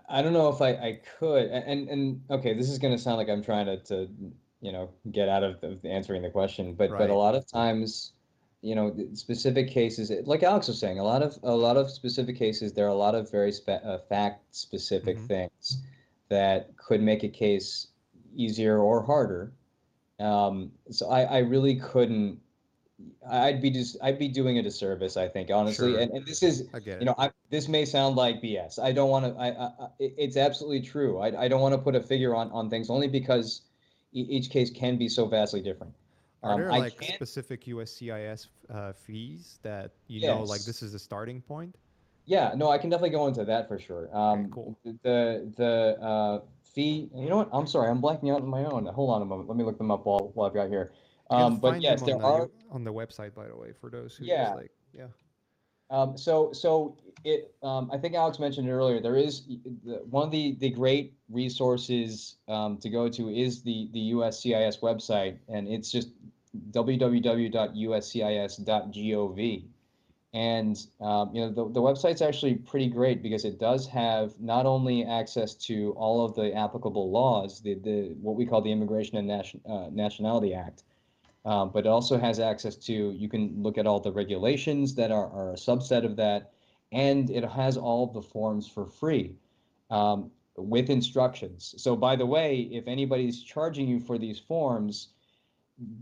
I- 0.08 0.22
don't 0.22 0.32
know 0.32 0.48
if 0.48 0.60
I, 0.60 0.70
I 0.70 1.00
could, 1.18 1.46
and, 1.46 1.88
and, 1.88 2.22
okay, 2.30 2.54
this 2.54 2.68
is 2.68 2.78
gonna 2.78 2.98
sound 2.98 3.18
like 3.18 3.28
I'm 3.28 3.42
trying 3.42 3.66
to, 3.66 3.76
to, 3.84 4.08
you 4.60 4.72
know, 4.72 4.90
get 5.12 5.28
out 5.28 5.42
of, 5.44 5.62
of 5.62 5.84
answering 5.84 6.22
the 6.22 6.30
question, 6.30 6.74
but, 6.74 6.90
but 6.90 7.10
a 7.10 7.14
lot 7.14 7.34
of 7.34 7.46
times, 7.46 8.12
you 8.60 8.74
know, 8.74 8.94
specific 9.14 9.70
cases, 9.70 10.10
like 10.24 10.42
Alex 10.42 10.68
was 10.68 10.78
saying, 10.78 10.98
a 10.98 11.04
lot 11.04 11.22
of, 11.22 11.38
a 11.42 11.54
lot 11.54 11.76
of 11.76 11.90
specific 11.90 12.36
cases, 12.36 12.72
there 12.72 12.86
are 12.86 12.88
a 12.88 12.94
lot 12.94 13.14
of 13.14 13.30
very 13.30 13.52
spe- 13.52 13.84
uh, 13.84 13.98
fact-specific 14.08 15.16
Mhm. 15.18 15.26
things 15.26 15.82
that 16.28 16.76
could 16.76 17.00
make 17.00 17.22
a 17.22 17.28
case 17.28 17.88
easier 18.34 18.78
or 18.80 19.02
harder. 19.02 19.52
Um, 20.20 20.72
so 20.90 21.08
I, 21.08 21.22
I 21.22 21.38
really 21.38 21.76
couldn't, 21.76 22.40
I'd 23.30 23.60
be 23.62 23.70
just, 23.70 23.96
I'd 24.02 24.18
be 24.18 24.28
doing 24.28 24.58
a 24.58 24.62
disservice, 24.62 25.16
I 25.16 25.28
think, 25.28 25.50
honestly, 25.50 25.92
Sure. 25.92 26.00
and, 26.00 26.10
and 26.12 26.26
this 26.26 26.42
is, 26.42 26.68
you 27.00 27.06
know, 27.06 27.14
I, 27.18 27.30
this 27.50 27.68
may 27.68 27.84
sound 27.84 28.16
like 28.16 28.42
BS. 28.42 28.78
I 28.82 28.92
don't 28.92 29.08
want 29.10 29.24
to. 29.24 29.40
I, 29.40 29.48
I, 29.66 29.88
it's 30.00 30.36
absolutely 30.36 30.80
true. 30.80 31.18
I, 31.18 31.44
I 31.44 31.48
don't 31.48 31.60
want 31.60 31.74
to 31.74 31.78
put 31.78 31.94
a 31.94 32.02
figure 32.02 32.34
on 32.34 32.50
on 32.50 32.68
things 32.68 32.90
only 32.90 33.08
because 33.08 33.62
e- 34.12 34.26
each 34.28 34.50
case 34.50 34.70
can 34.70 34.98
be 34.98 35.08
so 35.08 35.26
vastly 35.26 35.60
different. 35.60 35.94
Are 36.42 36.52
Um, 36.52 36.60
there 36.60 36.70
like 36.70 37.02
specific 37.02 37.64
USCIS 37.66 38.48
uh, 38.70 38.92
fees 38.92 39.58
that 39.62 39.92
you 40.08 40.26
know 40.26 40.42
like 40.42 40.62
this 40.62 40.82
is 40.82 40.92
the 40.92 40.98
starting 40.98 41.40
point? 41.40 41.74
Yeah, 42.26 42.52
no, 42.54 42.68
I 42.70 42.78
can 42.78 42.90
definitely 42.90 43.10
go 43.10 43.26
into 43.26 43.44
that 43.44 43.68
for 43.68 43.78
sure. 43.78 44.14
Um, 44.14 44.50
cool. 44.50 44.76
The 44.84 45.50
the 45.56 45.96
uh, 46.02 46.40
fee. 46.74 47.08
You 47.14 47.28
know 47.28 47.38
what? 47.38 47.48
I'm 47.52 47.66
sorry. 47.66 47.90
I'm 47.90 48.02
blanking 48.02 48.34
out 48.34 48.42
on 48.42 48.48
my 48.48 48.64
own. 48.64 48.86
Hold 48.86 49.10
on 49.10 49.22
a 49.22 49.24
moment. 49.24 49.48
Let 49.48 49.56
me 49.56 49.64
look 49.64 49.78
them 49.78 49.90
up 49.90 50.04
while 50.04 50.30
while 50.34 50.48
I've 50.48 50.54
got 50.54 50.68
here. 50.68 50.92
Um, 51.30 51.58
but 51.58 51.82
yes, 51.82 52.00
there 52.02 52.16
the, 52.16 52.24
are. 52.24 52.48
on 52.70 52.84
the 52.84 52.92
website 52.92 53.34
by 53.34 53.48
the 53.48 53.56
way 53.56 53.72
for 53.72 53.90
those 53.90 54.16
who 54.16 54.24
Yeah. 54.24 54.54
like 54.54 54.70
yeah. 54.94 55.08
Um, 55.90 56.18
so, 56.18 56.52
so 56.52 56.96
it, 57.24 57.54
um, 57.62 57.90
I 57.90 57.96
think 57.96 58.14
Alex 58.14 58.38
mentioned 58.38 58.68
it 58.68 58.72
earlier. 58.72 59.00
There 59.00 59.16
is 59.16 59.46
the, 59.84 60.02
one 60.10 60.24
of 60.24 60.30
the, 60.30 60.54
the 60.60 60.68
great 60.70 61.14
resources 61.30 62.36
um, 62.46 62.76
to 62.78 62.90
go 62.90 63.08
to 63.08 63.30
is 63.30 63.62
the 63.62 63.88
the 63.92 64.12
USCIS 64.12 64.80
website, 64.80 65.38
and 65.48 65.66
it's 65.66 65.90
just 65.90 66.10
www.uscis.gov. 66.72 69.64
And 70.34 70.78
um, 71.00 71.30
you 71.34 71.40
know 71.40 71.48
the, 71.48 71.64
the 71.72 71.80
website's 71.80 72.20
actually 72.20 72.56
pretty 72.56 72.88
great 72.88 73.22
because 73.22 73.46
it 73.46 73.58
does 73.58 73.86
have 73.86 74.38
not 74.38 74.66
only 74.66 75.06
access 75.06 75.54
to 75.54 75.94
all 75.96 76.22
of 76.22 76.34
the 76.34 76.52
applicable 76.54 77.10
laws, 77.10 77.62
the, 77.62 77.76
the 77.76 78.14
what 78.20 78.36
we 78.36 78.44
call 78.44 78.60
the 78.60 78.70
Immigration 78.70 79.16
and 79.16 79.26
Nation, 79.26 79.62
uh, 79.68 79.86
Nationality 79.90 80.52
Act, 80.52 80.82
um, 81.48 81.70
but 81.72 81.86
it 81.86 81.88
also 81.88 82.18
has 82.18 82.38
access 82.38 82.76
to 82.76 82.92
you 82.92 83.26
can 83.26 83.62
look 83.62 83.78
at 83.78 83.86
all 83.86 84.00
the 84.00 84.12
regulations 84.12 84.94
that 84.96 85.10
are, 85.10 85.30
are 85.32 85.52
a 85.52 85.56
subset 85.56 86.04
of 86.04 86.14
that, 86.16 86.52
and 86.92 87.30
it 87.30 87.42
has 87.42 87.78
all 87.78 88.06
the 88.06 88.20
forms 88.20 88.68
for 88.68 88.84
free 88.84 89.34
um, 89.90 90.30
with 90.56 90.90
instructions. 90.90 91.74
So 91.78 91.96
by 91.96 92.16
the 92.16 92.26
way, 92.26 92.68
if 92.70 92.86
anybody's 92.86 93.42
charging 93.42 93.88
you 93.88 93.98
for 93.98 94.18
these 94.18 94.38
forms, 94.38 95.08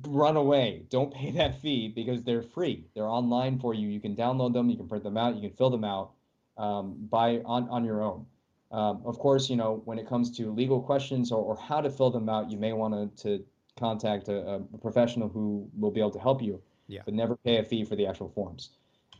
run 0.08 0.36
away. 0.36 0.82
Don't 0.90 1.14
pay 1.14 1.30
that 1.32 1.60
fee 1.60 1.92
because 1.94 2.24
they're 2.24 2.42
free. 2.42 2.88
They're 2.94 3.12
online 3.20 3.60
for 3.60 3.72
you. 3.72 3.86
You 3.86 4.00
can 4.00 4.16
download 4.16 4.52
them, 4.52 4.68
you 4.68 4.76
can 4.76 4.88
print 4.88 5.04
them 5.04 5.16
out, 5.16 5.36
you 5.36 5.48
can 5.48 5.56
fill 5.56 5.70
them 5.70 5.84
out 5.84 6.10
um, 6.58 6.96
by 7.08 7.38
on, 7.44 7.68
on 7.68 7.84
your 7.84 8.02
own. 8.02 8.26
Um, 8.72 9.00
of 9.04 9.16
course, 9.20 9.48
you 9.48 9.54
know, 9.54 9.80
when 9.84 10.00
it 10.00 10.08
comes 10.08 10.36
to 10.38 10.50
legal 10.50 10.82
questions 10.82 11.30
or, 11.30 11.40
or 11.40 11.56
how 11.56 11.80
to 11.80 11.88
fill 11.88 12.10
them 12.10 12.28
out, 12.28 12.50
you 12.50 12.58
may 12.58 12.72
want 12.72 12.94
to 12.94 13.22
to 13.22 13.44
contact 13.76 14.28
a, 14.28 14.54
a, 14.54 14.78
professional 14.78 15.28
who 15.28 15.68
will 15.78 15.90
be 15.90 16.00
able 16.00 16.10
to 16.10 16.18
help 16.18 16.42
you, 16.42 16.60
Yeah. 16.88 17.02
but 17.04 17.14
never 17.14 17.36
pay 17.36 17.58
a 17.58 17.64
fee 17.64 17.84
for 17.84 17.96
the 17.96 18.06
actual 18.06 18.28
forms. 18.28 18.70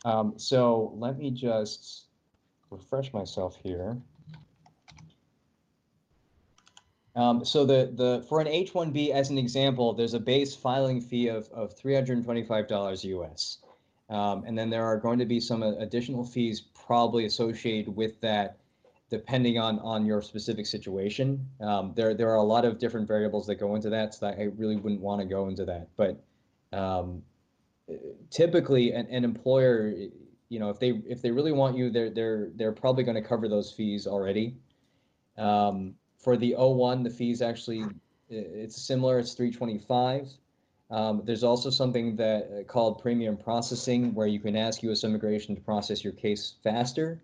Um, 0.04 0.34
so 0.36 0.92
let 0.96 1.18
me 1.18 1.30
just 1.30 2.07
refresh 2.70 3.12
myself 3.12 3.57
here. 3.62 3.96
Um, 7.14 7.44
so 7.44 7.64
the, 7.64 7.92
the 7.94 8.24
for 8.28 8.40
an 8.40 8.46
H-1B, 8.46 9.11
as 9.11 9.30
an 9.30 9.38
example, 9.38 9.94
there's 9.94 10.14
a 10.14 10.20
base 10.20 10.54
filing 10.54 11.00
fee 11.00 11.28
of, 11.28 11.48
of 11.50 11.74
$325 11.76 13.04
US. 13.04 13.59
Um, 14.09 14.44
and 14.46 14.57
then 14.57 14.70
there 14.70 14.84
are 14.84 14.98
going 14.98 15.18
to 15.18 15.24
be 15.24 15.40
some 15.40 15.62
additional 15.62 16.24
fees 16.24 16.61
probably 16.61 17.24
associated 17.24 17.94
with 17.94 18.20
that, 18.20 18.59
depending 19.09 19.59
on, 19.59 19.78
on 19.80 20.04
your 20.04 20.20
specific 20.20 20.66
situation. 20.66 21.48
Um, 21.61 21.92
there, 21.94 22.14
there 22.14 22.30
are 22.30 22.36
a 22.36 22.42
lot 22.42 22.64
of 22.64 22.78
different 22.78 23.07
variables 23.07 23.46
that 23.46 23.57
go 23.57 23.74
into 23.74 23.90
that, 23.90 24.14
so 24.14 24.26
that 24.26 24.38
I 24.38 24.44
really 24.57 24.76
wouldn't 24.76 25.00
want 25.00 25.20
to 25.20 25.26
go 25.26 25.48
into 25.48 25.64
that. 25.66 25.88
But 25.96 26.22
um, 26.72 27.22
typically, 28.30 28.92
an, 28.92 29.07
an 29.07 29.24
employer, 29.24 29.92
you 30.48 30.59
know, 30.59 30.70
if 30.70 30.80
they 30.80 30.90
if 30.90 31.22
they 31.22 31.30
really 31.30 31.52
want 31.52 31.76
you, 31.76 31.90
they're 31.90 32.11
they're 32.11 32.50
they're 32.54 32.72
probably 32.72 33.04
going 33.04 33.20
to 33.20 33.26
cover 33.26 33.48
those 33.48 33.72
fees 33.72 34.07
already. 34.07 34.57
Um, 35.38 35.94
for 36.18 36.36
the 36.36 36.57
O1, 36.59 37.04
the 37.04 37.11
fees 37.11 37.42
actually, 37.42 37.84
it's 38.28 38.80
similar, 38.80 39.18
it's 39.18 39.34
325. 39.34 40.28
Um, 40.90 41.22
there's 41.24 41.44
also 41.44 41.70
something 41.70 42.16
that 42.16 42.44
uh, 42.44 42.62
called 42.64 43.02
premium 43.02 43.36
processing, 43.36 44.14
where 44.14 44.26
you 44.26 44.40
can 44.40 44.57
ask 44.57 44.82
U.S. 44.82 45.04
Immigration 45.04 45.54
to 45.57 45.61
process 45.61 46.02
your 46.02 46.12
case 46.12 46.54
faster. 46.62 47.20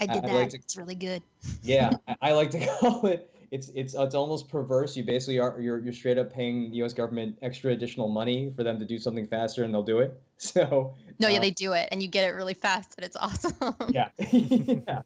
I 0.00 0.06
did 0.06 0.24
I 0.24 0.28
that. 0.28 0.34
like 0.34 0.50
to- 0.50 0.56
it's 0.58 0.76
really 0.76 0.94
good. 0.94 1.22
Yeah, 1.62 1.90
I, 2.08 2.16
I 2.22 2.32
like 2.32 2.50
to 2.50 2.66
call 2.80 3.06
it. 3.06 3.30
It's 3.52 3.70
it's 3.74 3.94
it's 3.94 4.14
almost 4.14 4.48
perverse. 4.48 4.96
You 4.96 5.04
basically 5.04 5.38
are 5.38 5.60
you're 5.60 5.78
you're 5.78 5.92
straight 5.92 6.18
up 6.18 6.32
paying 6.32 6.70
the 6.70 6.76
U.S. 6.78 6.92
government 6.92 7.38
extra 7.42 7.72
additional 7.72 8.08
money 8.08 8.52
for 8.56 8.64
them 8.64 8.78
to 8.80 8.84
do 8.84 8.98
something 8.98 9.26
faster, 9.26 9.62
and 9.64 9.72
they'll 9.72 9.82
do 9.82 9.98
it. 10.00 10.20
So 10.38 10.94
No, 11.18 11.28
yeah, 11.28 11.38
uh, 11.38 11.40
they 11.40 11.50
do 11.50 11.72
it, 11.72 11.88
and 11.90 12.02
you 12.02 12.08
get 12.08 12.28
it 12.28 12.32
really 12.32 12.52
fast, 12.52 12.94
and 12.98 13.06
it's 13.06 13.16
awesome. 13.16 13.54
yeah. 13.88 14.08
yeah. 14.30 15.00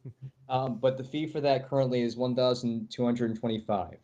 Um, 0.49 0.77
but 0.77 0.97
the 0.97 1.05
fee 1.05 1.27
for 1.31 1.39
that 1.39 1.69
currently 1.69 2.01
is 2.01 2.17
one 2.17 2.35
thousand 2.35 2.89
two 2.91 3.05
hundred 3.05 3.29
and 3.29 3.39
twenty-five. 3.39 3.95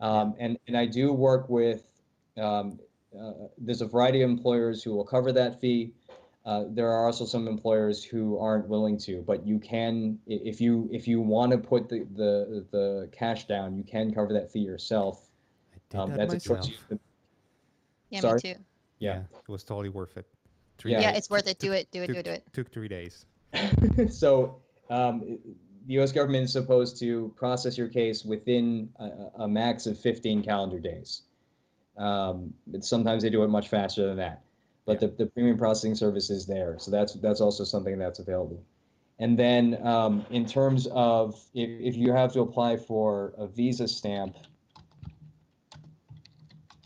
Um, 0.00 0.34
and 0.40 0.58
and 0.66 0.76
I 0.76 0.86
do 0.86 1.12
work 1.12 1.48
with. 1.48 1.84
Um, 2.36 2.80
uh, 3.16 3.32
there's 3.58 3.80
a 3.80 3.86
variety 3.86 4.22
of 4.22 4.28
employers 4.28 4.82
who 4.82 4.94
will 4.94 5.04
cover 5.04 5.30
that 5.32 5.60
fee. 5.60 5.92
Uh, 6.46 6.64
there 6.70 6.88
are 6.92 7.06
also 7.06 7.24
some 7.24 7.48
employers 7.48 8.04
who 8.04 8.38
aren't 8.38 8.68
willing 8.68 8.96
to, 8.96 9.20
but 9.26 9.44
you 9.44 9.58
can, 9.58 10.16
if 10.28 10.60
you 10.60 10.88
if 10.92 11.08
you 11.08 11.20
want 11.20 11.50
to 11.50 11.58
put 11.58 11.88
the, 11.88 12.06
the 12.14 12.64
the 12.70 13.08
cash 13.10 13.48
down, 13.48 13.76
you 13.76 13.82
can 13.82 14.14
cover 14.14 14.32
that 14.32 14.52
fee 14.52 14.60
yourself. 14.60 15.28
I 15.74 15.78
did 15.90 15.98
Um, 15.98 16.10
that 16.10 16.30
that's 16.30 16.46
a 16.46 16.48
choice. 16.48 16.70
yeah, 18.10 18.20
Sorry? 18.20 18.34
me 18.44 18.54
too. 18.54 18.60
Yeah. 19.00 19.22
it 19.42 19.48
was 19.48 19.64
totally 19.64 19.88
worth 19.88 20.16
it. 20.16 20.24
Three 20.78 20.92
Yeah. 20.92 21.00
Yeah, 21.00 21.10
it's 21.16 21.28
worth 21.28 21.48
it. 21.48 21.58
Do 21.58 21.72
it. 21.72 21.90
Do 21.90 22.02
it. 22.02 22.06
Do 22.06 22.12
it. 22.14 22.24
Do 22.24 22.30
it. 22.30 22.44
Took 22.52 22.70
three 22.70 22.88
days. 22.88 23.26
so 24.10 24.60
um, 24.88 25.20
the 25.86 25.94
U.S. 25.94 26.12
government 26.12 26.44
is 26.44 26.52
supposed 26.52 26.96
to 27.00 27.34
process 27.36 27.76
your 27.76 27.88
case 27.88 28.24
within 28.24 28.88
a, 29.00 29.42
a 29.42 29.48
max 29.48 29.86
of 29.86 29.98
15 29.98 30.44
calendar 30.44 30.78
days. 30.78 31.22
Um, 31.96 32.54
but 32.68 32.84
sometimes 32.84 33.22
they 33.24 33.30
do 33.30 33.42
it 33.42 33.48
much 33.48 33.68
faster 33.68 34.06
than 34.06 34.16
that. 34.18 34.42
But 34.86 35.02
Yeah. 35.02 35.08
the, 35.08 35.24
the 35.24 35.26
premium 35.26 35.58
processing 35.58 35.94
service 35.94 36.30
is 36.30 36.46
there, 36.46 36.78
so 36.78 36.90
that's 36.90 37.14
that's 37.14 37.40
also 37.40 37.64
something 37.64 37.98
that's 37.98 38.20
available. 38.20 38.62
And 39.18 39.38
then 39.38 39.84
um, 39.86 40.24
in 40.30 40.46
terms 40.46 40.86
of 40.92 41.34
if, 41.54 41.68
if 41.80 41.96
you 41.96 42.12
have 42.12 42.32
to 42.34 42.40
apply 42.40 42.76
for 42.76 43.34
a 43.36 43.46
visa 43.46 43.88
stamp, 43.88 44.36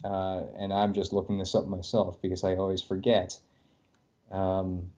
uh, 0.05 0.43
and 0.59 0.73
I'm 0.73 0.95
just 0.95 1.13
looking 1.13 1.39
this 1.39 1.55
up 1.55 1.67
myself 1.67 2.21
because 2.23 2.43
I 2.43 2.57
always 2.57 2.83
forget. 2.83 3.39
Um, 4.33 4.91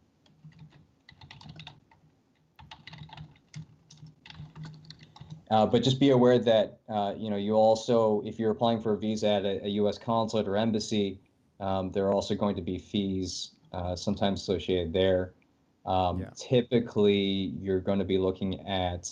Uh, 5.53 5.67
but 5.67 5.83
just 5.83 6.01
be 6.01 6.09
aware 6.09 6.39
that 6.39 6.79
uh, 6.89 7.13
you 7.15 7.29
know 7.29 7.37
you 7.37 7.53
also, 7.53 8.23
if 8.25 8.39
you're 8.39 8.51
applying 8.51 8.81
for 8.81 8.95
a 8.95 8.97
visa 8.97 9.29
at 9.29 9.45
a, 9.45 9.67
a 9.67 9.69
U.S. 9.69 9.99
consulate 9.99 10.49
or 10.49 10.57
embassy, 10.57 11.21
um, 11.63 11.93
there 11.93 12.07
are 12.07 12.13
also 12.13 12.35
going 12.35 12.57
to 12.57 12.63
be 12.63 12.77
fees 12.77 13.53
uh, 13.73 13.95
sometimes 13.95 14.41
associated 14.43 14.93
there. 14.93 15.33
Um, 15.87 16.21
Yeah. 16.21 16.31
Typically, 16.37 17.55
you're 17.61 17.81
going 17.81 17.99
to 18.01 18.05
be 18.05 18.19
looking 18.19 18.67
at, 18.67 19.09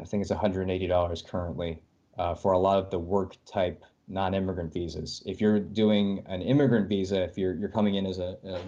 I 0.00 0.04
think 0.04 0.22
it's 0.22 0.30
$180 0.30 1.26
currently 1.26 1.82
uh, 2.18 2.34
for 2.34 2.52
a 2.52 2.58
lot 2.58 2.78
of 2.78 2.90
the 2.90 2.98
work 2.98 3.36
type 3.44 3.84
non-immigrant 4.06 4.72
visas. 4.72 5.22
If 5.26 5.40
you're 5.40 5.60
doing 5.60 6.22
an 6.26 6.42
immigrant 6.42 6.88
visa, 6.88 7.22
if 7.22 7.38
you're 7.38 7.54
you're 7.54 7.70
coming 7.70 7.94
in 7.94 8.06
as 8.06 8.18
a, 8.18 8.36
a 8.44 8.60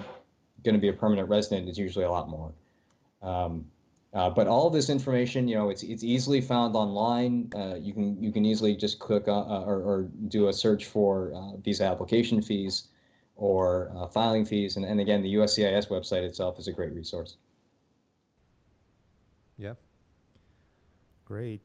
going 0.65 0.75
to 0.75 0.81
be 0.81 0.89
a 0.89 0.93
permanent 0.93 1.29
resident, 1.29 1.69
it's 1.69 1.79
usually 1.79 2.05
a 2.05 2.11
lot 2.11 2.29
more. 2.29 2.53
Um, 3.23 3.67
uh, 4.17 4.31
but 4.31 4.47
all 4.47 4.67
of 4.67 4.73
this 4.73 4.89
information, 4.89 5.47
you 5.47 5.55
know, 5.55 5.69
it's 5.69 5.83
it's 5.83 6.03
easily 6.03 6.41
found 6.41 6.75
online. 6.75 7.53
Uh, 7.55 7.75
you 7.75 7.93
can 7.93 8.23
you 8.23 8.33
can 8.33 8.47
easily 8.47 8.75
just 8.75 8.99
click 8.99 9.29
on, 9.29 9.51
uh, 9.51 9.61
or, 9.61 9.83
or 9.83 10.03
do 10.29 10.49
a 10.49 10.53
search 10.55 10.87
for 10.87 11.35
uh, 11.35 11.57
visa 11.59 11.85
application 11.85 12.41
fees 12.41 12.89
or 13.37 13.93
uh, 13.95 14.07
filing 14.07 14.47
fees, 14.47 14.77
and, 14.77 14.87
and 14.87 15.01
again, 15.01 15.21
the 15.21 15.35
USCIS 15.35 15.89
website 15.89 16.23
itself 16.23 16.59
is 16.59 16.67
a 16.67 16.73
great 16.73 16.95
resource. 16.95 17.37
Yeah. 19.59 19.75
Great. 21.27 21.61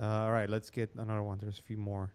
Uh, 0.00 0.06
all 0.06 0.32
right, 0.32 0.48
let's 0.48 0.70
get 0.70 0.90
another 0.96 1.22
one. 1.22 1.36
There's 1.38 1.58
a 1.58 1.62
few 1.62 1.76
more. 1.76 2.14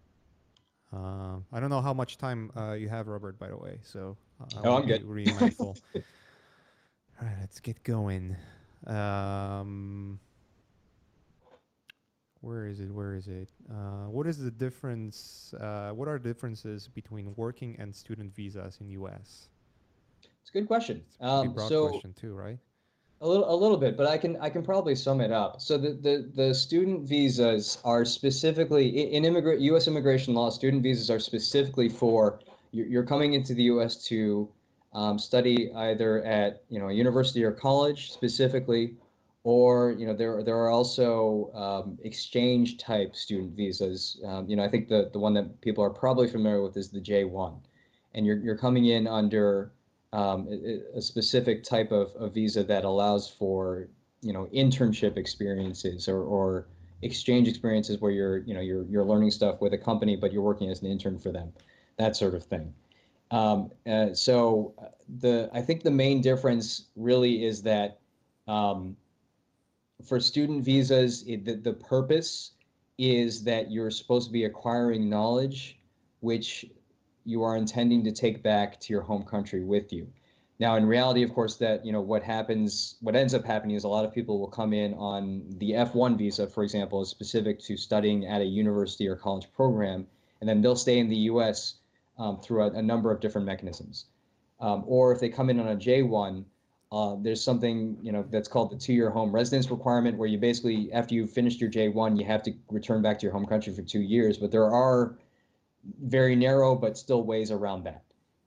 Um, 0.91 1.45
I 1.53 1.59
don't 1.59 1.69
know 1.69 1.82
how 1.82 1.93
much 1.93 2.17
time 2.17 2.51
uh, 2.57 2.74
you 2.74 2.89
have, 2.89 3.07
Robert. 3.07 3.38
By 3.38 3.49
the 3.49 3.57
way, 3.57 3.78
so 3.84 4.17
uh, 4.41 4.61
I 4.63 4.67
Oh, 4.67 4.76
I'm 4.78 4.82
be 4.82 4.88
good. 4.88 5.05
Really 5.05 5.32
mindful. 5.32 5.78
all 5.95 6.01
right, 7.22 7.38
let's 7.39 7.59
get 7.59 7.84
going. 7.84 8.36
Um, 8.88 10.20
where 12.42 12.66
is 12.66 12.80
it? 12.80 12.92
Where 12.92 13.14
is 13.14 13.28
it? 13.28 13.50
Uh, 13.70 14.10
what 14.10 14.26
is 14.26 14.38
the 14.38 14.52
difference? 14.52 15.54
Uh, 15.60 15.92
what 15.92 16.08
are 16.08 16.18
the 16.18 16.30
differences 16.30 16.88
between 16.88 17.34
working 17.36 17.76
and 17.80 17.95
student 17.95 18.34
visas 18.36 18.80
in 18.82 18.90
U.S.? 18.90 19.49
It's 20.41 20.49
a 20.49 20.53
good 20.53 20.68
question. 20.68 21.03
It's 21.08 21.20
a 21.20 21.26
Um, 21.26 21.53
broad 21.53 21.70
so 21.70 21.90
question 21.90 22.14
too, 22.14 22.34
right? 22.34 22.58
A 23.24 23.28
little, 23.28 23.53
a 23.53 23.56
little 23.56 23.78
bit, 23.78 23.95
but 23.95 24.08
I 24.08 24.18
can, 24.18 24.36
I 24.38 24.49
can 24.49 24.64
probably 24.64 24.95
sum 24.95 25.22
it 25.22 25.32
up. 25.32 25.62
So 25.62 25.78
the, 25.78 25.91
the, 25.91 26.32
the 26.34 26.56
student 26.56 27.08
visas 27.08 27.78
are 27.86 28.03
specifically 28.03 29.14
in 29.14 29.24
immigrant, 29.26 29.62
U.S. 29.62 29.88
immigration 29.88 30.34
law. 30.34 30.49
Student 30.49 30.82
visas 30.82 31.12
are 31.12 31.20
specifically 31.20 31.88
for 31.88 32.40
you're, 32.72 32.88
you're 32.88 33.06
coming 33.06 33.34
into 33.34 33.53
the 33.53 33.64
U.S. 33.64 34.03
to 34.06 34.49
um, 34.93 35.18
study 35.18 35.72
either 35.73 36.23
at 36.23 36.63
you 36.69 36.80
know 36.80 36.89
a 36.89 36.93
university 36.93 37.43
or 37.43 37.51
college 37.51 38.11
specifically, 38.11 38.95
or 39.43 39.91
you 39.97 40.05
know 40.05 40.13
there 40.13 40.43
there 40.43 40.57
are 40.57 40.69
also 40.69 41.51
um, 41.53 41.97
exchange 42.03 42.77
type 42.77 43.15
student 43.15 43.55
visas. 43.55 44.19
Um, 44.26 44.47
you 44.49 44.55
know 44.55 44.63
I 44.63 44.69
think 44.69 44.88
the 44.88 45.09
the 45.13 45.19
one 45.19 45.34
that 45.35 45.61
people 45.61 45.84
are 45.84 45.89
probably 45.89 46.27
familiar 46.27 46.61
with 46.61 46.76
is 46.77 46.89
the 46.89 46.99
J1, 47.01 47.59
and 48.13 48.26
you're 48.26 48.38
you're 48.38 48.57
coming 48.57 48.88
in 48.88 49.07
under 49.07 49.72
um, 50.13 50.47
a, 50.49 50.97
a 50.97 51.01
specific 51.01 51.63
type 51.63 51.91
of, 51.91 52.13
of 52.15 52.34
visa 52.34 52.63
that 52.63 52.84
allows 52.84 53.30
for 53.30 53.88
you 54.22 54.34
know 54.34 54.47
internship 54.53 55.18
experiences 55.18 56.07
or, 56.07 56.22
or 56.22 56.68
exchange 57.01 57.47
experiences 57.47 57.99
where 57.99 58.11
you're 58.11 58.38
you 58.39 58.53
know 58.53 58.61
you're 58.61 58.84
you're 58.85 59.05
learning 59.05 59.31
stuff 59.31 59.61
with 59.61 59.73
a 59.73 59.77
company 59.77 60.15
but 60.15 60.31
you're 60.31 60.41
working 60.41 60.69
as 60.69 60.81
an 60.81 60.88
intern 60.88 61.18
for 61.18 61.31
them 61.31 61.51
that 61.97 62.15
sort 62.15 62.35
of 62.35 62.43
thing 62.43 62.73
um, 63.32 63.72
uh, 63.88 64.14
so 64.14 64.74
uh, 64.82 64.86
the 65.20 65.49
I 65.53 65.62
think 65.62 65.84
the 65.84 65.91
main 65.91 66.22
difference 66.22 66.90
really 66.95 67.45
is 67.45 67.62
that 67.64 67.99
um, 68.48 68.95
for 70.06 70.20
student 70.20 70.64
visas 70.64 71.24
it, 71.28 71.45
the, 71.45 71.56
the 71.56 71.74
purpose 71.74 72.52
is 72.98 73.44
that 73.44 73.72
you're 73.72 73.91
supposed 73.91 74.28
to 74.28 74.34
be 74.34 74.45
acquiring 74.45 75.10
knowledge 75.10 75.80
which 76.20 76.66
you 77.26 77.44
are 77.44 77.58
intending 77.58 78.03
to 78.03 78.12
take 78.12 78.41
back 78.41 78.80
to 78.80 78.94
your 78.94 79.02
home 79.02 79.24
country 79.24 79.64
with 79.64 79.91
you. 79.94 80.08
Now, 80.60 80.76
in 80.76 80.86
reality, 80.86 81.24
of 81.24 81.34
course, 81.34 81.56
that 81.56 81.84
you 81.86 81.91
know 81.91 82.02
what 82.02 82.22
happens, 82.24 82.98
what 83.02 83.16
ends 83.16 83.34
up 83.34 83.44
happening 83.44 83.76
is 83.76 83.84
a 83.84 83.88
lot 83.88 84.06
of 84.06 84.14
people 84.14 84.40
will 84.40 84.48
come 84.48 84.74
in 84.74 84.94
on 84.94 85.44
the 85.58 85.72
F1 85.72 86.18
visa, 86.18 86.45
for 86.45 86.64
example, 86.64 87.02
is 87.02 87.10
specific 87.10 87.60
to 87.62 87.76
studying 87.76 88.28
at 88.28 88.41
a 88.41 88.45
university 88.45 89.08
or 89.08 89.16
college 89.16 89.52
program, 89.56 90.06
and 90.40 90.48
then 90.48 90.62
they'll 90.62 90.76
stay 90.76 90.99
in 90.99 91.10
the 91.10 91.16
U.S. 91.32 91.76
Um, 92.22 92.39
through 92.39 92.61
a, 92.61 92.72
a, 92.73 92.81
number 92.84 93.11
of 93.11 93.19
different 93.19 93.48
mechanisms. 93.48 94.06
Um, 94.60 94.84
or 94.85 95.11
if 95.11 95.19
they 95.19 95.27
come 95.27 95.49
in 95.49 95.60
on 95.60 95.69
a 95.69 95.76
J1, 95.76 96.45
uh, 96.91 97.15
there's 97.19 97.43
something 97.43 97.98
you 97.99 98.11
know 98.11 98.23
that's 98.30 98.48
called 98.48 98.69
the 98.69 98.77
two-year 98.77 99.10
home 99.10 99.34
residence 99.34 99.72
requirement, 99.72 100.19
where 100.19 100.27
you 100.27 100.38
basically, 100.38 100.93
after 100.93 101.15
you've 101.15 101.31
finished 101.31 101.60
your 101.60 101.72
J1, 101.72 102.19
you 102.19 102.26
have 102.26 102.43
to 102.43 102.53
return 102.69 103.02
back 103.02 103.18
to 103.19 103.23
your 103.23 103.34
home 103.34 103.48
country 103.48 103.73
for 103.73 103.81
two 103.81 104.02
years. 104.02 104.38
But 104.38 104.52
there 104.52 104.69
are 104.72 105.15
very 106.03 106.35
narrow 106.35 106.76
but 106.76 106.95
still 106.95 107.23
ways 107.23 107.49
around 107.49 107.85
that 107.85 108.03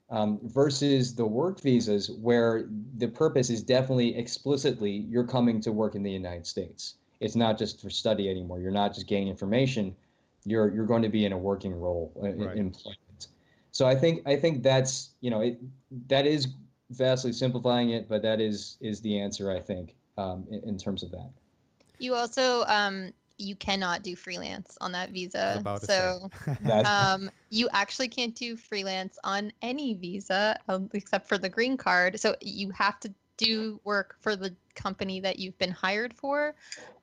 um, 0.08 0.38
versus 0.44 1.16
the 1.16 1.26
work 1.26 1.60
visas 1.60 2.10
where 2.10 2.68
the 2.98 3.08
purpose 3.08 3.50
is 3.50 3.60
definitely 3.60 4.16
explicitly 4.16 5.04
you're 5.08 5.26
coming 5.26 5.60
to 5.62 5.72
work 5.72 5.96
in 5.96 6.04
the 6.04 6.12
United 6.12 6.46
States. 6.46 6.94
It's 7.18 7.34
not 7.34 7.58
just 7.58 7.82
for 7.82 7.90
study 7.90 8.30
anymore. 8.30 8.60
You're 8.60 8.70
not 8.70 8.94
just 8.94 9.08
gaining 9.08 9.28
information. 9.28 9.96
You're 10.44 10.72
you're 10.72 10.86
going 10.86 11.02
to 11.02 11.08
be 11.08 11.24
in 11.24 11.32
a 11.32 11.38
working 11.38 11.74
role 11.74 12.12
uh, 12.22 12.26
in 12.26 12.74
right. 12.86 12.96
Employment. 13.74 13.82
So 13.82 13.86
I 13.86 13.94
think 13.94 14.26
I 14.26 14.40
think 14.40 14.62
that's 14.62 15.10
you 15.20 15.30
know 15.30 15.40
it, 15.40 15.58
that 16.08 16.26
is 16.26 16.48
vastly 16.90 17.32
simplifying 17.32 17.90
it, 17.90 18.08
but 18.08 18.22
that 18.22 18.40
is 18.40 18.76
is 18.80 19.00
the 19.00 19.18
answer 19.18 19.50
I 19.50 19.60
think 19.60 19.94
um, 20.18 20.46
in, 20.50 20.60
in 20.68 20.78
terms 20.78 21.02
of 21.02 21.10
that. 21.10 21.30
You 21.98 22.14
also 22.14 22.64
um, 22.64 23.12
you 23.38 23.56
cannot 23.56 24.02
do 24.02 24.14
freelance 24.16 24.78
on 24.80 24.92
that 24.92 25.10
visa. 25.10 25.62
So 25.82 26.30
um, 26.84 27.30
you 27.50 27.68
actually 27.72 28.08
can't 28.08 28.34
do 28.34 28.56
freelance 28.56 29.18
on 29.24 29.52
any 29.62 29.94
visa 29.94 30.58
um, 30.68 30.90
except 30.92 31.28
for 31.28 31.38
the 31.38 31.48
green 31.48 31.76
card. 31.76 32.20
So 32.20 32.36
you 32.40 32.70
have 32.70 33.00
to 33.00 33.12
do 33.36 33.80
work 33.84 34.16
for 34.20 34.36
the 34.36 34.54
company 34.74 35.20
that 35.20 35.38
you've 35.38 35.58
been 35.58 35.70
hired 35.70 36.14
for. 36.14 36.54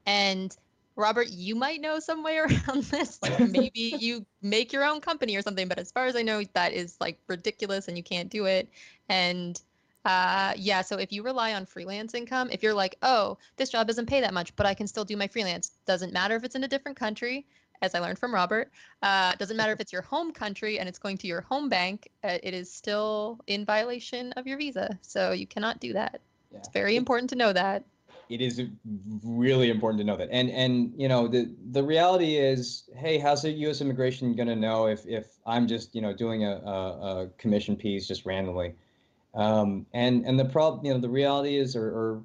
And 0.06 0.56
Robert, 1.02 1.30
you 1.30 1.56
might 1.56 1.82
know 1.82 2.00
some 2.00 2.24
way 2.24 2.38
around 2.40 2.84
this. 2.84 3.20
Like 3.22 3.40
maybe 3.52 3.96
you 4.00 4.26
make 4.42 4.72
your 4.72 4.86
own 4.86 5.02
company 5.02 5.36
or 5.36 5.42
something. 5.42 5.68
But 5.68 5.80
as 5.80 5.92
far 5.92 6.06
as 6.06 6.16
I 6.16 6.22
know, 6.22 6.44
that 6.54 6.74
is 6.74 6.96
like 7.02 7.20
ridiculous 7.28 7.88
and 7.88 7.98
you 7.98 8.04
can't 8.04 8.30
do 8.30 8.46
it. 8.46 8.70
And 9.10 9.60
uh, 10.06 10.54
yeah. 10.56 10.82
So 10.82 10.98
if 10.98 11.12
you 11.12 11.24
rely 11.24 11.54
on 11.54 11.66
freelance 11.66 12.14
income, 12.14 12.50
if 12.52 12.64
you're 12.64 12.74
like, 12.74 12.96
oh, 13.02 13.38
this 13.58 13.70
job 13.70 13.88
doesn't 13.88 14.08
pay 14.08 14.22
that 14.22 14.34
much, 14.34 14.56
but 14.56 14.66
I 14.66 14.74
can 14.74 14.88
still 14.88 15.06
do 15.06 15.18
my 15.18 15.28
freelance, 15.28 15.72
doesn't 15.86 16.14
matter 16.14 16.36
if 16.36 16.44
it's 16.44 16.56
in 16.56 16.64
a 16.64 16.68
different 16.68 16.98
country, 16.98 17.46
as 17.82 17.94
I 17.94 18.00
learned 18.00 18.20
from 18.20 18.34
Robert. 18.34 18.72
Uh, 19.02 19.36
doesn't 19.36 19.58
matter 19.58 19.74
if 19.74 19.80
it's 19.80 19.94
your 19.94 20.02
home 20.02 20.32
country 20.32 20.80
and 20.80 20.88
it's 20.90 21.00
going 21.00 21.18
to 21.20 21.28
your 21.28 21.42
home 21.42 21.70
bank, 21.70 22.10
uh, 22.24 22.38
it 22.42 22.54
is 22.54 22.72
still 22.72 23.40
in 23.48 23.66
violation 23.66 24.32
of 24.34 24.48
your 24.48 24.58
visa. 24.58 24.98
So 25.02 25.32
you 25.32 25.48
cannot 25.48 25.80
do 25.80 25.94
that. 25.94 26.22
Yeah. 26.52 26.60
It's 26.60 26.70
very 26.70 26.96
important 26.96 27.30
to 27.32 27.36
know 27.36 27.54
that. 27.54 27.84
It 28.32 28.42
is 28.42 28.62
really 29.24 29.70
important 29.70 30.00
to 30.00 30.06
know 30.06 30.16
that. 30.16 30.30
And 30.32 30.50
and 30.50 30.94
you 30.96 31.08
know 31.08 31.28
the 31.28 31.54
the 31.72 31.84
reality 31.84 32.38
is, 32.38 32.90
hey, 32.96 33.18
how's 33.18 33.42
the 33.42 33.52
U.S. 33.52 33.82
immigration 33.82 34.36
going 34.36 34.48
to 34.48 34.56
know 34.56 34.88
if 34.88 35.06
if 35.06 35.28
I'm 35.46 35.68
just 35.68 35.94
you 35.94 36.02
know 36.02 36.14
doing 36.14 36.46
a, 36.46 36.52
a, 36.52 37.24
a 37.24 37.28
commission 37.38 37.76
piece 37.76 38.08
just 38.08 38.26
randomly? 38.26 38.76
Um, 39.34 39.86
and 39.94 40.26
and 40.26 40.40
the 40.40 40.46
problem, 40.46 40.86
you 40.86 40.94
know, 40.94 41.00
the 41.00 41.10
reality 41.10 41.58
is, 41.58 41.76
or 41.76 41.90
or, 41.90 42.24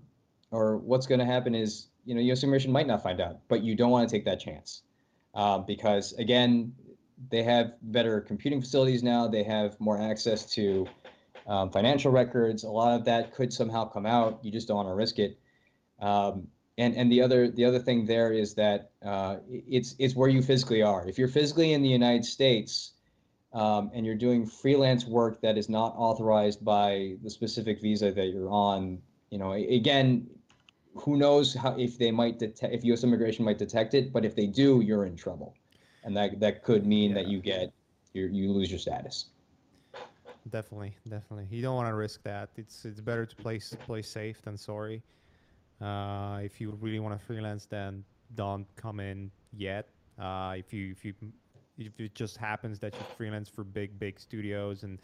or 0.51 0.77
what's 0.78 1.07
going 1.07 1.20
to 1.20 1.27
happen 1.27 1.55
is, 1.55 1.89
you 2.05 2.15
know, 2.15 2.20
U.S. 2.20 2.43
immigration 2.43 2.73
might 2.73 2.87
not 2.87 3.03
find 3.03 3.20
out, 3.20 3.41
but 3.49 3.62
you 3.62 3.74
don't 3.74 3.91
want 3.91 4.09
to 4.09 4.15
take 4.15 4.24
that 4.24 4.41
chance 4.41 4.83
uh, 5.35 5.59
because 5.59 6.12
again, 6.15 6.73
they 7.31 7.43
have 7.43 7.74
better 7.83 8.20
computing 8.20 8.61
facilities 8.61 9.03
now. 9.03 9.28
They 9.28 9.45
have 9.45 9.78
more 9.81 10.01
access 10.01 10.45
to 10.55 10.87
um, 11.47 11.70
financial 11.70 12.11
records. 12.11 12.65
A 12.65 12.69
lot 12.69 12.99
of 12.99 13.05
that 13.05 13.35
could 13.35 13.53
somehow 13.53 13.89
come 13.89 14.07
out. 14.07 14.41
You 14.43 14.51
just 14.51 14.69
don't 14.69 14.77
want 14.77 14.89
to 14.89 14.95
risk 14.95 15.19
it. 15.19 15.39
Um, 16.01 16.48
and 16.78 16.94
and 16.94 17.10
the 17.10 17.23
other 17.23 17.51
the 17.51 17.64
other 17.64 17.78
thing 17.78 18.05
there 18.05 18.32
is 18.32 18.55
that 18.55 18.90
uh, 19.05 19.36
it's 19.48 19.94
it's 19.98 20.14
where 20.14 20.28
you 20.28 20.43
physically 20.43 20.82
are. 20.82 21.06
If 21.09 21.18
you're 21.18 21.28
physically 21.28 21.73
in 21.73 21.82
the 21.82 21.89
United 21.89 22.24
States, 22.24 22.93
um, 23.52 23.90
and 23.94 24.05
you're 24.05 24.14
doing 24.14 24.47
freelance 24.47 25.06
work 25.06 25.40
that 25.40 25.56
is 25.56 25.68
not 25.68 25.94
authorized 25.97 26.64
by 26.64 27.16
the 27.23 27.31
specific 27.31 27.81
visa 27.81 28.12
that 28.12 28.27
you're 28.27 28.51
on, 28.51 29.01
you 29.31 29.39
know, 29.39 29.52
again, 29.52 30.28
who 30.94 31.16
knows 31.16 31.55
how 31.55 31.74
if 31.78 31.98
they 31.98 32.10
might 32.10 32.39
detect 32.39 32.74
if 32.74 32.85
U.S. 32.85 33.05
immigration 33.05 33.44
might 33.44 33.59
detect 33.59 33.94
it, 33.94 34.12
but 34.12 34.24
if 34.24 34.36
they 34.36 34.47
do, 34.47 34.82
you're 34.82 35.06
in 35.06 35.16
trouble, 35.16 35.55
and 36.05 36.14
that 36.16 36.39
that 36.40 36.62
could 36.62 36.86
mean 36.86 37.10
yeah. 37.10 37.23
that 37.23 37.28
you 37.28 37.40
get 37.40 37.73
you 38.12 38.27
you 38.27 38.52
lose 38.52 38.70
your 38.70 38.78
status. 38.78 39.27
Definitely, 40.51 40.94
definitely. 41.09 41.48
You 41.51 41.62
don't 41.62 41.74
want 41.74 41.89
to 41.89 41.94
risk 41.94 42.23
that. 42.24 42.51
It's 42.56 42.85
it's 42.85 43.01
better 43.01 43.24
to 43.24 43.36
play 43.36 43.60
play 43.86 44.02
safe 44.02 44.43
than 44.43 44.56
sorry. 44.56 45.02
Uh, 45.81 46.40
if 46.43 46.61
you 46.61 46.70
really 46.81 47.01
want 47.01 47.19
to 47.19 47.24
freelance, 47.27 47.66
then 47.66 48.05
don't 48.35 48.66
come 48.77 49.01
in 49.01 49.31
yet. 49.53 49.89
Uh, 50.19 50.55
if 50.57 50.73
you 50.73 50.90
if 50.90 51.05
you 51.05 51.15
if 51.78 52.01
it 52.01 52.15
just 52.15 52.36
happens 52.36 52.78
that 52.81 52.94
you 52.94 53.01
freelance 53.16 53.48
for 53.48 53.65
big 53.65 53.98
big 53.98 54.19
studios 54.19 54.82
and 54.82 54.98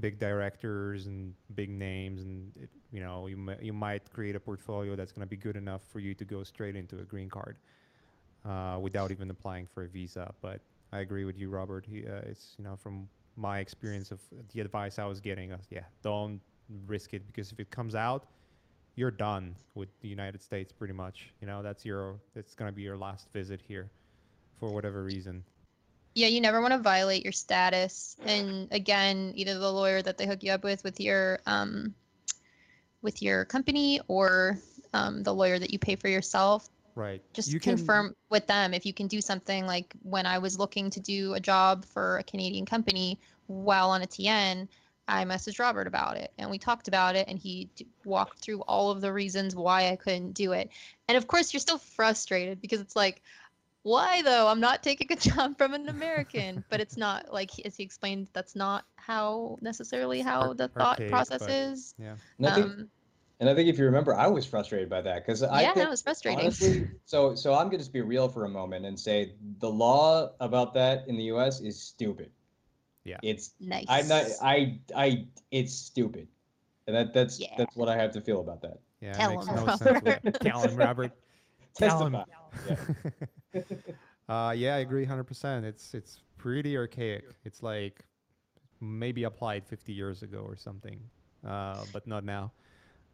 big 0.00 0.18
directors 0.18 1.06
and 1.06 1.34
big 1.54 1.70
names 1.70 2.22
and 2.22 2.52
it, 2.56 2.68
you 2.92 3.00
know 3.00 3.26
you, 3.26 3.54
you 3.60 3.72
might 3.72 4.10
create 4.12 4.36
a 4.36 4.40
portfolio 4.40 4.94
that's 4.94 5.12
going 5.12 5.22
to 5.26 5.28
be 5.28 5.36
good 5.36 5.56
enough 5.56 5.82
for 5.90 6.00
you 6.00 6.14
to 6.14 6.24
go 6.24 6.42
straight 6.42 6.76
into 6.76 6.98
a 6.98 7.02
green 7.02 7.28
card 7.28 7.56
uh, 8.44 8.78
without 8.80 9.10
even 9.10 9.30
applying 9.30 9.66
for 9.66 9.84
a 9.84 9.88
visa 9.88 10.32
but 10.42 10.60
i 10.92 11.00
agree 11.00 11.24
with 11.24 11.38
you 11.38 11.48
robert 11.48 11.84
he, 11.86 12.06
uh, 12.06 12.16
it's 12.26 12.54
you 12.58 12.64
know 12.64 12.76
from 12.76 13.08
my 13.36 13.58
experience 13.58 14.10
of 14.10 14.20
the 14.52 14.60
advice 14.60 14.98
i 14.98 15.04
was 15.04 15.20
getting 15.20 15.50
yeah 15.70 15.80
don't 16.02 16.40
risk 16.86 17.14
it 17.14 17.26
because 17.26 17.52
if 17.52 17.60
it 17.60 17.70
comes 17.70 17.94
out 17.94 18.26
you're 18.96 19.10
done 19.10 19.54
with 19.74 19.88
the 20.00 20.08
united 20.08 20.42
states 20.42 20.72
pretty 20.72 20.94
much 20.94 21.30
you 21.40 21.46
know 21.46 21.62
that's 21.62 21.84
your 21.84 22.16
that's 22.34 22.54
going 22.54 22.70
to 22.70 22.74
be 22.74 22.82
your 22.82 22.96
last 22.96 23.28
visit 23.32 23.60
here 23.66 23.90
for 24.58 24.70
whatever 24.70 25.04
reason 25.04 25.44
yeah, 26.16 26.28
you 26.28 26.40
never 26.40 26.62
want 26.62 26.72
to 26.72 26.78
violate 26.78 27.24
your 27.24 27.32
status. 27.32 28.16
And 28.24 28.68
again, 28.72 29.34
either 29.36 29.58
the 29.58 29.70
lawyer 29.70 30.00
that 30.00 30.16
they 30.16 30.26
hook 30.26 30.42
you 30.42 30.50
up 30.50 30.64
with 30.64 30.82
with 30.82 30.98
your 30.98 31.40
um, 31.44 31.94
with 33.02 33.20
your 33.20 33.44
company 33.44 34.00
or 34.08 34.58
um, 34.94 35.22
the 35.22 35.34
lawyer 35.34 35.58
that 35.58 35.74
you 35.74 35.78
pay 35.78 35.94
for 35.94 36.08
yourself. 36.08 36.70
Right. 36.94 37.22
Just 37.34 37.52
you 37.52 37.60
confirm 37.60 38.06
can... 38.06 38.16
with 38.30 38.46
them 38.46 38.72
if 38.72 38.86
you 38.86 38.94
can 38.94 39.08
do 39.08 39.20
something 39.20 39.66
like 39.66 39.94
when 40.02 40.24
I 40.24 40.38
was 40.38 40.58
looking 40.58 40.88
to 40.88 41.00
do 41.00 41.34
a 41.34 41.40
job 41.40 41.84
for 41.84 42.16
a 42.16 42.22
Canadian 42.22 42.64
company 42.64 43.20
while 43.46 43.90
on 43.90 44.00
a 44.00 44.06
TN, 44.06 44.68
I 45.08 45.24
messaged 45.24 45.58
Robert 45.58 45.86
about 45.86 46.16
it 46.16 46.32
and 46.38 46.50
we 46.50 46.58
talked 46.58 46.88
about 46.88 47.16
it 47.16 47.28
and 47.28 47.38
he 47.38 47.68
walked 48.04 48.38
through 48.38 48.62
all 48.62 48.90
of 48.90 49.00
the 49.00 49.12
reasons 49.12 49.54
why 49.54 49.90
I 49.90 49.96
couldn't 49.96 50.32
do 50.32 50.52
it. 50.52 50.70
And 51.08 51.16
of 51.16 51.26
course, 51.26 51.52
you're 51.52 51.60
still 51.60 51.78
frustrated 51.78 52.60
because 52.60 52.80
it's 52.80 52.96
like, 52.96 53.22
why 53.82 54.22
though? 54.22 54.48
I'm 54.48 54.58
not 54.58 54.82
taking 54.82 55.06
a 55.12 55.16
job 55.20 55.56
from 55.56 55.74
an 55.74 55.88
American. 55.88 56.64
but 56.68 56.80
it's 56.80 56.96
not 56.96 57.32
like 57.32 57.50
as 57.64 57.76
he 57.76 57.84
explained, 57.84 58.28
that's 58.32 58.56
not 58.56 58.84
how 58.96 59.58
necessarily 59.60 60.20
how 60.20 60.52
the 60.52 60.68
thought 60.68 61.00
process 61.08 61.46
is. 61.48 61.94
Yeah. 61.98 62.16
And 62.38 62.46
I, 62.48 62.54
think, 62.54 62.66
um, 62.66 62.90
and 63.38 63.48
I 63.48 63.54
think 63.54 63.68
if 63.68 63.78
you 63.78 63.84
remember, 63.84 64.12
I 64.12 64.26
was 64.26 64.44
frustrated 64.44 64.90
by 64.90 65.02
that 65.02 65.24
because 65.24 65.44
I 65.44 65.60
yeah, 65.60 65.66
think, 65.68 65.84
that 65.84 65.90
was 65.90 66.02
frustrating. 66.02 66.40
Honestly, 66.40 66.88
so 67.04 67.36
so 67.36 67.54
I'm 67.54 67.66
gonna 67.66 67.78
just 67.78 67.92
be 67.92 68.00
real 68.00 68.28
for 68.28 68.44
a 68.44 68.48
moment 68.48 68.86
and 68.86 68.98
say 68.98 69.34
the 69.60 69.70
law 69.70 70.30
about 70.40 70.74
that 70.74 71.06
in 71.06 71.16
the 71.16 71.24
U.S. 71.24 71.60
is 71.60 71.80
stupid. 71.80 72.30
Yeah. 73.06 73.18
It's 73.22 73.52
nice. 73.60 73.86
I'm 73.88 74.08
not. 74.08 74.26
I 74.42 74.80
I. 74.94 75.26
It's 75.50 75.72
stupid. 75.72 76.28
And 76.86 76.96
that 76.96 77.14
that's 77.14 77.38
yeah. 77.38 77.54
that's 77.56 77.76
what 77.76 77.88
I 77.88 77.96
have 77.96 78.12
to 78.12 78.20
feel 78.20 78.40
about 78.40 78.62
that. 78.62 78.80
Yeah, 79.00 79.12
Tell 79.12 79.30
makes 79.30 79.46
him, 79.46 79.56
no 79.56 79.64
Robert. 79.66 80.22
sense. 80.24 80.38
Tell 80.40 80.62
him, 80.62 80.76
Robert. 80.76 81.12
Tell 81.74 82.06
him. 82.06 82.16
Yeah. 82.66 83.62
uh, 84.28 84.50
yeah, 84.52 84.74
I 84.74 84.78
agree 84.78 85.06
100%. 85.06 85.64
It's 85.64 85.94
it's 85.94 86.22
pretty 86.36 86.76
archaic. 86.76 87.24
It's 87.44 87.62
like 87.62 88.04
maybe 88.80 89.24
applied 89.24 89.66
50 89.66 89.92
years 89.92 90.22
ago 90.22 90.44
or 90.46 90.56
something, 90.56 90.98
uh, 91.46 91.84
but 91.92 92.06
not 92.06 92.24
now. 92.24 92.52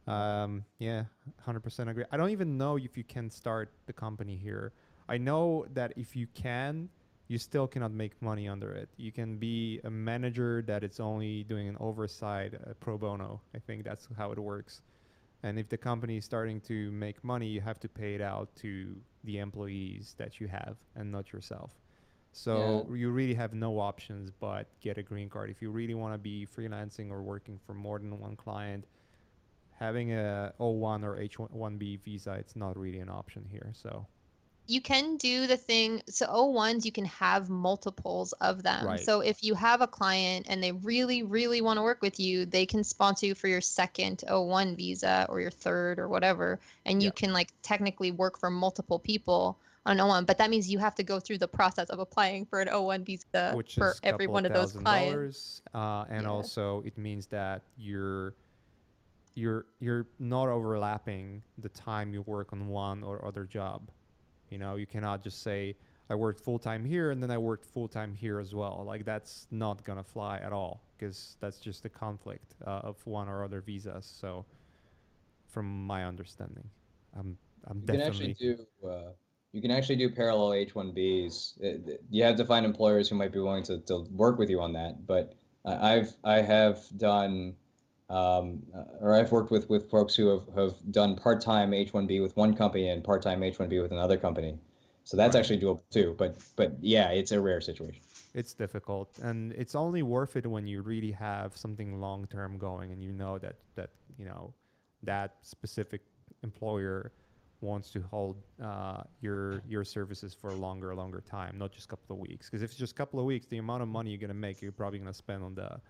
Um, 0.07 0.65
yeah, 0.79 1.05
100% 1.47 1.89
agree. 1.89 2.05
I 2.11 2.17
don't 2.17 2.31
even 2.31 2.59
know 2.59 2.77
if 2.77 2.97
you 2.97 3.05
can 3.05 3.31
start 3.31 3.73
the 3.87 3.93
company 3.93 4.37
here. 4.37 4.73
I 5.09 5.19
know 5.19 5.67
that 5.75 5.93
if 5.97 6.17
you 6.17 6.27
can, 6.35 6.89
you 7.33 7.39
still 7.39 7.67
cannot 7.67 7.93
make 7.93 8.13
money 8.21 8.47
under 8.47 8.71
it. 8.73 8.91
You 8.99 9.11
can 9.11 9.39
be 9.39 9.81
a 9.85 9.91
manager 9.91 10.63
that 10.67 10.85
it's 10.85 11.01
only 11.01 11.45
doing 11.45 11.67
an 11.67 11.79
oversight 11.81 12.53
uh, 12.55 12.75
pro 12.79 12.99
bono. 12.99 13.41
I 13.55 13.59
think 13.59 13.85
that's 13.85 14.07
how 14.19 14.33
it 14.33 14.39
works. 14.39 14.83
And 15.43 15.59
if 15.59 15.71
the 15.71 15.79
company 15.79 16.19
is 16.19 16.27
starting 16.27 16.61
to 16.73 16.91
make 16.91 17.25
money, 17.25 17.47
you 17.47 17.63
have 17.63 17.81
to 17.81 17.89
pay 17.89 18.15
it 18.15 18.21
out 18.21 18.55
to 18.57 18.95
the 19.25 19.39
employees 19.39 20.15
that 20.19 20.41
you 20.41 20.47
have 20.49 20.77
and 20.95 21.11
not 21.11 21.33
yourself. 21.33 21.71
So 22.33 22.87
yeah. 22.91 22.97
you 22.97 23.11
really 23.11 23.35
have 23.35 23.55
no 23.55 23.81
options 23.81 24.31
but 24.39 24.67
get 24.83 24.99
a 24.99 25.03
green 25.03 25.31
card. 25.31 25.49
If 25.49 25.63
you 25.63 25.71
really 25.71 25.95
want 25.95 26.13
to 26.13 26.19
be 26.19 26.47
freelancing 26.47 27.11
or 27.11 27.23
working 27.23 27.59
for 27.67 27.73
more 27.73 27.99
than 27.99 28.21
one 28.21 28.37
client, 28.37 28.85
having 29.81 30.13
a 30.13 30.53
O1 30.61 31.03
or 31.03 31.17
H1B 31.17 32.01
visa, 32.05 32.33
it's 32.33 32.57
not 32.57 32.79
really 32.79 32.99
an 32.99 33.09
option 33.09 33.47
here. 33.51 33.73
So 33.73 34.07
you 34.67 34.81
can 34.81 35.17
do 35.17 35.47
the 35.47 35.57
thing 35.57 36.03
so 36.09 36.27
o1s 36.27 36.85
you 36.85 36.93
can 36.93 37.05
have 37.05 37.51
multiples 37.51 38.33
of 38.35 38.63
them 38.63 38.85
Right. 38.85 39.01
so 39.01 39.21
if 39.21 39.43
you 39.43 39.55
have 39.55 39.81
a 39.81 39.87
client 39.87 40.47
and 40.49 40.63
they 40.63 40.73
really 40.73 41.23
really 41.23 41.61
want 41.61 41.79
to 41.79 41.83
work 41.83 42.01
with 42.03 42.19
you 42.21 42.47
they 42.47 42.65
can 42.67 42.85
sponsor 42.85 43.27
you 43.27 43.35
for 43.35 43.49
your 43.49 43.61
second 43.61 44.23
o1 44.29 44.77
visa 44.77 45.27
or 45.29 45.41
your 45.41 45.51
third 45.51 45.99
or 45.99 46.09
whatever 46.09 46.61
and 46.87 47.03
you 47.03 47.09
Yeah. 47.09 47.13
can 47.13 47.33
like 47.33 47.53
technically 47.63 48.11
work 48.13 48.39
for 48.39 48.51
multiple 48.51 48.99
people 48.99 49.59
on 49.85 49.99
an 49.99 50.07
o1 50.07 50.27
but 50.27 50.39
that 50.39 50.51
means 50.51 50.71
you 50.71 50.79
have 50.79 50.95
to 50.95 51.03
go 51.03 51.19
through 51.19 51.39
the 51.39 51.49
process 51.49 51.91
of 51.91 51.99
applying 51.99 52.47
for 52.47 52.61
an 52.61 52.69
o1 52.69 53.05
visa 53.05 53.57
which 53.57 53.75
for 53.77 53.97
every 54.05 54.27
one 54.27 54.47
of 54.47 54.53
those 54.53 54.73
clients 54.73 55.15
dollars, 55.15 55.63
uh, 55.75 56.05
and 56.09 56.27
Yeah. 56.27 56.29
also 56.29 56.83
it 56.87 56.97
means 56.97 57.27
that 57.29 57.63
you're 57.77 58.35
you're 59.35 59.67
you're 59.81 60.07
not 60.19 60.49
overlapping 60.49 61.43
the 61.59 61.69
time 61.69 62.13
you 62.13 62.23
work 62.23 62.53
on 62.53 62.69
one 62.69 63.03
or 63.03 63.25
other 63.25 63.45
job. 63.45 63.91
You 64.53 64.59
know, 64.59 64.77
you 64.77 64.87
cannot 64.87 65.23
just 65.23 65.43
say 65.43 65.75
I 66.11 66.15
worked 66.15 66.39
full 66.39 66.59
time 66.59 66.85
here 66.85 67.11
and 67.11 67.23
then 67.23 67.31
I 67.31 67.39
worked 67.39 67.65
full 67.65 67.89
time 67.89 68.15
here 68.15 68.39
as 68.39 68.55
well. 68.55 68.85
Like 68.87 69.07
that's 69.07 69.47
not 69.51 69.83
gonna 69.83 70.05
fly 70.05 70.37
at 70.39 70.53
all 70.53 70.83
because 70.99 71.37
that's 71.41 71.59
just 71.59 71.87
a 71.87 71.89
conflict 71.89 72.55
uh, 72.67 72.81
of 72.91 72.97
one 73.07 73.29
or 73.29 73.43
other 73.43 73.63
visas. 73.63 74.05
So, 74.21 74.45
from 75.49 75.87
my 75.87 76.05
understanding, 76.05 76.69
I'm 77.19 77.39
I'm 77.67 77.81
You 77.81 77.87
can 77.87 78.01
actually 78.03 78.35
do. 78.35 78.67
Uh, 78.87 79.13
you 79.53 79.63
can 79.63 79.71
actually 79.71 79.97
do 79.97 80.09
parallel 80.11 80.55
H-1Bs. 80.55 81.61
It- 81.61 81.89
it- 81.89 82.05
You 82.11 82.25
have 82.25 82.37
to 82.37 82.45
find 82.45 82.65
employers 82.67 83.09
who 83.09 83.17
might 83.17 83.33
be 83.33 83.39
willing 83.39 83.63
to, 83.65 83.79
to 83.81 84.07
work 84.11 84.39
with 84.39 84.49
you 84.51 84.61
on 84.61 84.73
that. 84.75 85.07
But 85.07 85.35
I- 85.65 85.95
I've 85.95 86.15
I 86.25 86.43
have 86.43 86.79
done, 86.99 87.55
um, 88.13 88.63
uh, 88.77 88.85
or 89.01 89.15
I've 89.15 89.33
worked 89.33 89.51
with 89.51 89.69
with 89.71 89.91
folks 89.91 90.15
who 90.17 90.29
have, 90.29 90.47
have 90.57 90.75
done 90.93 91.17
part-time 91.17 91.75
H-1B 91.75 92.23
with 92.23 92.37
one 92.37 92.55
company 92.55 92.89
and 92.91 93.03
part-time 93.05 93.43
H-1B 93.43 93.83
with 93.83 93.93
another 93.93 94.19
company. 94.19 94.59
So 95.05 95.17
that's 95.17 95.35
Right. 95.35 95.41
actually 95.41 95.61
doable 95.61 95.83
too. 95.91 96.15
But 96.19 96.37
but 96.57 96.71
yeah, 96.81 97.11
it's 97.11 97.33
a 97.33 97.41
rare 97.41 97.61
situation. 97.61 98.05
it's 98.35 98.55
difficult 98.55 99.19
and 99.23 99.53
it's 99.55 99.75
only 99.75 100.03
worth 100.03 100.37
it 100.37 100.47
when 100.47 100.67
you 100.67 100.83
really 100.83 101.13
have 101.13 101.57
something 101.57 102.01
long 102.01 102.27
term 102.29 102.59
going 102.59 102.93
and 102.93 103.03
you 103.03 103.13
know 103.13 103.39
that 103.39 103.57
that 103.77 103.91
you 104.19 104.25
know 104.25 104.55
that 105.03 105.37
specific 105.43 106.03
employer 106.43 107.13
wants 107.61 107.91
to 107.91 108.01
hold 108.11 108.37
uh, 108.63 109.03
your 109.21 109.63
your 109.69 109.85
services 109.85 110.35
for 110.35 110.53
a 110.53 110.57
longer 110.57 110.95
longer 110.95 111.21
time 111.21 111.59
not 111.59 111.73
just 111.73 111.87
a 111.87 111.89
couple 111.89 112.15
of 112.15 112.19
weeks 112.21 112.49
because 112.49 112.63
if 112.63 112.71
it's 112.71 112.79
just 112.79 112.93
a 112.93 112.97
couple 112.97 113.21
of 113.21 113.27
weeks 113.27 113.47
the 113.47 113.59
amount 113.59 113.83
of 113.83 113.89
money 113.89 114.11
you're 114.11 114.19
going 114.19 114.29
to 114.29 114.35
make 114.49 114.63
you're 114.63 114.73
probably 114.73 114.99
going 114.99 115.11
to 115.13 115.17
spend 115.27 115.43
on 115.45 115.55
the 115.55 115.81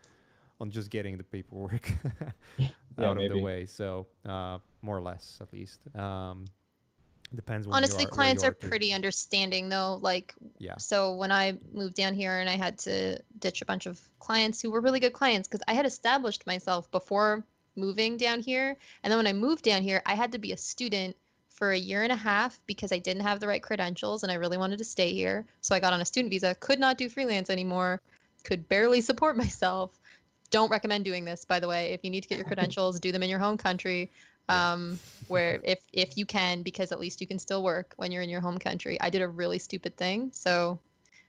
on 0.62 0.70
just 0.70 0.90
getting 0.90 1.18
the 1.18 1.24
paperwork 1.24 1.90
Yeah, 2.59 2.68
out 3.10 3.18
of 3.18 3.32
the 3.32 3.43
way 3.43 3.66
so 3.66 4.06
uh, 4.26 4.59
more 4.82 4.97
or 4.97 5.02
less 5.02 5.39
at 5.40 5.52
least 5.52 5.80
um, 5.97 6.44
depends 7.34 7.66
when 7.66 7.72
you 7.74 7.76
honestly 7.78 8.05
are, 8.05 8.09
clients 8.09 8.43
you 8.43 8.48
are 8.51 8.52
too. 8.52 8.68
pretty 8.68 8.93
understanding 8.93 9.68
though 9.68 9.98
like 10.01 10.34
yeah 10.59 10.74
So 10.78 11.14
when 11.14 11.32
I 11.32 11.59
moved 11.72 11.94
down 11.94 12.14
here 12.14 12.39
and 12.39 12.48
I 12.48 12.56
had 12.56 12.78
to 12.80 13.18
ditch 13.39 13.62
a 13.62 13.64
bunch 13.64 13.86
of 13.86 14.01
clients 14.18 14.60
who 14.60 14.70
were 14.70 14.80
really 14.80 15.01
good 15.01 15.12
clients 15.12 15.48
because 15.48 15.62
I 15.66 15.74
had 15.74 15.86
established 15.86 16.47
myself 16.47 16.90
before 16.90 17.44
moving 17.76 18.16
down 18.16 18.40
here. 18.40 18.76
And 19.02 19.10
then 19.10 19.18
when 19.18 19.26
I 19.26 19.32
moved 19.32 19.64
down 19.64 19.82
here, 19.82 20.02
I 20.06 20.14
had 20.14 20.32
to 20.32 20.39
be 20.39 20.52
a 20.52 20.56
student 20.56 21.16
for 21.48 21.72
a 21.72 21.78
year 21.78 22.02
and 22.02 22.12
a 22.12 22.16
half 22.16 22.60
because 22.66 22.93
I 22.93 22.98
didn't 22.98 23.22
have 23.22 23.40
the 23.40 23.47
right 23.47 23.62
credentials 23.62 24.22
and 24.22 24.32
I 24.32 24.36
really 24.36 24.59
wanted 24.59 24.78
to 24.78 24.84
stay 24.84 25.12
here. 25.12 25.47
So 25.60 25.74
I 25.74 25.80
got 25.80 25.93
on 25.93 26.01
a 26.01 26.05
student 26.05 26.30
visa, 26.30 26.55
could 26.60 26.80
not 26.80 26.98
do 26.98 27.09
freelance 27.09 27.51
anymore, 27.51 28.01
could 28.44 28.68
barely 28.68 29.01
support 29.01 29.36
myself. 29.44 29.98
Don't 30.52 30.70
recommend 30.70 31.04
doing 31.04 31.24
this, 31.24 31.44
by 31.44 31.58
the 31.58 31.66
way. 31.66 31.92
If 31.92 32.04
you 32.04 32.10
need 32.10 32.22
to 32.22 32.28
get 32.28 32.38
your 32.38 32.46
credentials, 32.52 33.00
do 33.00 33.10
them 33.10 33.24
in 33.24 33.28
your 33.28 33.40
home 33.40 33.56
country 33.56 34.12
um, 34.48 34.98
where 35.28 35.60
if 35.64 35.80
if 35.92 36.16
you 36.16 36.26
can 36.26 36.62
because 36.62 36.92
at 36.92 37.00
least 37.00 37.20
you 37.20 37.26
can 37.26 37.38
still 37.38 37.62
work 37.62 37.94
when 37.96 38.12
you're 38.12 38.22
in 38.22 38.28
your 38.28 38.40
home 38.40 38.58
country. 38.58 39.00
I 39.00 39.10
did 39.10 39.22
a 39.22 39.28
really 39.28 39.58
stupid 39.58 39.96
thing 39.96 40.30
so 40.32 40.78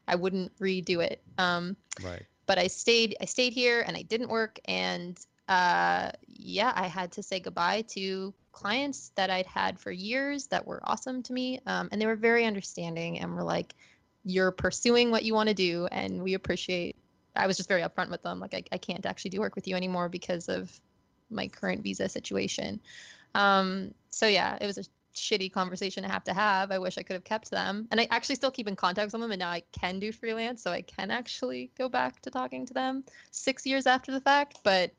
i 0.07 0.15
wouldn't 0.15 0.57
redo 0.59 1.03
it. 1.03 1.21
Um, 1.37 1.77
right. 2.03 2.23
but 2.45 2.57
i 2.57 2.67
stayed 2.67 3.15
i 3.21 3.25
stayed 3.25 3.53
here 3.53 3.83
and 3.87 3.95
i 3.95 4.01
didn't 4.01 4.29
work 4.29 4.59
and 4.65 5.17
uh, 5.47 6.11
yeah 6.27 6.71
i 6.75 6.87
had 6.87 7.11
to 7.11 7.23
say 7.23 7.39
goodbye 7.39 7.83
to 7.89 8.33
clients 8.51 9.11
that 9.15 9.29
i'd 9.29 9.45
had 9.45 9.79
for 9.79 9.91
years 9.91 10.47
that 10.47 10.65
were 10.65 10.81
awesome 10.83 11.21
to 11.23 11.33
me 11.33 11.59
um, 11.65 11.89
and 11.91 12.01
they 12.01 12.05
were 12.05 12.15
very 12.15 12.45
understanding 12.45 13.19
and 13.19 13.33
were 13.33 13.43
like 13.43 13.75
you're 14.23 14.51
pursuing 14.51 15.11
what 15.11 15.23
you 15.23 15.33
want 15.33 15.49
to 15.49 15.55
do 15.55 15.87
and 15.91 16.21
we 16.21 16.33
appreciate 16.33 16.95
i 17.35 17.47
was 17.47 17.57
just 17.57 17.69
very 17.69 17.81
upfront 17.81 18.09
with 18.09 18.21
them 18.23 18.39
like 18.39 18.53
I, 18.53 18.63
I 18.71 18.77
can't 18.77 19.05
actually 19.05 19.31
do 19.31 19.39
work 19.39 19.55
with 19.55 19.67
you 19.67 19.75
anymore 19.75 20.09
because 20.09 20.49
of 20.49 20.71
my 21.29 21.47
current 21.47 21.83
visa 21.83 22.09
situation 22.09 22.79
um, 23.35 23.93
so 24.09 24.27
yeah, 24.27 24.57
it 24.61 24.67
was 24.67 24.77
a 24.77 24.83
shitty 25.15 25.51
conversation 25.51 26.03
to 26.03 26.09
have 26.09 26.23
to 26.23 26.33
have. 26.33 26.71
I 26.71 26.79
wish 26.79 26.97
I 26.97 27.03
could 27.03 27.13
have 27.13 27.23
kept 27.23 27.51
them. 27.51 27.87
And 27.91 28.01
I 28.01 28.07
actually 28.09 28.35
still 28.35 28.51
keep 28.51 28.67
in 28.67 28.75
contact 28.75 29.11
with 29.11 29.21
them 29.21 29.31
and 29.31 29.39
now 29.39 29.49
I 29.49 29.61
can 29.71 29.99
do 29.99 30.11
freelance, 30.11 30.61
so 30.63 30.71
I 30.71 30.81
can 30.81 31.11
actually 31.11 31.71
go 31.77 31.87
back 31.87 32.21
to 32.21 32.31
talking 32.31 32.65
to 32.65 32.73
them 32.73 33.03
6 33.31 33.65
years 33.65 33.85
after 33.85 34.11
the 34.11 34.21
fact, 34.21 34.59
but 34.63 34.91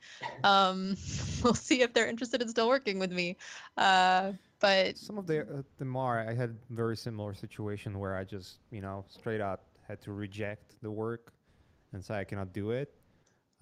um 0.45 0.97
we'll 1.43 1.55
see 1.55 1.83
if 1.83 1.93
they're 1.93 2.09
interested 2.09 2.43
in 2.43 2.49
still 2.49 2.69
working 2.69 2.99
with 2.99 3.13
me. 3.13 3.37
Uh 3.77 4.33
but 4.61 4.97
some 4.97 5.19
of 5.19 5.27
the 5.27 5.43
uh, 5.43 5.63
the 5.79 5.85
more 5.85 6.19
I 6.19 6.33
had 6.33 6.57
very 6.71 6.97
similar 6.97 7.35
situation 7.35 7.99
where 7.99 8.17
I 8.17 8.25
just 8.25 8.59
you 8.71 8.81
know 8.81 9.05
straight 9.09 9.41
out 9.41 9.63
had 9.87 10.01
to 10.03 10.13
reject 10.13 10.77
the 10.81 10.91
work 10.91 11.34
and 11.95 12.05
say 12.05 12.19
I 12.19 12.25
cannot 12.25 12.53
do 12.53 12.71
it. 12.71 12.93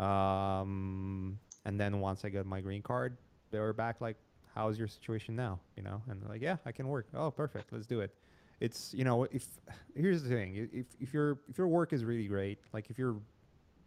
Um, 0.01 1.39
and 1.65 1.79
then 1.79 2.01
once 2.01 2.25
I 2.25 2.31
got 2.31 2.47
my 2.47 2.61
green 2.61 2.83
card, 2.83 3.17
they 3.51 3.61
were 3.61 3.73
back 3.73 4.01
like, 4.01 4.17
"How's 4.55 4.79
your 4.79 4.89
situation 4.89 5.37
now?" 5.37 5.61
You 5.77 5.83
know, 5.83 6.03
and 6.09 6.23
like, 6.29 6.43
"Yeah, 6.43 6.57
I 6.67 6.73
can 6.73 6.89
work. 6.89 7.07
Oh, 7.15 7.31
perfect. 7.31 7.73
Let's 7.73 7.87
do 7.87 8.01
it." 8.01 8.15
It's 8.61 8.95
you 8.95 9.05
know 9.05 9.25
if 9.25 9.47
here's 9.95 10.23
the 10.23 10.29
thing 10.29 10.69
if 10.73 10.87
if 11.01 11.13
your 11.13 11.39
if 11.49 11.59
your 11.59 11.69
work 11.69 11.93
is 11.93 12.05
really 12.05 12.27
great, 12.27 12.59
like 12.73 12.91
if 12.91 12.99
you're 12.99 13.17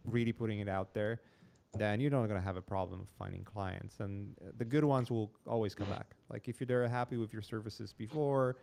really 0.04 0.32
putting 0.32 0.60
it 0.60 0.68
out 0.68 0.94
there, 0.94 1.20
then 1.74 2.00
you're 2.00 2.10
not 2.10 2.26
gonna 2.26 2.40
have 2.40 2.56
a 2.56 2.62
problem 2.62 3.06
finding 3.18 3.44
clients, 3.44 4.00
and 4.00 4.34
the 4.58 4.64
good 4.64 4.84
ones 4.84 5.10
will 5.10 5.30
always 5.46 5.74
come 5.74 5.88
back. 5.88 6.14
Like 6.30 6.48
if 6.48 6.60
you're 6.60 6.66
they're 6.66 6.88
happy 6.88 7.16
with 7.16 7.32
your 7.32 7.42
services 7.42 7.92
before, 7.92 8.56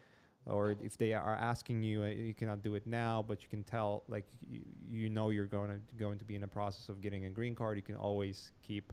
or 0.46 0.76
if 0.82 0.98
they 0.98 1.14
are 1.14 1.36
asking 1.36 1.84
you, 1.84 2.04
uh, 2.04 2.08
you 2.08 2.34
cannot 2.34 2.62
do 2.62 2.76
it 2.76 2.86
now, 2.86 3.24
but 3.26 3.42
you 3.42 3.48
can 3.50 3.64
tell, 3.64 4.04
like 4.08 4.26
you, 4.50 4.62
you 4.90 5.10
know 5.10 5.30
you're 5.30 5.46
going 5.46 5.70
to 5.70 5.80
going 5.98 6.20
to 6.20 6.26
be 6.26 6.36
in 6.36 6.44
a 6.44 6.48
process 6.48 6.90
of 6.90 7.02
getting 7.02 7.26
a 7.26 7.30
green 7.30 7.56
card. 7.56 7.78
You 7.78 7.84
can 7.84 7.96
always 7.96 8.52
keep 8.62 8.92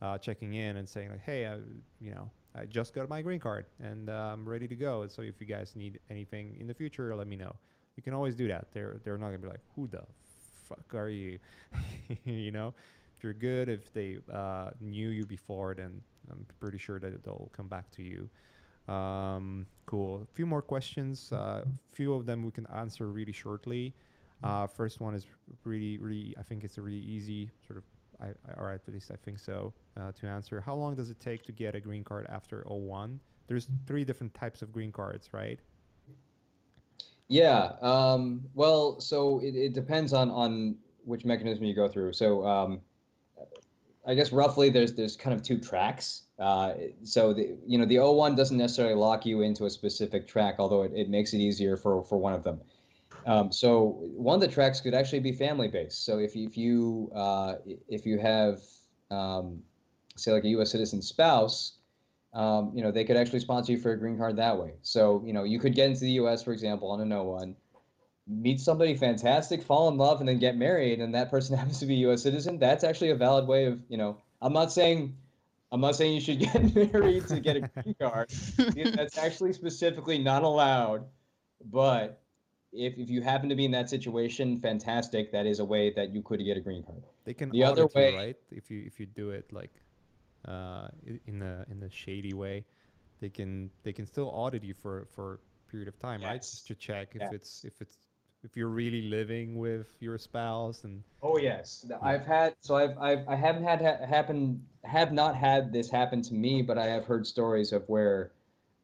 uh, 0.00 0.18
checking 0.18 0.54
in 0.54 0.78
and 0.78 0.88
saying 0.88 1.10
like, 1.10 1.22
hey, 1.22 1.46
I, 1.46 1.58
you 2.00 2.12
know, 2.12 2.30
I 2.54 2.64
just 2.64 2.94
got 2.94 3.08
my 3.08 3.20
green 3.20 3.40
card 3.40 3.66
and 3.82 4.08
uh, 4.08 4.30
I'm 4.32 4.48
ready 4.48 4.66
to 4.68 4.74
go. 4.76 5.06
So 5.06 5.22
if 5.22 5.34
you 5.40 5.46
guys 5.46 5.76
need 5.76 5.98
anything 6.10 6.56
in 6.58 6.66
the 6.66 6.74
future, 6.74 7.14
let 7.14 7.26
me 7.26 7.36
know. 7.36 7.54
You 7.96 8.02
can 8.02 8.14
always 8.14 8.34
do 8.34 8.48
that. 8.48 8.68
They're 8.72 9.00
they're 9.04 9.18
not 9.18 9.26
gonna 9.26 9.38
be 9.38 9.48
like, 9.48 9.60
who 9.74 9.86
the 9.86 10.02
fuck 10.68 10.94
are 10.94 11.08
you? 11.08 11.38
you 12.24 12.50
know, 12.50 12.74
if 13.16 13.24
you're 13.24 13.34
good, 13.34 13.68
if 13.68 13.92
they 13.92 14.18
uh, 14.32 14.70
knew 14.80 15.08
you 15.08 15.26
before, 15.26 15.74
then 15.74 16.00
I'm 16.30 16.46
pretty 16.60 16.78
sure 16.78 16.98
that 16.98 17.24
they'll 17.24 17.50
come 17.56 17.68
back 17.68 17.90
to 17.92 18.02
you. 18.02 18.28
Um, 18.88 19.66
cool. 19.86 20.22
A 20.22 20.34
few 20.34 20.46
more 20.46 20.62
questions. 20.62 21.32
A 21.32 21.66
few 21.92 22.14
of 22.14 22.26
them 22.26 22.44
we 22.44 22.50
can 22.50 22.66
answer 22.74 23.08
really 23.08 23.32
shortly. 23.32 23.94
Uh, 24.42 24.66
first 24.66 25.00
one 25.00 25.14
is 25.14 25.26
really, 25.64 25.98
really. 25.98 26.34
I 26.38 26.42
think 26.42 26.62
it's 26.64 26.78
a 26.78 26.82
really 26.82 27.00
easy 27.00 27.50
sort 27.66 27.78
of. 27.78 27.84
I, 28.20 28.26
I, 28.26 28.54
or 28.56 28.72
at 28.72 28.80
least 28.88 29.10
I 29.10 29.16
think 29.16 29.38
so. 29.38 29.72
Uh, 29.98 30.12
to 30.20 30.26
answer, 30.26 30.60
how 30.60 30.74
long 30.74 30.94
does 30.94 31.10
it 31.10 31.20
take 31.20 31.42
to 31.44 31.52
get 31.52 31.74
a 31.74 31.80
green 31.80 32.04
card 32.04 32.26
after 32.30 32.64
O1? 32.70 33.18
There's 33.46 33.68
three 33.86 34.04
different 34.04 34.32
types 34.34 34.62
of 34.62 34.72
green 34.72 34.90
cards, 34.90 35.28
right? 35.32 35.60
Yeah. 37.28 37.72
Um, 37.82 38.42
well, 38.54 39.00
so 39.00 39.40
it, 39.40 39.54
it 39.54 39.72
depends 39.74 40.12
on 40.12 40.30
on 40.30 40.76
which 41.04 41.24
mechanism 41.24 41.64
you 41.64 41.74
go 41.74 41.88
through. 41.88 42.12
So 42.12 42.46
um, 42.46 42.80
I 44.06 44.14
guess 44.14 44.32
roughly 44.32 44.70
there's 44.70 44.94
there's 44.94 45.16
kind 45.16 45.34
of 45.34 45.42
two 45.42 45.58
tracks. 45.58 46.22
Uh, 46.38 46.74
so 47.02 47.32
the 47.32 47.56
you 47.66 47.78
know 47.78 47.84
the 47.84 47.96
O1 47.96 48.36
doesn't 48.36 48.56
necessarily 48.56 48.94
lock 48.94 49.26
you 49.26 49.42
into 49.42 49.66
a 49.66 49.70
specific 49.70 50.28
track, 50.28 50.56
although 50.58 50.82
it, 50.82 50.92
it 50.94 51.08
makes 51.08 51.32
it 51.32 51.38
easier 51.38 51.76
for 51.76 52.02
for 52.04 52.16
one 52.18 52.32
of 52.32 52.44
them. 52.44 52.60
Um, 53.26 53.50
so 53.50 53.98
one 54.14 54.36
of 54.36 54.40
the 54.40 54.48
tracks 54.48 54.80
could 54.80 54.94
actually 54.94 55.18
be 55.18 55.32
family 55.32 55.66
based. 55.66 56.04
So 56.04 56.18
if 56.18 56.36
you, 56.36 56.46
if 56.46 56.56
you 56.56 57.10
uh, 57.14 57.56
if 57.88 58.06
you 58.06 58.18
have 58.18 58.60
um, 59.10 59.62
say 60.14 60.32
like 60.32 60.44
a 60.44 60.48
U.S. 60.48 60.70
citizen 60.70 61.02
spouse, 61.02 61.72
um, 62.32 62.70
you 62.74 62.82
know 62.82 62.92
they 62.92 63.04
could 63.04 63.16
actually 63.16 63.40
sponsor 63.40 63.72
you 63.72 63.78
for 63.78 63.92
a 63.92 63.98
green 63.98 64.16
card 64.16 64.36
that 64.36 64.56
way. 64.56 64.74
So 64.82 65.22
you 65.24 65.32
know 65.32 65.42
you 65.42 65.58
could 65.58 65.74
get 65.74 65.90
into 65.90 66.00
the 66.00 66.12
U.S. 66.12 66.44
for 66.44 66.52
example 66.52 66.90
on 66.92 67.00
a 67.00 67.04
no 67.04 67.24
one, 67.24 67.56
meet 68.28 68.60
somebody 68.60 68.96
fantastic, 68.96 69.62
fall 69.62 69.88
in 69.88 69.96
love, 69.96 70.20
and 70.20 70.28
then 70.28 70.38
get 70.38 70.56
married, 70.56 71.00
and 71.00 71.14
that 71.14 71.30
person 71.30 71.56
happens 71.58 71.78
to 71.80 71.86
be 71.86 71.94
a 71.94 71.98
U.S. 72.08 72.22
citizen. 72.22 72.58
That's 72.58 72.84
actually 72.84 73.10
a 73.10 73.16
valid 73.16 73.46
way 73.46 73.66
of 73.66 73.80
you 73.88 73.96
know. 73.96 74.18
I'm 74.42 74.52
not 74.52 74.72
saying. 74.72 75.16
I'm 75.72 75.80
not 75.80 75.96
saying 75.96 76.14
you 76.14 76.20
should 76.20 76.38
get 76.46 76.74
married 76.74 77.26
to 77.28 77.40
get 77.40 77.56
a 77.56 77.60
green 77.60 77.96
card. 77.98 78.30
That's 78.94 79.18
actually 79.18 79.52
specifically 79.52 80.18
not 80.18 80.44
allowed. 80.44 81.06
But 81.64 82.20
if, 82.72 82.96
if 82.96 83.10
you 83.10 83.20
happen 83.20 83.48
to 83.48 83.56
be 83.56 83.64
in 83.64 83.72
that 83.72 83.90
situation, 83.90 84.60
fantastic. 84.60 85.32
That 85.32 85.44
is 85.46 85.58
a 85.58 85.64
way 85.64 85.92
that 85.96 86.14
you 86.14 86.22
could 86.22 86.44
get 86.44 86.56
a 86.56 86.60
green 86.60 86.84
card. 86.84 87.02
They 87.24 87.34
can 87.34 87.50
The 87.50 87.64
other 87.64 87.82
audit 87.82 87.96
you, 87.96 88.00
way- 88.00 88.14
right? 88.14 88.36
If 88.50 88.70
you 88.70 88.84
if 88.86 89.00
you 89.00 89.06
do 89.06 89.30
it 89.30 89.52
like 89.52 89.72
uh, 90.46 90.88
in 91.26 91.42
a 91.42 91.66
in 91.70 91.82
a 91.82 91.90
shady 91.90 92.32
way, 92.32 92.64
they 93.20 93.28
can 93.28 93.70
they 93.82 93.92
can 93.92 94.06
still 94.06 94.30
audit 94.32 94.62
you 94.62 94.74
for 94.74 95.06
for 95.14 95.40
period 95.68 95.88
of 95.88 95.98
time, 95.98 96.22
right? 96.22 96.40
Just 96.40 96.66
to 96.68 96.74
check 96.74 97.16
if 97.16 97.32
it's 97.32 97.64
if 97.64 97.80
it's 97.80 97.98
if 98.46 98.56
you're 98.56 98.68
really 98.68 99.02
living 99.02 99.58
with 99.58 99.88
your 100.00 100.18
spouse 100.18 100.84
and 100.84 101.02
Oh 101.22 101.38
yes, 101.38 101.86
I've 102.02 102.26
had 102.26 102.54
so 102.60 102.76
I've, 102.76 102.96
I've 102.98 103.28
I 103.28 103.36
haven't 103.36 103.64
had 103.64 103.82
ha- 103.82 104.06
happen 104.06 104.64
have 104.84 105.12
not 105.12 105.34
had 105.34 105.72
this 105.72 105.90
happen 105.90 106.22
to 106.22 106.34
me, 106.34 106.62
but 106.62 106.78
I 106.78 106.86
have 106.86 107.04
heard 107.06 107.26
stories 107.26 107.72
of 107.72 107.88
where 107.88 108.32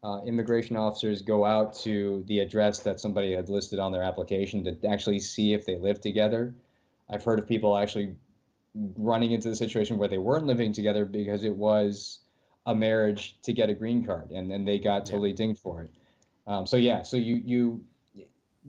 uh, 0.02 0.20
immigration 0.26 0.76
officers 0.76 1.22
go 1.22 1.44
out 1.44 1.74
to 1.80 2.24
the 2.26 2.40
address 2.40 2.80
that 2.80 3.00
somebody 3.00 3.32
had 3.32 3.48
listed 3.48 3.78
on 3.78 3.92
their 3.92 4.02
application 4.02 4.64
to 4.64 4.88
actually 4.88 5.20
see 5.20 5.52
if 5.54 5.64
they 5.66 5.76
live 5.78 6.00
together. 6.00 6.54
I've 7.10 7.24
heard 7.24 7.38
of 7.38 7.46
people 7.46 7.76
actually 7.76 8.16
running 8.96 9.32
into 9.32 9.48
the 9.48 9.56
situation 9.56 9.98
where 9.98 10.08
they 10.08 10.18
weren't 10.18 10.46
living 10.46 10.72
together 10.72 11.04
because 11.04 11.44
it 11.44 11.54
was 11.54 12.20
a 12.66 12.74
marriage 12.74 13.38
to 13.42 13.52
get 13.52 13.70
a 13.70 13.74
green 13.74 14.04
card, 14.04 14.30
and 14.32 14.50
then 14.50 14.64
they 14.64 14.78
got 14.78 15.06
Yeah. 15.06 15.12
totally 15.12 15.32
dinged 15.32 15.60
for 15.60 15.82
it. 15.82 15.90
Um, 16.46 16.66
so 16.66 16.76
yeah, 16.76 17.02
so 17.02 17.16
you 17.16 17.36
you 17.44 17.84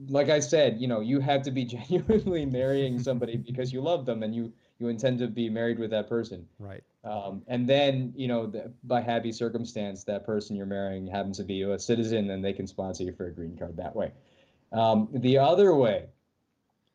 like 0.08 0.28
I 0.28 0.40
said, 0.40 0.80
you 0.80 0.88
know, 0.88 1.00
you 1.00 1.20
have 1.20 1.42
to 1.42 1.50
be 1.50 1.64
genuinely 1.76 2.46
marrying 2.46 2.98
somebody 2.98 3.36
because 3.46 3.72
you 3.72 3.80
love 3.80 4.06
them 4.06 4.22
and 4.22 4.34
you 4.34 4.52
you 4.78 4.88
intend 4.88 5.20
to 5.20 5.28
be 5.28 5.48
married 5.48 5.78
with 5.78 5.90
that 5.90 6.08
person. 6.08 6.46
right. 6.58 6.82
Um, 7.04 7.42
and 7.46 7.68
then, 7.68 8.12
you 8.16 8.26
know, 8.26 8.46
the, 8.46 8.72
by 8.82 9.00
happy 9.00 9.30
circumstance, 9.30 10.04
that 10.04 10.24
person 10.24 10.56
you're 10.56 10.66
marrying 10.66 11.06
happens 11.06 11.36
to 11.36 11.44
be 11.44 11.62
a 11.62 11.78
citizen, 11.78 12.30
and 12.30 12.44
they 12.44 12.52
can 12.52 12.66
sponsor 12.66 13.04
you 13.04 13.12
for 13.12 13.26
a 13.26 13.30
green 13.30 13.56
card 13.56 13.76
that 13.76 13.94
way. 13.94 14.10
Um, 14.72 15.08
the 15.12 15.38
other 15.38 15.74
way 15.74 16.06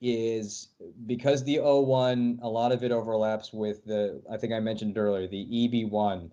is 0.01 0.69
because 1.05 1.43
the 1.43 1.57
O1, 1.57 2.39
a 2.41 2.49
lot 2.49 2.71
of 2.71 2.83
it 2.83 2.91
overlaps 2.91 3.53
with 3.53 3.85
the, 3.85 4.21
I 4.31 4.37
think 4.37 4.51
I 4.51 4.59
mentioned 4.59 4.97
earlier, 4.97 5.27
the 5.27 5.45
EB1. 5.45 6.31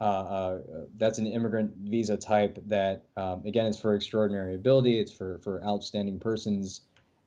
Uh, 0.00 0.04
uh, 0.04 0.58
that's 0.96 1.18
an 1.18 1.26
immigrant 1.26 1.72
visa 1.76 2.16
type 2.16 2.56
that, 2.66 3.02
um, 3.16 3.42
again, 3.44 3.66
is 3.66 3.78
for 3.80 3.94
extraordinary 3.94 4.54
ability. 4.54 5.00
It's 5.00 5.10
for 5.12 5.38
for 5.38 5.62
outstanding 5.64 6.20
persons, 6.20 6.82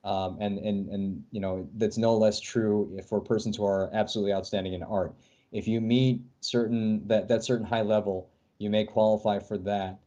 um, 0.06 0.38
and 0.39 0.57
and 0.60 0.89
and 0.89 1.23
you 1.31 1.41
know 1.41 1.68
that's 1.76 1.98
no 1.98 2.15
less 2.15 2.39
true 2.39 2.98
for 3.10 3.19
persons 3.19 3.57
who 3.57 3.65
are 3.65 3.89
absolutely 3.93 4.31
outstanding 4.31 4.73
in 4.73 4.84
art. 4.84 5.14
If 5.52 5.68
you 5.68 5.81
meet 5.81 6.22
certain 6.39 7.06
that 7.07 7.27
that 7.27 7.43
certain 7.43 7.65
high 7.65 7.81
level, 7.81 8.30
you 8.57 8.69
may 8.69 8.85
qualify 8.85 9.39
for 9.39 9.57
that, 9.57 9.99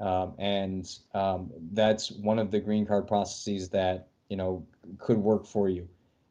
um, 0.00 0.34
and 0.38 0.88
um, 1.12 1.50
that's 1.72 2.10
one 2.12 2.38
of 2.38 2.50
the 2.50 2.60
green 2.60 2.86
card 2.86 3.06
processes 3.06 3.68
that 3.70 4.08
you 4.30 4.38
know 4.38 4.66
could 4.96 5.18
work 5.18 5.44
for 5.44 5.68
you. 5.68 5.86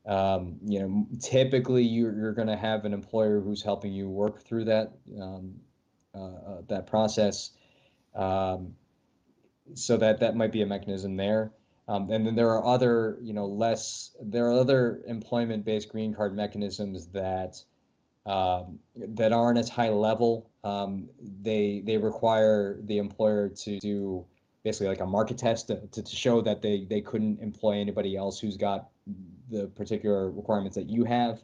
Um, 0.08 0.58
you 0.64 0.80
know, 0.80 1.08
typically 1.20 1.84
you're, 1.84 2.16
you're 2.16 2.34
going 2.34 2.48
to 2.48 2.56
have 2.58 2.86
an 2.86 2.94
employer 2.94 3.40
who's 3.40 3.64
helping 3.64 3.92
you 3.92 4.08
work 4.08 4.40
through 4.40 4.66
that 4.66 4.92
um, 5.20 5.56
that 6.68 6.88
process. 6.88 7.52
Um, 8.16 8.76
so 9.74 9.98
that 9.98 10.20
that 10.20 10.36
might 10.36 10.52
be 10.52 10.62
a 10.62 10.66
mechanism 10.66 11.18
there. 11.18 11.52
Um, 11.88 12.10
and 12.10 12.26
then 12.26 12.36
there 12.36 12.50
are 12.50 12.66
other, 12.66 13.18
you 13.22 13.34
know, 13.34 13.46
less. 13.46 14.16
There 14.22 14.48
are 14.48 14.60
other 14.60 15.02
employment-based 15.06 15.90
green 15.90 16.14
card 16.14 16.36
mechanisms 16.36 17.08
that 17.08 17.62
um, 18.26 18.80
that 18.96 19.32
aren't 19.32 19.60
as 19.60 19.70
high 19.70 19.90
level. 19.90 20.50
Um, 20.64 21.10
they 21.42 21.84
they 21.86 21.98
require 21.98 22.80
the 22.82 22.98
employer 22.98 23.50
to 23.50 23.80
do 23.80 24.26
basically 24.64 24.88
like 24.88 25.00
a 25.00 25.06
market 25.06 25.38
test 25.38 25.68
to, 25.68 25.86
to, 25.88 26.02
to 26.02 26.16
show 26.16 26.42
that 26.42 26.62
they 26.62 26.86
they 26.90 27.02
couldn't 27.02 27.40
employ 27.40 27.74
anybody 27.74 28.16
else 28.18 28.40
who's 28.40 28.58
got 28.58 28.90
the 29.52 29.68
particular 29.68 30.32
requirements 30.32 30.76
that 30.76 30.90
you 30.90 31.04
have. 31.04 31.40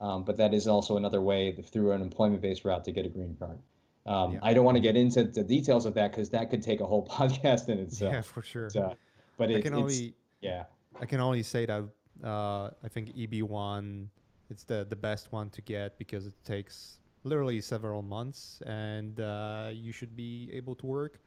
Um, 0.00 0.24
but 0.24 0.36
that 0.38 0.52
is 0.52 0.66
also 0.66 0.96
another 0.96 1.22
way 1.22 1.52
through 1.52 1.92
an 1.92 2.02
employment-based 2.02 2.64
route 2.64 2.84
to 2.84 2.92
get 2.92 3.06
a 3.06 3.08
green 3.08 3.36
card. 3.38 3.58
Um, 4.06 4.32
Yeah. 4.34 4.38
I 4.42 4.54
don't 4.54 4.64
want 4.64 4.76
to 4.76 4.80
get 4.80 4.96
into 4.96 5.24
the 5.24 5.42
details 5.42 5.84
of 5.86 5.94
that 5.94 6.12
because 6.12 6.30
that 6.30 6.50
could 6.50 6.62
take 6.62 6.80
a 6.80 6.86
whole 6.86 7.06
podcast 7.18 7.68
in 7.68 7.78
itself. 7.78 8.12
yeah, 8.12 8.20
for 8.22 8.42
sure. 8.42 8.70
But, 8.72 8.82
uh, 8.82 8.94
but 9.36 9.50
I 9.50 9.60
can 9.60 9.74
it's 9.74 9.82
only 9.82 10.14
yeah. 10.40 10.64
I 11.00 11.06
can 11.06 11.20
only 11.20 11.42
say 11.42 11.66
that 11.66 11.84
uh, 12.24 12.70
I 12.82 12.88
think 12.88 13.14
EB1 13.14 14.06
it's 14.48 14.64
the 14.64 14.86
the 14.88 14.96
best 14.96 15.32
one 15.32 15.50
to 15.50 15.60
get 15.60 15.98
because 15.98 16.26
it 16.26 16.34
takes 16.44 16.98
literally 17.24 17.60
several 17.60 18.02
months 18.02 18.62
and 18.66 19.18
uh, 19.20 19.70
you 19.72 19.92
should 19.92 20.14
be 20.16 20.48
able 20.52 20.74
to 20.76 20.86
work. 20.86 21.20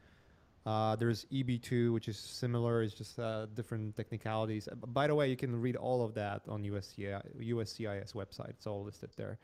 Uh, 0.66 0.96
there's 0.96 1.26
EB2, 1.26 1.92
which 1.94 2.08
is 2.08 2.18
similar. 2.18 2.84
It's 2.84 2.94
just 2.94 3.18
uh, 3.18 3.48
different 3.56 3.96
technicalities. 3.96 4.68
By 4.88 5.08
the 5.08 5.16
way, 5.16 5.30
you 5.30 5.36
can 5.38 5.56
read 5.56 5.76
all 5.76 6.04
of 6.04 6.14
that 6.16 6.42
on 6.48 6.64
USCI, 6.64 7.22
USCIS 7.42 8.14
website. 8.14 8.50
It's 8.50 8.68
all 8.68 8.84
listed 8.84 9.10
there 9.16 9.40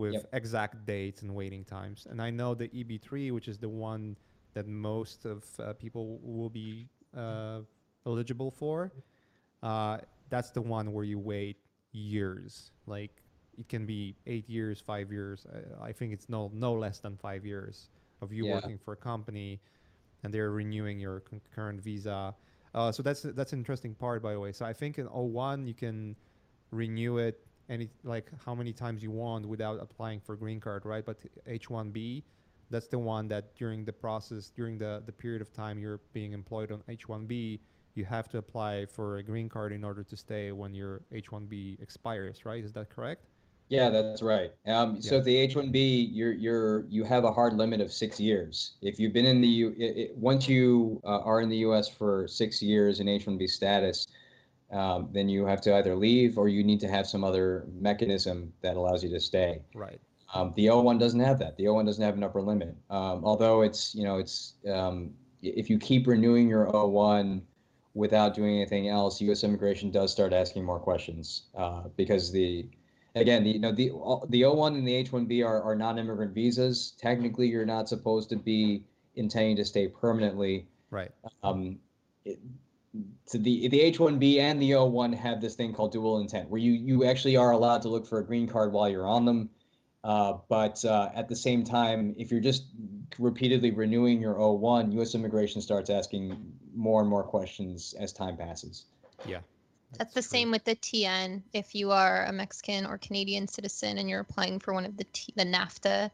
with 0.00 0.14
Yep. 0.14 0.28
exact 0.32 0.86
dates 0.86 1.20
and 1.22 1.30
waiting 1.34 1.64
times. 1.64 2.06
And 2.10 2.20
I 2.22 2.30
know 2.30 2.54
the 2.54 2.68
EB3, 2.68 3.32
which 3.32 3.48
is 3.48 3.58
the 3.58 3.68
one 3.68 4.16
that 4.54 4.66
most 4.66 5.26
of 5.26 5.44
uh, 5.60 5.74
people 5.74 6.18
will 6.22 6.48
be 6.50 6.88
uh, 7.16 7.60
eligible 8.06 8.50
for. 8.50 8.90
Uh, 9.62 9.98
that's 10.30 10.50
the 10.50 10.62
one 10.62 10.92
where 10.94 11.04
you 11.04 11.18
wait 11.18 11.56
years. 11.92 12.70
Like 12.86 13.22
it 13.58 13.68
can 13.68 13.84
be 13.84 14.16
eight 14.26 14.48
years, 14.48 14.80
five 14.80 15.12
years. 15.12 15.46
I, 15.82 15.92
think 15.92 16.12
it's 16.14 16.28
no 16.28 16.50
no 16.54 16.72
less 16.72 16.98
than 16.98 17.16
five 17.16 17.44
years 17.44 17.90
of 18.22 18.32
you 18.32 18.46
Yeah. 18.46 18.54
working 18.56 18.78
for 18.78 18.92
a 18.92 18.96
company, 18.96 19.60
and 20.22 20.32
they're 20.32 20.50
renewing 20.50 20.98
your 20.98 21.20
concurrent 21.20 21.80
visa. 21.82 22.34
Uh, 22.74 22.90
so 22.90 23.02
that's 23.02 23.22
that's 23.22 23.52
an 23.52 23.58
interesting 23.58 23.94
part, 23.94 24.22
by 24.22 24.32
the 24.32 24.40
way. 24.40 24.52
So 24.52 24.64
I 24.64 24.72
think 24.72 24.98
in 24.98 25.06
O1 25.08 25.66
you 25.66 25.74
can 25.74 26.16
renew 26.70 27.18
it 27.18 27.36
any 27.70 27.88
like 28.04 28.30
how 28.44 28.54
many 28.54 28.72
times 28.72 29.02
you 29.02 29.10
want 29.10 29.46
without 29.46 29.80
applying 29.80 30.20
for 30.20 30.36
green 30.36 30.60
card, 30.60 30.84
right? 30.84 31.04
But 31.06 31.18
H1B, 31.48 32.22
that's 32.70 32.88
the 32.88 32.98
one 32.98 33.28
that 33.28 33.54
during 33.56 33.84
the 33.84 33.92
process, 33.92 34.50
during 34.50 34.76
the 34.78 35.02
the 35.06 35.12
period 35.12 35.40
of 35.40 35.52
time 35.52 35.78
you're 35.78 36.00
being 36.12 36.32
employed 36.32 36.72
on 36.72 36.82
H1B, 36.88 37.60
you 37.94 38.04
have 38.04 38.28
to 38.30 38.38
apply 38.38 38.86
for 38.86 39.18
a 39.18 39.22
green 39.22 39.48
card 39.48 39.72
in 39.72 39.84
order 39.84 40.04
to 40.04 40.16
stay 40.16 40.52
when 40.52 40.74
your 40.74 41.02
H1B 41.12 41.80
expires, 41.80 42.44
right? 42.44 42.64
Is 42.64 42.72
that 42.74 42.90
correct? 42.90 43.26
Yeah, 43.68 43.88
that's 43.88 44.20
right. 44.20 44.52
Um, 44.66 45.00
so 45.00 45.14
Yeah. 45.14 45.18
at 45.18 45.24
the 45.24 45.36
H-1B, 45.36 46.08
you're 46.10 46.32
you're 46.32 46.86
you 46.88 47.04
have 47.04 47.22
a 47.24 47.32
hard 47.32 47.54
limit 47.54 47.80
of 47.80 47.92
six 47.92 48.18
years. 48.18 48.72
If 48.82 48.98
you've 48.98 49.12
been 49.12 49.26
in 49.26 49.40
the 49.40 49.46
U, 49.48 49.74
it, 49.78 49.96
it, 49.96 50.16
once 50.16 50.48
you 50.48 51.00
uh, 51.04 51.20
are 51.20 51.40
in 51.40 51.48
the 51.48 51.58
U.S. 51.58 51.88
for 51.88 52.26
six 52.26 52.60
years 52.60 52.98
in 52.98 53.08
H-1B 53.08 53.48
status, 53.48 54.08
um, 54.72 55.08
then 55.12 55.28
you 55.28 55.46
have 55.46 55.60
to 55.62 55.74
either 55.76 55.96
leave 55.96 56.38
or 56.38 56.48
you 56.48 56.62
need 56.62 56.80
to 56.80 56.88
have 56.88 57.06
some 57.06 57.24
other 57.24 57.66
mechanism 57.72 58.52
that 58.62 58.76
allows 58.76 59.02
you 59.02 59.10
to 59.10 59.20
stay. 59.20 59.62
Right. 59.74 60.00
Um, 60.32 60.52
the 60.56 60.66
O1 60.66 61.00
doesn't 61.00 61.20
have 61.20 61.38
that. 61.40 61.56
The 61.56 61.64
O1 61.64 61.86
doesn't 61.86 62.04
have 62.04 62.16
an 62.16 62.22
upper 62.22 62.40
limit. 62.40 62.76
Um, 62.88 63.24
although 63.24 63.62
it's 63.62 63.94
you 63.94 64.04
know 64.04 64.18
it's 64.18 64.54
um, 64.72 65.10
if 65.42 65.68
you 65.68 65.78
keep 65.78 66.06
renewing 66.06 66.48
your 66.48 66.66
O1 66.66 67.42
without 67.94 68.34
doing 68.34 68.56
anything 68.56 68.88
else, 68.88 69.20
U.S. 69.22 69.42
immigration 69.42 69.90
does 69.90 70.12
start 70.12 70.32
asking 70.32 70.64
more 70.64 70.78
questions 70.78 71.48
uh, 71.56 71.82
because 71.96 72.30
the 72.30 72.68
again 73.16 73.42
the 73.42 73.50
you 73.50 73.58
know 73.58 73.72
the 73.72 73.90
the 74.28 74.42
O1 74.42 74.74
and 74.76 74.86
the 74.86 75.04
H1B 75.04 75.44
are, 75.44 75.62
are 75.62 75.74
non-immigrant 75.74 76.32
visas. 76.32 76.92
Technically, 76.98 77.48
you're 77.48 77.66
not 77.66 77.88
supposed 77.88 78.28
to 78.30 78.36
be 78.36 78.84
intending 79.16 79.56
to 79.56 79.64
stay 79.64 79.88
permanently. 79.88 80.68
Right. 80.90 81.10
Um, 81.42 81.78
it, 82.24 82.38
so 83.26 83.38
the 83.38 83.68
the 83.68 83.78
H1B 83.78 84.38
and 84.38 84.60
the 84.60 84.72
O1 84.72 85.14
have 85.14 85.40
this 85.40 85.54
thing 85.54 85.72
called 85.72 85.92
dual 85.92 86.18
intent, 86.18 86.48
where 86.48 86.60
you 86.60 86.72
you 86.72 87.04
actually 87.04 87.36
are 87.36 87.52
allowed 87.52 87.82
to 87.82 87.88
look 87.88 88.06
for 88.06 88.18
a 88.18 88.24
green 88.24 88.48
card 88.48 88.72
while 88.72 88.88
you're 88.88 89.06
on 89.06 89.24
them. 89.24 89.50
Uh, 90.02 90.38
but 90.48 90.82
uh, 90.84 91.10
at 91.14 91.28
the 91.28 91.36
same 91.36 91.62
time, 91.62 92.14
if 92.18 92.30
you're 92.30 92.40
just 92.40 92.64
repeatedly 93.18 93.70
renewing 93.70 94.20
your 94.20 94.34
O1, 94.34 94.92
U.S. 94.94 95.14
immigration 95.14 95.60
starts 95.60 95.90
asking 95.90 96.52
more 96.74 97.00
and 97.00 97.10
more 97.10 97.22
questions 97.22 97.94
as 97.98 98.12
time 98.12 98.36
passes. 98.36 98.86
Yeah. 99.26 99.40
That's 99.98 100.14
the 100.14 100.22
true. 100.22 100.28
same 100.28 100.50
with 100.50 100.64
the 100.64 100.76
TN. 100.76 101.42
If 101.52 101.74
you 101.74 101.90
are 101.90 102.24
a 102.24 102.32
Mexican 102.32 102.86
or 102.86 102.96
Canadian 102.96 103.46
citizen 103.46 103.98
and 103.98 104.08
you're 104.08 104.20
applying 104.20 104.58
for 104.58 104.72
one 104.72 104.86
of 104.86 104.96
the 104.96 105.04
T- 105.12 105.34
the 105.36 105.44
NAFTA, 105.44 106.10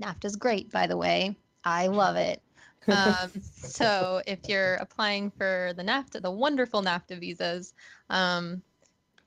NAFTA's 0.00 0.36
great, 0.36 0.70
by 0.70 0.86
the 0.86 0.96
way. 0.96 1.36
I 1.64 1.88
love 1.88 2.16
it. 2.16 2.40
Um, 2.88 3.30
so 3.52 4.22
if 4.26 4.40
you're 4.48 4.74
applying 4.74 5.30
for 5.30 5.72
the 5.76 5.82
NAFTA, 5.82 6.22
the 6.22 6.30
wonderful 6.30 6.82
NAFTA 6.82 7.20
visas, 7.20 7.74
um, 8.10 8.62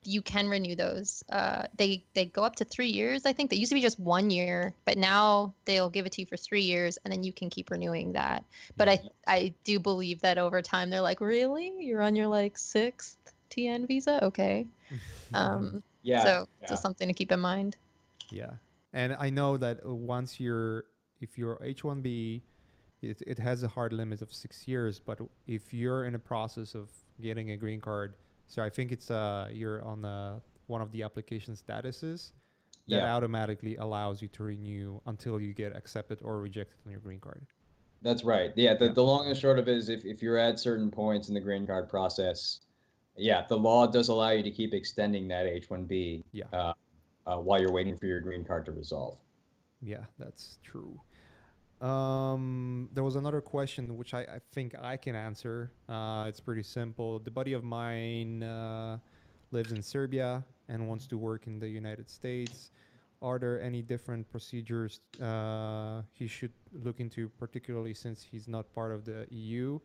you 0.04 0.22
can 0.22 0.48
renew 0.48 0.76
those. 0.76 1.24
Uh, 1.32 1.64
they 1.78 2.04
they 2.16 2.26
go 2.26 2.44
up 2.44 2.56
to 2.56 2.66
three 2.66 2.90
years. 2.90 3.26
I 3.26 3.34
think 3.34 3.50
they 3.50 3.58
used 3.58 3.70
to 3.70 3.76
be 3.76 3.82
just 3.82 4.00
one 4.00 4.30
year, 4.32 4.74
but 4.86 4.98
now 4.98 5.54
they'll 5.66 5.90
give 5.90 6.06
it 6.06 6.12
to 6.14 6.22
you 6.22 6.28
for 6.28 6.38
three 6.38 6.62
years, 6.64 6.98
and 7.04 7.12
then 7.12 7.24
you 7.24 7.32
can 7.32 7.50
keep 7.50 7.70
renewing 7.70 8.14
that. 8.14 8.44
But 8.78 8.90
I 8.90 9.00
I 9.28 9.54
do 9.64 9.80
believe 9.80 10.20
that 10.22 10.38
over 10.38 10.62
time 10.62 10.90
they're 10.90 11.02
like, 11.02 11.22
really, 11.22 11.72
you're 11.80 12.02
on 12.02 12.16
your 12.16 12.28
like 12.28 12.58
sixth 12.58 13.18
TN 13.52 13.88
visa, 13.88 14.24
okay. 14.26 14.68
Um, 15.34 15.82
Yeah. 16.04 16.24
so 16.24 16.48
yeah. 16.62 16.68
just 16.68 16.82
something 16.82 17.08
to 17.08 17.14
keep 17.14 17.32
in 17.32 17.40
mind. 17.40 17.78
Yeah, 18.32 18.52
and 18.92 19.16
I 19.18 19.30
know 19.30 19.56
that 19.56 19.86
once 19.86 20.42
you're, 20.42 20.86
if 21.22 21.38
you're 21.38 21.56
H1B, 21.58 22.42
it, 23.02 23.22
it 23.26 23.40
has 23.40 23.64
a 23.64 23.68
hard 23.68 23.94
limit 23.94 24.22
of 24.22 24.32
six 24.34 24.68
years. 24.68 25.00
But 25.00 25.20
if 25.48 25.74
you're 25.74 26.06
in 26.06 26.16
a 26.16 26.20
process 26.20 26.76
of 26.76 26.90
getting 27.22 27.52
a 27.52 27.58
green 27.58 27.82
card, 27.82 28.16
so 28.48 28.62
I 28.62 28.70
think 28.70 28.92
it's 28.92 29.10
uh 29.12 29.50
you're 29.52 29.84
on 29.84 30.06
uh 30.06 30.40
one 30.68 30.82
of 30.82 30.92
the 30.92 31.04
application 31.04 31.56
statuses 31.56 32.32
that 32.88 32.98
Yeah. 32.98 33.16
automatically 33.16 33.76
allows 33.78 34.22
you 34.22 34.28
to 34.30 34.44
renew 34.44 35.00
until 35.06 35.40
you 35.40 35.54
get 35.54 35.76
accepted 35.76 36.20
or 36.22 36.40
rejected 36.42 36.78
on 36.86 36.92
your 36.92 37.02
green 37.02 37.20
card. 37.20 37.46
That's 38.02 38.24
right. 38.24 38.52
Yeah, 38.56 38.74
the, 38.76 38.86
Yeah. 38.86 38.94
the 38.94 39.04
long 39.04 39.28
and 39.28 39.38
short 39.38 39.60
of 39.60 39.68
it 39.68 39.78
is 39.78 39.90
if, 39.90 40.06
if 40.06 40.22
you're 40.22 40.38
at 40.38 40.60
certain 40.60 40.90
points 40.90 41.28
in 41.28 41.34
the 41.36 41.40
green 41.40 41.68
card 41.68 41.88
process, 41.90 42.62
yeah, 43.16 43.46
the 43.48 43.58
law 43.58 43.86
does 43.86 44.08
allow 44.10 44.32
you 44.32 44.42
to 44.44 44.52
keep 44.52 44.74
extending 44.74 45.28
that 45.28 45.46
H-1B 45.46 46.24
Yeah. 46.32 46.46
uh, 46.54 46.74
uh, 47.28 47.38
while 47.38 47.60
you're 47.62 47.72
waiting 47.72 47.98
for 47.98 48.08
your 48.08 48.20
green 48.22 48.44
card 48.44 48.66
to 48.66 48.72
resolve. 48.72 49.18
Yeah, 49.82 50.06
that's 50.18 50.58
true. 50.64 51.00
Um, 51.82 52.90
there 52.94 53.04
was 53.04 53.16
another 53.16 53.42
question 53.42 53.98
which 53.98 54.14
I, 54.14 54.22
I 54.22 54.40
think 54.54 54.76
I 54.80 54.98
can 54.98 55.16
answer. 55.16 55.72
Uh, 55.90 56.26
it's 56.28 56.40
pretty 56.40 56.64
simple. 56.64 57.20
The 57.20 57.32
buddy 57.32 57.54
of 57.54 57.64
mine 57.64 58.44
uh, 58.44 59.00
lives 59.52 59.72
in 59.72 59.82
Serbia 59.82 60.44
and 60.70 60.88
wants 60.88 61.08
to 61.08 61.18
work 61.18 61.48
in 61.48 61.60
the 61.60 61.68
United 61.68 62.10
States. 62.10 62.72
Are 63.24 63.40
there 63.40 63.62
any 63.62 63.82
different 63.82 64.30
procedures 64.32 65.00
uh, 65.22 66.02
he 66.14 66.28
should 66.28 66.54
look 66.84 67.00
into, 67.00 67.30
particularly 67.30 67.94
since 67.94 68.24
he's 68.24 68.48
not 68.48 68.74
part 68.74 68.92
of 68.92 69.06
the 69.06 69.26
EU? 69.30 69.80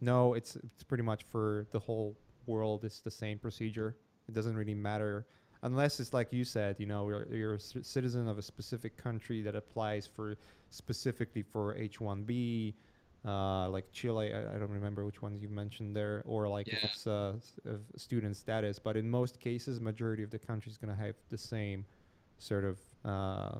No, 0.00 0.34
it's 0.34 0.56
it's 0.56 0.84
pretty 0.84 1.04
much 1.04 1.24
for 1.24 1.66
the 1.72 1.78
whole 1.78 2.16
world. 2.46 2.84
It's 2.84 3.00
the 3.00 3.10
same 3.10 3.38
procedure. 3.38 3.96
It 4.28 4.34
doesn't 4.34 4.56
really 4.56 4.74
matter 4.74 5.26
unless 5.62 6.00
it's 6.00 6.12
like 6.12 6.32
you 6.32 6.44
said, 6.44 6.76
you 6.78 6.86
know, 6.86 7.08
you're, 7.08 7.26
you're 7.32 7.54
a 7.54 7.60
citizen 7.60 8.28
of 8.28 8.38
a 8.38 8.42
specific 8.42 8.96
country 8.96 9.42
that 9.42 9.54
applies 9.54 10.06
for 10.06 10.36
specifically 10.70 11.42
for 11.42 11.76
H-1B, 11.76 12.74
uh, 13.26 13.68
like 13.68 13.90
Chile. 13.92 14.32
I, 14.32 14.56
I 14.56 14.58
don't 14.58 14.70
remember 14.70 15.04
which 15.04 15.22
ones 15.22 15.42
you 15.42 15.48
mentioned 15.48 15.94
there, 15.94 16.22
or 16.26 16.48
like 16.48 16.72
if 16.72 16.82
it's 16.84 17.06
uh, 17.06 17.34
s- 17.36 17.54
student 17.96 18.36
status. 18.36 18.78
But 18.78 18.96
in 18.96 19.08
most 19.10 19.40
cases, 19.40 19.80
majority 19.80 20.22
of 20.22 20.30
the 20.30 20.38
countries 20.38 20.76
gonna 20.78 20.96
have 20.96 21.14
the 21.30 21.38
same 21.38 21.84
sort 22.38 22.64
of 22.64 22.78
uh, 23.04 23.58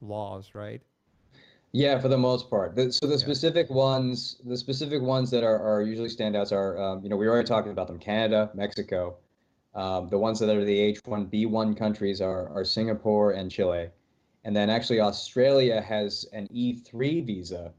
laws, 0.00 0.50
right? 0.54 0.82
Yeah, 1.72 1.98
for 2.00 2.08
the 2.08 2.18
most 2.18 2.50
part. 2.50 2.76
The, 2.76 2.92
so 2.92 3.06
the 3.06 3.18
Yeah. 3.18 3.18
specific 3.18 3.70
ones, 3.70 4.36
the 4.44 4.56
specific 4.56 5.00
ones 5.00 5.30
that 5.30 5.42
are, 5.42 5.58
are 5.58 5.80
usually 5.82 6.10
standouts 6.10 6.52
are, 6.52 6.78
um, 6.78 7.02
you 7.02 7.08
know, 7.08 7.16
we 7.16 7.26
were 7.26 7.32
already 7.32 7.48
talking 7.48 7.72
about 7.72 7.86
them, 7.86 7.98
Canada, 7.98 8.50
Mexico. 8.54 9.16
Um, 9.74 10.08
the 10.08 10.18
ones 10.18 10.38
that 10.40 10.54
are 10.54 10.64
the 10.64 10.78
H-1B1 10.78 11.76
countries 11.76 12.20
are, 12.20 12.48
are 12.48 12.64
Singapore 12.64 13.32
and 13.32 13.50
Chile. 13.50 13.88
And 14.44 14.54
then 14.54 14.68
actually 14.68 15.00
Australia 15.00 15.80
has 15.80 16.26
an 16.32 16.48
E3 16.48 17.24
visa, 17.24 17.72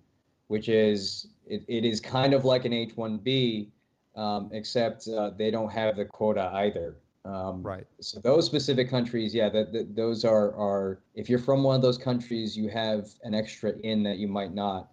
which 0.47 0.69
is, 0.69 1.27
it, 1.45 1.63
it 1.67 1.85
is 1.85 1.99
kind 1.99 2.33
of 2.33 2.45
like 2.45 2.65
an 2.65 2.73
H-1B, 2.73 3.67
um, 4.15 4.49
except 4.53 5.07
uh, 5.07 5.31
they 5.37 5.51
don't 5.51 5.71
have 5.71 5.95
the 5.97 6.05
quota 6.05 6.49
either. 6.53 6.95
Um, 7.25 7.63
Right. 7.63 7.85
so 8.01 8.19
those 8.19 8.45
specific 8.45 8.89
countries, 8.89 9.33
yeah, 9.33 9.47
that, 9.49 9.71
that 9.71 9.95
those 9.95 10.25
are 10.25 10.53
are 10.55 10.99
if 11.15 11.29
you're 11.29 11.39
from 11.39 11.63
one 11.63 11.75
of 11.75 11.81
those 11.81 11.97
countries, 11.97 12.57
you 12.57 12.67
have 12.67 13.07
an 13.23 13.33
extra 13.33 13.71
in 13.83 14.03
that 14.03 14.17
you 14.17 14.27
might 14.27 14.53
not 14.53 14.89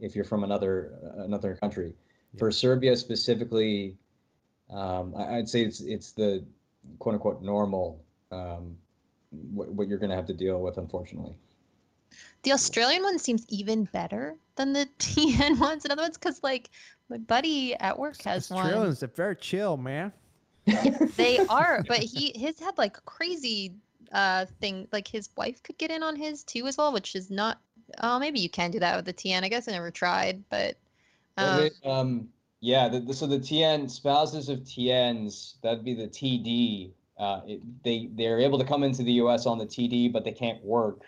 if 0.00 0.16
you're 0.16 0.24
from 0.24 0.44
another 0.44 0.94
another 1.18 1.56
country. 1.56 1.92
For 2.38 2.50
Serbia 2.50 2.96
specifically, 2.96 3.98
um, 4.70 5.14
I, 5.16 5.36
I'd 5.38 5.48
say 5.48 5.62
it's 5.62 5.80
it's 5.80 6.12
the 6.12 6.44
quote 6.98 7.14
unquote 7.14 7.42
normal 7.42 8.00
um, 8.30 8.76
what, 9.30 9.68
what 9.68 9.88
you're 9.88 9.98
going 9.98 10.10
to 10.10 10.16
have 10.16 10.26
to 10.26 10.34
deal 10.34 10.60
with, 10.60 10.78
unfortunately. 10.78 11.34
The 12.42 12.52
Australian 12.52 13.02
one 13.02 13.18
seems 13.18 13.44
even 13.48 13.84
better 13.84 14.36
than 14.56 14.72
the 14.72 14.86
TN 14.98 15.58
ones. 15.58 15.84
In 15.84 15.90
other 15.90 16.02
words, 16.02 16.18
because 16.18 16.42
like 16.42 16.70
my 17.08 17.18
buddy 17.18 17.74
at 17.76 17.98
work 17.98 18.20
has 18.22 18.50
one. 18.50 18.60
Australians 18.66 19.02
are 19.02 19.08
very 19.08 19.36
chill, 19.36 19.76
man. 19.76 20.12
They 21.16 21.38
are, 21.48 21.84
but 21.86 21.98
he 22.02 22.32
his 22.34 22.58
had 22.58 22.76
like 22.78 23.02
crazy 23.04 23.74
uh 24.12 24.46
thing. 24.60 24.88
Like 24.92 25.08
his 25.08 25.28
wife 25.36 25.62
could 25.62 25.78
get 25.78 25.90
in 25.90 26.02
on 26.02 26.16
his 26.16 26.42
too 26.44 26.66
as 26.66 26.76
well, 26.76 26.92
which 26.92 27.14
is 27.14 27.30
not. 27.30 27.58
Oh, 28.02 28.18
maybe 28.18 28.40
you 28.40 28.48
can 28.48 28.70
do 28.70 28.80
that 28.80 28.96
with 28.96 29.04
the 29.04 29.12
TN. 29.12 29.44
I 29.44 29.48
guess 29.48 29.68
I 29.68 29.72
never 29.72 29.90
tried, 29.90 30.42
but 30.48 30.76
Well, 31.38 31.50
um, 31.50 31.56
they- 31.56 31.90
um, 31.90 32.28
yeah, 32.64 32.88
the, 32.88 32.98
the, 33.00 33.12
so 33.12 33.26
the 33.26 33.38
TN 33.38 33.90
spouses 33.90 34.48
of 34.48 34.60
TNs, 34.60 35.60
that'd 35.62 35.84
be 35.84 35.92
the 35.92 36.08
TD. 36.08 36.92
Uh, 37.18 37.42
it, 37.46 37.60
they 37.84 38.08
they're 38.14 38.40
able 38.40 38.58
to 38.58 38.64
come 38.64 38.82
into 38.82 39.02
the 39.02 39.12
U.S. 39.24 39.44
on 39.44 39.58
the 39.58 39.66
TD, 39.66 40.10
but 40.10 40.24
they 40.24 40.32
can't 40.32 40.64
work. 40.64 41.02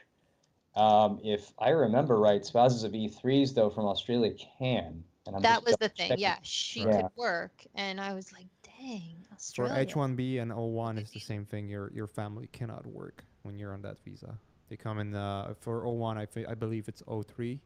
Um, 0.74 1.18
if 1.24 1.52
I 1.58 1.70
remember 1.70 2.18
right, 2.18 2.44
spouses 2.44 2.84
of 2.84 2.92
E3s 2.92 3.54
though 3.54 3.70
from 3.70 3.86
Australia 3.86 4.32
can. 4.58 5.02
And 5.26 5.34
I'm 5.34 5.42
that 5.42 5.64
was 5.64 5.76
the 5.80 5.88
thing. 5.88 6.08
checking. 6.10 6.22
Yeah, 6.22 6.36
she 6.42 6.80
Yeah. 6.80 6.96
could 6.96 7.10
work, 7.16 7.64
and 7.74 8.00
I 8.02 8.12
was 8.12 8.32
like, 8.34 8.46
dang, 8.78 9.16
Australia. 9.32 9.72
For 9.72 9.80
H-1B 9.80 10.42
and 10.42 10.52
O1, 10.52 10.98
it's 10.98 11.10
the 11.10 11.20
same 11.20 11.46
thing. 11.46 11.68
Your 11.68 11.90
your 11.94 12.06
family 12.06 12.48
cannot 12.52 12.86
work 12.86 13.24
when 13.44 13.58
you're 13.58 13.72
on 13.72 13.80
that 13.80 13.96
visa. 14.04 14.38
They 14.68 14.76
come 14.76 14.98
in 14.98 15.14
uh, 15.14 15.54
for 15.58 15.84
O1. 15.84 16.18
I 16.18 16.50
I 16.50 16.54
believe 16.54 16.86
it's 16.86 17.02
O3 17.04 17.58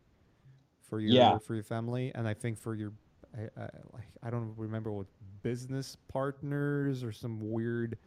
for 0.88 1.00
your 1.00 1.12
Yeah. 1.12 1.38
for 1.38 1.56
your 1.56 1.64
family, 1.64 2.12
and 2.14 2.28
I 2.28 2.34
think 2.34 2.56
for 2.56 2.76
your 2.76 2.92
I, 3.36 3.42
I, 3.60 3.68
like 3.92 4.08
I 4.22 4.30
don't 4.30 4.54
remember 4.56 4.92
what 4.92 5.06
business 5.42 5.96
partners 6.08 7.02
or 7.04 7.12
some 7.12 7.38
weird 7.50 7.98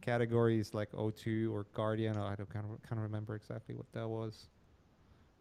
categories 0.00 0.74
like 0.74 0.88
O2 0.94 1.54
or 1.54 1.66
guardian. 1.74 2.16
I 2.16 2.34
don't 2.34 2.50
kind 2.50 2.66
of 2.70 2.82
kind 2.82 2.98
of 2.98 3.04
remember 3.04 3.34
exactly 3.34 3.74
what 3.74 3.90
that 3.92 4.08
was. 4.08 4.48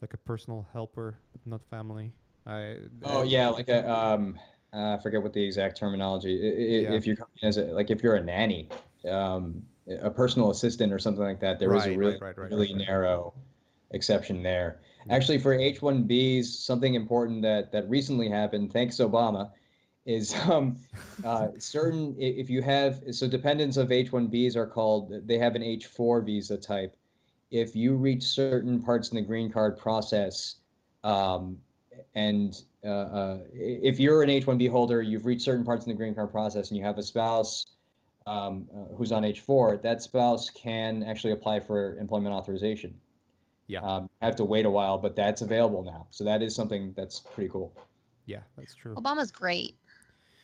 Like 0.02 0.14
a 0.14 0.18
personal 0.18 0.68
helper, 0.74 1.18
not 1.46 1.64
family. 1.70 2.14
I 2.46 2.78
Oh 3.04 3.20
uh, 3.20 3.24
yeah, 3.24 3.48
like 3.50 3.70
a 3.70 3.90
um, 3.92 4.40
uh, 4.74 4.96
I 4.98 5.02
forget 5.02 5.22
what 5.22 5.34
the 5.34 5.44
exact 5.44 5.78
terminology. 5.78 6.36
I- 6.42 6.92
I- 6.92 6.94
Yeah. 6.94 6.94
If 6.96 7.08
you're 7.08 7.18
as 7.44 7.58
a, 7.58 7.66
like 7.66 7.90
if 7.92 8.04
you're 8.04 8.16
a 8.16 8.24
nanny, 8.24 8.70
um, 9.10 9.66
a 9.88 10.10
personal 10.10 10.52
assistant 10.52 10.92
or 10.92 11.00
something 11.00 11.24
like 11.24 11.40
that, 11.42 11.60
there 11.60 11.74
is 11.74 11.86
Right, 11.86 11.96
a 11.96 11.98
really 11.98 12.18
right, 12.22 12.38
right, 12.38 12.52
really 12.52 12.74
narrow 12.74 13.34
exception 13.92 14.44
there. 14.44 14.82
Yeah. 15.08 15.16
Actually, 15.16 15.40
for 15.40 15.54
H-1Bs, 15.54 16.46
something 16.46 16.96
important 16.96 17.42
that 17.44 17.72
that 17.72 17.90
recently 17.90 18.30
happened, 18.30 18.74
thanks 18.74 18.98
Obama, 18.98 19.52
is 20.06 20.36
um, 20.50 20.78
uh, 21.24 21.48
certain 21.58 22.16
if 22.20 22.50
you 22.50 22.62
have 22.62 23.02
so 23.12 23.28
dependents 23.28 23.78
of 23.78 23.92
H-1Bs 23.92 24.56
are 24.56 24.68
called 24.68 25.14
they 25.28 25.38
have 25.38 25.56
an 25.56 25.64
H-4 25.64 26.26
visa 26.26 26.58
type. 26.58 26.96
If 27.52 27.76
you 27.76 27.96
reach 27.96 28.24
certain 28.24 28.82
parts 28.82 29.10
in 29.10 29.16
the 29.16 29.22
green 29.22 29.52
card 29.52 29.78
process, 29.78 30.56
um, 31.04 31.58
and 32.16 32.62
uh, 32.84 32.90
uh, 32.90 33.40
if 33.54 34.00
you're 34.00 34.24
an 34.24 34.30
H-1B 34.30 34.70
holder, 34.70 35.02
you've 35.02 35.26
reached 35.26 35.44
certain 35.44 35.64
parts 35.64 35.86
in 35.86 35.92
the 35.92 35.98
green 35.98 36.14
card 36.14 36.32
process, 36.32 36.70
and 36.70 36.78
you 36.78 36.84
have 36.84 36.98
a 36.98 37.04
spouse 37.04 37.68
um, 38.28 38.68
uh, 38.76 38.94
who's 38.96 39.12
on 39.12 39.24
H-4, 39.24 39.82
that 39.82 40.02
spouse 40.02 40.50
can 40.50 41.04
actually 41.04 41.32
apply 41.32 41.62
for 41.62 41.98
employment 41.98 42.36
authorization. 42.36 42.94
Yeah. 43.68 43.82
Um, 43.82 44.10
have 44.22 44.36
to 44.38 44.46
wait 44.46 44.66
a 44.66 44.70
while, 44.70 44.98
but 44.98 45.16
that's 45.16 45.42
available 45.42 45.84
now. 45.84 46.08
So 46.12 46.24
that 46.24 46.42
is 46.42 46.56
something 46.56 46.94
that's 46.96 47.20
pretty 47.20 47.50
cool. 47.50 47.74
yeah, 48.26 48.40
that's 48.58 48.74
true. 48.74 48.96
Obama's 48.96 49.32
great. 49.32 49.76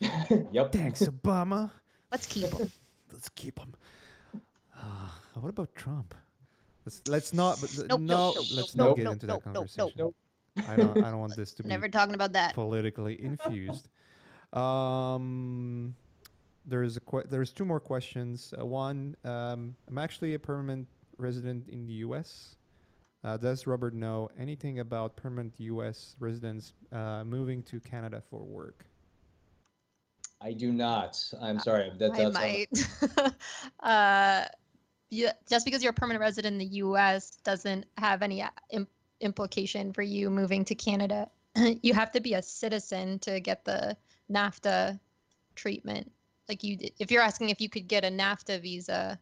yep. 0.52 0.72
Thanks, 0.72 1.02
Obama. 1.02 1.70
Let's 2.10 2.26
keep 2.26 2.52
him. 2.52 2.70
Let's 3.12 3.28
keep 3.30 3.58
him. 3.58 3.74
Uh, 4.76 5.08
what 5.40 5.48
about 5.48 5.74
Trump? 5.74 6.14
Let's 6.84 7.00
let's 7.08 7.32
not. 7.32 7.60
But 7.60 7.70
Nope, 7.88 8.00
no, 8.00 8.06
nope, 8.06 8.34
nope, 8.36 8.46
let's 8.54 8.74
nope, 8.74 8.88
not 8.88 8.96
get 8.96 9.04
nope, 9.04 9.12
into 9.14 9.26
nope, 9.26 9.42
that 9.44 9.54
nope, 9.54 9.68
nope, 9.76 9.86
conversation. 9.86 9.92
nope. 9.96 10.68
I 10.68 10.76
don't. 10.76 11.04
I 11.04 11.10
don't 11.10 11.20
want 11.20 11.36
this 11.40 11.54
to 11.54 11.62
be 11.62 11.68
Never 11.70 11.88
talking 11.88 12.14
about 12.14 12.32
that. 12.34 12.54
politically 12.54 13.22
infused. 13.24 13.88
Um, 14.52 15.94
there's 16.66 16.96
a 16.96 17.00
que- 17.00 17.24
there's 17.28 17.52
two 17.52 17.64
more 17.64 17.80
questions. 17.80 18.52
Uh, 18.58 18.64
one, 18.66 19.16
um, 19.24 19.74
I'm 19.88 19.98
actually 19.98 20.34
a 20.34 20.38
permanent 20.38 20.86
resident 21.18 21.68
in 21.68 21.86
the 21.86 21.94
U.S. 22.04 22.56
Uh, 23.24 23.38
does 23.38 23.66
Robert 23.66 23.94
know 23.94 24.28
anything 24.38 24.80
about 24.80 25.16
permanent 25.16 25.54
U.S. 25.58 26.14
residents 26.20 26.74
uh, 26.92 27.24
moving 27.24 27.62
to 27.64 27.80
Canada 27.80 28.22
for 28.28 28.40
work? 28.44 28.84
I 30.42 30.52
do 30.52 30.72
not. 30.72 31.18
I'm 31.40 31.58
sorry. 31.58 31.90
That, 31.98 32.12
I 32.12 32.28
that's 32.28 32.34
might. 32.34 33.34
uh, 33.80 34.44
yeah, 35.08 35.32
just 35.48 35.64
because 35.64 35.82
you're 35.82 35.92
a 35.92 35.94
permanent 35.94 36.20
resident 36.20 36.52
in 36.52 36.58
the 36.58 36.76
U.S. 36.76 37.38
doesn't 37.44 37.86
have 37.96 38.20
any 38.20 38.42
uh, 38.42 38.50
im- 38.70 38.88
implication 39.20 39.94
for 39.94 40.02
you 40.02 40.28
moving 40.28 40.62
to 40.66 40.74
Canada. 40.74 41.30
you 41.56 41.94
have 41.94 42.12
to 42.12 42.20
be 42.20 42.34
a 42.34 42.42
citizen 42.42 43.18
to 43.20 43.40
get 43.40 43.64
the 43.64 43.96
NAFTA 44.30 45.00
treatment. 45.54 46.12
Like 46.46 46.62
you, 46.62 46.76
if 46.98 47.10
you're 47.10 47.22
asking 47.22 47.48
if 47.48 47.60
you 47.60 47.70
could 47.70 47.88
get 47.88 48.04
a 48.04 48.08
NAFTA 48.08 48.60
visa 48.60 49.18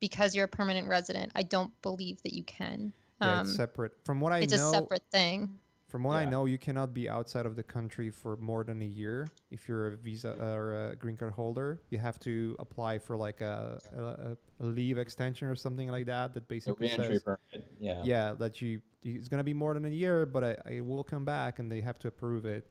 because 0.00 0.34
you're 0.34 0.44
a 0.44 0.48
permanent 0.48 0.86
resident, 0.86 1.32
I 1.34 1.44
don't 1.44 1.72
believe 1.80 2.22
that 2.24 2.34
you 2.34 2.42
can. 2.42 2.92
Yeah, 3.22 3.40
Um, 3.40 3.46
it's 3.46 3.56
separate. 3.56 3.92
From 4.04 4.20
what 4.20 4.32
I 4.32 4.40
it's 4.40 4.52
know, 4.52 4.70
a 4.70 4.72
separate 4.72 5.04
thing. 5.10 5.58
From 5.88 6.04
what 6.04 6.16
I 6.16 6.24
know, 6.24 6.46
you 6.46 6.56
cannot 6.56 6.94
be 6.94 7.06
outside 7.06 7.44
of 7.44 7.54
the 7.54 7.62
country 7.62 8.08
for 8.08 8.38
more 8.38 8.64
than 8.64 8.80
a 8.80 8.86
year 8.86 9.28
if 9.50 9.68
you're 9.68 9.88
a 9.88 9.96
visa 9.98 10.34
or 10.40 10.88
a 10.88 10.96
green 10.96 11.18
card 11.18 11.34
holder. 11.34 11.82
You 11.90 11.98
have 11.98 12.18
to 12.20 12.56
apply 12.60 12.98
for 12.98 13.14
like 13.14 13.42
a, 13.42 13.78
a, 13.94 14.64
a 14.64 14.64
leave 14.64 14.96
extension 14.96 15.48
or 15.48 15.54
something 15.54 15.90
like 15.90 16.06
that. 16.06 16.32
That 16.32 16.48
basically 16.48 16.88
says, 16.88 17.22
permit. 17.22 17.68
Yeah. 17.78 18.00
yeah, 18.04 18.32
that 18.38 18.62
you 18.62 18.80
it's 19.02 19.28
gonna 19.28 19.44
be 19.44 19.52
more 19.52 19.74
than 19.74 19.84
a 19.84 19.90
year, 19.90 20.24
but 20.24 20.42
I, 20.42 20.56
I 20.76 20.80
will 20.80 21.04
come 21.04 21.26
back 21.26 21.58
and 21.58 21.70
they 21.70 21.82
have 21.82 21.98
to 21.98 22.08
approve 22.08 22.46
it. 22.46 22.66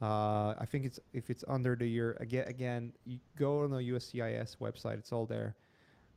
Uh, 0.00 0.54
I 0.56 0.64
think 0.64 0.84
it's 0.84 1.00
if 1.12 1.30
it's 1.30 1.42
under 1.48 1.74
the 1.74 1.88
year 1.88 2.16
again. 2.20 2.46
Again, 2.46 2.92
you 3.04 3.18
go 3.36 3.64
on 3.64 3.70
the 3.70 3.78
USCIS 3.78 4.58
website; 4.58 4.98
it's 4.98 5.10
all 5.10 5.26
there. 5.26 5.56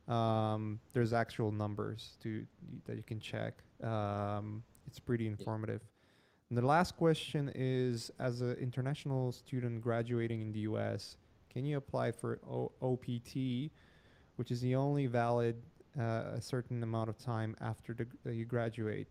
Um, 0.08 0.80
there's 0.94 1.12
actual 1.12 1.52
numbers 1.52 2.16
to 2.22 2.46
that 2.86 2.96
you 2.96 3.02
can 3.02 3.20
check. 3.20 3.62
Um, 3.82 4.62
it's 4.86 4.98
pretty 4.98 5.26
informative. 5.26 5.82
And 6.48 6.56
the 6.56 6.64
last 6.64 6.96
question 6.96 7.52
is 7.54 8.10
as 8.18 8.40
an 8.40 8.54
international 8.54 9.32
student 9.32 9.82
graduating 9.82 10.40
in 10.40 10.52
the 10.52 10.60
US, 10.60 11.18
can 11.50 11.64
you 11.64 11.76
apply 11.76 12.10
for 12.12 12.40
o- 12.48 12.72
OPT, 12.80 13.70
which 14.36 14.50
is 14.50 14.60
the 14.62 14.74
only 14.74 15.06
valid 15.06 15.56
uh, 15.98 16.32
a 16.36 16.40
certain 16.40 16.82
amount 16.82 17.10
of 17.10 17.18
time 17.18 17.54
after 17.60 17.92
the, 17.92 18.06
uh, 18.26 18.32
you 18.32 18.46
graduate? 18.46 19.08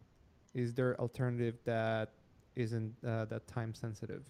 Is 0.56 0.74
there 0.74 1.00
alternative 1.00 1.60
that 1.66 2.14
isn't 2.56 2.96
uh, 3.06 3.26
that 3.26 3.48
time 3.48 3.76
sensitive? 3.76 4.24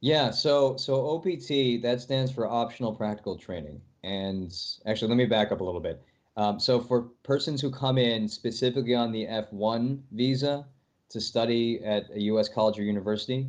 Yeah, 0.00 0.32
so 0.32 0.76
so 0.76 1.06
OPT 1.06 1.82
that 1.82 2.00
stands 2.00 2.32
for 2.32 2.48
optional 2.48 2.92
practical 2.92 3.36
training. 3.36 3.80
And 4.04 4.52
actually, 4.86 5.08
let 5.08 5.16
me 5.16 5.26
back 5.26 5.52
up 5.52 5.60
a 5.60 5.64
little 5.64 5.80
bit. 5.80 6.02
Um, 6.36 6.58
so 6.58 6.80
for 6.80 7.02
persons 7.22 7.60
who 7.60 7.70
come 7.70 7.98
in 7.98 8.28
specifically 8.28 8.94
on 8.94 9.12
the 9.12 9.26
F1 9.26 10.00
visa 10.12 10.64
to 11.10 11.20
study 11.20 11.84
at 11.84 12.10
a 12.10 12.20
U.S. 12.22 12.48
college 12.48 12.78
or 12.78 12.82
university, 12.82 13.46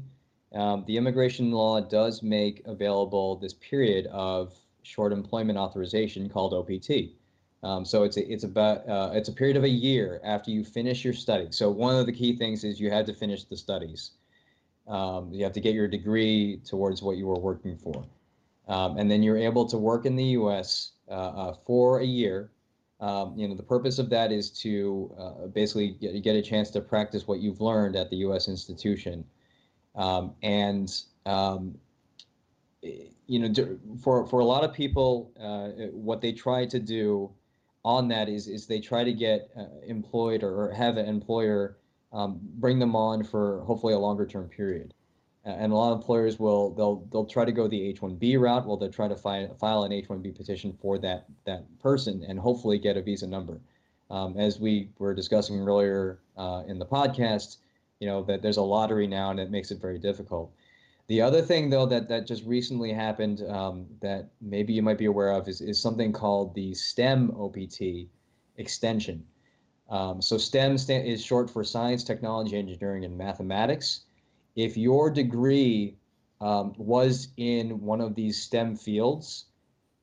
um, 0.53 0.83
the 0.85 0.97
immigration 0.97 1.51
law 1.51 1.79
does 1.79 2.21
make 2.21 2.61
available 2.65 3.37
this 3.37 3.53
period 3.53 4.07
of 4.07 4.53
short 4.83 5.11
employment 5.11 5.57
authorization 5.57 6.29
called 6.29 6.53
OPT. 6.53 7.15
Um, 7.63 7.85
so 7.85 8.03
it's 8.03 8.17
a, 8.17 8.31
it's 8.31 8.43
about 8.43 8.87
uh, 8.87 9.11
it's 9.13 9.29
a 9.29 9.31
period 9.31 9.55
of 9.55 9.63
a 9.63 9.69
year 9.69 10.19
after 10.23 10.51
you 10.51 10.65
finish 10.65 11.03
your 11.03 11.13
study. 11.13 11.47
So 11.51 11.71
one 11.71 11.95
of 11.95 12.05
the 12.05 12.11
key 12.11 12.35
things 12.35 12.65
is 12.65 12.79
you 12.79 12.91
had 12.91 13.05
to 13.05 13.13
finish 13.13 13.45
the 13.45 13.55
studies. 13.55 14.11
Um, 14.85 15.31
you 15.31 15.45
have 15.45 15.53
to 15.53 15.61
get 15.61 15.73
your 15.73 15.87
degree 15.87 16.59
towards 16.65 17.01
what 17.01 17.15
you 17.15 17.25
were 17.25 17.39
working 17.39 17.77
for, 17.77 18.03
um, 18.67 18.97
and 18.97 19.09
then 19.09 19.23
you're 19.23 19.37
able 19.37 19.65
to 19.65 19.77
work 19.77 20.05
in 20.05 20.15
the 20.15 20.23
U.S. 20.23 20.91
Uh, 21.09 21.11
uh, 21.11 21.53
for 21.65 21.99
a 21.99 22.05
year. 22.05 22.49
Um, 22.99 23.37
you 23.37 23.47
know 23.47 23.55
the 23.55 23.63
purpose 23.63 23.99
of 23.99 24.09
that 24.11 24.31
is 24.31 24.49
to 24.61 25.13
uh, 25.19 25.47
basically 25.47 25.89
get, 25.99 26.23
get, 26.23 26.35
a 26.35 26.41
chance 26.41 26.69
to 26.71 26.79
practice 26.79 27.27
what 27.27 27.39
you've 27.39 27.59
learned 27.59 27.97
at 27.97 28.09
the 28.09 28.15
U.S. 28.17 28.47
institution, 28.47 29.25
um, 29.95 30.33
and 30.41 30.89
um, 31.25 31.77
you 32.81 33.39
know 33.39 33.77
for 34.01 34.25
for 34.25 34.39
a 34.39 34.45
lot 34.45 34.63
of 34.63 34.73
people, 34.73 35.31
uh, 35.37 35.87
what 35.91 36.21
they 36.21 36.31
try 36.31 36.65
to 36.65 36.79
do 36.79 37.29
on 37.83 38.07
that 38.07 38.29
is 38.29 38.47
is 38.47 38.65
they 38.65 38.79
try 38.79 39.03
to 39.03 39.13
get 39.13 39.49
uh, 39.57 39.65
employed 39.85 40.41
or, 40.41 40.71
have 40.71 40.95
an 40.95 41.05
employer 41.05 41.77
um, 42.13 42.39
bring 42.41 42.79
them 42.79 42.95
on 42.95 43.23
for 43.23 43.61
hopefully 43.65 43.93
a 43.93 43.99
longer 43.99 44.25
term 44.25 44.47
period. 44.47 44.93
And 45.45 45.73
a 45.73 45.75
lot 45.75 45.91
of 45.91 45.99
employers 45.99 46.39
will 46.39 46.71
they'll 46.71 47.05
they'll 47.11 47.25
try 47.25 47.43
to 47.43 47.51
go 47.51 47.67
the 47.67 47.81
H-1B 47.89 48.39
route. 48.39 48.65
Well, 48.65 48.77
they'll 48.77 48.89
try 48.89 49.09
to 49.09 49.15
fi- 49.15 49.49
file 49.59 49.83
an 49.83 49.91
H-1B 49.91 50.35
petition 50.37 50.71
for 50.81 50.97
that 50.99 51.25
that 51.45 51.63
person 51.79 52.23
and 52.27 52.39
hopefully 52.39 52.79
get 52.79 52.95
a 52.95 53.01
visa 53.01 53.27
number. 53.27 53.59
Um, 54.09 54.37
as 54.37 54.59
we 54.59 54.89
were 54.99 55.13
discussing 55.13 55.59
earlier 55.59 56.19
uh, 56.37 56.63
in 56.67 56.79
the 56.79 56.85
podcast, 56.85 57.57
you 57.99 58.07
know 58.07 58.23
that 58.23 58.41
there's 58.41 58.57
a 58.57 58.61
lottery 58.61 59.07
now 59.07 59.31
and 59.31 59.39
it 59.39 59.51
makes 59.51 59.71
it 59.71 59.81
very 59.81 59.99
difficult. 59.99 60.53
The 61.07 61.21
other 61.21 61.41
thing, 61.41 61.69
though, 61.69 61.85
that, 61.87 62.07
that 62.07 62.25
just 62.25 62.45
recently 62.45 62.93
happened 62.93 63.41
um, 63.49 63.85
that 64.01 64.29
maybe 64.39 64.71
you 64.73 64.81
might 64.81 64.97
be 64.97 65.05
aware 65.05 65.31
of 65.31 65.47
is, 65.47 65.59
is 65.59 65.81
something 65.81 66.13
called 66.13 66.55
the 66.55 66.73
STEM 66.73 67.31
OPT 67.37 68.07
extension. 68.57 69.25
Um, 69.89 70.21
so 70.21 70.37
STEM 70.37 70.77
sta- 70.77 71.05
is 71.05 71.23
short 71.23 71.49
for 71.49 71.63
science, 71.63 72.03
technology, 72.03 72.57
engineering, 72.57 73.03
and 73.03 73.17
mathematics. 73.17 74.05
If 74.55 74.77
your 74.77 75.09
degree 75.09 75.97
um, 76.41 76.73
was 76.77 77.29
in 77.37 77.81
one 77.81 78.01
of 78.01 78.15
these 78.15 78.41
STEM 78.41 78.75
fields, 78.75 79.45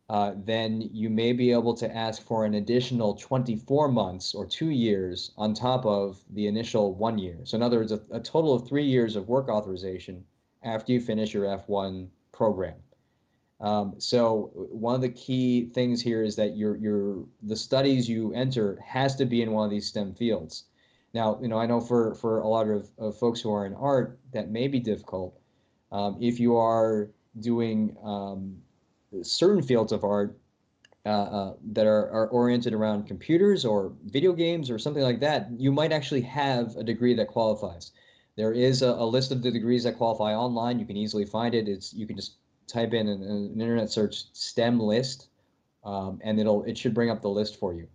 uh, 0.09 0.33
then 0.37 0.91
you 0.93 1.09
may 1.09 1.33
be 1.33 1.53
able 1.53 1.75
to 1.75 1.97
ask 1.97 2.23
for 2.23 2.45
an 2.45 2.55
additional 2.55 3.15
24 3.15 3.89
months 3.89 4.35
or 4.35 4.45
two 4.45 4.71
years 4.71 5.31
on 5.37 5.55
top 5.55 5.87
of 5.87 6.21
the 6.31 6.49
initial 6.49 6.95
one 6.95 7.17
year. 7.17 7.39
So, 7.45 7.57
in 7.57 7.63
other 7.63 7.79
words, 7.79 7.93
a, 7.93 8.01
a 8.11 8.19
total 8.19 8.55
of 8.55 8.67
three 8.67 8.87
years 8.87 9.15
of 9.15 9.29
work 9.29 9.49
authorization 9.49 10.25
after 10.63 10.93
you 10.93 11.01
finish 11.01 11.33
your 11.33 11.45
F1 11.45 12.09
program. 12.33 12.75
Um, 13.61 13.95
so 13.99 14.51
one 14.55 14.95
of 14.95 15.03
the 15.03 15.11
key 15.11 15.67
things 15.67 16.01
here 16.01 16.23
is 16.23 16.37
that 16.37 16.57
your 16.57 16.77
your 16.77 17.27
the 17.43 17.57
studies 17.57 18.09
you 18.09 18.33
enter 18.33 18.81
has 18.85 19.15
to 19.17 19.27
be 19.27 19.43
in 19.43 19.53
one 19.53 19.67
of 19.67 19.71
these 19.71 19.87
STEM 19.87 20.15
fields. 20.15 20.65
Now, 21.13 21.39
you 21.43 21.49
know, 21.49 21.59
I 21.59 21.67
know 21.67 21.81
for 21.81 22.15
for 22.15 22.41
a 22.41 22.49
lot 22.49 22.69
of, 22.69 22.89
of 22.99 23.19
folks 23.19 23.41
who 23.41 23.53
are 23.53 23.67
in 23.67 23.75
art, 23.75 24.19
that 24.33 24.51
may 24.51 24.69
be 24.69 24.81
difficult. 24.81 25.39
Um, 25.91 26.19
if 26.21 26.39
you 26.39 26.57
are 26.57 27.11
doing 27.39 27.97
um, 28.03 28.59
certain 29.23 29.63
fields 29.63 29.93
of 29.93 30.05
art 30.05 30.39
uh, 31.07 31.09
uh, 31.09 31.55
that 31.73 31.87
are, 31.87 32.11
are 32.11 32.29
oriented 32.29 32.75
around 32.75 33.07
computers 33.07 33.65
or 33.65 33.93
video 34.05 34.33
games 34.33 34.71
or 34.71 34.79
something 34.79 35.03
like 35.03 35.21
that, 35.21 35.49
you 35.57 35.73
might 35.73 35.93
actually 35.93 36.21
have 36.21 36.77
a 36.77 36.85
degree 36.85 37.15
that 37.15 37.29
qualifies. 37.29 37.91
There 38.37 38.53
is 38.53 38.83
a, 38.83 38.91
a, 38.91 39.05
list 39.05 39.33
of 39.33 39.43
the 39.43 39.51
degrees 39.51 39.85
that 39.85 39.97
qualify 39.97 40.35
online. 40.35 40.79
You 40.79 40.87
can 40.87 40.97
easily 40.97 41.25
find 41.25 41.55
it. 41.55 41.69
It's 41.69 41.93
you 41.93 42.07
can 42.07 42.17
just 42.17 42.37
type 42.67 42.93
in 42.93 43.09
an, 43.09 43.23
an 43.23 43.61
internet 43.61 43.91
search 43.91 44.25
STEM 44.33 44.79
list, 44.79 45.29
um, 45.85 46.21
and 46.23 46.39
it'll 46.39 46.63
it 46.65 46.79
should 46.79 46.95
bring 46.95 47.11
up 47.11 47.23
the 47.23 47.29
list 47.29 47.59
for 47.59 47.75
you. 47.75 47.89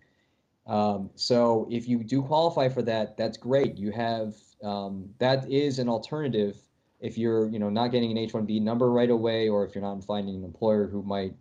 Um, 0.67 1.09
so 1.15 1.67
if 1.69 1.87
you 1.87 2.03
do 2.03 2.21
qualify 2.21 2.69
for 2.69 2.81
that, 2.83 3.17
that's 3.17 3.37
great. 3.37 3.77
You 3.77 3.91
have 3.91 4.35
um, 4.63 5.09
that 5.19 5.49
is 5.49 5.79
an 5.79 5.89
alternative 5.89 6.57
if 6.99 7.17
you're 7.17 7.49
you 7.49 7.59
know 7.59 7.69
not 7.69 7.89
getting 7.91 8.11
an 8.11 8.17
H-1B 8.17 8.61
number 8.61 8.91
right 8.91 9.09
away, 9.09 9.47
or 9.47 9.65
if 9.65 9.75
you're 9.75 9.83
not 9.83 10.03
finding 10.03 10.35
an 10.35 10.43
employer 10.43 10.87
who 10.87 11.03
might 11.03 11.33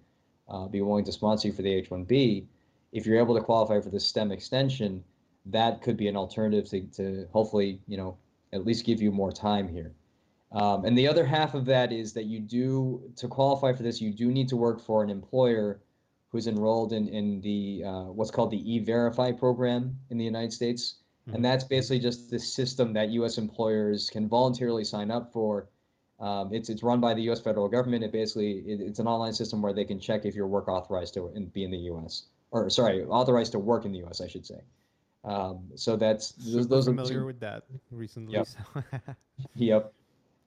uh, 0.48 0.66
be 0.66 0.82
willing 0.82 1.04
to 1.04 1.12
sponsor 1.12 1.48
you 1.48 1.54
for 1.54 1.62
the 1.62 1.72
H-1B. 1.72 2.44
If 2.92 3.06
you're 3.06 3.18
able 3.18 3.34
to 3.34 3.40
qualify 3.40 3.80
for 3.80 3.90
the 3.90 3.98
STEM 3.98 4.30
extension, 4.30 5.02
that 5.46 5.82
could 5.82 5.96
be 5.96 6.06
an 6.08 6.16
alternative 6.16 6.68
to, 6.70 6.82
to 6.96 7.26
hopefully 7.32 7.80
you 7.88 7.96
know 7.96 8.16
at 8.52 8.64
least 8.64 8.84
give 8.84 9.00
you 9.00 9.10
more 9.10 9.32
time 9.32 9.68
here. 9.68 9.92
Um, 10.52 10.84
and 10.84 10.96
the 10.96 11.08
other 11.08 11.26
half 11.26 11.54
of 11.54 11.64
that 11.66 11.92
is 11.92 12.12
that 12.12 12.24
you 12.24 12.38
do, 12.38 13.02
to 13.16 13.26
qualify 13.26 13.72
for 13.72 13.82
this, 13.82 14.00
you 14.00 14.12
do 14.12 14.30
need 14.30 14.48
to 14.48 14.56
work 14.56 14.80
for 14.80 15.02
an 15.02 15.10
employer 15.10 15.80
who's 16.34 16.48
enrolled 16.48 16.92
in, 16.92 17.06
in 17.10 17.40
the 17.42 17.84
uh, 17.86 18.02
what's 18.10 18.32
called 18.32 18.50
the 18.50 18.74
E-Verify 18.74 19.30
program 19.30 19.96
in 20.10 20.18
the 20.18 20.24
United 20.24 20.52
States. 20.52 20.96
Mm-hmm. 21.28 21.36
And 21.36 21.44
that's 21.44 21.62
basically 21.62 22.00
just 22.00 22.28
the 22.28 22.40
system 22.40 22.92
that 22.94 23.10
U.S. 23.10 23.38
employers 23.38 24.10
can 24.10 24.28
voluntarily 24.28 24.82
sign 24.82 25.12
up 25.12 25.32
for. 25.32 25.68
Um, 26.18 26.52
it's 26.52 26.68
it's 26.68 26.82
run 26.82 26.98
by 26.98 27.14
the 27.14 27.22
U.S. 27.22 27.40
federal 27.40 27.68
government. 27.68 28.02
It 28.02 28.10
basically 28.10 28.64
it, 28.66 28.80
it's 28.80 28.98
an 28.98 29.06
online 29.06 29.32
system 29.32 29.62
where 29.62 29.72
they 29.72 29.84
can 29.84 30.00
check 30.00 30.24
if 30.24 30.34
you're 30.34 30.48
work 30.48 30.66
authorized 30.66 31.14
to 31.14 31.30
be 31.52 31.62
in 31.62 31.70
the 31.70 31.78
U.S. 31.92 32.24
or 32.50 32.68
sorry, 32.68 33.04
authorized 33.04 33.52
to 33.52 33.60
work 33.60 33.84
in 33.84 33.92
the 33.92 33.98
U.S. 33.98 34.20
I 34.20 34.26
should 34.26 34.44
say. 34.44 34.60
Um, 35.22 35.68
so 35.76 35.94
that's 35.94 36.32
those, 36.32 36.66
those 36.66 36.86
familiar 36.86 37.22
are 37.22 37.26
with 37.26 37.38
that 37.40 37.62
recently. 37.92 38.32
Yep. 38.32 38.48
Yep. 39.54 39.92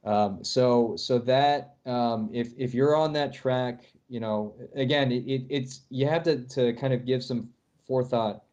Um, 0.03 0.43
so 0.43 0.95
so 0.95 1.19
that 1.19 1.75
um, 1.85 2.29
if 2.31 2.49
if 2.57 2.73
you're 2.73 2.95
on 2.95 3.13
that 3.13 3.33
track, 3.33 3.85
you 4.07 4.19
know, 4.19 4.55
again, 4.75 5.11
it, 5.11 5.23
it, 5.25 5.45
it's 5.49 5.81
you 5.89 6.07
have 6.07 6.23
to 6.23 6.43
to 6.47 6.73
kind 6.73 6.93
of 6.93 7.05
give 7.05 7.23
some 7.23 7.49
forethought 7.85 8.43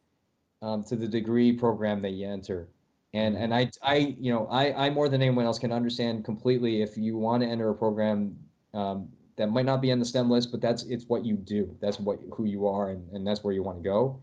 um, 0.62 0.82
to 0.84 0.96
the 0.96 1.06
degree 1.06 1.52
program 1.52 2.02
that 2.02 2.10
you 2.10 2.28
enter. 2.28 2.68
And 3.12 3.36
and 3.36 3.54
I 3.54 3.70
I 3.82 4.16
you 4.18 4.32
know 4.32 4.46
I 4.50 4.86
I 4.86 4.90
more 4.90 5.08
than 5.08 5.22
anyone 5.22 5.44
else 5.44 5.58
can 5.58 5.72
understand 5.72 6.24
completely 6.24 6.82
if 6.82 6.96
you 6.96 7.16
want 7.16 7.42
to 7.42 7.48
enter 7.48 7.70
a 7.70 7.74
program 7.74 8.36
um, 8.72 9.08
that 9.36 9.48
might 9.50 9.66
not 9.66 9.80
be 9.80 9.92
on 9.92 9.98
the 9.98 10.04
STEM 10.04 10.30
list, 10.30 10.50
but 10.50 10.60
that's 10.60 10.82
it's 10.84 11.04
what 11.06 11.24
you 11.24 11.36
do. 11.36 11.76
That's 11.80 12.00
what 12.00 12.18
who 12.32 12.46
you 12.46 12.66
are, 12.66 12.90
and, 12.90 13.08
and 13.12 13.26
that's 13.26 13.44
where 13.44 13.54
you 13.54 13.62
want 13.62 13.78
to 13.78 13.84
go 13.84 14.20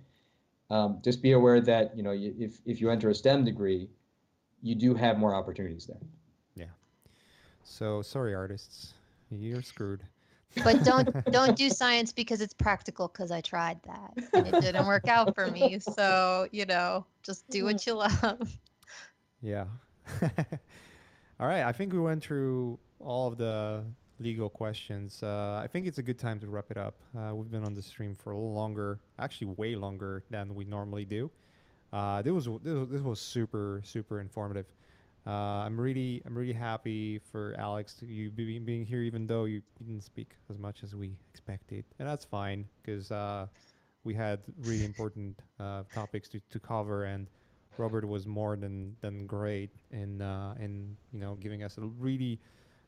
um, 0.72 0.99
just 1.03 1.22
be 1.22 1.34
aware 1.34 1.60
that 1.60 1.95
you 1.95 2.02
know 2.02 2.14
if 2.15 2.60
if 2.65 2.80
you 2.80 2.89
enter 2.89 3.10
a 3.10 3.15
STEM 3.15 3.43
degree, 3.43 3.89
you 4.64 4.73
do 4.73 4.95
have 4.95 5.19
more 5.19 5.35
opportunities 5.35 5.85
there. 5.85 5.99
So 7.63 8.01
sorry, 8.01 8.33
artists, 8.33 8.93
you're 9.29 9.61
screwed. 9.61 10.01
But 10.63 10.83
don't 10.83 11.09
don't 11.31 11.55
do 11.55 11.69
science 11.69 12.11
because 12.11 12.41
it's 12.41 12.53
practical. 12.53 13.07
Because 13.07 13.31
I 13.31 13.41
tried 13.41 13.79
that 13.83 14.13
and 14.33 14.47
it 14.47 14.61
didn't 14.61 14.85
work 14.85 15.07
out 15.07 15.33
for 15.35 15.47
me. 15.47 15.79
So 15.79 16.47
you 16.51 16.65
know, 16.65 17.05
just 17.23 17.49
do 17.49 17.65
what 17.65 17.85
you 17.85 17.93
love. 17.93 18.57
Yeah. 19.41 19.65
all 20.21 21.47
right. 21.47 21.63
I 21.63 21.71
think 21.71 21.93
we 21.93 21.99
went 21.99 22.23
through 22.23 22.77
all 22.99 23.27
of 23.27 23.38
the 23.38 23.83
legal 24.19 24.49
questions. 24.49 25.23
Uh, 25.23 25.59
I 25.63 25.67
think 25.67 25.88
it's 25.88 25.97
a 25.97 26.03
good 26.03 26.19
time 26.19 26.39
to 26.41 26.47
wrap 26.47 26.69
it 26.69 26.77
up. 26.77 26.95
Uh, 27.17 27.33
we've 27.33 27.49
been 27.49 27.63
on 27.63 27.73
the 27.73 27.81
stream 27.81 28.15
for 28.15 28.31
a 28.31 28.35
little 28.35 28.53
longer, 28.53 28.99
actually 29.17 29.47
way 29.57 29.75
longer 29.75 30.23
than 30.29 30.53
we 30.53 30.63
normally 30.63 31.05
do. 31.05 31.31
Uh, 31.91 32.21
this 32.21 32.31
was 32.31 32.45
this 32.63 32.73
was, 32.73 32.89
this 32.89 33.01
was 33.01 33.19
super 33.19 33.81
super 33.83 34.21
informative. 34.21 34.65
Uh, 35.27 35.30
I'm 35.65 35.80
really 35.80 36.22
I'm 36.26 36.35
really 36.38 36.53
happy 36.53 37.19
for 37.19 37.56
Alex 37.57 37.93
to 37.95 38.06
you 38.06 38.31
being, 38.31 38.65
being 38.65 38.85
here, 38.85 39.02
even 39.02 39.27
though 39.27 39.45
you 39.45 39.61
didn't 39.77 40.02
speak 40.02 40.31
as 40.49 40.57
much 40.57 40.84
as 40.84 40.95
we 40.95 41.15
expected, 41.31 41.85
and 41.99 42.07
that's 42.07 42.26
fine 42.26 42.65
because 42.81 43.11
uh, 43.11 43.45
we 44.03 44.15
had 44.15 44.39
really 44.64 44.84
important 44.84 45.39
uh, 45.60 45.84
topics 45.93 46.27
to, 46.30 46.41
to 46.49 46.60
cover 46.60 47.06
and. 47.06 47.27
Robert 47.77 48.06
was 48.06 48.27
more 48.27 48.57
than, 48.57 48.95
than 48.99 49.26
great 49.26 49.72
in 49.91 50.22
in 50.60 50.95
you 51.14 51.19
know 51.19 51.35
giving 51.35 51.64
us 51.64 51.77
a 51.77 51.81
really 51.81 52.38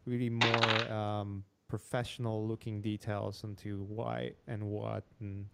really 0.06 0.30
more 0.30 0.92
um, 0.92 1.44
professional 1.68 2.48
looking 2.48 2.82
details 2.82 3.44
into 3.44 3.84
why 3.84 4.32
and 4.48 4.62
what 4.62 5.04
and 5.20 5.46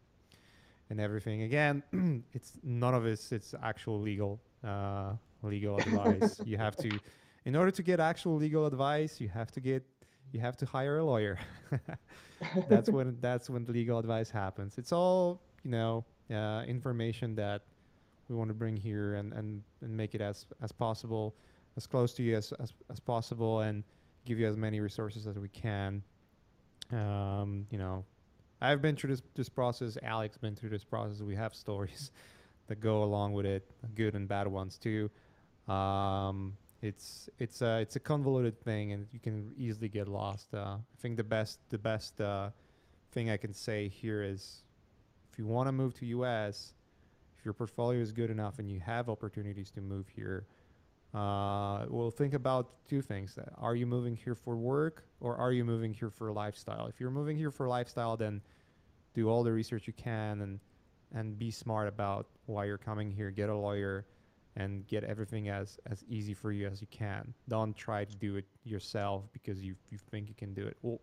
and 0.90 1.00
everything. 1.00 1.44
Again, 1.44 1.84
it's 2.34 2.54
none 2.64 2.94
of 2.94 3.04
this. 3.04 3.32
It's 3.32 3.54
actual 3.62 4.02
legal 4.02 4.42
uh, 4.64 5.14
legal 5.42 5.78
advice. 5.78 6.40
you 6.46 6.58
have 6.58 6.76
to 6.78 7.00
in 7.46 7.56
order 7.56 7.72
to 7.72 7.84
get 7.84 8.00
actual 8.00 8.36
legal 8.36 8.66
advice, 8.66 9.20
you 9.20 9.30
have 9.30 9.52
to 9.52 9.60
get 9.60 9.84
you 10.32 10.40
have 10.40 10.58
to 10.58 10.66
hire 10.66 11.00
a 11.00 11.04
lawyer. 11.04 11.40
that's 12.70 12.90
when 12.90 13.18
that's 13.22 13.50
when 13.50 13.66
the 13.66 13.72
legal 13.72 14.00
advice 14.00 14.30
happens. 14.30 14.78
It's 14.78 14.92
all 14.92 15.42
you 15.64 15.72
know 15.72 16.06
uh, 16.32 16.64
information 16.68 17.36
that 17.36 17.64
we 18.28 18.36
want 18.36 18.50
to 18.50 18.54
bring 18.54 18.78
here 18.78 19.16
and, 19.16 19.34
and, 19.34 19.64
and 19.82 19.96
make 19.96 20.14
it 20.14 20.22
as 20.22 20.46
as 20.62 20.72
possible, 20.72 21.36
as 21.78 21.88
close 21.88 22.14
to 22.14 22.24
you 22.24 22.36
as, 22.38 22.54
as, 22.60 22.74
as 22.92 23.00
possible, 23.00 23.62
and 23.62 23.84
give 24.26 24.40
you 24.40 24.48
as 24.48 24.56
many 24.56 24.80
resources 24.80 25.26
as 25.26 25.38
we 25.40 25.50
can. 25.50 26.04
Um, 26.92 27.66
you 27.72 27.78
know, 27.78 28.06
I've 28.62 28.82
been 28.82 28.96
through 28.96 29.12
this 29.12 29.22
this 29.34 29.50
process. 29.50 29.98
Alex 30.04 30.38
been 30.38 30.56
through 30.56 30.70
this 30.70 30.84
process. 30.84 31.22
We 31.22 31.36
have 31.36 31.56
stories 31.56 32.12
that 32.68 32.80
go 32.80 33.04
along 33.04 33.34
with 33.34 33.46
it, 33.46 33.70
good 33.96 34.14
and 34.14 34.28
bad 34.28 34.48
ones 34.48 34.78
too. 34.78 35.10
Um, 35.70 36.58
it's 36.82 37.30
it's 37.38 37.62
a 37.62 37.80
it's 37.80 37.96
a 37.96 38.00
convoluted 38.00 38.60
thing, 38.62 38.94
and 38.94 39.08
you 39.12 39.20
can 39.20 39.54
easily 39.58 39.90
get 39.90 40.08
lost. 40.08 40.54
Uh, 40.54 40.78
I 40.78 40.98
think 41.02 41.18
the 41.18 41.24
best 41.24 41.60
the 41.70 41.78
best 41.78 42.20
uh, 42.22 42.50
thing 43.12 43.30
I 43.30 43.38
can 43.38 43.54
say 43.54 43.90
here 43.90 44.24
is, 44.24 44.64
if 45.32 45.38
you 45.38 45.46
want 45.46 45.68
to 45.68 45.72
move 45.72 45.94
to 45.96 46.06
US, 46.08 46.74
if 47.38 47.46
your 47.46 47.54
portfolio 47.54 48.00
is 48.00 48.12
good 48.12 48.30
enough 48.30 48.60
and 48.60 48.70
you 48.70 48.80
have 48.80 49.10
opportunities 49.10 49.70
to 49.72 49.82
move 49.82 50.08
here, 50.08 50.46
uh, 51.14 51.86
well, 51.90 52.12
think 52.12 52.34
about 52.34 52.86
two 52.88 53.02
things: 53.02 53.38
Are 53.58 53.76
you 53.76 53.86
moving 53.86 54.16
here 54.16 54.36
for 54.36 54.56
work, 54.56 55.04
or 55.20 55.36
are 55.36 55.52
you 55.52 55.66
moving 55.66 55.94
here 55.94 56.10
for 56.10 56.30
a 56.30 56.34
lifestyle? 56.34 56.88
If 56.88 57.00
you're 57.00 57.12
moving 57.12 57.38
here 57.38 57.52
for 57.52 57.68
lifestyle, 57.68 58.16
then 58.16 58.42
do 59.14 59.30
all 59.30 59.44
the 59.44 59.52
research 59.52 59.86
you 59.86 59.94
can 59.94 60.42
and 60.42 60.60
and 61.14 61.38
be 61.38 61.52
smart 61.52 61.88
about 61.88 62.28
why 62.46 62.66
you're 62.66 62.78
coming 62.78 63.12
here. 63.12 63.32
Get 63.32 63.50
a 63.50 63.56
lawyer 63.56 64.06
and 64.60 64.86
get 64.88 65.04
everything 65.04 65.50
as 65.50 65.80
as 65.90 66.04
easy 66.10 66.34
for 66.34 66.52
you 66.52 66.68
as 66.68 66.82
you 66.82 66.88
can. 66.92 67.34
Don't 67.48 67.76
try 67.76 68.04
to 68.06 68.16
do 68.16 68.36
it 68.36 68.46
yourself 68.64 69.24
because 69.32 69.62
you 69.62 69.76
you 69.90 69.98
think 70.12 70.28
you 70.28 70.36
can 70.36 70.54
do 70.54 70.68
it. 70.68 70.78
Well, 70.82 71.00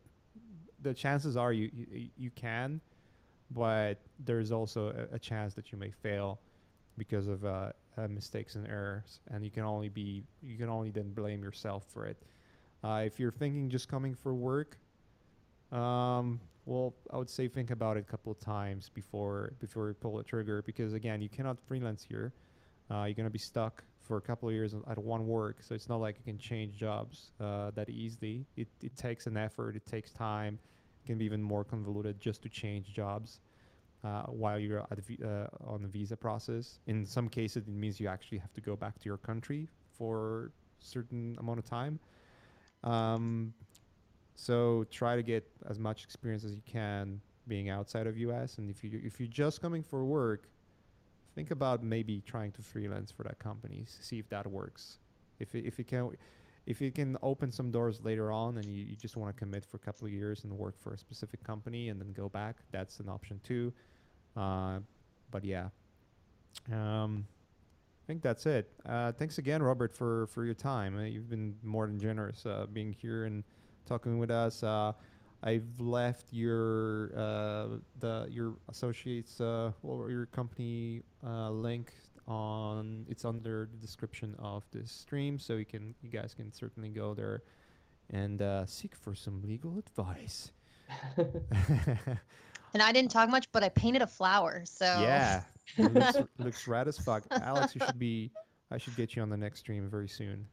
the 0.83 0.95
chances 0.95 1.37
are 1.37 1.53
you 1.53 1.71
you, 1.75 2.09
you 2.17 2.31
can, 2.31 2.81
but 3.51 3.99
there's 4.25 4.53
also 4.53 5.09
a, 5.13 5.17
a, 5.17 5.19
chance 5.19 5.55
that 5.55 5.73
you 5.73 5.79
may 5.79 5.91
fail 5.91 6.39
because 6.99 7.29
of 7.29 7.45
uh, 7.45 7.73
uh, 7.97 8.09
mistakes 8.09 8.57
and 8.57 8.67
errors, 8.69 9.21
and 9.31 9.43
you 9.43 9.51
can 9.51 9.65
only 9.65 9.89
be 9.89 10.23
you 10.43 10.57
can 10.59 10.69
only 10.69 10.91
then 10.91 11.11
blame 11.13 11.43
yourself 11.43 11.85
for 11.93 12.05
it. 12.07 12.19
Uh, 12.85 13.03
if 13.05 13.19
you're 13.19 13.33
thinking 13.33 13.71
just 13.71 13.89
coming 13.89 14.15
for 14.15 14.35
work, 14.35 14.77
um, 15.73 16.39
well, 16.67 16.95
I 17.11 17.17
would 17.17 17.31
say 17.31 17.49
think 17.49 17.71
about 17.71 17.97
it 17.97 18.01
a 18.01 18.11
couple 18.11 18.31
of 18.31 18.39
times 18.39 18.91
before 18.91 19.55
before 19.61 19.89
you 19.89 19.95
pull 19.95 20.19
the 20.19 20.25
trigger 20.25 20.63
because 20.63 20.93
again, 20.93 21.23
you 21.23 21.31
cannot 21.31 21.59
freelance 21.67 22.05
here 22.07 22.35
uh, 22.91 23.05
you're 23.05 23.15
going 23.15 23.25
to 23.25 23.31
be 23.31 23.39
stuck 23.39 23.83
for 24.01 24.17
a 24.17 24.21
couple 24.21 24.49
of 24.49 24.55
years 24.55 24.75
at 24.89 24.99
one 24.99 25.27
work. 25.27 25.57
So 25.61 25.75
it's 25.75 25.89
not 25.89 26.01
like 26.01 26.17
you 26.19 26.25
can 26.25 26.39
change 26.39 26.77
jobs 26.77 27.33
uh, 27.41 27.73
that 27.75 27.91
easily. 27.91 28.47
It, 28.57 28.69
it 28.81 28.97
takes 28.97 29.27
an 29.27 29.37
effort, 29.37 29.75
it 29.77 29.85
takes 29.87 30.13
time. 30.13 30.59
It 31.05 31.07
can 31.07 31.19
be 31.19 31.25
even 31.25 31.43
more 31.43 31.65
convoluted 31.65 32.21
just 32.21 32.43
to 32.43 32.49
change 32.49 32.93
jobs 32.93 33.41
uh, 34.05 34.23
while 34.23 34.59
you're 34.59 34.81
uh, 34.81 35.47
on 35.67 35.83
the 35.83 35.89
visa 35.89 36.17
process. 36.17 36.79
In 36.87 37.05
some 37.05 37.29
cases, 37.29 37.65
it 37.67 37.69
means 37.69 37.99
you 37.99 38.09
actually 38.09 38.39
have 38.39 38.53
to 38.55 38.61
go 38.61 38.77
back 38.77 38.99
to 38.99 39.05
your 39.05 39.19
country 39.19 39.69
for 39.99 40.53
a 40.81 40.85
certain 40.85 41.37
amount 41.41 41.59
of 41.59 41.65
time. 41.65 41.99
Um, 42.85 43.53
so 44.37 44.85
try 44.91 45.17
to 45.17 45.23
get 45.23 45.49
as 45.69 45.79
much 45.79 46.05
experience 46.05 46.45
as 46.45 46.55
you 46.55 46.63
can 46.67 47.21
being 47.49 47.71
outside 47.71 48.07
of 48.07 48.17
US. 48.19 48.59
And 48.59 48.71
if 48.71 48.85
you 48.85 49.01
if 49.03 49.19
you're 49.19 49.29
just 49.29 49.61
coming 49.61 49.83
for 49.83 50.05
work, 50.05 50.49
think 51.37 51.51
about 51.51 51.85
maybe 51.85 52.23
trying 52.27 52.51
to 52.51 52.63
freelance 52.63 53.13
for 53.13 53.23
that 53.23 53.39
company, 53.39 53.85
see 53.87 54.19
if 54.19 54.29
that 54.31 54.47
works. 54.47 54.99
If 55.39 55.55
it, 55.55 55.67
if 55.67 55.79
it 55.79 55.87
can, 55.87 56.11
if 56.67 56.81
you 56.81 56.91
can 56.91 57.17
open 57.23 57.53
some 57.53 57.71
doors 57.71 58.01
later 58.03 58.33
on, 58.33 58.57
and 58.57 58.65
you, 58.65 58.85
you 58.85 58.97
just 58.97 59.17
want 59.17 59.37
to 59.37 59.39
commit 59.39 59.65
for 59.65 59.77
a 59.77 59.81
couple 59.81 60.07
of 60.07 60.13
years 60.13 60.45
and 60.45 60.53
work 60.53 60.81
for 60.81 60.95
a 60.95 60.99
specific 60.99 61.45
company 61.45 61.91
and 61.91 62.01
then 62.01 62.13
go 62.15 62.31
back, 62.31 62.57
that's 62.73 62.99
an 63.01 63.11
option 63.11 63.39
too. 63.45 63.71
Uh, 64.35 64.79
but 65.31 65.45
yeah, 65.45 65.69
um, 66.73 67.27
I 68.03 68.07
think 68.07 68.23
that's 68.23 68.47
it. 68.47 68.71
Uh, 68.87 69.13
thanks 69.13 69.37
again, 69.37 69.63
Robert, 69.63 69.95
for 69.95 70.29
for 70.29 70.45
your 70.45 70.55
time. 70.55 70.99
Uh, 70.99 71.03
you've 71.03 71.29
been 71.29 71.55
more 71.63 71.87
than 71.87 72.01
generous 72.01 72.47
uh, 72.47 72.65
being 72.73 72.93
here 72.93 73.27
and 73.27 73.45
talking 73.85 74.19
with 74.19 74.31
us. 74.31 74.63
I've 75.47 75.79
left 75.79 76.33
your 76.33 77.13
uh, 77.17 77.79
the 78.01 78.27
your 78.29 78.57
associates 78.69 79.41
uh, 79.41 79.71
or 79.85 80.11
your 80.11 80.27
company 80.27 81.03
uh, 81.25 81.51
link 81.51 81.93
on 82.27 83.07
it's 83.09 83.25
under 83.25 83.69
the 83.71 83.77
description 83.77 84.35
of 84.41 84.65
this 84.73 84.91
stream, 84.91 85.39
so 85.39 85.55
you 85.55 85.65
can 85.65 85.95
you 86.03 86.11
guys 86.11 86.35
can 86.35 86.53
certainly 86.53 86.89
go 86.89 87.15
there 87.15 87.45
and 88.11 88.43
uh, 88.43 88.67
seek 88.67 88.97
for 88.97 89.15
some 89.15 89.41
legal 89.43 89.79
advice. 89.79 90.51
and 91.17 92.83
I 92.83 92.91
didn't 92.91 93.13
talk 93.13 93.29
much, 93.29 93.47
but 93.53 93.63
I 93.63 93.69
painted 93.69 94.03
a 94.03 94.07
flower, 94.09 94.63
so 94.65 94.85
yeah, 94.85 95.43
looks, 95.79 96.17
looks 96.39 96.67
rad 96.67 96.89
as 96.89 96.99
fuck. 96.99 97.23
Alex, 97.31 97.73
you 97.77 97.87
should 97.87 98.01
be. 98.01 98.33
I 98.73 98.79
should 98.79 98.97
get 98.97 99.15
you 99.15 99.23
on 99.23 99.31
the 99.31 99.37
next 99.37 99.61
stream 99.61 99.89
very 99.89 100.09
soon. 100.09 100.45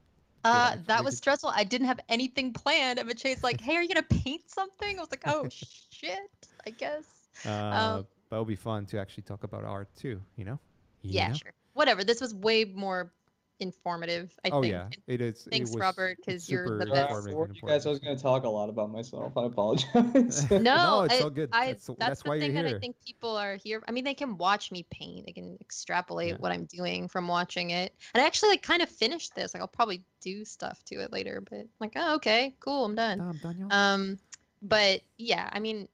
Uh, 0.43 0.75
that 0.87 1.03
was 1.03 1.17
stressful. 1.17 1.51
I 1.53 1.63
didn't 1.63 1.87
have 1.87 1.99
anything 2.09 2.51
planned. 2.53 2.99
And 2.99 3.17
Chase 3.17 3.43
like, 3.43 3.61
"Hey, 3.61 3.75
are 3.77 3.81
you 3.81 3.87
gonna 3.87 4.03
paint 4.03 4.49
something?" 4.49 4.97
I 4.97 5.01
was 5.01 5.11
like, 5.11 5.23
"Oh 5.25 5.47
shit, 5.49 6.31
I 6.67 6.71
guess." 6.71 7.05
Uh, 7.45 7.49
um, 7.49 8.07
that 8.29 8.37
would 8.39 8.47
be 8.47 8.55
fun 8.55 8.85
to 8.87 8.99
actually 8.99 9.23
talk 9.23 9.43
about 9.43 9.63
art 9.63 9.89
too. 9.95 10.21
You 10.35 10.45
know? 10.45 10.59
You 11.01 11.13
yeah, 11.13 11.29
know? 11.29 11.33
sure. 11.35 11.53
Whatever. 11.73 12.03
This 12.03 12.19
was 12.19 12.33
way 12.33 12.65
more 12.65 13.13
informative. 13.59 14.33
I 14.45 14.49
oh, 14.49 14.61
think. 14.61 14.73
yeah, 14.73 14.87
it 15.07 15.21
is. 15.21 15.47
Thanks, 15.49 15.73
it 15.73 15.79
Robert, 15.79 16.17
because 16.17 16.49
you're 16.49 16.77
the 16.77 16.85
best. 16.85 17.27
Uh, 17.27 17.29
you 17.29 17.67
guys, 17.67 17.85
I 17.85 17.89
was 17.89 17.99
going 17.99 18.15
to 18.15 18.21
talk 18.21 18.43
a 18.43 18.49
lot 18.49 18.69
about 18.69 18.91
myself. 18.91 19.33
I 19.37 19.45
apologize. 19.45 20.49
no, 20.51 20.59
no, 20.59 21.07
it's 21.09 21.21
all 21.21 21.29
good. 21.29 21.49
I, 21.51 21.67
that's, 21.67 21.87
that's, 21.87 21.99
that's 21.99 22.23
the 22.23 22.29
why 22.29 22.39
thing 22.39 22.53
that 22.55 22.65
I 22.65 22.79
think 22.79 22.95
people 23.05 23.35
are 23.37 23.55
here. 23.55 23.81
I 23.87 23.91
mean, 23.91 24.03
they 24.03 24.13
can 24.13 24.37
watch 24.37 24.71
me 24.71 24.85
paint. 24.91 25.25
They 25.25 25.31
can 25.31 25.57
extrapolate 25.61 26.29
yeah. 26.29 26.37
what 26.37 26.51
I'm 26.51 26.65
doing 26.65 27.07
from 27.07 27.27
watching 27.27 27.71
it. 27.71 27.93
And 28.13 28.21
I 28.21 28.25
actually 28.25 28.49
like 28.49 28.63
kind 28.63 28.81
of 28.81 28.89
finished 28.89 29.35
this. 29.35 29.53
Like 29.53 29.61
I'll 29.61 29.67
probably 29.67 30.03
do 30.21 30.45
stuff 30.45 30.83
to 30.85 30.95
it 30.95 31.11
later, 31.11 31.41
but 31.41 31.59
I'm 31.59 31.69
like, 31.79 31.93
oh, 31.95 32.15
okay, 32.15 32.55
cool, 32.59 32.85
I'm 32.85 32.95
done. 32.95 33.39
Um, 33.71 34.19
but 34.61 35.01
yeah, 35.17 35.49
I 35.51 35.59
mean, 35.59 35.87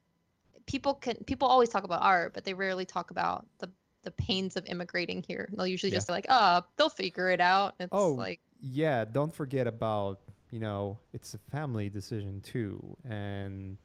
people 0.69 0.94
can 0.94 1.15
people 1.26 1.48
always 1.48 1.69
talk 1.69 1.84
about 1.84 2.03
art, 2.03 2.34
but 2.34 2.45
they 2.45 2.53
rarely 2.53 2.86
talk 2.86 3.11
about 3.11 3.45
the 3.57 3.69
the 4.03 4.11
pains 4.11 4.55
of 4.55 4.65
immigrating 4.65 5.23
here. 5.27 5.49
They'll 5.51 5.67
usually 5.67 5.91
yeah. 5.91 5.97
just 5.97 6.07
be 6.07 6.13
like, 6.13 6.26
oh, 6.30 6.61
they'll 6.77 6.89
figure 6.89 7.30
it 7.30 7.41
out. 7.41 7.76
It's 7.80 7.89
oh, 7.91 8.11
like 8.11 8.39
yeah, 8.61 9.05
don't 9.05 9.34
forget 9.34 9.67
about, 9.67 10.19
you 10.51 10.59
know, 10.59 10.97
it's 11.13 11.34
a 11.34 11.38
family 11.51 11.89
decision 11.89 12.41
too. 12.41 12.97
And 13.09 13.77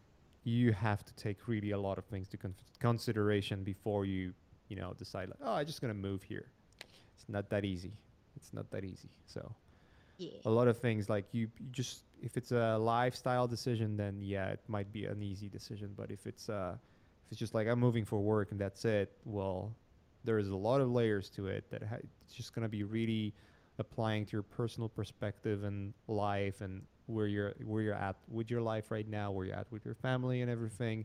you 0.45 0.73
have 0.73 1.05
to 1.05 1.15
take 1.15 1.49
really 1.49 1.70
a 1.70 1.78
lot 1.78 1.99
of 1.99 2.05
things 2.05 2.28
to 2.28 2.36
con- 2.36 2.55
consideration 2.81 3.65
before 3.65 4.05
you, 4.05 4.32
you 4.69 4.77
know, 4.77 4.95
decide 4.99 5.28
like, 5.28 5.39
oh, 5.43 5.55
I'm 5.55 5.66
just 5.66 5.81
gonna 5.81 5.95
move 5.95 6.23
here. 6.23 6.47
It's 6.81 7.28
not 7.28 7.49
that 7.51 7.65
easy. 7.65 7.93
It's 8.36 8.53
not 8.53 8.70
that 8.70 8.85
easy. 8.85 9.09
So 9.27 9.55
yeah. 10.19 10.32
a 10.45 10.51
lot 10.51 10.69
of 10.69 10.78
things 10.78 11.09
like 11.09 11.24
you, 11.32 11.49
you 11.59 11.66
just 11.70 12.03
if 12.23 12.36
it's 12.36 12.53
a 12.53 12.77
lifestyle 12.78 13.47
decision, 13.47 13.97
then 13.97 14.20
yeah, 14.20 14.49
it 14.49 14.61
might 14.69 14.93
be 14.93 15.07
an 15.07 15.23
easy 15.23 15.49
decision. 15.49 15.93
But 15.97 16.11
if 16.11 16.27
it's 16.27 16.49
uh 16.49 16.74
if 17.27 17.32
it's 17.32 17.39
just 17.39 17.55
like 17.55 17.66
I'm 17.66 17.81
moving 17.81 18.05
for 18.05 18.20
work 18.20 18.51
and 18.51 18.61
that's 18.61 18.85
it, 18.85 19.12
well, 19.24 19.74
there's 20.25 20.49
a 20.49 20.57
lot 20.57 20.81
of 20.81 20.91
layers 20.91 21.31
to 21.31 21.47
it 21.47 21.71
that 21.71 21.83
ha- 21.83 21.97
it's 22.23 22.35
just 22.35 22.55
going 22.55 22.63
to 22.63 22.69
be 22.69 22.83
really 22.83 23.35
applying 23.79 24.25
to 24.27 24.33
your 24.33 24.43
personal 24.43 24.89
perspective 24.89 25.65
and 25.65 25.93
life 26.09 26.61
and 26.61 26.83
where 27.07 27.27
you're 27.27 27.55
where 27.65 27.83
you're 27.83 27.95
at 27.95 28.17
with 28.29 28.51
your 28.51 28.63
life 28.63 28.91
right 28.91 29.09
now, 29.09 29.31
where 29.31 29.47
you're 29.47 29.57
at 29.57 29.71
with 29.71 29.85
your 29.85 29.95
family 29.95 30.41
and 30.43 30.51
everything. 30.51 31.05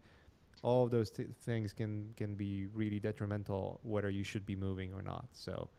All 0.61 0.83
of 0.83 0.91
those 0.91 1.09
t- 1.09 1.25
things 1.43 1.73
can 1.73 2.13
can 2.15 2.35
be 2.35 2.67
really 2.73 2.99
detrimental 2.99 3.79
whether 3.83 4.09
you 4.09 4.23
should 4.23 4.45
be 4.45 4.55
moving 4.55 4.93
or 4.93 5.01
not. 5.01 5.25
So 5.33 5.69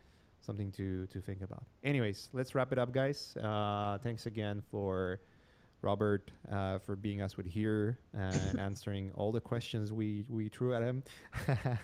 something 0.40 0.70
to 0.72 1.06
to 1.06 1.20
think 1.20 1.42
about. 1.42 1.64
Anyways, 1.84 2.28
let's 2.32 2.54
wrap 2.54 2.72
it 2.72 2.78
up, 2.78 2.92
guys. 2.92 3.36
Uh, 3.36 3.98
thanks 3.98 4.26
again 4.26 4.62
for 4.70 5.20
Robert 5.82 6.30
uh, 6.50 6.78
for 6.78 6.96
being 6.96 7.22
us 7.22 7.36
with 7.36 7.46
here 7.46 7.98
and 8.14 8.58
answering 8.58 9.10
all 9.14 9.32
the 9.32 9.40
questions 9.40 9.92
we 9.92 10.24
we 10.28 10.48
threw 10.48 10.74
at 10.74 10.82
him. 10.82 11.02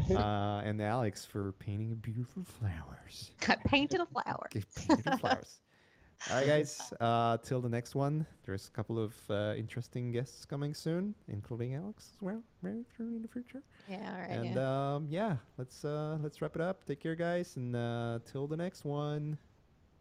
uh, 0.16 0.62
and 0.64 0.80
Alex 0.80 1.24
for 1.24 1.52
painting 1.52 1.94
beautiful 1.96 2.44
flowers. 2.44 3.32
I 3.48 3.56
painted 3.66 4.00
a 4.00 4.06
flower. 4.06 4.48
painted 4.52 5.20
flowers. 5.20 5.60
All 6.30 6.36
right, 6.36 6.46
guys. 6.46 6.92
Uh, 7.00 7.36
till 7.38 7.60
the 7.60 7.68
next 7.68 7.94
one. 7.94 8.24
There's 8.44 8.68
a 8.68 8.70
couple 8.70 8.98
of 8.98 9.14
uh, 9.28 9.54
interesting 9.56 10.12
guests 10.12 10.44
coming 10.44 10.72
soon, 10.72 11.14
including 11.28 11.74
Alex 11.74 12.10
as 12.14 12.22
well, 12.22 12.42
maybe 12.62 12.84
in 13.00 13.22
the 13.22 13.28
future. 13.28 13.62
Yeah. 13.88 14.12
All 14.12 14.20
right. 14.20 14.30
And 14.30 14.54
yeah. 14.54 14.94
Um, 14.94 15.06
yeah, 15.10 15.36
let's 15.58 15.84
uh, 15.84 16.18
let's 16.22 16.40
wrap 16.40 16.54
it 16.54 16.62
up. 16.62 16.84
Take 16.86 17.00
care, 17.00 17.16
guys, 17.16 17.56
and 17.56 17.74
uh, 17.74 18.20
till 18.24 18.46
the 18.46 18.56
next 18.56 18.84
one. 18.84 19.36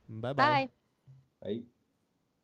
Bye-bye. 0.09 0.33
Bye. 0.33 0.69
Bye. 1.41 1.61